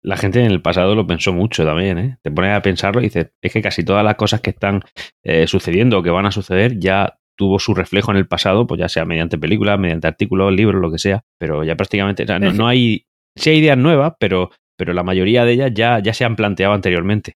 la, 0.03 0.17
gente 0.17 0.39
en 0.39 0.51
el 0.51 0.61
pasado 0.61 0.95
lo 0.95 1.05
pensó 1.07 1.33
mucho 1.33 1.63
también, 1.63 1.97
¿eh? 1.97 2.17
Te 2.21 2.31
pones 2.31 2.55
a 2.55 2.61
pensarlo 2.61 3.01
y 3.01 3.05
dices, 3.05 3.31
es 3.41 3.53
que 3.53 3.61
casi 3.61 3.83
todas 3.83 4.03
las 4.03 4.15
cosas 4.15 4.41
que 4.41 4.49
están 4.51 4.81
eh, 5.23 5.47
sucediendo 5.47 5.99
o 5.99 6.03
que 6.03 6.09
van 6.09 6.25
a 6.25 6.31
suceder 6.31 6.79
ya 6.79 7.19
tuvo 7.37 7.59
su 7.59 7.73
reflejo 7.73 8.11
en 8.11 8.17
el 8.17 8.27
pasado, 8.27 8.67
pues 8.67 8.79
ya 8.79 8.89
sea 8.89 9.05
mediante 9.05 9.37
películas, 9.37 9.79
mediante 9.79 10.07
artículos, 10.07 10.53
libros, 10.53 10.81
lo 10.81 10.91
que 10.91 10.99
sea, 10.99 11.23
pero 11.39 11.63
ya 11.63 11.75
prácticamente, 11.75 12.25
no, 12.39 12.67
hay, 12.67 13.05
sí 13.35 13.49
hay 13.49 13.57
ideas 13.57 13.77
nuevas, 13.77 14.13
pero, 14.19 14.51
pero 14.77 14.93
la 14.93 15.03
mayoría 15.03 15.45
de 15.45 15.53
ellas 15.53 15.71
ya, 15.73 15.99
ya 15.99 16.13
se 16.13 16.25
han 16.25 16.35
planteado 16.35 16.73
anteriormente. 16.73 17.33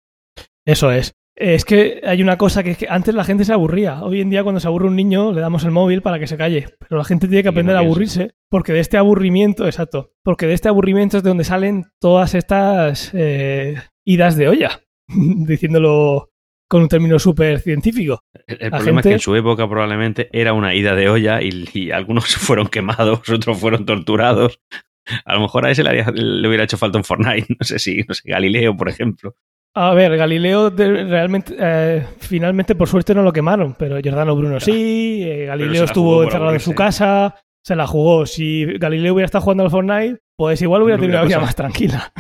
Eso 0.65 0.91
es. 0.93 1.13
Es 1.35 1.65
que 1.65 2.03
hay 2.05 2.23
una 2.23 2.37
cosa 2.37 2.63
que 2.63 2.73
es 2.73 2.79
que 2.79 2.87
antes 2.89 3.15
la 3.15 3.25
gente 3.25 3.45
se 3.45 3.53
aburría. 3.53 4.03
Hoy 4.03 4.21
en 4.21 4.29
día 4.29 4.43
cuando 4.43 4.61
se 4.61 4.69
aburre 4.69 4.89
un 4.89 4.97
niño 4.97 5.33
le 5.33 5.41
damos 5.41 5.65
el 5.65 5.71
móvil 5.71 6.03
para 6.03 6.19
que 6.19 6.27
se 6.27 6.37
calle. 6.37 6.67
Pero 6.79 6.99
la 6.99 7.05
gente 7.05 7.27
tiene 7.27 7.43
que 7.43 7.49
aprender 7.49 7.75
a 7.75 7.81
aburrirse 7.81 8.33
porque 8.51 8.73
de 8.73 8.81
este 8.81 8.99
aburrimiento, 8.99 9.65
exacto, 9.67 10.13
porque 10.23 10.47
de 10.47 10.53
este 10.53 10.69
aburrimiento 10.69 11.17
es 11.17 11.23
de 11.23 11.31
donde 11.31 11.45
salen 11.45 11.87
todas 12.01 12.35
estas 12.35 13.13
eh, 13.15 13.77
idas 14.05 14.37
de 14.37 14.49
olla, 14.49 14.83
diciéndolo 15.09 16.33
con 16.69 16.83
un 16.83 16.89
término 16.89 17.19
súper 17.19 17.61
científico. 17.61 18.21
El, 18.47 18.71
problema 18.71 19.01
es 19.01 19.07
que 19.07 19.13
en 19.13 19.19
su 19.19 19.35
época 19.37 19.69
probablemente 19.69 20.31
era 20.33 20.55
una 20.55 20.75
ida 20.75 20.95
de 20.95 21.09
olla 21.09 21.41
y, 21.43 21.91
algunos 21.91 22.27
fueron 22.37 22.69
quemados, 22.69 23.29
otros 23.29 23.59
fueron 23.59 23.85
torturados. 23.85 24.61
A 25.25 25.35
lo 25.35 25.41
mejor 25.41 25.67
a 25.67 25.71
ese 25.71 25.83
le, 25.83 26.49
hubiera 26.49 26.65
hecho 26.65 26.79
falta 26.79 26.99
un 26.99 27.05
Fortnite, 27.05 27.47
no 27.59 27.65
sé 27.65 27.79
si, 27.79 28.03
no 28.09 28.15
sé, 28.15 28.23
Galileo, 28.31 28.77
por 28.77 28.89
ejemplo. 28.89 29.37
A 29.75 29.95
ver, 29.95 30.17
Galileo 30.19 30.69
realmente, 30.71 31.57
eh, 31.59 32.07
finalmente 32.19 32.75
por 32.75 32.89
suerte 32.89 33.15
no 33.15 33.23
lo 33.23 33.33
quemaron, 33.33 33.75
pero 33.79 33.99
Giordano 34.01 34.37
Bruno 34.37 34.61
sí, 34.61 35.23
eh, 35.27 35.47
Galileo 35.47 35.85
estuvo 35.85 36.23
encerrado 36.23 36.53
en 36.53 36.61
su 36.61 36.75
casa, 36.75 37.37
se 37.65 37.75
la 37.75 37.87
jugó. 37.87 38.27
Si 38.27 38.67
Galileo 38.79 39.15
hubiera 39.15 39.25
estado 39.25 39.43
jugando 39.43 39.65
al 39.65 39.71
Fortnite, 39.71 40.21
pues 40.37 40.61
igual 40.61 40.83
hubiera 40.83 41.01
terminado 41.01 41.27
ya 41.27 41.41
más 41.41 41.57
tranquila. 41.57 42.13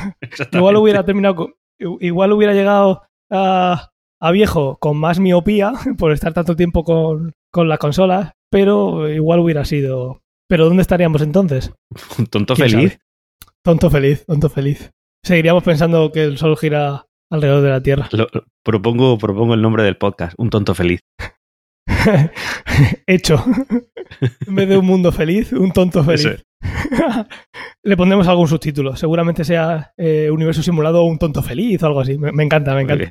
igual 0.53 0.77
hubiera 0.77 1.05
terminado, 1.05 1.55
igual 1.79 2.33
hubiera 2.33 2.55
llegado 2.55 3.03
a, 3.31 3.91
a 4.19 4.31
viejo 4.31 4.79
con 4.79 4.97
más 4.97 5.19
miopía 5.19 5.73
por 5.99 6.13
estar 6.13 6.33
tanto 6.33 6.57
tiempo 6.57 6.85
con, 6.85 7.33
con 7.51 7.69
las 7.69 7.79
consolas, 7.79 8.33
pero 8.51 9.09
igual 9.11 9.41
hubiera 9.41 9.65
sido. 9.65 10.22
Pero 10.53 10.67
¿dónde 10.67 10.83
estaríamos 10.83 11.23
entonces? 11.23 11.73
Un 12.19 12.27
tonto 12.31 12.55
feliz. 12.55 12.99
Tonto 13.65 13.89
feliz, 13.89 14.27
tonto 14.27 14.51
feliz. 14.51 14.91
Seguiríamos 15.25 15.65
pensando 15.65 16.13
que 16.13 16.25
el 16.25 16.37
sol 16.37 16.59
gira 16.59 17.07
alrededor 17.31 17.63
de 17.63 17.71
la 17.71 17.83
Tierra. 17.83 18.07
propongo, 18.63 19.17
propongo 19.17 19.55
el 19.55 19.63
nombre 19.63 19.83
del 19.83 19.97
podcast, 19.97 20.35
Un 20.37 20.51
tonto 20.51 20.75
feliz. 20.75 21.01
Hecho. 23.07 23.43
en 24.47 24.55
vez 24.55 24.69
de 24.69 24.77
un 24.77 24.85
mundo 24.85 25.11
feliz, 25.11 25.55
un 25.55 25.73
tonto 25.73 26.05
feliz. 26.05 26.45
Le 27.83 27.97
pondremos 27.97 28.29
algún 28.29 28.47
subtítulo. 28.47 28.95
Seguramente 28.95 29.45
sea 29.45 29.95
eh, 29.97 30.29
Universo 30.31 30.63
Simulado 30.63 31.03
o 31.03 31.07
un 31.07 31.19
tonto 31.19 31.43
feliz 31.43 31.83
o 31.83 31.87
algo 31.87 32.01
así. 32.01 32.19
Me, 32.19 32.45
encanta, 32.45 32.75
me 32.75 32.83
encanta. 32.83 33.11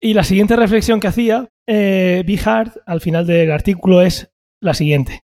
y 0.00 0.14
la 0.14 0.24
siguiente 0.24 0.56
reflexión 0.56 1.00
que 1.00 1.08
hacía 1.08 1.50
eh, 1.68 2.24
Hart 2.46 2.78
al 2.86 3.02
final 3.02 3.26
del 3.26 3.52
artículo 3.52 4.00
es 4.00 4.32
la 4.62 4.72
siguiente. 4.72 5.25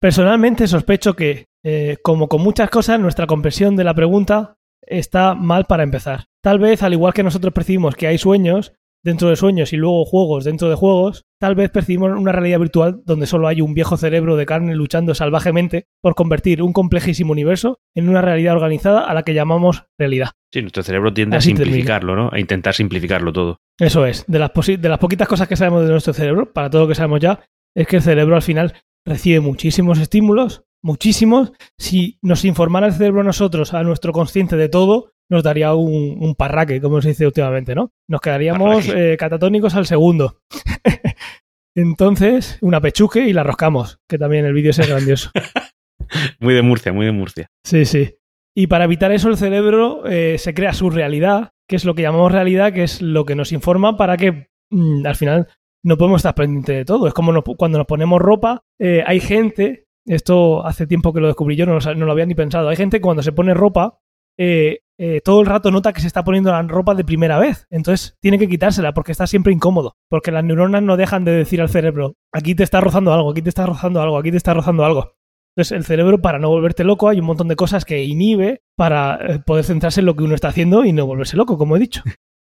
Personalmente 0.00 0.66
sospecho 0.66 1.14
que, 1.14 1.46
eh, 1.64 1.96
como 2.02 2.28
con 2.28 2.42
muchas 2.42 2.70
cosas, 2.70 3.00
nuestra 3.00 3.26
comprensión 3.26 3.76
de 3.76 3.84
la 3.84 3.94
pregunta 3.94 4.56
está 4.82 5.34
mal 5.34 5.64
para 5.66 5.82
empezar. 5.82 6.26
Tal 6.42 6.58
vez, 6.58 6.82
al 6.82 6.92
igual 6.92 7.12
que 7.12 7.22
nosotros 7.22 7.52
percibimos 7.52 7.94
que 7.94 8.06
hay 8.06 8.18
sueños 8.18 8.72
dentro 9.04 9.28
de 9.28 9.36
sueños 9.36 9.72
y 9.72 9.76
luego 9.76 10.04
juegos 10.04 10.44
dentro 10.44 10.68
de 10.68 10.74
juegos, 10.74 11.24
tal 11.40 11.54
vez 11.54 11.70
percibimos 11.70 12.10
una 12.10 12.32
realidad 12.32 12.58
virtual 12.58 13.00
donde 13.04 13.26
solo 13.26 13.48
hay 13.48 13.60
un 13.60 13.74
viejo 13.74 13.96
cerebro 13.96 14.36
de 14.36 14.46
carne 14.46 14.74
luchando 14.74 15.14
salvajemente 15.14 15.86
por 16.02 16.14
convertir 16.14 16.62
un 16.62 16.72
complejísimo 16.72 17.32
universo 17.32 17.78
en 17.94 18.08
una 18.08 18.22
realidad 18.22 18.54
organizada 18.54 19.04
a 19.04 19.14
la 19.14 19.22
que 19.22 19.34
llamamos 19.34 19.84
realidad. 19.98 20.30
Sí, 20.52 20.62
nuestro 20.62 20.82
cerebro 20.82 21.12
tiende 21.12 21.36
a 21.36 21.40
simplificarlo, 21.40 22.16
¿no? 22.16 22.30
A 22.32 22.40
intentar 22.40 22.74
simplificarlo 22.74 23.32
todo. 23.32 23.58
Eso 23.78 24.04
es. 24.06 24.24
De 24.26 24.38
las, 24.38 24.50
de 24.54 24.88
las 24.88 24.98
poquitas 24.98 25.28
cosas 25.28 25.48
que 25.48 25.56
sabemos 25.56 25.84
de 25.84 25.90
nuestro 25.90 26.12
cerebro, 26.12 26.52
para 26.52 26.70
todo 26.70 26.82
lo 26.82 26.88
que 26.88 26.94
sabemos 26.94 27.20
ya, 27.20 27.40
es 27.74 27.86
que 27.86 27.96
el 27.96 28.02
cerebro 28.02 28.34
al 28.34 28.42
final 28.42 28.74
recibe 29.08 29.40
muchísimos 29.40 29.98
estímulos, 29.98 30.64
muchísimos. 30.82 31.52
Si 31.76 32.18
nos 32.22 32.44
informara 32.44 32.86
el 32.86 32.92
cerebro 32.92 33.22
a 33.22 33.24
nosotros, 33.24 33.74
a 33.74 33.82
nuestro 33.82 34.12
consciente 34.12 34.56
de 34.56 34.68
todo, 34.68 35.12
nos 35.30 35.42
daría 35.42 35.74
un, 35.74 36.34
parraque, 36.36 36.80
como 36.80 37.02
se 37.02 37.08
dice 37.08 37.26
últimamente, 37.26 37.74
¿no? 37.74 37.92
Nos 38.08 38.20
quedaríamos 38.20 38.88
eh, 38.88 39.16
catatónicos 39.18 39.74
al 39.74 39.86
segundo. 39.86 40.40
Entonces, 41.74 42.58
una 42.60 42.80
pechuque 42.80 43.20
y 43.20 43.32
la 43.32 43.44
roscamos, 43.44 44.00
que 44.08 44.18
también 44.18 44.44
el 44.46 44.52
vídeo 44.52 44.70
es 44.70 44.88
grandioso. 44.88 45.30
muy 46.40 46.54
de 46.54 46.62
Murcia, 46.62 46.92
muy 46.92 47.06
de 47.06 47.12
Murcia. 47.12 47.50
Sí, 47.64 47.84
sí. 47.84 48.16
Y 48.56 48.66
para 48.66 48.84
evitar 48.84 49.12
eso, 49.12 49.28
el 49.28 49.36
cerebro 49.36 50.02
eh, 50.06 50.36
se 50.38 50.54
crea 50.54 50.72
su 50.72 50.90
realidad, 50.90 51.52
que 51.68 51.76
es 51.76 51.84
lo 51.84 51.94
que 51.94 52.02
llamamos 52.02 52.32
realidad, 52.32 52.72
que 52.72 52.82
es 52.82 53.02
lo 53.02 53.24
que 53.24 53.36
nos 53.36 53.52
informa 53.52 53.96
para 53.96 54.16
que 54.16 54.48
mm, 54.70 55.06
al 55.06 55.14
final 55.14 55.48
no 55.84 55.96
podemos 55.96 56.20
estar 56.20 56.34
pendientes 56.34 56.76
de 56.76 56.84
todo. 56.84 57.06
Es 57.06 57.14
como 57.14 57.42
cuando 57.42 57.78
nos 57.78 57.86
ponemos 57.86 58.20
ropa, 58.20 58.64
eh, 58.78 59.02
hay 59.06 59.20
gente, 59.20 59.86
esto 60.06 60.64
hace 60.66 60.86
tiempo 60.86 61.12
que 61.12 61.20
lo 61.20 61.26
descubrí 61.26 61.56
yo, 61.56 61.66
no 61.66 61.78
lo, 61.78 62.12
había 62.12 62.26
ni 62.26 62.34
pensado, 62.34 62.68
hay 62.68 62.76
gente 62.76 62.98
que 62.98 63.02
cuando 63.02 63.22
se 63.22 63.32
pone 63.32 63.54
ropa, 63.54 63.98
eh, 64.38 64.80
eh, 65.00 65.20
todo 65.24 65.40
el 65.40 65.46
rato 65.46 65.70
nota 65.70 65.92
que 65.92 66.00
se 66.00 66.06
está 66.06 66.24
poniendo 66.24 66.50
la 66.50 66.62
ropa 66.62 66.94
de 66.94 67.04
primera 67.04 67.38
vez. 67.38 67.66
Entonces 67.70 68.16
tiene 68.20 68.38
que 68.38 68.48
quitársela 68.48 68.92
porque 68.92 69.12
está 69.12 69.26
siempre 69.26 69.52
incómodo. 69.52 69.96
Porque 70.08 70.32
las 70.32 70.44
neuronas 70.44 70.82
no 70.82 70.96
dejan 70.96 71.24
de 71.24 71.32
decir 71.32 71.60
al 71.60 71.68
cerebro, 71.68 72.14
aquí 72.32 72.54
te 72.54 72.64
está 72.64 72.80
rozando 72.80 73.12
algo, 73.12 73.30
aquí 73.30 73.42
te 73.42 73.48
está 73.48 73.66
rozando 73.66 74.00
algo, 74.00 74.18
aquí 74.18 74.30
te 74.30 74.36
está 74.36 74.54
rozando 74.54 74.84
algo. 74.84 75.12
Entonces 75.56 75.76
el 75.76 75.84
cerebro, 75.84 76.20
para 76.20 76.38
no 76.38 76.50
volverte 76.50 76.84
loco, 76.84 77.08
hay 77.08 77.18
un 77.18 77.26
montón 77.26 77.48
de 77.48 77.56
cosas 77.56 77.84
que 77.84 78.04
inhibe 78.04 78.62
para 78.76 79.42
poder 79.44 79.64
centrarse 79.64 80.00
en 80.00 80.06
lo 80.06 80.14
que 80.14 80.22
uno 80.22 80.36
está 80.36 80.48
haciendo 80.48 80.84
y 80.84 80.92
no 80.92 81.04
volverse 81.04 81.36
loco, 81.36 81.58
como 81.58 81.76
he 81.76 81.80
dicho. 81.80 82.02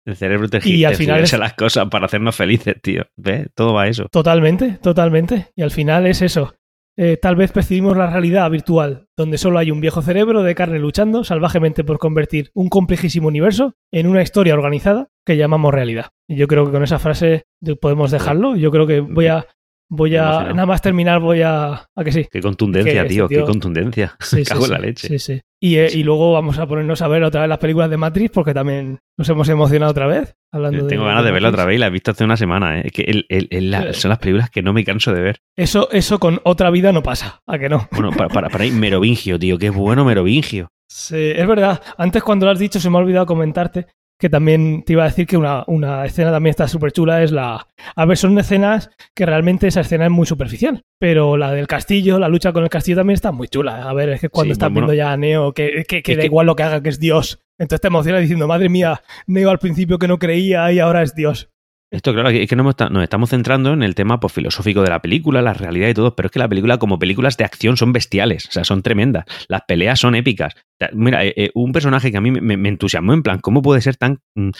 El 0.04 0.16
cerebro 0.16 0.48
te, 0.48 0.60
y 0.68 0.84
al 0.84 0.96
final 0.96 1.20
es... 1.22 1.32
las 1.38 1.54
cosas 1.54 1.88
para 1.88 2.06
hacernos 2.06 2.34
felices, 2.34 2.74
tío. 2.82 3.04
¿Ves? 3.16 3.48
Todo 3.54 3.74
va 3.74 3.82
a 3.82 3.88
eso. 3.88 4.06
Totalmente, 4.10 4.78
totalmente. 4.82 5.52
Y 5.54 5.62
al 5.62 5.70
final 5.70 6.06
es 6.06 6.22
eso. 6.22 6.54
eh, 6.96 7.16
tal 7.16 7.36
vez 7.36 7.52
percibimos 7.52 7.96
la 7.96 8.08
realidad 8.10 8.50
virtual, 8.50 9.06
donde 9.16 9.38
solo 9.38 9.58
hay 9.58 9.70
un 9.70 9.80
viejo 9.80 10.02
cerebro 10.02 10.42
de 10.42 10.54
carne 10.54 10.78
luchando 10.78 11.24
salvajemente 11.24 11.84
por 11.84 11.98
convertir 11.98 12.50
un 12.54 12.68
complejísimo 12.68 13.28
universo 13.28 13.74
en 13.90 14.06
una 14.06 14.22
historia 14.22 14.54
organizada 14.54 15.08
que 15.24 15.36
llamamos 15.36 15.72
realidad. 15.72 16.10
Y 16.28 16.36
yo 16.36 16.46
creo 16.48 16.66
que 16.66 16.72
con 16.72 16.82
esa 16.82 16.98
frase 16.98 17.44
podemos 17.80 18.10
dejarlo. 18.10 18.56
Yo 18.56 18.70
creo 18.70 18.86
que 18.86 19.00
voy 19.00 19.28
a 19.28 19.46
Voy 19.94 20.16
a, 20.16 20.54
nada 20.54 20.64
más 20.64 20.80
terminar, 20.80 21.20
voy 21.20 21.42
a. 21.42 21.86
¿A 21.94 22.02
que 22.02 22.12
sí? 22.12 22.26
Qué 22.30 22.40
contundencia, 22.40 23.06
tío, 23.06 23.28
qué 23.28 23.42
contundencia. 23.42 24.16
Sí, 24.20 24.42
Cago 24.48 24.64
en 24.64 24.70
la 24.70 24.78
leche. 24.78 25.06
Sí, 25.06 25.18
sí. 25.18 25.40
Y, 25.60 25.76
eh, 25.76 25.88
y, 25.92 26.02
luego 26.02 26.32
vamos 26.32 26.58
a 26.58 26.66
ponernos 26.66 27.02
a 27.02 27.08
ver 27.08 27.22
otra 27.22 27.42
vez 27.42 27.50
las 27.50 27.58
películas 27.58 27.90
de 27.90 27.98
Matrix 27.98 28.30
porque 28.30 28.54
también 28.54 29.00
nos 29.18 29.28
hemos 29.28 29.46
emocionado 29.50 29.90
otra 29.90 30.06
vez. 30.06 30.34
Hablando 30.50 30.86
Tengo 30.86 31.04
ganas 31.04 31.26
de, 31.26 31.30
verla 31.30 31.50
otra 31.50 31.66
vez 31.66 31.76
y 31.76 31.78
la 31.78 31.88
he 31.88 31.90
visto 31.90 32.10
hace 32.10 32.24
una 32.24 32.38
semana. 32.38 32.80
¿eh? 32.80 32.90
Que 32.90 33.02
el, 33.02 33.94
son 33.94 34.08
las 34.08 34.18
películas 34.18 34.48
que 34.48 34.62
no 34.62 34.72
me 34.72 34.82
canso 34.82 35.12
de 35.12 35.20
ver. 35.20 35.40
Eso, 35.56 35.90
eso 35.92 36.18
con 36.18 36.40
otra 36.44 36.70
vida 36.70 36.90
no 36.92 37.02
pasa, 37.02 37.42
¿a 37.46 37.58
que 37.58 37.68
no? 37.68 37.86
Bueno, 37.92 38.12
para, 38.12 38.30
para, 38.30 38.48
para 38.48 38.64
ahí, 38.64 38.70
Merovingio, 38.70 39.38
tío, 39.38 39.58
qué 39.58 39.68
bueno 39.68 40.06
Merovingio. 40.06 40.70
Sí, 40.88 41.32
es 41.36 41.46
verdad. 41.46 41.82
Antes 41.98 42.22
cuando 42.22 42.46
lo 42.46 42.52
has 42.52 42.58
dicho 42.58 42.80
se 42.80 42.88
me 42.88 42.96
ha 42.96 43.00
olvidado 43.00 43.26
comentarte 43.26 43.88
que 44.22 44.30
también 44.30 44.84
te 44.84 44.92
iba 44.92 45.02
a 45.02 45.08
decir 45.08 45.26
que 45.26 45.36
una, 45.36 45.64
una 45.66 46.04
escena 46.06 46.30
también 46.30 46.52
está 46.52 46.68
súper 46.68 46.92
chula, 46.92 47.24
es 47.24 47.32
la... 47.32 47.66
A 47.96 48.04
ver, 48.04 48.16
son 48.16 48.38
escenas 48.38 48.88
que 49.16 49.26
realmente 49.26 49.66
esa 49.66 49.80
escena 49.80 50.04
es 50.04 50.12
muy 50.12 50.26
superficial, 50.26 50.84
pero 51.00 51.36
la 51.36 51.50
del 51.50 51.66
castillo, 51.66 52.20
la 52.20 52.28
lucha 52.28 52.52
con 52.52 52.62
el 52.62 52.70
castillo 52.70 52.98
también 52.98 53.16
está 53.16 53.32
muy 53.32 53.48
chula. 53.48 53.82
A 53.82 53.92
ver, 53.94 54.10
es 54.10 54.20
que 54.20 54.28
cuando 54.28 54.52
estás 54.52 54.72
viendo 54.72 54.94
ya 54.94 55.10
a 55.10 55.16
Neo, 55.16 55.52
que, 55.52 55.82
que, 55.88 56.16
da 56.16 56.24
igual 56.24 56.46
lo 56.46 56.54
que 56.54 56.62
haga, 56.62 56.80
que 56.80 56.90
es 56.90 57.00
Dios, 57.00 57.40
entonces 57.58 57.80
te 57.80 57.88
emociona 57.88 58.20
diciendo, 58.20 58.46
madre 58.46 58.68
mía, 58.68 59.02
Neo 59.26 59.50
al 59.50 59.58
principio 59.58 59.98
que 59.98 60.06
no 60.06 60.20
creía 60.20 60.70
y 60.70 60.78
ahora 60.78 61.02
es 61.02 61.16
Dios. 61.16 61.50
Esto, 61.92 62.14
claro, 62.14 62.30
es 62.30 62.48
que 62.48 62.56
nos, 62.56 62.74
estamos 63.02 63.28
centrando 63.28 63.74
en 63.74 63.82
el 63.82 63.94
tema 63.94 64.18
pues, 64.18 64.32
filosófico 64.32 64.80
de 64.80 64.88
la 64.88 65.02
película, 65.02 65.42
la 65.42 65.52
realidad 65.52 65.88
y 65.88 65.94
todo, 65.94 66.16
pero 66.16 66.28
es 66.28 66.32
que 66.32 66.38
la 66.38 66.48
película, 66.48 66.78
como 66.78 66.98
películas 66.98 67.36
de 67.36 67.44
acción, 67.44 67.76
son 67.76 67.92
bestiales, 67.92 68.46
o 68.48 68.50
sea, 68.50 68.64
son 68.64 68.82
tremendas. 68.82 69.26
Las 69.46 69.60
peleas 69.68 70.00
son 70.00 70.14
épicas. 70.14 70.54
Mira, 70.94 71.22
eh, 71.22 71.34
eh, 71.36 71.50
un 71.54 71.72
personaje 71.72 72.10
que 72.10 72.16
a 72.16 72.22
mí 72.22 72.30
me, 72.30 72.68
entusiasmó, 72.68 73.12
en 73.12 73.22
plan, 73.22 73.40
¿cómo 73.40 73.60
puede 73.60 73.82
ser 73.82 73.96
tan. 73.96 74.20
Mm, 74.34 74.52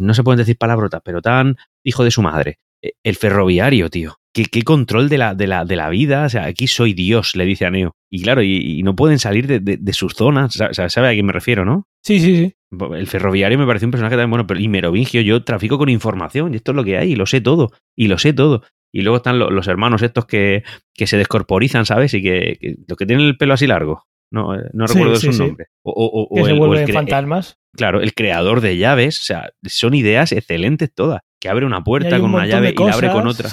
no 0.00 0.12
se 0.12 0.22
pueden 0.22 0.36
decir 0.36 0.58
palabrotas, 0.58 1.00
pero 1.02 1.22
tan 1.22 1.56
hijo 1.82 2.04
de 2.04 2.10
su 2.10 2.20
madre? 2.20 2.58
Eh, 2.82 2.92
el 3.02 3.16
ferroviario, 3.16 3.90
tío. 3.90 4.16
¿Qué, 4.32 4.62
control 4.62 5.08
de 5.08 5.18
la, 5.18 5.34
de, 5.34 5.48
la, 5.48 5.64
de 5.64 5.74
la 5.74 5.88
vida? 5.88 6.24
O 6.24 6.28
sea, 6.28 6.44
aquí 6.44 6.68
soy 6.68 6.94
Dios, 6.94 7.34
le 7.34 7.44
dice 7.44 7.66
a 7.66 7.70
Neo. 7.70 7.96
Y 8.08 8.22
claro, 8.22 8.42
y, 8.42 8.80
no 8.84 8.94
pueden 8.94 9.18
salir 9.18 9.46
de, 9.46 9.58
de, 9.60 9.92
sus 9.92 10.14
zonas. 10.14 10.60
O 10.60 10.72
sea, 10.72 10.88
¿sabe 10.88 11.08
a 11.08 11.12
quién 11.12 11.26
me 11.26 11.32
refiero, 11.32 11.64
no? 11.64 11.88
Sí, 12.04 12.20
sí, 12.20 12.36
sí. 12.36 12.54
El 12.94 13.08
ferroviario 13.08 13.58
me 13.58 13.66
parece 13.66 13.86
un 13.86 13.90
personaje 13.90 14.14
también 14.14 14.30
bueno, 14.30 14.46
pero 14.46 14.60
y 14.60 14.68
Merovingio, 14.68 15.20
yo 15.22 15.42
trafico 15.42 15.78
con 15.78 15.88
información 15.88 16.54
y 16.54 16.58
esto 16.58 16.70
es 16.70 16.76
lo 16.76 16.84
que 16.84 16.96
hay, 16.96 17.12
y 17.12 17.16
lo 17.16 17.26
sé 17.26 17.40
todo, 17.40 17.72
y 17.96 18.06
lo 18.06 18.18
sé 18.18 18.32
todo. 18.32 18.62
Y 18.92 19.02
luego 19.02 19.16
están 19.16 19.38
los, 19.38 19.68
hermanos 19.68 20.02
estos 20.02 20.26
que, 20.26 20.62
que, 20.94 21.06
se 21.06 21.16
descorporizan, 21.16 21.86
¿sabes? 21.86 22.14
Y 22.14 22.22
que, 22.22 22.76
los 22.86 22.96
que 22.96 23.06
tienen 23.06 23.26
el 23.26 23.36
pelo 23.36 23.54
así 23.54 23.66
largo. 23.66 24.04
No, 24.32 24.54
eh, 24.54 24.70
no 24.72 24.86
recuerdo 24.86 25.16
su 25.16 25.32
nombre. 25.32 25.66
O, 25.82 26.28
que 26.34 26.44
se 26.44 26.52
vuelven 26.52 26.88
fantasmas. 26.88 27.58
claro, 27.76 28.00
el 28.00 28.14
creador 28.14 28.60
de 28.60 28.76
llaves, 28.76 29.20
o 29.20 29.24
sea, 29.24 29.50
son 29.64 29.94
ideas 29.94 30.32
excelentes 30.32 30.92
todas. 30.94 31.22
Que 31.40 31.48
abre 31.48 31.64
una 31.64 31.82
puerta 31.82 32.20
con 32.20 32.34
una 32.34 32.46
llave 32.46 32.74
y 32.76 32.84
la 32.84 32.92
abre 32.92 33.10
con 33.10 33.26
otra. 33.26 33.48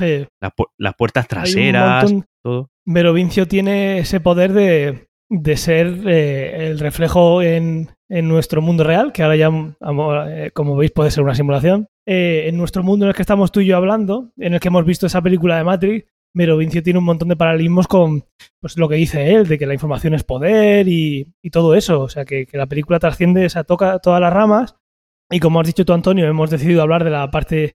Las, 0.77 0.93
puertas 0.95 1.27
traseras, 1.27 2.13
todo. 2.43 2.69
Merovincio 2.85 3.47
tiene 3.47 3.99
ese 3.99 4.19
poder 4.19 4.53
de, 4.53 5.07
de 5.29 5.57
ser 5.57 6.01
eh, 6.07 6.67
el 6.67 6.79
reflejo 6.79 7.41
en, 7.41 7.89
en, 8.09 8.27
nuestro 8.27 8.61
mundo 8.61 8.83
real, 8.83 9.11
que 9.11 9.23
ahora 9.23 9.35
ya, 9.35 9.49
eh, 9.49 10.51
como 10.53 10.75
veis, 10.75 10.91
puede 10.91 11.11
ser 11.11 11.23
una 11.23 11.35
simulación. 11.35 11.87
Eh, 12.05 12.45
en 12.47 12.57
nuestro 12.57 12.83
mundo 12.83 13.05
en 13.05 13.09
el 13.09 13.15
que 13.15 13.21
estamos 13.21 13.51
tú 13.51 13.59
y 13.59 13.67
yo 13.67 13.77
hablando, 13.77 14.31
en 14.37 14.53
el 14.53 14.59
que 14.59 14.69
hemos 14.69 14.85
visto 14.85 15.07
esa 15.07 15.21
película 15.21 15.57
de 15.57 15.63
Matrix, 15.63 16.05
Merovincio 16.33 16.83
tiene 16.83 16.99
un 16.99 17.05
montón 17.05 17.29
de 17.29 17.35
paralelismos 17.35 17.87
con 17.87 18.23
pues, 18.61 18.77
lo 18.77 18.87
que 18.87 18.95
dice 18.95 19.33
él, 19.33 19.47
de 19.47 19.57
que 19.57 19.65
la 19.65 19.73
información 19.73 20.13
es 20.13 20.23
poder 20.23 20.87
y, 20.87 21.33
y 21.41 21.49
todo 21.49 21.73
eso. 21.75 22.01
O 22.01 22.09
sea, 22.09 22.25
que, 22.25 22.45
que, 22.45 22.57
la 22.57 22.67
película 22.67 22.99
trasciende, 22.99 23.45
o 23.45 23.49
sea, 23.49 23.63
toca 23.63 23.99
todas 23.99 24.21
las 24.21 24.31
ramas. 24.31 24.75
Y 25.29 25.39
como 25.39 25.59
has 25.59 25.67
dicho 25.67 25.85
tú, 25.85 25.93
Antonio, 25.93 26.27
hemos 26.27 26.49
decidido 26.49 26.81
hablar 26.81 27.03
de 27.03 27.09
la 27.09 27.29
parte 27.31 27.75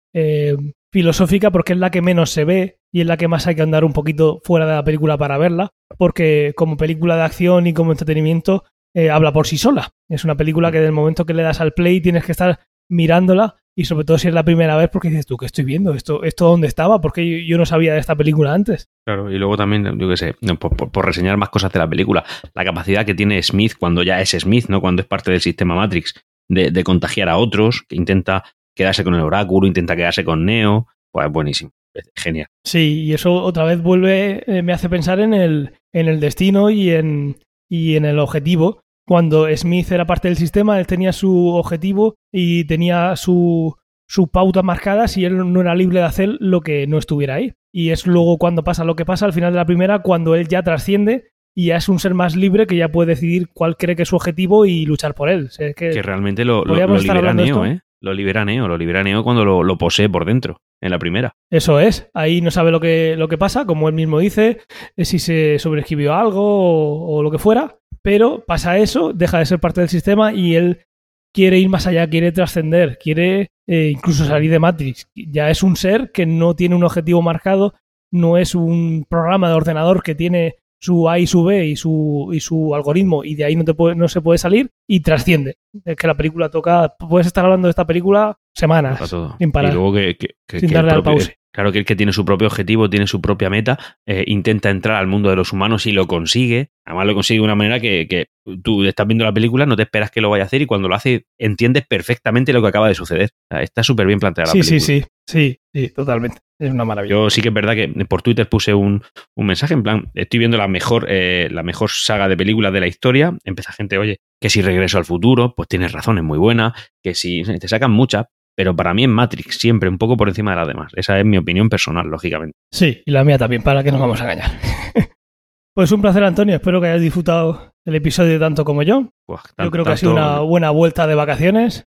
filosófica 0.92 1.50
porque 1.50 1.72
es 1.72 1.78
la 1.78 1.90
que 1.90 2.02
menos 2.02 2.30
se 2.30 2.44
ve 2.44 2.78
y 2.92 3.00
es 3.00 3.06
la 3.06 3.16
que 3.16 3.28
más 3.28 3.46
hay 3.46 3.54
que 3.54 3.62
andar 3.62 3.84
un 3.84 3.92
poquito 3.92 4.40
fuera 4.44 4.66
de 4.66 4.74
la 4.74 4.84
película 4.84 5.16
para 5.16 5.38
verla, 5.38 5.70
porque 5.96 6.52
como 6.56 6.76
película 6.76 7.16
de 7.16 7.22
acción 7.22 7.66
y 7.66 7.74
como 7.74 7.92
entretenimiento 7.92 8.64
eh, 8.94 9.10
habla 9.10 9.32
por 9.32 9.46
sí 9.46 9.56
sola. 9.56 9.90
Es 10.08 10.24
una 10.24 10.36
película 10.36 10.72
que 10.72 10.80
del 10.80 10.92
momento 10.92 11.24
que 11.24 11.34
le 11.34 11.42
das 11.42 11.60
al 11.60 11.72
play 11.72 12.00
tienes 12.00 12.24
que 12.24 12.32
estar 12.32 12.58
mirándola 12.90 13.56
y 13.76 13.84
sobre 13.84 14.04
todo 14.04 14.18
si 14.18 14.26
es 14.26 14.34
la 14.34 14.44
primera 14.44 14.76
vez 14.76 14.90
porque 14.90 15.08
dices 15.08 15.26
tú, 15.26 15.36
¿qué 15.36 15.46
estoy 15.46 15.64
viendo? 15.64 15.94
¿Esto, 15.94 16.24
esto 16.24 16.48
dónde 16.48 16.66
estaba? 16.66 17.00
Porque 17.00 17.46
yo, 17.46 17.56
no 17.56 17.64
sabía 17.64 17.94
de 17.94 18.00
esta 18.00 18.16
película 18.16 18.52
antes. 18.52 18.88
Claro, 19.06 19.30
y 19.30 19.38
luego 19.38 19.56
también, 19.56 19.96
yo 19.98 20.08
qué 20.08 20.16
sé, 20.16 20.34
por, 20.58 21.06
reseñar 21.06 21.36
más 21.36 21.50
cosas 21.50 21.72
de 21.72 21.78
la 21.78 21.88
película, 21.88 22.24
la 22.52 22.64
capacidad 22.64 23.06
que 23.06 23.14
tiene 23.14 23.40
Smith 23.42 23.74
cuando 23.78 24.02
ya 24.02 24.20
es 24.20 24.30
Smith, 24.30 24.66
¿no? 24.68 24.80
Cuando 24.80 25.02
es 25.02 25.08
parte 25.08 25.30
del 25.30 25.40
sistema 25.40 25.76
Matrix, 25.76 26.20
de, 26.50 26.70
de 26.70 26.84
contagiar 26.84 27.30
a 27.30 27.38
otros, 27.38 27.84
que 27.88 27.96
intenta 27.96 28.44
quedarse 28.76 29.04
con 29.04 29.14
el 29.14 29.22
oráculo, 29.22 29.66
intenta 29.66 29.96
quedarse 29.96 30.24
con 30.24 30.44
Neo, 30.44 30.86
pues 31.10 31.30
buenísimo. 31.30 31.70
Genial. 32.14 32.46
Sí, 32.64 33.02
y 33.02 33.14
eso 33.14 33.32
otra 33.34 33.64
vez 33.64 33.82
vuelve, 33.82 34.44
eh, 34.46 34.62
me 34.62 34.72
hace 34.72 34.88
pensar 34.88 35.18
en 35.18 35.34
el, 35.34 35.72
en 35.92 36.06
el 36.06 36.20
destino 36.20 36.70
y 36.70 36.90
en, 36.90 37.36
y 37.68 37.96
en 37.96 38.04
el 38.04 38.18
objetivo. 38.18 38.80
Cuando 39.06 39.48
Smith 39.56 39.90
era 39.90 40.06
parte 40.06 40.28
del 40.28 40.36
sistema, 40.36 40.78
él 40.78 40.86
tenía 40.86 41.12
su 41.12 41.48
objetivo 41.48 42.14
y 42.32 42.64
tenía 42.64 43.16
su, 43.16 43.74
su 44.08 44.28
pauta 44.28 44.62
marcada 44.62 45.08
si 45.08 45.24
él 45.24 45.52
no 45.52 45.60
era 45.60 45.74
libre 45.74 45.98
de 45.98 46.04
hacer 46.04 46.36
lo 46.38 46.60
que 46.60 46.86
no 46.86 46.96
estuviera 46.96 47.34
ahí. 47.34 47.54
Y 47.72 47.90
es 47.90 48.06
luego 48.06 48.38
cuando 48.38 48.62
pasa 48.62 48.84
lo 48.84 48.94
que 48.94 49.04
pasa 49.04 49.26
al 49.26 49.32
final 49.32 49.52
de 49.52 49.58
la 49.58 49.66
primera, 49.66 49.98
cuando 49.98 50.36
él 50.36 50.46
ya 50.46 50.62
trasciende 50.62 51.32
y 51.60 51.66
ya 51.66 51.76
es 51.76 51.90
un 51.90 51.98
ser 51.98 52.14
más 52.14 52.36
libre 52.36 52.66
que 52.66 52.74
ya 52.74 52.88
puede 52.88 53.10
decidir 53.10 53.48
cuál 53.52 53.76
cree 53.76 53.94
que 53.94 54.04
es 54.04 54.08
su 54.08 54.16
objetivo 54.16 54.64
y 54.64 54.86
luchar 54.86 55.14
por 55.14 55.28
él. 55.28 55.50
que, 55.76 56.00
realmente 56.02 56.46
lo, 56.46 56.64
lo, 56.64 56.74
lo 56.74 56.96
libera 56.96 57.34
Neo, 57.34 57.66
¿eh? 57.66 57.80
Lo 58.00 58.14
libera 58.14 58.46
Neo, 58.46 58.66
lo 58.66 58.78
libera 58.78 59.02
Neo 59.02 59.22
cuando 59.22 59.44
lo, 59.44 59.76
posee 59.76 60.08
por 60.08 60.24
dentro, 60.24 60.62
en 60.80 60.90
la 60.90 60.98
primera. 60.98 61.34
Eso 61.50 61.78
es, 61.78 62.08
ahí 62.14 62.40
no 62.40 62.50
sabe 62.50 62.70
lo 62.70 62.80
que, 62.80 63.14
lo 63.14 63.28
que 63.28 63.36
pasa, 63.36 63.66
como 63.66 63.90
él 63.90 63.94
mismo 63.94 64.20
dice, 64.20 64.60
si 64.96 65.18
se 65.18 65.58
sobreescribió 65.58 66.14
algo 66.14 67.14
o, 67.14 67.22
lo 67.22 67.30
que 67.30 67.38
fuera, 67.38 67.76
pero 68.00 68.42
pasa 68.46 68.78
eso, 68.78 69.12
deja 69.12 69.38
de 69.38 69.44
ser 69.44 69.60
parte 69.60 69.82
del 69.82 69.90
sistema 69.90 70.32
y 70.32 70.54
él 70.54 70.86
quiere 71.34 71.58
ir 71.58 71.68
más 71.68 71.86
allá, 71.86 72.08
quiere 72.08 72.32
trascender, 72.32 72.96
quiere 72.96 73.48
eh, 73.66 73.90
incluso 73.92 74.24
salir 74.24 74.50
de 74.50 74.60
Matrix. 74.60 75.10
Ya 75.14 75.50
es 75.50 75.62
un 75.62 75.76
ser 75.76 76.10
que 76.10 76.24
no 76.24 76.56
tiene 76.56 76.74
un 76.74 76.84
objetivo 76.84 77.20
marcado, 77.20 77.74
no 78.10 78.38
es 78.38 78.54
un 78.54 79.04
programa 79.06 79.50
de 79.50 79.56
ordenador 79.56 80.02
que 80.02 80.14
tiene 80.14 80.54
su 80.80 81.08
A 81.08 81.18
y 81.18 81.26
su 81.26 81.44
B 81.44 81.66
y 81.66 81.76
su, 81.76 82.30
y 82.32 82.40
su 82.40 82.74
algoritmo 82.74 83.22
y 83.22 83.34
de 83.34 83.44
ahí 83.44 83.54
no, 83.54 83.64
te 83.64 83.74
puede, 83.74 83.94
no 83.94 84.08
se 84.08 84.20
puede 84.20 84.38
salir 84.38 84.70
y 84.88 85.00
trasciende. 85.00 85.58
Es 85.84 85.96
que 85.96 86.06
la 86.06 86.16
película 86.16 86.50
toca, 86.50 86.94
puedes 86.98 87.26
estar 87.26 87.44
hablando 87.44 87.68
de 87.68 87.70
esta 87.70 87.86
película 87.86 88.38
semanas 88.54 89.14
sin 89.38 89.52
parar. 89.52 89.72
Y 89.72 89.74
luego 89.74 89.92
que, 89.92 90.58
sin 90.58 90.70
darle 90.70 90.92
al 90.92 91.02
pause. 91.02 91.32
Claro 91.52 91.72
que 91.72 91.78
el 91.78 91.84
que 91.84 91.96
tiene 91.96 92.12
su 92.12 92.24
propio 92.24 92.46
objetivo, 92.46 92.88
tiene 92.88 93.06
su 93.06 93.20
propia 93.20 93.50
meta, 93.50 93.78
eh, 94.06 94.24
intenta 94.26 94.70
entrar 94.70 94.96
al 94.96 95.08
mundo 95.08 95.30
de 95.30 95.36
los 95.36 95.52
humanos 95.52 95.86
y 95.86 95.92
lo 95.92 96.06
consigue. 96.06 96.70
Además 96.84 97.06
lo 97.06 97.14
consigue 97.14 97.38
de 97.38 97.44
una 97.44 97.56
manera 97.56 97.80
que, 97.80 98.06
que, 98.08 98.26
tú 98.62 98.84
estás 98.84 99.06
viendo 99.06 99.24
la 99.24 99.32
película, 99.32 99.66
no 99.66 99.76
te 99.76 99.82
esperas 99.82 100.10
que 100.10 100.20
lo 100.20 100.30
vaya 100.30 100.44
a 100.44 100.46
hacer 100.46 100.62
y 100.62 100.66
cuando 100.66 100.88
lo 100.88 100.94
hace 100.94 101.26
entiendes 101.38 101.86
perfectamente 101.86 102.52
lo 102.52 102.62
que 102.62 102.68
acaba 102.68 102.88
de 102.88 102.94
suceder. 102.94 103.30
está 103.50 103.82
súper 103.82 104.06
bien 104.06 104.18
planteada 104.18 104.48
la 104.48 104.52
película. 104.52 104.80
Sí, 104.80 105.02
sí, 105.02 105.04
sí, 105.26 105.60
sí, 105.72 105.88
totalmente. 105.88 106.38
Es 106.58 106.70
una 106.70 106.84
maravilla. 106.84 107.12
Yo 107.12 107.30
sí 107.30 107.40
que 107.40 107.48
es 107.48 107.54
verdad 107.54 107.74
que 107.74 107.88
por 108.04 108.22
Twitter 108.22 108.48
puse 108.48 108.74
un, 108.74 109.02
un 109.34 109.46
mensaje 109.46 109.74
en 109.74 109.82
plan, 109.82 110.10
estoy 110.14 110.38
viendo 110.38 110.58
la 110.58 110.68
mejor, 110.68 111.06
eh, 111.08 111.48
la 111.50 111.62
mejor 111.62 111.90
saga 111.90 112.28
de 112.28 112.36
películas 112.36 112.72
de 112.72 112.80
la 112.80 112.86
historia. 112.86 113.36
Empieza 113.44 113.72
gente, 113.72 113.98
oye, 113.98 114.20
que 114.40 114.50
si 114.50 114.62
regreso 114.62 114.98
al 114.98 115.04
futuro, 115.04 115.54
pues 115.54 115.68
tienes 115.68 115.92
razón, 115.92 116.18
es 116.18 116.24
muy 116.24 116.38
buena, 116.38 116.74
que 117.02 117.14
si 117.14 117.42
te 117.42 117.68
sacan 117.68 117.90
muchas, 117.90 118.26
pero 118.60 118.76
para 118.76 118.92
mí 118.92 119.04
en 119.04 119.10
Matrix 119.10 119.56
siempre 119.56 119.88
un 119.88 119.96
poco 119.96 120.18
por 120.18 120.28
encima 120.28 120.50
de 120.50 120.58
las 120.58 120.68
demás. 120.68 120.92
Esa 120.94 121.18
es 121.18 121.24
mi 121.24 121.38
opinión 121.38 121.70
personal, 121.70 122.06
lógicamente. 122.06 122.58
Sí, 122.70 123.02
y 123.06 123.10
la 123.10 123.24
mía 123.24 123.38
también, 123.38 123.62
para 123.62 123.82
que 123.82 123.90
nos 123.90 123.98
vamos 123.98 124.20
a 124.20 124.24
engañar. 124.24 124.50
pues 125.74 125.90
un 125.92 126.02
placer, 126.02 126.22
Antonio. 126.24 126.56
Espero 126.56 126.78
que 126.78 126.88
hayas 126.88 127.00
disfrutado 127.00 127.72
el 127.86 127.94
episodio 127.94 128.38
tanto 128.38 128.66
como 128.66 128.82
yo. 128.82 129.08
yo 129.56 129.70
creo 129.70 129.82
que 129.86 129.92
ha 129.92 129.96
sido 129.96 130.12
una 130.12 130.40
buena 130.40 130.68
vuelta 130.68 131.06
de 131.06 131.14
vacaciones. 131.14 131.86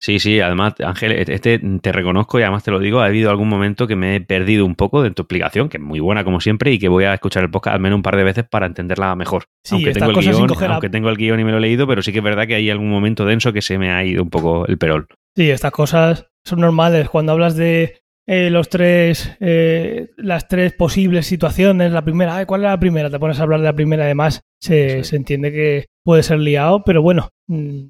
Sí, 0.00 0.20
sí, 0.20 0.38
además, 0.38 0.74
Ángel, 0.78 1.10
e-, 1.10 1.24
este 1.26 1.58
te 1.58 1.90
reconozco 1.90 2.38
y 2.38 2.42
además 2.42 2.62
te 2.62 2.70
lo 2.70 2.78
digo, 2.78 3.00
ha 3.00 3.06
habido 3.06 3.28
algún 3.28 3.48
momento 3.48 3.88
que 3.88 3.96
me 3.96 4.14
he 4.14 4.20
perdido 4.20 4.64
un 4.64 4.76
poco 4.76 5.02
de 5.02 5.10
tu 5.10 5.22
explicación, 5.22 5.68
que 5.68 5.78
es 5.78 5.82
muy 5.82 5.98
buena 5.98 6.22
como 6.22 6.40
siempre 6.40 6.70
y 6.70 6.78
que 6.78 6.86
voy 6.86 7.02
a 7.02 7.14
escuchar 7.14 7.42
el 7.42 7.50
podcast 7.50 7.74
al 7.74 7.80
menos 7.80 7.96
un 7.96 8.02
par 8.04 8.16
de 8.16 8.22
veces 8.22 8.44
para 8.48 8.66
entenderla 8.66 9.16
mejor. 9.16 9.46
Sí, 9.64 9.74
aunque, 9.74 9.92
tengo 9.92 10.20
el, 10.20 10.20
guion, 10.20 10.70
aunque 10.70 10.88
tengo 10.88 11.08
el 11.08 11.16
guion 11.16 11.40
y 11.40 11.44
me 11.44 11.50
lo 11.50 11.58
he 11.58 11.62
leído, 11.62 11.88
pero 11.88 12.00
sí 12.00 12.12
que 12.12 12.18
es 12.18 12.24
verdad 12.24 12.46
que 12.46 12.54
hay 12.54 12.70
algún 12.70 12.90
momento 12.90 13.24
denso 13.24 13.52
que 13.52 13.60
se 13.60 13.76
me 13.76 13.90
ha 13.90 14.04
ido 14.04 14.22
un 14.22 14.30
poco 14.30 14.68
el 14.68 14.78
perol. 14.78 15.08
Sí, 15.36 15.50
estas 15.50 15.72
cosas 15.72 16.26
son 16.44 16.60
normales. 16.60 17.08
Cuando 17.08 17.32
hablas 17.32 17.56
de 17.56 18.02
eh, 18.26 18.50
los 18.50 18.68
tres, 18.68 19.36
eh, 19.40 20.10
las 20.16 20.48
tres 20.48 20.72
posibles 20.74 21.26
situaciones, 21.26 21.92
la 21.92 22.04
primera, 22.04 22.44
¿cuál 22.46 22.62
es 22.62 22.70
la 22.70 22.80
primera? 22.80 23.10
Te 23.10 23.18
pones 23.18 23.40
a 23.40 23.42
hablar 23.42 23.60
de 23.60 23.66
la 23.66 23.74
primera, 23.74 24.04
además 24.04 24.42
se, 24.60 25.04
se 25.04 25.16
entiende 25.16 25.52
que 25.52 25.86
puede 26.04 26.22
ser 26.22 26.38
liado, 26.38 26.82
pero 26.84 27.02
bueno, 27.02 27.30
mm, 27.48 27.84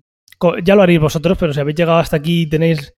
ya 0.64 0.74
lo 0.74 0.82
haréis 0.82 1.00
vosotros, 1.00 1.38
pero 1.38 1.52
si 1.52 1.60
habéis 1.60 1.76
llegado 1.76 1.98
hasta 1.98 2.16
aquí 2.16 2.42
y 2.42 2.48
tenéis 2.48 2.94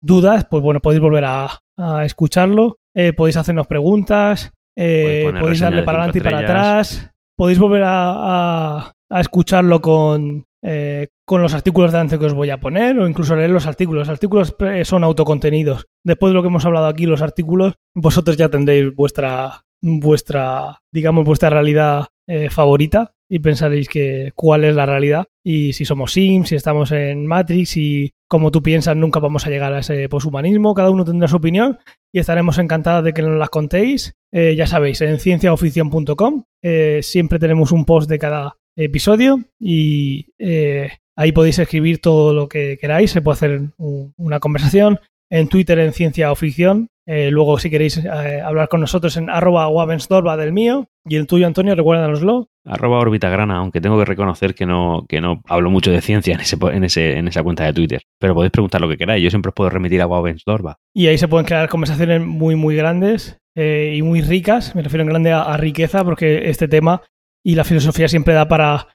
dudas, 0.00 0.46
pues 0.50 0.62
bueno, 0.62 0.80
podéis 0.80 1.00
volver 1.00 1.24
a, 1.26 1.60
escucharlo, 2.04 2.78
eh, 2.94 3.12
podéis 3.12 3.36
hacernos 3.36 3.66
preguntas, 3.66 4.52
eh, 4.76 5.30
podéis 5.38 5.60
darle 5.60 5.82
para 5.82 5.98
adelante 5.98 6.18
y 6.18 6.22
para 6.22 6.38
atrás, 6.38 7.10
podéis 7.36 7.58
volver 7.58 7.82
a, 7.84 8.92
escucharlo 9.10 9.80
con, 9.80 10.45
eh, 10.66 11.08
con 11.24 11.40
los 11.40 11.54
artículos 11.54 11.92
de 11.92 11.98
antes 11.98 12.18
que 12.18 12.26
os 12.26 12.34
voy 12.34 12.50
a 12.50 12.58
poner 12.60 12.98
o 12.98 13.08
incluso 13.08 13.36
leer 13.36 13.50
los 13.50 13.66
artículos. 13.66 14.00
Los 14.00 14.08
artículos 14.08 14.56
son 14.82 15.04
autocontenidos. 15.04 15.86
Después 16.04 16.30
de 16.30 16.34
lo 16.34 16.42
que 16.42 16.48
hemos 16.48 16.66
hablado 16.66 16.86
aquí, 16.86 17.06
los 17.06 17.22
artículos, 17.22 17.74
vosotros 17.94 18.36
ya 18.36 18.48
tendréis 18.48 18.94
vuestra, 18.94 19.64
vuestra 19.80 20.82
digamos, 20.92 21.24
vuestra 21.24 21.50
realidad 21.50 22.06
eh, 22.28 22.50
favorita 22.50 23.14
y 23.28 23.38
pensaréis 23.38 23.88
que 23.88 24.32
cuál 24.34 24.64
es 24.64 24.74
la 24.74 24.86
realidad 24.86 25.26
y 25.44 25.72
si 25.74 25.84
somos 25.84 26.12
Sims, 26.12 26.48
si 26.48 26.56
estamos 26.56 26.90
en 26.90 27.26
Matrix 27.26 27.76
y 27.76 28.12
como 28.28 28.50
tú 28.50 28.62
piensas 28.62 28.96
nunca 28.96 29.20
vamos 29.20 29.46
a 29.46 29.50
llegar 29.50 29.72
a 29.72 29.78
ese 29.78 30.08
poshumanismo, 30.08 30.74
cada 30.74 30.90
uno 30.90 31.04
tendrá 31.04 31.28
su 31.28 31.36
opinión 31.36 31.78
y 32.12 32.18
estaremos 32.18 32.58
encantados 32.58 33.04
de 33.04 33.12
que 33.12 33.22
nos 33.22 33.38
las 33.38 33.50
contéis. 33.50 34.16
Eh, 34.32 34.56
ya 34.56 34.66
sabéis, 34.66 35.00
en 35.02 35.20
cienciaoficción.com 35.20 36.44
eh, 36.62 37.00
siempre 37.02 37.38
tenemos 37.38 37.70
un 37.70 37.84
post 37.84 38.08
de 38.10 38.18
cada 38.18 38.56
episodio 38.76 39.40
y 39.58 40.26
eh, 40.38 40.90
ahí 41.16 41.32
podéis 41.32 41.58
escribir 41.58 42.00
todo 42.00 42.34
lo 42.34 42.48
que 42.48 42.78
queráis, 42.80 43.10
se 43.10 43.22
puede 43.22 43.34
hacer 43.34 43.60
una 43.78 44.40
conversación. 44.40 45.00
En 45.28 45.48
Twitter 45.48 45.80
en 45.80 45.92
Ciencia 45.92 46.30
o 46.30 46.36
Ficción 46.36 46.88
eh, 47.08 47.30
luego, 47.30 47.58
si 47.60 47.70
queréis 47.70 47.98
eh, 47.98 48.40
hablar 48.40 48.68
con 48.68 48.80
nosotros 48.80 49.16
en 49.16 49.30
arroba 49.30 49.68
wabensdorba 49.68 50.36
del 50.36 50.52
mío 50.52 50.88
y 51.04 51.14
el 51.14 51.28
tuyo, 51.28 51.46
Antonio, 51.46 51.76
recuérdanoslo. 51.76 52.48
Arroba 52.64 52.98
orbitagrana, 52.98 53.58
aunque 53.58 53.80
tengo 53.80 53.96
que 53.96 54.04
reconocer 54.04 54.56
que 54.56 54.66
no, 54.66 55.06
que 55.08 55.20
no 55.20 55.40
hablo 55.46 55.70
mucho 55.70 55.92
de 55.92 56.00
ciencia 56.00 56.34
en, 56.34 56.40
ese, 56.40 56.56
en, 56.60 56.82
ese, 56.82 57.16
en 57.16 57.28
esa 57.28 57.44
cuenta 57.44 57.64
de 57.64 57.72
Twitter. 57.72 58.02
Pero 58.18 58.34
podéis 58.34 58.50
preguntar 58.50 58.80
lo 58.80 58.88
que 58.88 58.96
queráis, 58.96 59.22
yo 59.22 59.30
siempre 59.30 59.50
os 59.50 59.54
puedo 59.54 59.70
remitir 59.70 60.02
a 60.02 60.08
Wabensdorba. 60.08 60.78
Y 60.92 61.06
ahí 61.06 61.16
se 61.16 61.28
pueden 61.28 61.46
crear 61.46 61.68
conversaciones 61.68 62.20
muy, 62.22 62.56
muy 62.56 62.74
grandes 62.74 63.38
eh, 63.54 63.94
y 63.96 64.02
muy 64.02 64.20
ricas. 64.20 64.74
Me 64.74 64.82
refiero 64.82 65.02
en 65.02 65.10
grande 65.10 65.30
a, 65.30 65.56
riqueza 65.56 66.02
porque 66.02 66.50
este 66.50 66.66
tema 66.66 67.02
y 67.46 67.54
la 67.54 67.64
filosofía 67.64 68.08
siempre 68.08 68.34
da 68.34 68.48
para, 68.48 68.88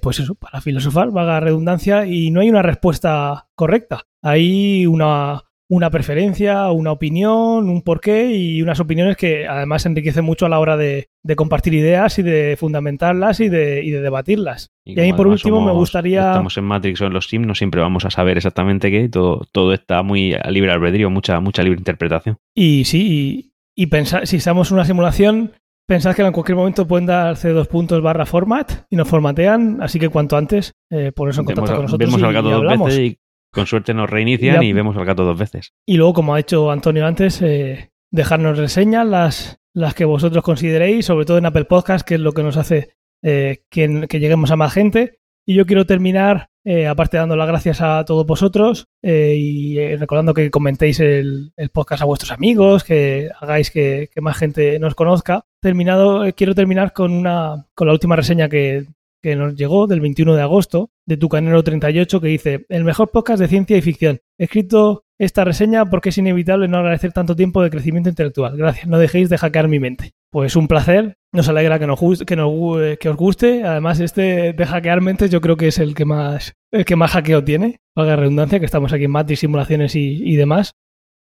pues 0.00 0.20
eso, 0.20 0.34
para 0.36 0.60
filosofar, 0.60 1.10
vaga 1.10 1.40
redundancia, 1.40 2.06
y 2.06 2.30
no 2.30 2.40
hay 2.40 2.50
una 2.50 2.62
respuesta 2.62 3.48
correcta. 3.56 4.04
Hay 4.22 4.86
una 4.86 5.42
una 5.70 5.88
preferencia, 5.88 6.68
una 6.72 6.90
opinión, 6.90 7.70
un 7.70 7.82
porqué 7.82 8.34
y 8.34 8.60
unas 8.60 8.80
opiniones 8.80 9.16
que 9.16 9.46
además 9.46 9.86
enriquecen 9.86 10.24
mucho 10.24 10.44
a 10.44 10.48
la 10.48 10.58
hora 10.58 10.76
de, 10.76 11.08
compartir 11.36 11.74
ideas 11.74 12.18
y 12.18 12.24
de 12.24 12.56
fundamentarlas 12.58 13.38
y 13.38 13.48
de, 13.48 14.00
debatirlas. 14.02 14.72
Y, 14.84 14.98
ahí 14.98 15.12
por 15.12 15.28
último 15.28 15.64
me 15.64 15.70
gustaría... 15.70 16.22
Estamos 16.22 16.58
en 16.58 16.64
Matrix 16.64 17.00
o 17.02 17.06
en 17.06 17.12
los 17.12 17.28
Sims, 17.28 17.46
no 17.46 17.54
siempre 17.54 17.80
vamos 17.80 18.04
a 18.04 18.10
saber 18.10 18.36
exactamente 18.36 18.90
qué, 18.90 19.08
todo, 19.08 19.46
todo 19.52 19.72
está 19.72 20.02
muy 20.02 20.34
a 20.34 20.50
libre 20.50 20.72
albedrío, 20.72 21.08
mucha, 21.08 21.38
mucha 21.38 21.62
libre 21.62 21.78
interpretación. 21.78 22.36
Y 22.52 22.84
sí, 22.84 23.52
y, 23.76 23.86
pensar, 23.86 24.26
si 24.26 24.38
estamos 24.38 24.72
en 24.72 24.74
una 24.74 24.84
simulación, 24.84 25.52
pensad 25.90 26.14
que 26.14 26.22
en 26.22 26.30
cualquier 26.30 26.54
momento 26.54 26.86
pueden 26.86 27.06
darse 27.06 27.48
dos 27.48 27.66
puntos 27.66 28.00
barra 28.00 28.24
format 28.24 28.84
y 28.90 28.94
nos 28.94 29.08
formatean, 29.08 29.82
así 29.82 29.98
que 29.98 30.08
cuanto 30.08 30.36
antes 30.36 30.72
eh, 30.88 31.10
eso 31.12 31.40
en 31.40 31.46
contacto 31.46 31.74
con 31.74 31.82
nosotros. 31.82 31.98
Vemos 31.98 32.22
al 32.22 32.32
gato 32.32 32.48
dos 32.48 32.62
veces 32.62 32.98
y 33.00 33.18
con 33.52 33.66
suerte 33.66 33.92
nos 33.92 34.08
reinician 34.08 34.62
y, 34.62 34.72
vemos 34.72 34.96
al 34.96 35.04
gato 35.04 35.24
dos 35.24 35.36
veces. 35.36 35.72
Y 35.84 35.96
luego, 35.96 36.12
como 36.12 36.34
ha 36.34 36.38
hecho 36.38 36.70
Antonio 36.70 37.04
antes, 37.04 37.42
eh, 37.42 37.90
dejarnos 38.12 38.56
reseñas, 38.56 39.04
las, 39.04 39.60
las 39.74 39.94
que 39.94 40.04
vosotros 40.04 40.44
consideréis, 40.44 41.06
sobre 41.06 41.26
todo 41.26 41.38
en 41.38 41.46
Apple 41.46 41.64
Podcast, 41.64 42.06
que 42.06 42.14
es 42.14 42.20
lo 42.20 42.34
que 42.34 42.44
nos 42.44 42.56
hace 42.56 42.90
eh, 43.24 43.64
que, 43.68 44.06
lleguemos 44.12 44.52
a 44.52 44.56
más 44.56 44.72
gente. 44.72 45.18
Y 45.44 45.56
yo 45.56 45.66
quiero 45.66 45.86
terminar, 45.86 46.49
eh, 46.64 46.86
aparte 46.86 47.16
dando 47.16 47.36
las 47.36 47.48
gracias 47.48 47.80
a 47.80 48.04
todos 48.04 48.26
vosotros 48.26 48.88
y 49.02 49.78
recordando 49.96 50.34
que 50.34 50.50
comentéis 50.50 51.00
el, 51.00 51.52
podcast 51.72 52.02
a 52.02 52.06
vuestros 52.06 52.32
amigos, 52.32 52.84
que 52.84 53.30
hagáis 53.40 53.70
que, 53.70 54.10
más 54.20 54.36
gente 54.36 54.78
nos 54.78 54.94
conozca. 54.94 55.44
Terminado, 55.60 56.24
quiero 56.34 56.54
terminar 56.54 56.92
con 56.92 57.12
una 57.12 57.66
con 57.74 57.86
la 57.86 57.92
última 57.92 58.16
reseña 58.16 58.48
que, 58.48 58.86
que 59.22 59.36
nos 59.36 59.54
llegó 59.54 59.86
del 59.86 60.00
21 60.00 60.34
de 60.34 60.42
agosto 60.42 60.90
de 61.06 61.16
Tucanero 61.16 61.62
38 61.62 62.20
que 62.20 62.28
dice 62.28 62.66
el 62.68 62.84
mejor 62.84 63.10
podcast 63.10 63.40
de 63.40 63.48
ciencia 63.48 63.76
y 63.76 63.82
ficción. 63.82 64.20
He 64.38 64.44
escrito 64.44 65.04
esta 65.18 65.44
reseña 65.44 65.86
porque 65.86 66.08
es 66.08 66.18
inevitable 66.18 66.68
no 66.68 66.78
agradecer 66.78 67.12
tanto 67.12 67.36
tiempo 67.36 67.62
de 67.62 67.70
crecimiento 67.70 68.08
intelectual. 68.08 68.56
Gracias, 68.56 68.86
no 68.86 68.98
dejéis 68.98 69.28
de 69.28 69.38
hackear 69.38 69.68
mi 69.68 69.78
mente. 69.78 70.12
Pues 70.32 70.54
un 70.54 70.68
placer, 70.68 71.16
nos 71.32 71.48
alegra 71.48 71.78
que, 71.78 71.86
nos, 71.86 71.98
que, 72.24 72.36
nos, 72.36 72.52
que 72.98 73.08
os 73.08 73.16
guste. 73.16 73.64
Además, 73.64 73.98
este 74.00 74.52
de 74.52 74.66
hackear 74.66 75.00
mentes 75.00 75.30
yo 75.30 75.40
creo 75.40 75.56
que 75.56 75.68
es 75.68 75.78
el 75.78 75.94
que 75.94 76.04
más, 76.04 76.54
el 76.70 76.84
que 76.84 76.96
más 76.96 77.12
hackeo 77.12 77.42
tiene. 77.44 77.80
Valga 77.96 78.16
redundancia, 78.16 78.60
que 78.60 78.66
estamos 78.66 78.92
aquí 78.92 79.04
en 79.04 79.10
Matrix, 79.10 79.40
simulaciones 79.40 79.96
y, 79.96 80.36
demás. 80.36 80.72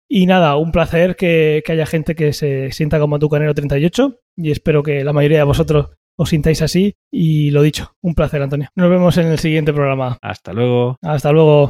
Y 0.08 0.28
nada, 0.28 0.56
un 0.56 0.72
placer 0.72 1.16
que, 1.16 1.64
que, 1.66 1.72
haya 1.74 1.86
gente 1.86 2.16
que 2.16 2.32
se 2.32 2.72
sienta 2.72 3.00
como 3.00 3.20
Tucanero 3.20 3.54
38 3.54 4.20
y 4.38 4.52
espero 4.52 4.84
que 4.84 5.04
la 5.04 5.14
mayoría 5.14 5.40
de 5.40 5.44
vosotros 5.44 5.90
os 6.18 6.30
sintáis 6.30 6.62
así. 6.62 6.96
Y 7.12 7.52
lo 7.52 7.62
dicho, 7.62 7.96
un 8.02 8.16
placer, 8.16 8.42
Antonio. 8.42 8.70
Nos 8.76 8.90
vemos 8.90 9.18
en 9.18 9.28
el 9.28 9.40
siguiente 9.40 9.74
programa. 9.74 10.18
Hasta 10.22 10.54
luego. 10.54 10.98
Hasta 11.02 11.32
luego. 11.32 11.64